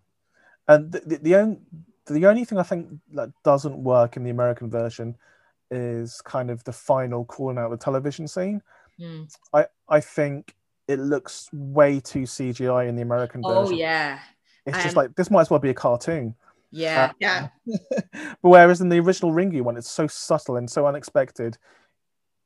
And 0.68 0.92
the, 0.92 1.00
the, 1.02 1.16
the 1.18 1.36
only 1.36 1.60
the 2.08 2.26
only 2.28 2.46
thing 2.46 2.58
I 2.58 2.64
think 2.64 2.88
that 3.14 3.30
doesn't 3.44 3.78
work 3.78 4.18
in 4.18 4.24
the 4.24 4.30
American 4.32 4.70
version 4.70 5.16
is 5.72 6.22
kind 6.22 6.50
of 6.50 6.64
the 6.64 6.74
final 6.74 7.26
calling 7.26 7.58
out 7.58 7.70
the 7.70 7.78
television 7.78 8.28
scene. 8.28 8.62
mm. 9.00 9.32
I 9.54 9.66
I 9.88 10.00
think 10.00 10.56
it 10.88 11.00
looks 11.00 11.50
way 11.54 12.00
too 12.00 12.24
CGI 12.24 12.88
in 12.90 12.96
the 12.96 13.04
American 13.04 13.44
version. 13.44 13.58
Oh 13.66 13.72
yeah, 13.72 14.20
It's 14.66 14.82
just 14.84 14.98
Um, 14.98 15.04
like 15.04 15.16
this 15.16 15.30
might 15.30 15.42
as 15.42 15.50
well 15.50 15.60
be 15.60 15.70
a 15.70 15.74
cartoon. 15.74 16.36
yeah. 16.72 17.12
Yeah. 17.20 17.50
but 18.12 18.40
whereas 18.42 18.82
in 18.82 18.90
the 18.90 19.00
original 19.00 19.32
Ringu 19.32 19.62
one, 19.62 19.78
it's 19.78 19.90
so 19.90 20.08
subtle 20.08 20.58
and 20.58 20.70
so 20.70 20.88
unexpected. 20.88 21.58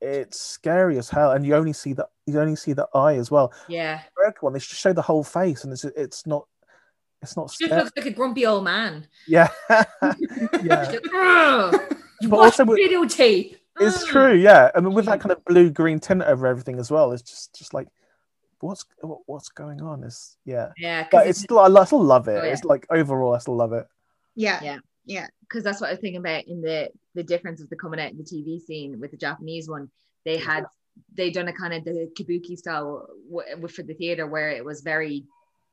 It's 0.03 0.39
scary 0.39 0.97
as 0.97 1.09
hell, 1.09 1.31
and 1.31 1.45
you 1.45 1.55
only 1.55 1.73
see 1.73 1.93
the 1.93 2.07
you 2.25 2.39
only 2.39 2.55
see 2.57 2.73
the 2.73 2.87
eye 2.93 3.15
as 3.15 3.31
well. 3.31 3.53
yeah. 3.69 4.01
The 4.15 4.21
American 4.21 4.45
one, 4.45 4.53
they 4.53 4.59
just 4.59 4.73
show 4.75 4.91
the 4.93 5.01
whole 5.01 5.23
face, 5.23 5.63
and 5.63 5.71
it's 5.71 5.85
it's 5.85 6.27
not 6.27 6.45
it's 7.21 7.37
not 7.37 7.49
She 7.51 7.65
just 7.65 7.69
scary. 7.69 7.83
looks 7.83 7.91
like 7.97 8.05
a 8.07 8.11
grumpy 8.11 8.45
old 8.45 8.65
man. 8.65 9.07
Yeah, 9.27 9.49
yeah. 9.69 10.91
Like, 10.91 11.81
you 12.21 12.29
But 12.29 12.39
watched 12.39 12.59
also 12.59 12.65
the 12.65 12.71
with- 12.71 12.79
videotape. 12.79 13.57
It's 13.79 14.03
Ugh." 14.03 14.07
true, 14.09 14.33
yeah. 14.35 14.69
I 14.75 14.81
mean, 14.81 14.93
with 14.93 15.05
that 15.05 15.19
kind 15.19 15.31
of 15.31 15.43
blue 15.45 15.71
green 15.71 15.99
tint 15.99 16.21
over 16.21 16.45
everything 16.47 16.79
as 16.79 16.91
well, 16.91 17.11
it's 17.11 17.23
just 17.23 17.55
just 17.55 17.73
like, 17.73 17.87
what's 18.59 18.85
what- 19.01 19.21
what's 19.25 19.49
going 19.49 19.81
on? 19.81 20.03
Is 20.03 20.37
yeah, 20.45 20.71
Yeah, 20.77 21.03
but 21.03 21.11
because 21.11 21.27
it's 21.29 21.39
still 21.41 21.59
I 21.59 21.85
still 21.85 22.03
love 22.03 22.27
it. 22.27 22.39
Oh, 22.41 22.45
yeah. 22.45 22.51
It's 22.51 22.63
like 22.65 22.85
overall, 22.89 23.33
I 23.33 23.39
still 23.39 23.55
love 23.55 23.73
it. 23.73 23.87
Yeah. 24.35 24.59
Yeah. 24.61 24.77
Yeah. 25.05 25.27
because 25.41 25.63
that's 25.63 25.81
what 25.81 25.87
I 25.87 25.93
was 25.93 25.99
thinking 25.99 26.19
about 26.19 26.45
in 26.45 26.61
the 26.61 26.89
the 27.15 27.23
difference 27.23 27.61
of 27.61 27.69
the 27.69 27.75
coming 27.75 27.99
out 27.99 28.11
in 28.11 28.17
the 28.17 28.23
TV 28.23 28.59
scene 28.61 28.99
with 28.99 29.11
the 29.11 29.17
Japanese 29.17 29.69
one. 29.69 29.89
They 30.25 30.37
had 30.37 30.65
they 31.15 31.31
done 31.31 31.47
a 31.47 31.53
kind 31.53 31.73
of 31.73 31.83
the 31.85 32.09
kabuki 32.17 32.55
style 32.57 33.07
w- 33.29 33.49
w- 33.49 33.67
for 33.67 33.81
the 33.83 33.93
theater 33.95 34.27
where 34.27 34.49
it 34.49 34.63
was 34.63 34.81
very 34.81 35.23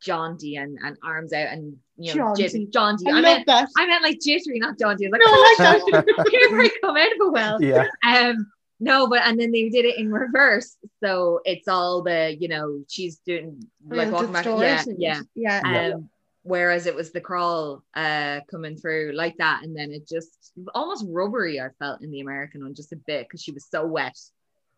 jaunty 0.03 0.57
and, 0.57 0.79
and 0.83 0.97
arms 1.05 1.33
out 1.35 1.49
and 1.49 1.77
you 1.99 2.15
know 2.15 2.35
Jaunty. 2.35 2.49
jit- 2.49 2.73
jaunty. 2.73 3.07
I, 3.07 3.11
I, 3.11 3.15
love 3.15 3.23
meant 3.23 3.47
that. 3.47 3.69
I 3.77 3.87
meant 3.87 4.03
like 4.03 4.19
jittery, 4.21 4.59
not 4.59 4.79
jaunty. 4.79 5.07
I 5.07 5.11
was 5.11 5.13
like, 5.13 5.21
No, 5.21 5.27
I 5.27 5.79
oh, 5.83 5.91
like 5.93 6.07
that. 6.07 6.29
here 6.31 6.61
I 6.61 6.71
come 6.81 6.97
out 6.97 7.13
of 7.13 7.19
a 7.21 7.31
well. 7.31 7.63
Yeah, 7.63 7.87
Um, 8.05 8.51
no, 8.81 9.09
but 9.09 9.21
and 9.27 9.39
then 9.39 9.53
they 9.53 9.69
did 9.69 9.85
it 9.85 9.99
in 9.99 10.11
reverse, 10.11 10.77
so 11.05 11.41
it's 11.45 11.69
all 11.69 12.01
the 12.03 12.35
you 12.41 12.49
know 12.49 12.83
she's 12.89 13.17
doing 13.19 13.63
like 13.91 14.07
Real 14.09 14.13
walking 14.13 14.33
back, 14.33 14.47
yeah, 14.47 14.77
distorted. 14.77 14.97
yeah. 14.99 15.21
Yeah. 15.35 15.61
Yeah. 15.65 15.97
Whereas 16.43 16.87
it 16.87 16.95
was 16.95 17.13
the 17.13 17.21
crawl 17.21 17.83
uh 17.95 18.41
coming 18.51 18.77
through 18.77 19.13
like 19.15 19.37
that, 19.39 19.63
and 19.63 19.77
then 19.77 19.91
it 19.93 20.09
just 20.09 20.53
almost 20.75 21.05
rubbery. 21.09 21.61
I 21.61 21.69
felt 21.79 22.03
in 22.03 22.11
the 22.11 22.21
American 22.21 22.63
one 22.63 22.75
just 22.75 22.93
a 22.93 22.97
bit 22.97 23.27
because 23.27 23.43
she 23.43 23.53
was 23.53 23.67
so 23.71 23.87
wet. 23.87 24.19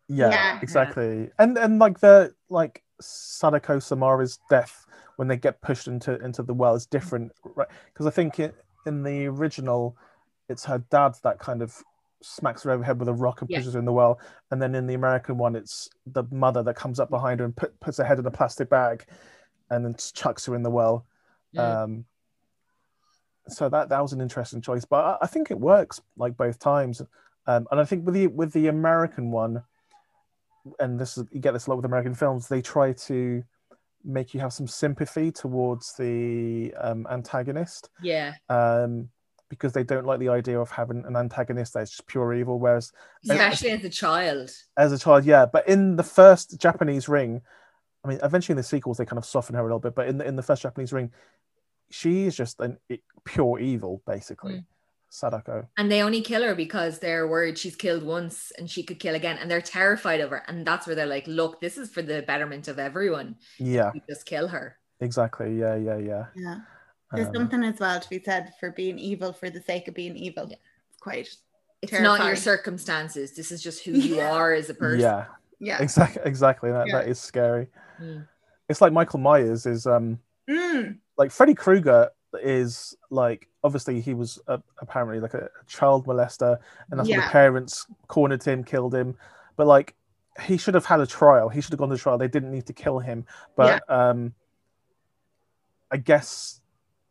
yeah, 0.09 0.29
Yeah. 0.29 0.59
exactly. 0.61 1.29
And 1.39 1.57
and 1.57 1.79
like 1.79 1.99
the 1.99 2.33
like 2.49 2.83
Sadako 2.99 3.79
Samara's 3.79 4.39
death 4.49 4.85
when 5.15 5.27
they 5.27 5.37
get 5.37 5.61
pushed 5.61 5.87
into 5.87 6.19
into 6.23 6.43
the 6.43 6.53
well 6.53 6.75
is 6.75 6.85
different, 6.85 7.31
right? 7.55 7.67
Because 7.93 8.07
I 8.07 8.09
think 8.11 8.39
it, 8.39 8.55
in 8.85 9.03
the 9.03 9.27
original, 9.27 9.95
it's 10.49 10.65
her 10.65 10.79
dad 10.89 11.15
that 11.23 11.39
kind 11.39 11.61
of 11.61 11.81
smacks 12.21 12.63
her 12.63 12.71
over 12.71 12.79
the 12.81 12.85
head 12.85 12.99
with 12.99 13.07
a 13.07 13.13
rock 13.13 13.41
and 13.41 13.49
Yeah. 13.49 13.59
pushes 13.59 13.73
her 13.73 13.79
in 13.79 13.85
the 13.85 13.93
well, 13.93 14.19
and 14.51 14.61
then 14.61 14.75
in 14.75 14.87
the 14.87 14.95
American 14.95 15.37
one, 15.37 15.55
it's 15.55 15.89
the 16.05 16.23
mother 16.31 16.63
that 16.63 16.75
comes 16.75 16.99
up 16.99 17.09
behind 17.09 17.39
her 17.39 17.45
and 17.45 17.55
put, 17.55 17.79
puts 17.79 17.97
her 17.97 18.03
head 18.03 18.19
in 18.19 18.25
a 18.25 18.31
plastic 18.31 18.69
bag, 18.69 19.05
and 19.69 19.85
then 19.85 19.95
chucks 20.13 20.45
her 20.45 20.55
in 20.55 20.63
the 20.63 20.69
well. 20.69 21.05
Mm. 21.55 21.83
Um, 21.83 22.05
so 23.47 23.69
that 23.69 23.89
that 23.89 24.01
was 24.01 24.13
an 24.13 24.21
interesting 24.21 24.61
choice, 24.61 24.85
but 24.85 25.03
I, 25.03 25.17
I 25.23 25.27
think 25.27 25.51
it 25.51 25.59
works 25.59 26.01
like 26.17 26.37
both 26.37 26.59
times. 26.59 27.01
Um, 27.45 27.67
and 27.71 27.79
I 27.79 27.85
think 27.85 28.05
with 28.05 28.15
the 28.15 28.27
with 28.27 28.53
the 28.53 28.67
American 28.67 29.31
one, 29.31 29.63
and 30.79 30.99
this 30.99 31.17
is 31.17 31.25
you 31.31 31.39
get 31.39 31.51
this 31.51 31.67
a 31.67 31.69
lot 31.69 31.77
with 31.77 31.85
American 31.85 32.15
films, 32.15 32.47
they 32.47 32.61
try 32.61 32.93
to 32.93 33.43
make 34.05 34.33
you 34.33 34.39
have 34.39 34.53
some 34.53 34.67
sympathy 34.67 35.31
towards 35.31 35.93
the 35.95 36.73
um, 36.77 37.07
antagonist 37.09 37.89
Yeah, 38.01 38.33
um, 38.49 39.09
because 39.49 39.73
they 39.73 39.83
don't 39.83 40.05
like 40.05 40.19
the 40.19 40.29
idea 40.29 40.59
of 40.59 40.71
having 40.71 41.05
an 41.05 41.15
antagonist 41.15 41.73
that's 41.73 41.91
just 41.91 42.07
pure 42.07 42.33
evil. 42.33 42.59
Whereas 42.59 42.91
especially 43.29 43.71
as 43.71 43.83
a 43.83 43.89
child. 43.89 44.51
as 44.77 44.93
a 44.93 44.99
child, 44.99 45.25
yeah. 45.25 45.45
But 45.45 45.67
in 45.67 45.97
the 45.97 46.03
first 46.03 46.59
Japanese 46.59 47.09
ring, 47.09 47.41
I 48.03 48.07
mean, 48.09 48.19
eventually 48.23 48.53
in 48.53 48.57
the 48.57 48.63
sequels 48.63 48.97
they 48.97 49.05
kind 49.05 49.17
of 49.17 49.25
soften 49.25 49.55
her 49.55 49.61
a 49.61 49.63
little 49.63 49.79
bit. 49.79 49.95
But 49.95 50.07
in 50.07 50.17
the 50.17 50.25
in 50.25 50.35
the 50.35 50.43
first 50.43 50.61
Japanese 50.61 50.91
ring, 50.93 51.11
she 51.89 52.25
is 52.25 52.35
just 52.35 52.59
an 52.59 52.77
i- 52.91 52.99
pure 53.23 53.59
evil, 53.59 54.01
basically. 54.05 54.53
Mm. 54.55 54.65
Sadako. 55.09 55.67
And 55.77 55.91
they 55.91 56.01
only 56.01 56.21
kill 56.21 56.41
her 56.41 56.55
because 56.55 56.97
they're 56.97 57.27
worried 57.27 57.55
she's 57.57 57.75
killed 57.75 58.01
once 58.03 58.51
and 58.57 58.67
she 58.69 58.81
could 58.81 58.99
kill 58.99 59.13
again, 59.13 59.37
and 59.37 59.49
they're 59.49 59.61
terrified 59.61 60.19
of 60.21 60.31
her. 60.31 60.43
And 60.47 60.65
that's 60.65 60.87
where 60.87 60.95
they're 60.95 61.05
like, 61.05 61.27
"Look, 61.27 61.61
this 61.61 61.77
is 61.77 61.89
for 61.91 62.01
the 62.01 62.23
betterment 62.23 62.67
of 62.67 62.79
everyone. 62.79 63.35
Yeah, 63.59 63.91
We 63.93 64.01
just 64.09 64.25
kill 64.25 64.47
her." 64.47 64.77
exactly. 64.99 65.57
Yeah, 65.59 65.75
yeah, 65.75 65.97
yeah. 65.97 66.25
Yeah. 66.35 66.59
There's 67.11 67.27
Um, 67.27 67.35
something 67.35 67.63
as 67.63 67.79
well 67.79 67.99
to 67.99 68.09
be 68.09 68.21
said 68.23 68.53
for 68.59 68.71
being 68.71 68.97
evil 68.97 69.33
for 69.33 69.49
the 69.51 69.61
sake 69.61 69.87
of 69.87 69.93
being 69.93 70.15
evil. 70.17 70.47
Yeah. 70.49 70.55
It's 70.89 70.99
quite 70.99 71.29
It's 71.83 71.91
not 71.91 72.25
your 72.25 72.35
circumstances. 72.37 73.35
This 73.35 73.51
is 73.51 73.61
just 73.61 73.83
who 73.85 73.91
you 74.07 74.15
Yeah. 74.15 74.31
are 74.33 74.51
as 74.53 74.69
a 74.69 74.73
person. 74.73 75.01
yeah, 75.01 75.25
yeah. 75.59 75.79
exactly. 75.81 76.21
Exactly. 76.25 76.71
That 76.71 76.87
Yeah. 76.87 76.99
that 76.99 77.07
is 77.07 77.19
scary. 77.19 77.67
Mm. 78.01 78.27
It's 78.69 78.81
like 78.81 78.93
Michael 78.93 79.19
Myers 79.19 79.65
is 79.65 79.85
um 79.87 80.19
Mm. 80.49 80.97
like 81.17 81.31
Freddy 81.31 81.53
Krueger 81.53 82.09
is 82.41 82.97
like 83.09 83.47
obviously 83.63 84.01
he 84.01 84.13
was 84.13 84.39
uh, 84.47 84.57
apparently 84.79 85.19
like 85.19 85.33
a, 85.35 85.45
a 85.45 85.65
child 85.67 86.05
molester 86.05 86.57
and 86.89 86.99
that's 86.99 87.07
Yeah. 87.07 87.17
the 87.21 87.31
parents 87.31 87.85
cornered 88.07 88.43
him 88.43 88.63
killed 88.63 88.93
him 88.93 89.15
but 89.55 89.67
like 89.67 89.95
he 90.41 90.57
should 90.57 90.73
have 90.73 90.83
had 90.85 90.99
a 90.99 91.05
trial 91.05 91.47
he 91.47 91.61
should 91.61 91.71
have 91.71 91.79
gone 91.79 91.89
to 91.89 91.97
trial 91.97 92.17
they 92.17 92.27
didn't 92.27 92.51
need 92.51 92.65
to 92.65 92.73
kill 92.73 92.97
him 92.99 93.23
but 93.55 93.87
um 93.89 94.33
i 95.91 95.97
guess 95.97 96.59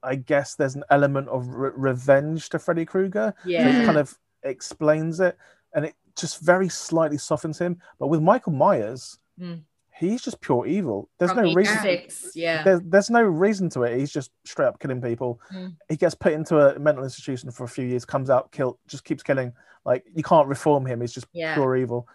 i 0.03 0.15
guess 0.17 0.57
there's 0.57 0.75
an 0.75 0.85
element 0.91 1.29
of 1.29 1.47
re- 1.49 1.71
revenge 1.77 2.49
to 2.49 2.59
Freddy 2.59 2.85
Krueger 2.85 3.33
so 3.45 3.49
Yeah. 3.49 3.83
it 3.83 3.87
kind 3.87 3.99
of 3.99 4.19
explains 4.43 5.21
it 5.21 5.39
and 5.75 5.85
it 5.87 5.95
just 6.17 6.41
very 6.41 6.69
slightly 6.69 7.17
softens 7.19 7.59
him 7.59 7.81
but 7.99 8.09
with 8.09 8.21
Michael 8.21 8.53
Myers 8.53 9.19
Mm. 9.41 9.63
He's 10.11 10.23
just 10.23 10.41
pure 10.41 10.67
evil 10.67 11.09
there's 11.19 11.33
From 11.33 11.45
no 11.45 11.55
reason 11.55 11.79
six, 11.83 12.33
yeah. 12.35 12.63
there's, 12.65 12.81
there's 12.85 13.11
no 13.11 13.23
reason 13.23 13.69
to 13.71 13.83
it. 13.85 13.99
He's 13.99 14.13
just 14.13 14.31
straight 14.45 14.67
up 14.67 14.79
killing 14.81 15.01
people. 15.01 15.41
Mm. 15.55 15.77
He 15.89 15.97
gets 15.97 16.15
put 16.15 16.33
into 16.33 16.59
a 16.59 16.79
mental 16.79 17.05
institution 17.05 17.51
for 17.51 17.65
a 17.65 17.69
few 17.69 17.87
years, 17.87 18.05
comes 18.05 18.29
out, 18.31 18.51
kill, 18.53 18.79
just 18.89 19.05
keeps 19.05 19.23
killing. 19.23 19.53
Like 19.85 20.05
you 20.15 20.23
can't 20.23 20.49
reform 20.49 20.87
him. 20.87 21.01
He's 21.01 21.13
just 21.13 21.27
Yeah. 21.33 21.55
pure 21.55 21.77
evil. 21.77 22.07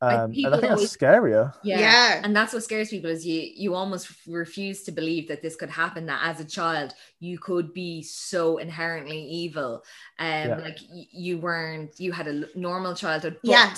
Like, 0.00 0.18
Um, 0.18 0.32
and 0.34 0.46
I 0.54 0.58
think 0.60 0.72
always- 0.72 0.90
that's 0.90 0.96
scarier. 0.96 1.54
yeah. 1.62 1.78
Yeah. 1.78 2.20
And 2.24 2.34
that's 2.34 2.52
what 2.52 2.64
scares 2.64 2.88
people 2.90 3.08
is 3.10 3.24
you 3.24 3.40
you 3.54 3.74
almost 3.74 4.08
refuse 4.26 4.82
to 4.84 4.92
believe 4.92 5.28
that 5.28 5.42
this 5.42 5.54
could 5.54 5.70
happen, 5.70 6.06
that 6.06 6.20
as 6.24 6.40
a 6.40 6.44
child 6.44 6.92
you 7.20 7.38
could 7.38 7.72
be 7.72 8.02
so 8.02 8.58
inherently 8.58 9.22
evil. 9.22 9.84
Um 10.18 10.28
Yeah. 10.48 10.56
like 10.58 10.78
you 10.80 11.38
weren't 11.38 12.00
you 12.00 12.10
had 12.12 12.26
a 12.26 12.46
normal 12.58 12.94
childhood, 12.96 13.38
but 13.44 13.50
Yeah. 13.50 13.74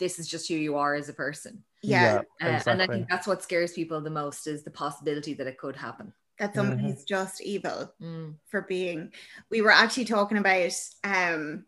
this 0.00 0.18
is 0.18 0.26
just 0.26 0.48
who 0.48 0.54
you 0.54 0.76
are 0.76 0.94
as 0.96 1.08
a 1.08 1.12
person. 1.12 1.62
Yeah. 1.82 2.22
Uh, 2.42 2.60
And 2.66 2.82
I 2.82 2.86
think 2.86 3.08
that's 3.08 3.26
what 3.26 3.42
scares 3.42 3.72
people 3.72 4.00
the 4.00 4.10
most 4.10 4.46
is 4.46 4.62
the 4.64 4.70
possibility 4.70 5.34
that 5.34 5.46
it 5.46 5.58
could 5.58 5.76
happen. 5.76 6.12
That 6.38 6.54
someone 6.54 6.78
Mhm. 6.78 6.82
who's 6.82 7.04
just 7.04 7.40
evil 7.42 7.92
Mm. 8.00 8.34
for 8.46 8.62
being. 8.62 9.12
We 9.50 9.60
were 9.62 9.70
actually 9.70 10.06
talking 10.06 10.38
about 10.38 10.72
um 11.04 11.64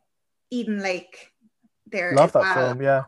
Eden 0.50 0.80
Lake 0.80 1.32
there. 1.86 2.14
Love 2.14 2.32
that 2.32 2.40
well. 2.40 2.54
film. 2.54 2.82
Yeah, 2.82 3.04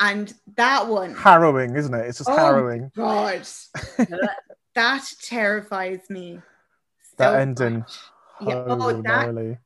And 0.00 0.32
that 0.56 0.86
one, 0.88 1.14
harrowing, 1.14 1.74
isn't 1.76 1.92
it? 1.94 2.06
It's 2.06 2.18
just 2.18 2.28
Oh, 2.30 2.36
harrowing. 2.36 2.90
God, 2.94 3.46
that 4.74 5.04
terrifies 5.22 6.08
me. 6.10 6.40
That 7.16 7.40
ending. 7.40 7.84
Yeah, 8.42 8.64
oh, 8.66 8.78
Holy 8.78 9.00
that- 9.02 9.26
moly. 9.34 9.58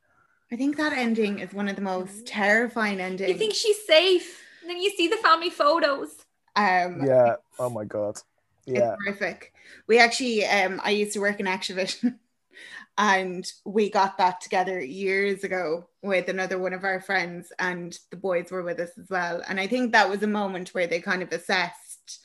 I 0.53 0.57
think 0.57 0.75
that 0.77 0.91
ending 0.93 1.39
is 1.39 1.53
one 1.53 1.67
of 1.69 1.75
the 1.77 1.81
most 1.81 2.25
terrifying 2.27 2.99
endings. 2.99 3.29
You 3.29 3.37
think 3.37 3.53
she's 3.53 3.85
safe. 3.85 4.41
And 4.61 4.69
then 4.69 4.77
you 4.81 4.89
see 4.91 5.07
the 5.07 5.17
family 5.17 5.49
photos. 5.49 6.20
Um, 6.55 7.03
Yeah. 7.05 7.35
Oh 7.59 7.69
my 7.69 7.85
god. 7.85 8.17
Yeah. 8.65 8.93
It's 8.93 9.03
horrific. 9.03 9.53
We 9.87 9.99
actually, 9.99 10.45
um, 10.45 10.79
I 10.83 10.91
used 10.91 11.13
to 11.13 11.19
work 11.19 11.39
in 11.39 11.45
Xtra-vision, 11.45 12.19
and 12.97 13.45
we 13.65 13.89
got 13.89 14.17
that 14.17 14.41
together 14.41 14.81
years 14.81 15.43
ago 15.43 15.87
with 16.01 16.27
another 16.27 16.59
one 16.59 16.73
of 16.73 16.83
our 16.83 17.01
friends, 17.01 17.51
and 17.59 17.97
the 18.11 18.17
boys 18.17 18.51
were 18.51 18.63
with 18.63 18.79
us 18.79 18.91
as 18.99 19.09
well. 19.09 19.41
And 19.47 19.59
I 19.59 19.67
think 19.67 19.91
that 19.91 20.09
was 20.09 20.23
a 20.23 20.27
moment 20.27 20.73
where 20.73 20.87
they 20.87 20.99
kind 20.99 21.21
of 21.21 21.31
assessed, 21.31 22.19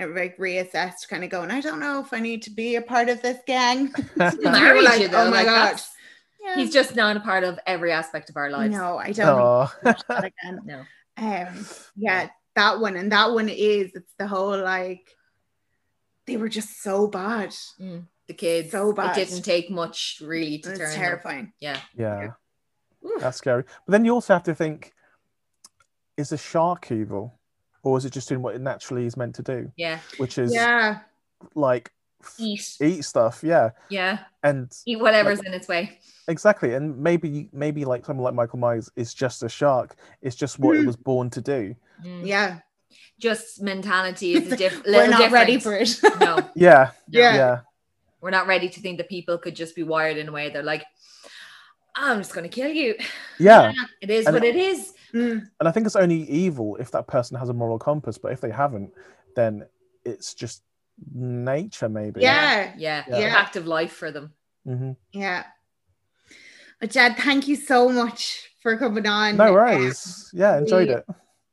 uh, 0.00 0.08
like 0.08 0.36
reassessed, 0.38 1.08
kind 1.08 1.24
of 1.24 1.30
going, 1.30 1.50
I 1.50 1.60
don't 1.60 1.80
know 1.80 2.00
if 2.00 2.12
I 2.12 2.20
need 2.20 2.42
to 2.42 2.50
be 2.50 2.76
a 2.76 2.82
part 2.82 3.08
of 3.08 3.22
this 3.22 3.38
gang. 3.46 3.92
And 4.20 4.38
we 4.38 4.44
were 4.44 4.50
Married 4.50 4.84
like, 4.84 5.00
you, 5.00 5.08
though, 5.08 5.26
oh 5.26 5.30
my 5.30 5.42
like, 5.42 5.46
god. 5.46 5.80
Yeah. 6.42 6.56
He's 6.56 6.72
just 6.72 6.94
not 6.94 7.16
a 7.16 7.20
part 7.20 7.44
of 7.44 7.58
every 7.66 7.90
aspect 7.90 8.30
of 8.30 8.36
our 8.36 8.50
lives. 8.50 8.74
no, 8.76 8.98
I 8.98 9.12
don't 9.12 9.36
know 9.36 9.68
that 9.82 10.24
again. 10.24 10.60
No. 10.64 10.82
Um, 11.18 11.66
yeah, 11.96 12.28
that 12.56 12.80
one, 12.80 12.96
and 12.96 13.12
that 13.12 13.30
one 13.32 13.48
is 13.48 13.92
it's 13.94 14.12
the 14.18 14.26
whole 14.26 14.58
like 14.60 15.14
they 16.26 16.36
were 16.36 16.48
just 16.48 16.82
so 16.82 17.06
bad. 17.06 17.50
Mm. 17.80 18.06
The 18.26 18.34
kids. 18.34 18.72
So 18.72 18.92
bad. 18.92 19.16
It 19.16 19.28
didn't 19.28 19.44
take 19.44 19.70
much 19.70 20.20
really 20.24 20.58
to 20.58 20.70
It's 20.70 20.78
turn 20.80 20.88
them. 20.90 20.98
terrifying. 20.98 21.52
Yeah. 21.60 21.78
yeah. 21.96 22.28
Oof. 23.04 23.20
That's 23.20 23.38
scary. 23.38 23.62
But 23.86 23.92
then 23.92 24.04
you 24.04 24.12
also 24.12 24.32
have 24.32 24.42
to 24.44 24.54
think: 24.54 24.92
Is 26.16 26.32
a 26.32 26.38
shark 26.38 26.90
evil, 26.90 27.38
or 27.84 27.96
is 27.98 28.04
it 28.04 28.12
just 28.12 28.28
doing 28.28 28.42
what 28.42 28.54
it 28.56 28.60
naturally 28.60 29.06
is 29.06 29.16
meant 29.16 29.36
to 29.36 29.42
do, 29.42 29.70
Yeah. 29.76 30.00
which 30.16 30.38
is 30.38 30.52
Yeah. 30.52 31.00
like 31.54 31.92
Eat. 32.38 32.76
eat 32.80 33.02
stuff? 33.04 33.42
Yeah. 33.44 33.70
Yeah. 33.90 34.18
And 34.42 34.72
Eat 34.86 34.98
whatever's 34.98 35.40
in 35.40 35.54
its 35.54 35.68
way. 35.68 36.00
Exactly, 36.26 36.74
and 36.74 36.98
maybe 36.98 37.48
maybe 37.52 37.84
like 37.84 38.04
someone 38.04 38.24
like 38.24 38.34
Michael 38.34 38.58
Myers 38.58 38.90
is 38.96 39.14
just 39.14 39.44
a 39.44 39.48
shark. 39.48 39.94
It's 40.22 40.34
just 40.34 40.58
what 40.58 40.74
it 40.76 40.82
Mm. 40.82 40.86
was 40.86 40.96
born 40.96 41.30
to 41.30 41.40
do. 41.40 41.76
Mm. 42.04 42.26
Yeah. 42.26 42.58
Just 43.18 43.62
mentality 43.62 44.34
is 44.34 44.52
a 44.52 44.56
diff- 44.62 44.84
We're 44.86 45.06
not 45.08 45.18
different. 45.18 45.32
ready 45.32 45.58
for 45.58 45.74
it. 45.74 45.98
No. 46.20 46.36
no. 46.36 46.50
Yeah, 46.54 46.90
Yeah. 47.08 47.34
yeah, 47.34 47.60
We're 48.20 48.30
not 48.30 48.46
ready 48.46 48.68
to 48.68 48.80
think 48.80 48.98
that 48.98 49.08
people 49.08 49.38
could 49.38 49.56
just 49.56 49.74
be 49.74 49.82
wired 49.82 50.16
in 50.16 50.28
a 50.28 50.32
way 50.32 50.50
they're 50.50 50.62
like, 50.62 50.84
I'm 51.96 52.18
just 52.18 52.34
going 52.34 52.48
to 52.48 52.54
kill 52.54 52.70
you. 52.70 52.94
yeah. 53.38 53.72
It 54.02 54.10
is 54.10 54.26
And- 54.26 54.34
what 54.34 54.44
it 54.44 54.56
is. 54.56 54.92
Mm, 55.14 55.48
And 55.60 55.68
I 55.68 55.72
think 55.72 55.86
it's 55.86 55.96
only 55.96 56.22
evil 56.28 56.76
if 56.76 56.90
that 56.90 57.06
person 57.06 57.38
has 57.38 57.48
a 57.48 57.54
moral 57.54 57.78
compass. 57.78 58.18
But 58.18 58.32
if 58.32 58.40
they 58.42 58.50
haven't, 58.50 58.90
then 59.34 59.64
it's 60.04 60.34
just 60.34 60.62
nature, 61.14 61.88
maybe. 61.88 62.20
Yeah. 62.20 62.72
Yeah. 62.76 63.04
Yeah. 63.08 63.20
The 63.20 63.30
fact 63.30 63.56
of 63.56 63.66
life 63.66 63.92
for 63.92 64.10
them. 64.10 64.32
hmm 64.66 64.92
Yeah. 65.12 65.44
But 66.80 66.90
Jed, 66.90 67.16
thank 67.16 67.48
you 67.48 67.56
so 67.56 67.88
much 67.88 68.50
for 68.60 68.76
coming 68.76 69.06
on. 69.06 69.36
No 69.38 69.52
worries. 69.54 70.28
Yeah, 70.34 70.58
enjoyed 70.58 70.88
we- 70.88 70.94
it. 70.96 71.06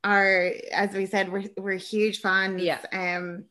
Our, 0.04 0.51
as 0.72 0.93
we 0.93 1.06
said, 1.06 1.32
we're 1.32 1.45
we're 1.58 1.78
huge 1.78 2.20
fans. 2.22 2.62
Yeah. 2.62 2.80
Um, 2.91 3.45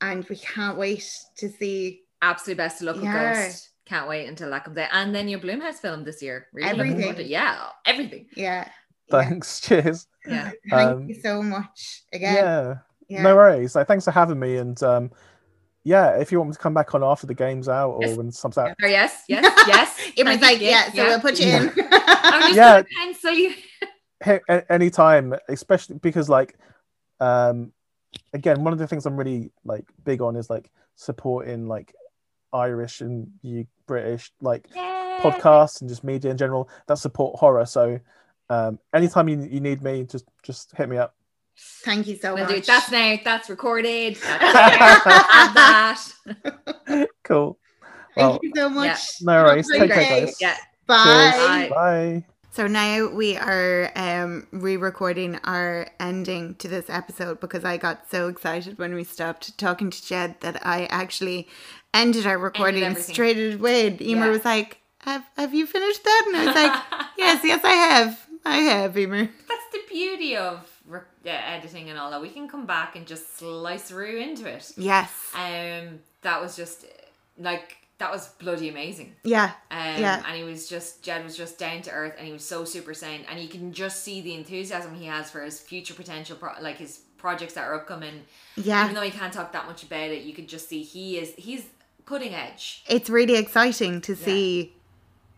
and 0.00 0.24
we 0.28 0.36
can't 0.36 0.76
wait 0.76 1.08
to 1.36 1.48
see 1.48 2.00
Absolute 2.22 2.56
best 2.56 2.78
to 2.78 2.84
look 2.84 2.96
with 2.96 3.04
Yeah. 3.04 3.34
Ghost. 3.46 3.70
Can't 3.84 4.08
wait 4.08 4.26
until 4.28 4.50
that 4.50 4.64
comes 4.64 4.78
out. 4.78 4.88
And 4.92 5.14
then 5.14 5.28
your 5.28 5.40
Blumhouse 5.40 5.76
film 5.76 6.04
this 6.04 6.22
year. 6.22 6.46
Really 6.52 6.68
Everything. 6.70 6.98
forward 7.00 7.16
to 7.16 7.22
it. 7.22 7.28
Yeah, 7.28 7.66
everything. 7.86 8.26
yeah. 8.36 8.64
yeah. 8.64 8.68
Thanks. 9.10 9.60
Cheers. 9.60 10.06
Yeah. 10.26 10.50
Thank 10.70 10.90
Um, 10.92 11.08
you 11.08 11.14
so 11.20 11.42
much 11.42 12.02
again. 12.12 12.34
Yeah. 12.36 12.74
Yeah. 13.08 13.22
No 13.22 13.36
worries. 13.36 13.74
Like, 13.74 13.86
thanks 13.88 14.04
for 14.04 14.10
having 14.12 14.38
me. 14.38 14.56
And 14.56 14.80
um, 14.82 15.10
yeah, 15.84 16.16
if 16.18 16.32
you 16.32 16.38
want 16.38 16.50
me 16.50 16.54
to 16.54 16.58
come 16.60 16.72
back 16.74 16.94
on 16.94 17.02
after 17.04 17.26
the 17.26 17.34
game's 17.34 17.68
out 17.68 17.90
or 17.90 18.02
Yes. 18.06 18.16
when 18.16 18.30
something's 18.32 18.58
out, 18.68 18.76
Or 18.80 18.88
yes, 18.88 19.24
yes, 19.28 19.42
yes. 19.66 19.98
It 20.16 20.24
was 20.24 20.40
like, 20.40 20.60
you. 20.60 20.68
yeah, 20.68 20.90
so 20.92 21.04
we'll 21.04 21.20
put 21.20 21.38
you 21.38 21.46
in. 21.48 21.72
I'm 21.90 22.42
just 22.42 22.54
Yeah. 22.54 22.82
gonna 22.82 22.84
pencil 22.98 23.32
you. 23.32 23.52
He- 24.24 24.40
a- 24.48 24.72
anytime, 24.72 25.34
especially 25.48 25.98
because 25.98 26.28
like, 26.28 26.56
um, 27.20 27.72
again, 28.32 28.62
one 28.64 28.72
of 28.72 28.78
the 28.78 28.86
things 28.86 29.06
I'm 29.06 29.16
really 29.16 29.50
like 29.64 29.84
big 30.04 30.20
on 30.22 30.36
is 30.36 30.50
like 30.50 30.70
supporting 30.96 31.66
like 31.68 31.94
Irish 32.52 33.00
and 33.00 33.28
you 33.42 33.66
British 33.86 34.30
like 34.40 34.68
podcasts 35.20 35.80
and 35.80 35.88
just 35.88 36.04
media 36.04 36.30
in 36.30 36.36
general 36.36 36.68
that 36.88 36.98
support 36.98 37.38
horror. 37.38 37.64
So 37.66 37.98
um, 38.50 38.78
anytime 38.94 39.28
you, 39.28 39.40
you 39.50 39.60
need 39.60 39.82
me, 39.82 40.04
just 40.04 40.26
just 40.42 40.76
hit 40.76 40.88
me 40.88 40.96
up. 40.98 41.14
Thank 41.84 42.06
you 42.06 42.16
so 42.16 42.34
We'll 42.34 42.44
much. 42.44 42.54
do. 42.54 42.60
That's 42.62 42.90
now. 42.90 43.16
That's 43.24 43.50
recorded. 43.50 44.16
That's 44.40 46.14
there. 46.24 46.34
That. 46.86 47.08
Cool. 47.24 47.58
Thank 48.14 48.30
Well, 48.30 48.38
you 48.42 48.52
so 48.56 48.68
much. 48.68 48.98
no 49.22 49.44
worries. 49.44 49.70
Take 49.70 49.90
care, 49.90 50.20
guys. 50.26 50.36
Yeah. 50.40 50.56
Bye. 50.86 51.68
Bye. 51.68 51.68
Bye. 51.70 52.24
So 52.54 52.66
now 52.66 53.06
we 53.08 53.36
are 53.38 53.90
um, 53.96 54.46
re-recording 54.52 55.36
our 55.44 55.88
ending 55.98 56.54
to 56.56 56.68
this 56.68 56.90
episode 56.90 57.40
because 57.40 57.64
I 57.64 57.78
got 57.78 58.10
so 58.10 58.28
excited 58.28 58.78
when 58.78 58.92
we 58.94 59.04
stopped 59.04 59.56
talking 59.56 59.88
to 59.90 60.04
Jed 60.06 60.36
that 60.40 60.64
I 60.66 60.84
actually 60.86 61.48
ended 61.94 62.26
our 62.26 62.36
recording 62.36 62.82
everything. 62.82 63.14
straight 63.14 63.54
away. 63.54 63.96
Emer 64.02 64.26
Yeah. 64.26 64.30
was 64.30 64.44
like, 64.44 64.78
have, 64.98 65.24
have 65.38 65.54
you 65.54 65.66
finished 65.66 66.04
that? 66.04 66.24
And 66.26 66.36
I 66.36 66.44
was 66.46 66.54
like, 66.54 66.82
yes, 67.18 67.40
yes, 67.42 67.64
I 67.64 67.72
have. 67.72 68.20
I 68.44 68.56
have, 68.58 68.98
Emer. 68.98 69.30
That's 69.48 69.72
the 69.72 69.80
beauty 69.88 70.36
of 70.36 70.68
re- 70.86 71.00
uh, 71.24 71.28
editing 71.30 71.88
and 71.88 71.98
all 71.98 72.10
that. 72.10 72.20
We 72.20 72.28
can 72.28 72.48
come 72.48 72.66
back 72.66 72.96
and 72.96 73.06
just 73.06 73.38
slice 73.38 73.84
through 73.84 74.18
into 74.18 74.46
it. 74.46 74.70
Yes. 74.76 75.10
Um, 75.34 76.00
that 76.20 76.42
was 76.42 76.54
just 76.54 76.84
like 77.38 77.76
that 78.02 78.10
was 78.10 78.28
bloody 78.42 78.68
amazing. 78.68 79.14
Yeah. 79.22 79.52
Um, 79.70 80.00
Yeah. 80.00 80.22
and 80.26 80.36
he 80.36 80.42
was 80.44 80.68
just 80.68 81.02
Jed 81.02 81.24
was 81.24 81.36
just 81.36 81.56
down 81.58 81.82
to 81.82 81.90
earth, 81.92 82.14
and 82.18 82.26
he 82.26 82.32
was 82.32 82.44
so 82.44 82.64
super 82.64 82.94
sane, 82.94 83.24
and 83.30 83.40
you 83.40 83.48
can 83.48 83.72
just 83.72 84.02
see 84.02 84.20
the 84.20 84.34
enthusiasm 84.34 84.94
he 84.94 85.06
has 85.06 85.30
for 85.30 85.40
his 85.42 85.60
future 85.60 85.94
potential, 85.94 86.36
pro- 86.36 86.60
like 86.60 86.78
his 86.78 87.00
projects 87.16 87.54
that 87.54 87.64
are 87.64 87.74
upcoming. 87.74 88.24
Yeah. 88.56 88.82
Even 88.84 88.94
though 88.96 89.02
he 89.02 89.10
can't 89.12 89.32
talk 89.32 89.52
that 89.52 89.66
much 89.66 89.84
about 89.84 90.10
it, 90.10 90.22
you 90.24 90.32
could 90.34 90.48
just 90.48 90.68
see 90.68 90.82
he 90.82 91.18
is 91.18 91.32
he's 91.36 91.64
cutting 92.04 92.34
edge. 92.34 92.82
it's 92.88 93.08
really 93.08 93.36
exciting 93.36 94.00
to 94.02 94.16
see 94.16 94.74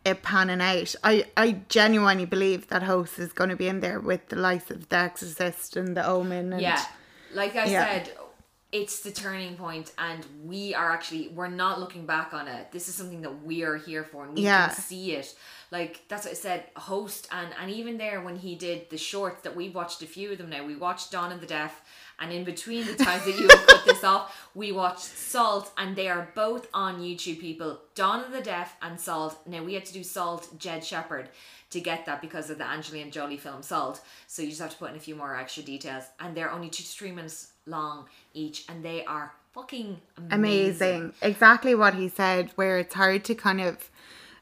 it 0.07 0.23
panning 0.23 0.61
out. 0.63 0.95
I, 1.05 1.27
I 1.37 1.61
genuinely 1.69 2.25
believe 2.27 2.69
that 2.69 2.83
host 2.83 3.19
is 3.19 3.33
going 3.35 3.51
to 3.51 3.57
be 3.57 3.69
in 3.69 3.81
there 3.81 4.01
with 4.01 4.29
the 4.31 4.37
likes 4.37 4.71
of 4.71 4.89
The 4.89 4.97
Exorcist 4.97 5.77
and 5.77 5.95
The 5.97 6.07
Omen. 6.07 6.53
And 6.55 6.63
Yeah. 6.63 6.83
Like 7.35 7.55
I 7.57 7.67
Yeah. 7.67 7.85
said, 7.87 8.13
it's 8.75 8.99
the 9.01 9.11
turning 9.13 9.55
point 9.57 9.93
and 9.99 10.27
we 10.45 10.75
are 10.75 10.91
actually 10.91 11.29
we're 11.29 11.47
not 11.47 11.79
looking 11.79 12.07
back 12.07 12.35
on 12.35 12.49
it. 12.49 12.73
This 12.73 12.89
is 12.89 12.97
something 12.97 13.23
that 13.23 13.45
we 13.45 13.63
are 13.63 13.77
here 13.77 14.03
for 14.03 14.25
and 14.25 14.35
we 14.35 14.43
Yeah. 14.43 14.67
can 14.67 14.77
see 14.77 15.13
it. 15.13 15.33
Like 15.71 16.03
that's 16.09 16.25
what 16.25 16.33
I 16.33 16.35
said, 16.35 16.65
host 16.77 17.29
and 17.31 17.51
and 17.61 17.71
even 17.71 17.99
there 17.99 18.21
when 18.21 18.35
he 18.37 18.57
did 18.57 18.91
the 18.91 18.99
shorts 18.99 19.43
that 19.43 19.55
we 19.55 19.69
watched 19.69 20.03
a 20.03 20.07
few 20.07 20.33
of 20.33 20.39
them 20.39 20.51
now. 20.51 20.67
We 20.67 20.75
watched 20.75 21.13
Dawn 21.13 21.31
of 21.31 21.41
the 21.41 21.47
Deaf 21.47 21.83
and 22.19 22.33
in 22.33 22.45
between 22.45 22.87
the 22.87 22.95
times 22.95 23.25
that 23.25 23.39
you 23.39 23.49
have 23.49 23.67
put 23.67 23.85
this 23.85 24.05
off, 24.05 24.49
we 24.55 24.73
watched 24.73 25.01
Salt 25.01 25.73
and 25.77 25.97
they 25.97 26.09
are 26.09 26.31
both 26.35 26.69
on 26.73 27.01
YouTube 27.01 27.41
people. 27.41 27.81
Dawn 27.95 28.25
of 28.25 28.33
the 28.33 28.41
Deaf 28.41 28.77
and 28.83 29.01
Salt. 29.01 29.39
Now 29.47 29.63
we 29.63 29.75
had 29.75 29.85
to 29.87 29.93
do 29.93 30.05
Salt 30.05 30.59
Jed 30.59 30.85
Shepherd 30.85 31.29
to 31.71 31.81
get 31.81 32.07
that 32.07 32.21
because 32.21 32.51
of 32.51 32.59
the 32.59 32.65
Angelina 32.65 33.11
Jolie 33.11 33.37
film 33.37 33.63
Salt. 33.63 34.01
So 34.29 34.43
you 34.43 34.49
just 34.49 34.61
have 34.61 34.71
to 34.71 34.77
put 34.77 34.91
in 34.91 34.97
a 34.97 35.01
few 35.01 35.17
more 35.17 35.37
extra 35.37 35.63
details. 35.63 36.05
And 36.21 36.37
they're 36.37 36.51
only 36.51 36.69
two 36.69 36.85
to 36.85 36.89
three 36.89 37.11
minutes 37.11 37.49
long 37.67 38.07
each, 38.33 38.65
and 38.69 38.85
they 38.85 39.05
are 39.05 39.33
fucking 39.53 40.01
amazing. 40.31 40.33
amazing. 40.33 41.13
Exactly 41.21 41.75
what 41.75 41.95
he 41.95 42.09
said, 42.09 42.51
where 42.55 42.79
it's 42.79 42.95
hard 42.95 43.25
to 43.25 43.35
kind 43.35 43.61
of 43.61 43.91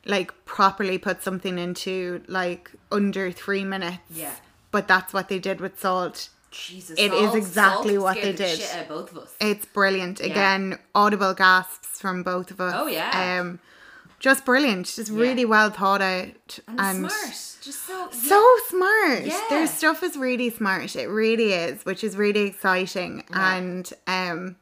like 0.05 0.45
properly 0.45 0.99
put 0.99 1.23
something 1.23 1.59
into 1.59 2.23
like 2.27 2.71
under 2.91 3.31
three 3.31 3.65
minutes. 3.65 3.99
Yeah. 4.11 4.35
But 4.71 4.89
that's 4.89 5.13
what 5.13 5.29
they 5.29 5.39
did 5.39 5.61
with 5.61 5.81
Salt. 5.81 6.29
Jesus, 6.53 6.99
It 6.99 7.13
is 7.13 7.21
Salt- 7.21 7.37
exactly 7.37 7.95
Salt 7.95 8.05
what 8.05 8.15
they 8.17 8.33
the 8.33 8.37
did. 8.39 8.59
Shit 8.61 8.75
out 8.77 8.89
both 8.89 9.11
of 9.11 9.19
us. 9.19 9.35
It's 9.41 9.65
brilliant. 9.67 10.21
Again, 10.21 10.79
audible 10.95 11.35
gasps 11.35 12.01
from 12.01 12.23
both 12.23 12.51
of 12.51 12.61
us. 12.61 12.75
Oh, 12.77 12.87
yeah. 12.87 13.39
Um, 13.41 13.59
just 14.21 14.45
brilliant. 14.45 14.87
Just 14.87 15.11
really 15.11 15.45
well 15.45 15.71
thought 15.71 16.01
out. 16.03 16.59
and, 16.69 17.11
smart, 17.11 17.13
just 17.63 17.87
so 17.87 18.09
so 18.13 18.57
smart. 18.69 19.25
Yeah. 19.25 19.41
Their 19.51 19.67
stuff 19.67 20.03
is 20.05 20.17
really 20.17 20.51
smart. 20.51 20.95
It 20.95 21.07
really 21.09 21.53
is, 21.53 21.85
which 21.85 22.05
is 22.05 22.17
really 22.17 22.43
exciting. 22.43 23.25
Yeah. 23.31 23.55
And 23.57 23.93
um 24.07 24.57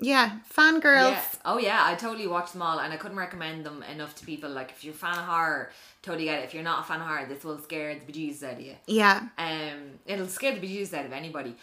yeah, 0.00 0.38
fangirls. 0.54 1.10
Yeah. 1.12 1.22
Oh 1.44 1.58
yeah, 1.58 1.80
I 1.84 1.94
totally 1.94 2.26
watched 2.26 2.52
them 2.52 2.62
all, 2.62 2.78
and 2.80 2.92
I 2.92 2.96
couldn't 2.96 3.16
recommend 3.18 3.64
them 3.64 3.82
enough 3.82 4.14
to 4.16 4.24
people. 4.26 4.48
Like 4.50 4.70
if 4.70 4.84
you're 4.84 4.94
a 4.94 4.96
fan 4.96 5.18
of 5.18 5.24
horror, 5.24 5.72
totally 6.06 6.24
get 6.24 6.38
it. 6.40 6.44
If 6.44 6.54
you're 6.54 6.62
not 6.62 6.80
a 6.80 6.84
fan 6.84 7.00
of 7.02 7.06
horror, 7.06 7.26
this 7.28 7.44
will 7.44 7.58
scare 7.58 7.94
the 7.94 8.10
bejesus 8.10 8.42
out 8.42 8.54
of 8.54 8.60
you. 8.60 8.76
Yeah. 8.86 9.28
Um, 9.36 9.98
it'll 10.06 10.26
scare 10.28 10.54
the 10.58 10.66
bejesus 10.66 10.94
out 10.94 11.04
of 11.04 11.12
anybody. 11.12 11.54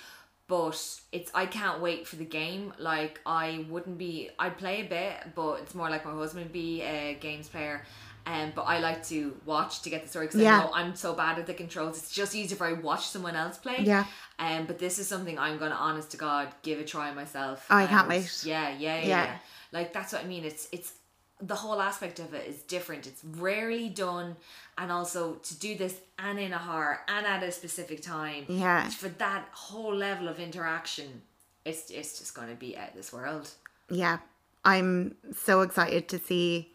But 0.47 0.77
it's 1.11 1.31
I 1.33 1.45
can't 1.45 1.81
wait 1.81 2.05
for 2.05 2.17
the 2.17 2.25
game. 2.25 2.73
Like 2.77 3.19
I 3.25 3.65
wouldn't 3.69 3.97
be. 3.97 4.29
I'd 4.37 4.57
play 4.57 4.81
a 4.81 4.83
bit, 4.83 5.33
but 5.35 5.61
it's 5.61 5.73
more 5.73 5.89
like 5.89 6.05
my 6.05 6.11
husband 6.11 6.51
be 6.51 6.81
a 6.81 7.15
games 7.19 7.47
player. 7.47 7.83
Um, 8.25 8.53
but 8.55 8.61
I 8.63 8.79
like 8.79 9.05
to 9.07 9.35
watch 9.45 9.81
to 9.81 9.89
get 9.89 10.01
the 10.03 10.07
story 10.09 10.27
because 10.27 10.41
Yeah. 10.41 10.59
I 10.59 10.63
know 10.63 10.71
I'm 10.73 10.95
so 10.95 11.13
bad 11.13 11.39
at 11.39 11.45
the 11.45 11.53
controls. 11.53 11.97
It's 11.97 12.13
just 12.13 12.35
easier 12.35 12.55
if 12.55 12.61
I 12.61 12.71
watch 12.73 13.07
someone 13.07 13.35
else 13.35 13.57
play. 13.57 13.79
Yeah. 13.81 14.05
Um, 14.39 14.65
but 14.65 14.79
this 14.79 14.97
is 14.99 15.07
something 15.07 15.37
I'm 15.37 15.57
gonna, 15.57 15.75
honest 15.75 16.11
to 16.11 16.17
God, 16.17 16.47
give 16.61 16.79
a 16.79 16.85
try 16.85 17.13
myself. 17.13 17.65
Oh, 17.69 17.75
I 17.77 17.85
can't 17.87 18.07
wait. 18.07 18.43
Yeah, 18.45 18.69
yeah, 18.69 18.77
yeah, 18.99 19.01
Yeah. 19.01 19.23
yeah. 19.25 19.37
Like 19.73 19.91
that's 19.91 20.13
what 20.13 20.23
I 20.23 20.25
mean. 20.27 20.43
It's 20.45 20.67
it's 20.71 20.93
the 21.45 21.55
whole 21.55 21.81
aspect 21.81 22.19
of 22.19 22.33
it 22.33 22.47
is 22.47 22.57
different. 22.75 23.05
It's 23.07 23.23
rarely 23.23 23.89
done, 23.89 24.35
and 24.77 24.91
also 24.91 25.35
to 25.35 25.53
do 25.59 25.75
this 25.77 25.95
and 26.17 26.39
in 26.39 26.53
a 26.53 26.57
horror 26.57 26.99
and 27.07 27.25
at 27.25 27.43
a 27.43 27.51
specific 27.51 28.01
time. 28.01 28.45
Yeah. 28.47 28.87
For 28.89 29.09
that 29.09 29.43
whole 29.51 29.93
level 29.95 30.27
of 30.29 30.39
interaction, 30.39 31.21
it's 31.65 31.89
it's 31.89 32.19
just 32.19 32.33
gonna 32.35 32.55
be 32.55 32.77
out 32.77 32.89
of 32.89 32.95
this 32.95 33.11
world. 33.11 33.49
Yeah. 33.89 34.17
I'm 34.65 35.15
so 35.35 35.61
excited 35.61 36.07
to 36.09 36.17
see 36.19 36.69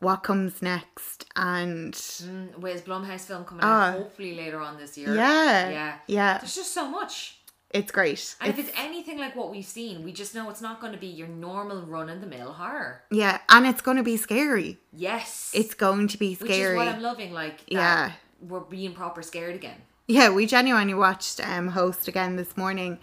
what 0.00 0.16
comes 0.22 0.60
next 0.60 1.24
and 1.36 1.94
Mm, 1.94 2.58
with 2.58 2.84
Blumhouse 2.84 3.22
film 3.22 3.44
coming 3.46 3.64
Ah. 3.64 3.88
out 3.88 3.94
hopefully 3.94 4.34
later 4.34 4.60
on 4.60 4.76
this 4.76 4.98
year. 4.98 5.14
yeah. 5.14 5.70
yeah. 5.70 5.98
Yeah. 6.06 6.38
There's 6.38 6.54
just 6.56 6.74
so 6.74 6.86
much. 6.86 7.38
It's 7.74 7.90
great. 7.92 8.36
And 8.40 8.48
It's- 8.50 8.64
if 8.66 8.70
it's 8.70 8.78
anything 8.80 9.18
like 9.18 9.34
what 9.34 9.50
we've 9.50 9.64
seen, 9.66 10.04
we 10.04 10.12
just 10.12 10.32
know 10.34 10.48
it's 10.48 10.60
not 10.62 10.80
going 10.80 10.92
to 10.92 10.98
be 10.98 11.08
your 11.08 11.26
normal 11.28 11.82
run 11.82 12.08
of 12.08 12.20
the 12.20 12.26
mill 12.26 12.52
horror. 12.52 13.02
yeah, 13.10 13.40
and 13.48 13.66
it's 13.66 13.82
going 13.82 13.96
to 13.96 14.02
be 14.04 14.16
scary. 14.16 14.78
Yes. 14.92 15.50
It's 15.52 15.74
going 15.74 16.06
to 16.08 16.16
be 16.16 16.34
scary. 16.36 16.48
which 16.50 16.60
is 16.60 16.76
what 16.76 16.88
I'm 16.88 17.02
loving. 17.02 17.32
Like, 17.32 17.58
that 17.66 17.72
Yeah. 17.72 18.12
we're 18.40 18.60
being 18.60 18.94
proper 18.94 19.22
scared 19.22 19.56
again. 19.56 19.82
Yeah, 20.06 20.28
we 20.30 20.46
genuinely 20.46 20.94
watched 20.94 21.40
um 21.46 21.68
Host 21.68 22.06
again 22.08 22.36
this 22.36 22.56
morning 22.56 22.98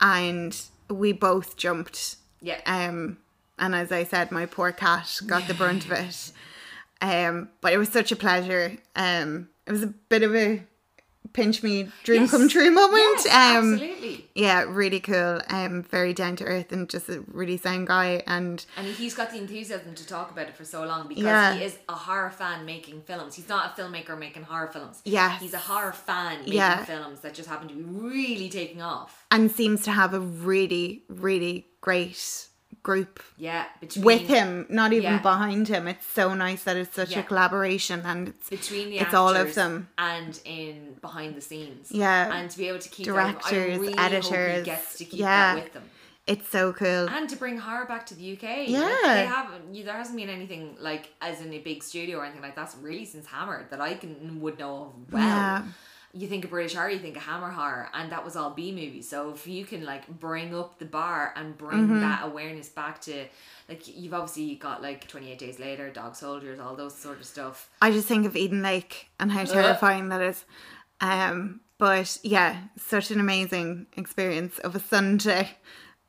and 0.00 0.54
we 0.90 1.12
both 1.12 1.56
jumped. 1.56 2.16
Yeah. 2.40 2.60
Um 2.66 3.16
and 3.58 3.74
as 3.74 3.92
I 3.92 4.04
said, 4.04 4.30
my 4.32 4.44
poor 4.46 4.72
cat 4.72 5.20
got 5.26 5.46
the 5.48 5.54
brunt 5.54 5.84
of 5.86 5.92
it. 5.92 6.32
Um 7.00 7.48
but 7.60 7.72
it 7.72 7.78
was 7.78 7.88
such 7.88 8.12
a 8.12 8.16
pleasure. 8.16 8.76
Um 8.94 9.48
it 9.66 9.72
was 9.72 9.82
a 9.82 9.88
bit 10.12 10.22
of 10.22 10.34
a 10.36 10.62
pinch 11.32 11.62
me 11.62 11.88
dream 12.04 12.22
Yes. 12.22 12.30
come 12.30 12.48
true 12.48 12.70
moment. 12.70 13.20
Yes, 13.24 13.26
um 13.26 13.72
absolutely. 13.74 14.28
yeah, 14.34 14.64
really 14.68 15.00
cool. 15.00 15.40
Um 15.48 15.82
very 15.82 16.12
down 16.12 16.36
to 16.36 16.44
earth 16.44 16.72
and 16.72 16.88
just 16.88 17.08
a 17.08 17.22
really 17.28 17.56
sound 17.56 17.86
guy 17.86 18.22
and 18.26 18.64
And 18.76 18.86
he's 18.86 19.14
got 19.14 19.30
the 19.30 19.38
enthusiasm 19.38 19.94
to 19.94 20.06
talk 20.06 20.30
about 20.30 20.48
it 20.48 20.56
for 20.56 20.64
so 20.64 20.84
long 20.84 21.08
because 21.08 21.24
Yeah. 21.24 21.54
he 21.54 21.64
is 21.64 21.78
a 21.88 21.94
horror 21.94 22.30
fan 22.30 22.64
making 22.64 23.02
films. 23.02 23.34
He's 23.34 23.48
not 23.48 23.78
a 23.78 23.82
filmmaker 23.82 24.18
making 24.18 24.44
horror 24.44 24.68
films. 24.68 25.00
Yeah, 25.04 25.38
He's 25.38 25.54
a 25.54 25.58
horror 25.58 25.92
fan 25.92 26.38
making 26.40 26.54
Yeah. 26.54 26.84
films 26.84 27.20
that 27.20 27.34
just 27.34 27.48
happen 27.48 27.68
to 27.68 27.74
be 27.74 27.82
really 27.82 28.48
taking 28.48 28.82
off. 28.82 29.24
and 29.30 29.50
seems 29.50 29.82
to 29.84 29.90
have 29.92 30.12
a 30.14 30.20
really, 30.20 31.04
really 31.08 31.66
great 31.80 32.48
group 32.82 33.22
Yeah. 33.36 33.64
Between, 33.80 34.04
with 34.04 34.22
him, 34.22 34.66
not 34.68 34.92
even 34.92 35.12
Yeah. 35.14 35.18
behind 35.22 35.68
him. 35.68 35.86
It's 35.86 36.06
so 36.06 36.34
nice 36.34 36.64
that 36.64 36.76
it's 36.76 36.94
such 36.94 37.12
Yeah. 37.12 37.20
a 37.20 37.22
collaboration 37.22 38.02
and 38.04 38.28
it's 38.28 38.50
Between 38.50 38.90
the 38.90 38.98
It's 38.98 39.14
all 39.14 39.36
of 39.36 39.54
them. 39.54 39.88
and 39.98 40.38
in 40.44 40.94
behind 41.00 41.36
the 41.36 41.40
scenes. 41.40 41.92
Yeah. 41.92 42.32
And 42.34 42.50
to 42.50 42.58
be 42.58 42.68
able 42.68 42.80
to 42.80 42.88
keep 42.88 43.06
Directors, 43.06 43.50
them, 43.50 43.60
I 43.60 43.76
really 43.76 43.98
editors, 43.98 44.58
he 44.58 44.64
gets 44.64 44.98
to 44.98 45.04
keep 45.04 45.20
yeah. 45.20 45.54
that 45.54 45.64
with 45.64 45.72
them. 45.74 45.84
it's 46.26 46.48
so 46.50 46.72
cool. 46.72 47.08
and 47.08 47.28
to 47.28 47.36
bring 47.36 47.58
horror 47.58 47.84
back 47.86 48.06
to 48.06 48.14
the 48.14 48.24
UK. 48.36 48.64
Yeah. 48.68 48.80
like, 48.80 49.02
they 49.02 49.26
haven't. 49.26 49.74
you- 49.74 49.84
There 49.84 49.94
hasn't 49.96 50.16
been 50.16 50.28
anything 50.28 50.76
like 50.80 51.10
as 51.20 51.40
in 51.40 51.52
a 51.52 51.58
big 51.60 51.82
studio 51.82 52.18
or 52.18 52.24
anything 52.24 52.42
like 52.42 52.56
that 52.56 52.74
really 52.80 53.04
since 53.04 53.26
Hammer 53.26 53.66
that 53.70 53.80
I 53.80 53.94
can 53.94 54.40
would 54.40 54.58
know 54.58 54.74
of 55.06 55.12
well. 55.12 55.22
Yeah. 55.22 55.62
You 56.14 56.28
think 56.28 56.44
of 56.44 56.50
British 56.50 56.74
horror, 56.74 56.90
you 56.90 56.98
think 56.98 57.16
of 57.16 57.22
Hammer 57.22 57.50
horror, 57.50 57.88
and 57.94 58.12
that 58.12 58.22
was 58.24 58.36
all 58.36 58.50
B 58.50 58.70
movies. 58.70 59.08
So 59.08 59.30
if 59.30 59.46
you 59.46 59.64
can 59.64 59.84
like 59.84 60.06
bring 60.20 60.54
up 60.54 60.78
the 60.78 60.84
bar 60.84 61.32
and 61.36 61.56
bring 61.56 61.80
Mm-hmm. 61.88 62.00
that 62.00 62.24
awareness 62.24 62.68
back 62.68 63.00
to, 63.02 63.26
like 63.68 63.86
you've 63.88 64.12
obviously 64.12 64.54
got 64.56 64.82
like 64.82 65.08
Twenty 65.08 65.32
Eight 65.32 65.38
Days 65.38 65.58
Later, 65.58 65.90
Dog 65.90 66.14
Soldiers, 66.14 66.60
all 66.60 66.76
those 66.76 66.94
sort 66.94 67.18
of 67.18 67.24
stuff. 67.24 67.70
I 67.80 67.90
just 67.90 68.06
think 68.08 68.26
of 68.26 68.36
Eden 68.36 68.60
Lake 68.62 69.06
and 69.18 69.32
how 69.32 69.44
terrifying 69.44 70.10
that 70.10 70.20
is. 70.20 70.44
Um, 71.00 71.60
but 71.78 72.18
yeah, 72.22 72.58
such 72.76 73.10
an 73.10 73.18
amazing 73.18 73.86
experience 73.96 74.58
of 74.60 74.76
a 74.76 74.80
Sunday. 74.80 75.56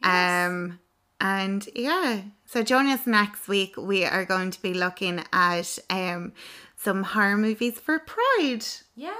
Um, 0.03 0.79
and 1.21 1.67
yeah, 1.75 2.21
so 2.45 2.61
join 2.63 2.87
us 2.87 3.07
next 3.07 3.47
week. 3.47 3.75
We 3.77 4.03
are 4.05 4.25
going 4.25 4.51
to 4.51 4.61
be 4.61 4.73
looking 4.73 5.23
at 5.31 5.79
um 5.89 6.33
some 6.75 7.03
horror 7.03 7.37
movies 7.37 7.79
for 7.79 7.99
Pride. 7.99 8.65
Yeah, 8.95 9.13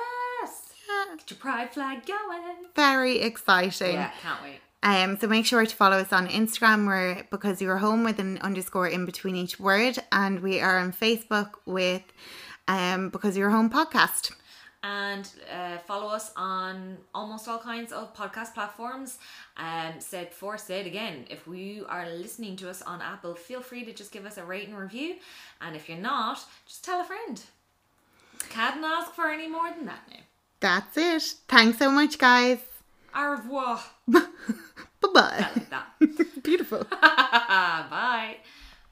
get 1.18 1.30
your 1.32 1.38
pride 1.40 1.74
flag 1.74 2.06
going. 2.06 2.56
very 2.76 3.20
exciting. 3.22 3.94
Yeah, 3.96 4.12
can't 4.22 4.42
wait. 4.44 4.60
Um, 4.84 5.18
so 5.20 5.28
make 5.28 5.46
sure 5.46 5.66
to 5.66 5.76
follow 5.76 5.98
us 5.98 6.12
on 6.12 6.28
Instagram. 6.28 6.86
We're 6.86 7.24
because 7.32 7.62
you're 7.62 7.78
home 7.78 8.04
with 8.04 8.20
an 8.20 8.38
underscore 8.40 8.88
in 8.88 9.06
between 9.06 9.36
each 9.36 9.60
word, 9.60 9.98
and 10.12 10.42
we 10.42 10.60
are 10.60 10.78
on 10.78 10.92
Facebook 10.92 11.52
with 11.66 12.04
um 12.68 13.10
because 13.10 13.38
you're 13.38 13.50
home 13.50 13.70
podcast. 13.70 14.32
and 14.86 15.30
uh, 15.60 15.78
follow 15.88 16.08
us 16.10 16.32
on 16.36 16.98
almost 17.16 17.48
all 17.48 17.60
kinds 17.60 17.94
of 17.94 18.14
podcast 18.14 18.54
platforms. 18.54 19.18
Um, 19.56 19.94
said 20.00 20.30
before, 20.32 20.58
say 20.58 20.82
it 20.82 20.88
again. 20.88 21.26
If 21.30 21.48
you 21.48 21.86
are 21.88 22.06
listening 22.10 22.58
to 22.58 22.70
us 22.70 22.82
on 22.82 23.02
Apple, 23.02 23.34
feel 23.36 23.62
free 23.62 23.86
to 23.86 23.94
just 23.94 24.12
give 24.12 24.26
us 24.26 24.38
a 24.38 24.44
rate 24.44 24.68
and 24.68 24.78
review. 24.78 25.16
And 25.62 25.76
if 25.78 25.88
you're 25.88 25.98
not, 25.98 26.40
just 26.68 26.84
tell 26.84 27.00
a 27.00 27.06
friend. 27.06 27.42
Can't 28.50 28.84
ask 28.84 29.14
for 29.14 29.30
any 29.30 29.48
more 29.48 29.70
than 29.72 29.86
that 29.86 30.04
now. 30.12 30.24
That's 30.64 30.96
it. 30.96 31.24
Thanks 31.50 31.78
so 31.78 31.92
much, 31.92 32.18
guys. 32.18 32.60
Au 33.14 33.32
revoir. 33.32 33.84
bye 34.08 34.28
bye. 35.14 35.46
Beautiful. 36.42 36.88
bye. 36.90 38.38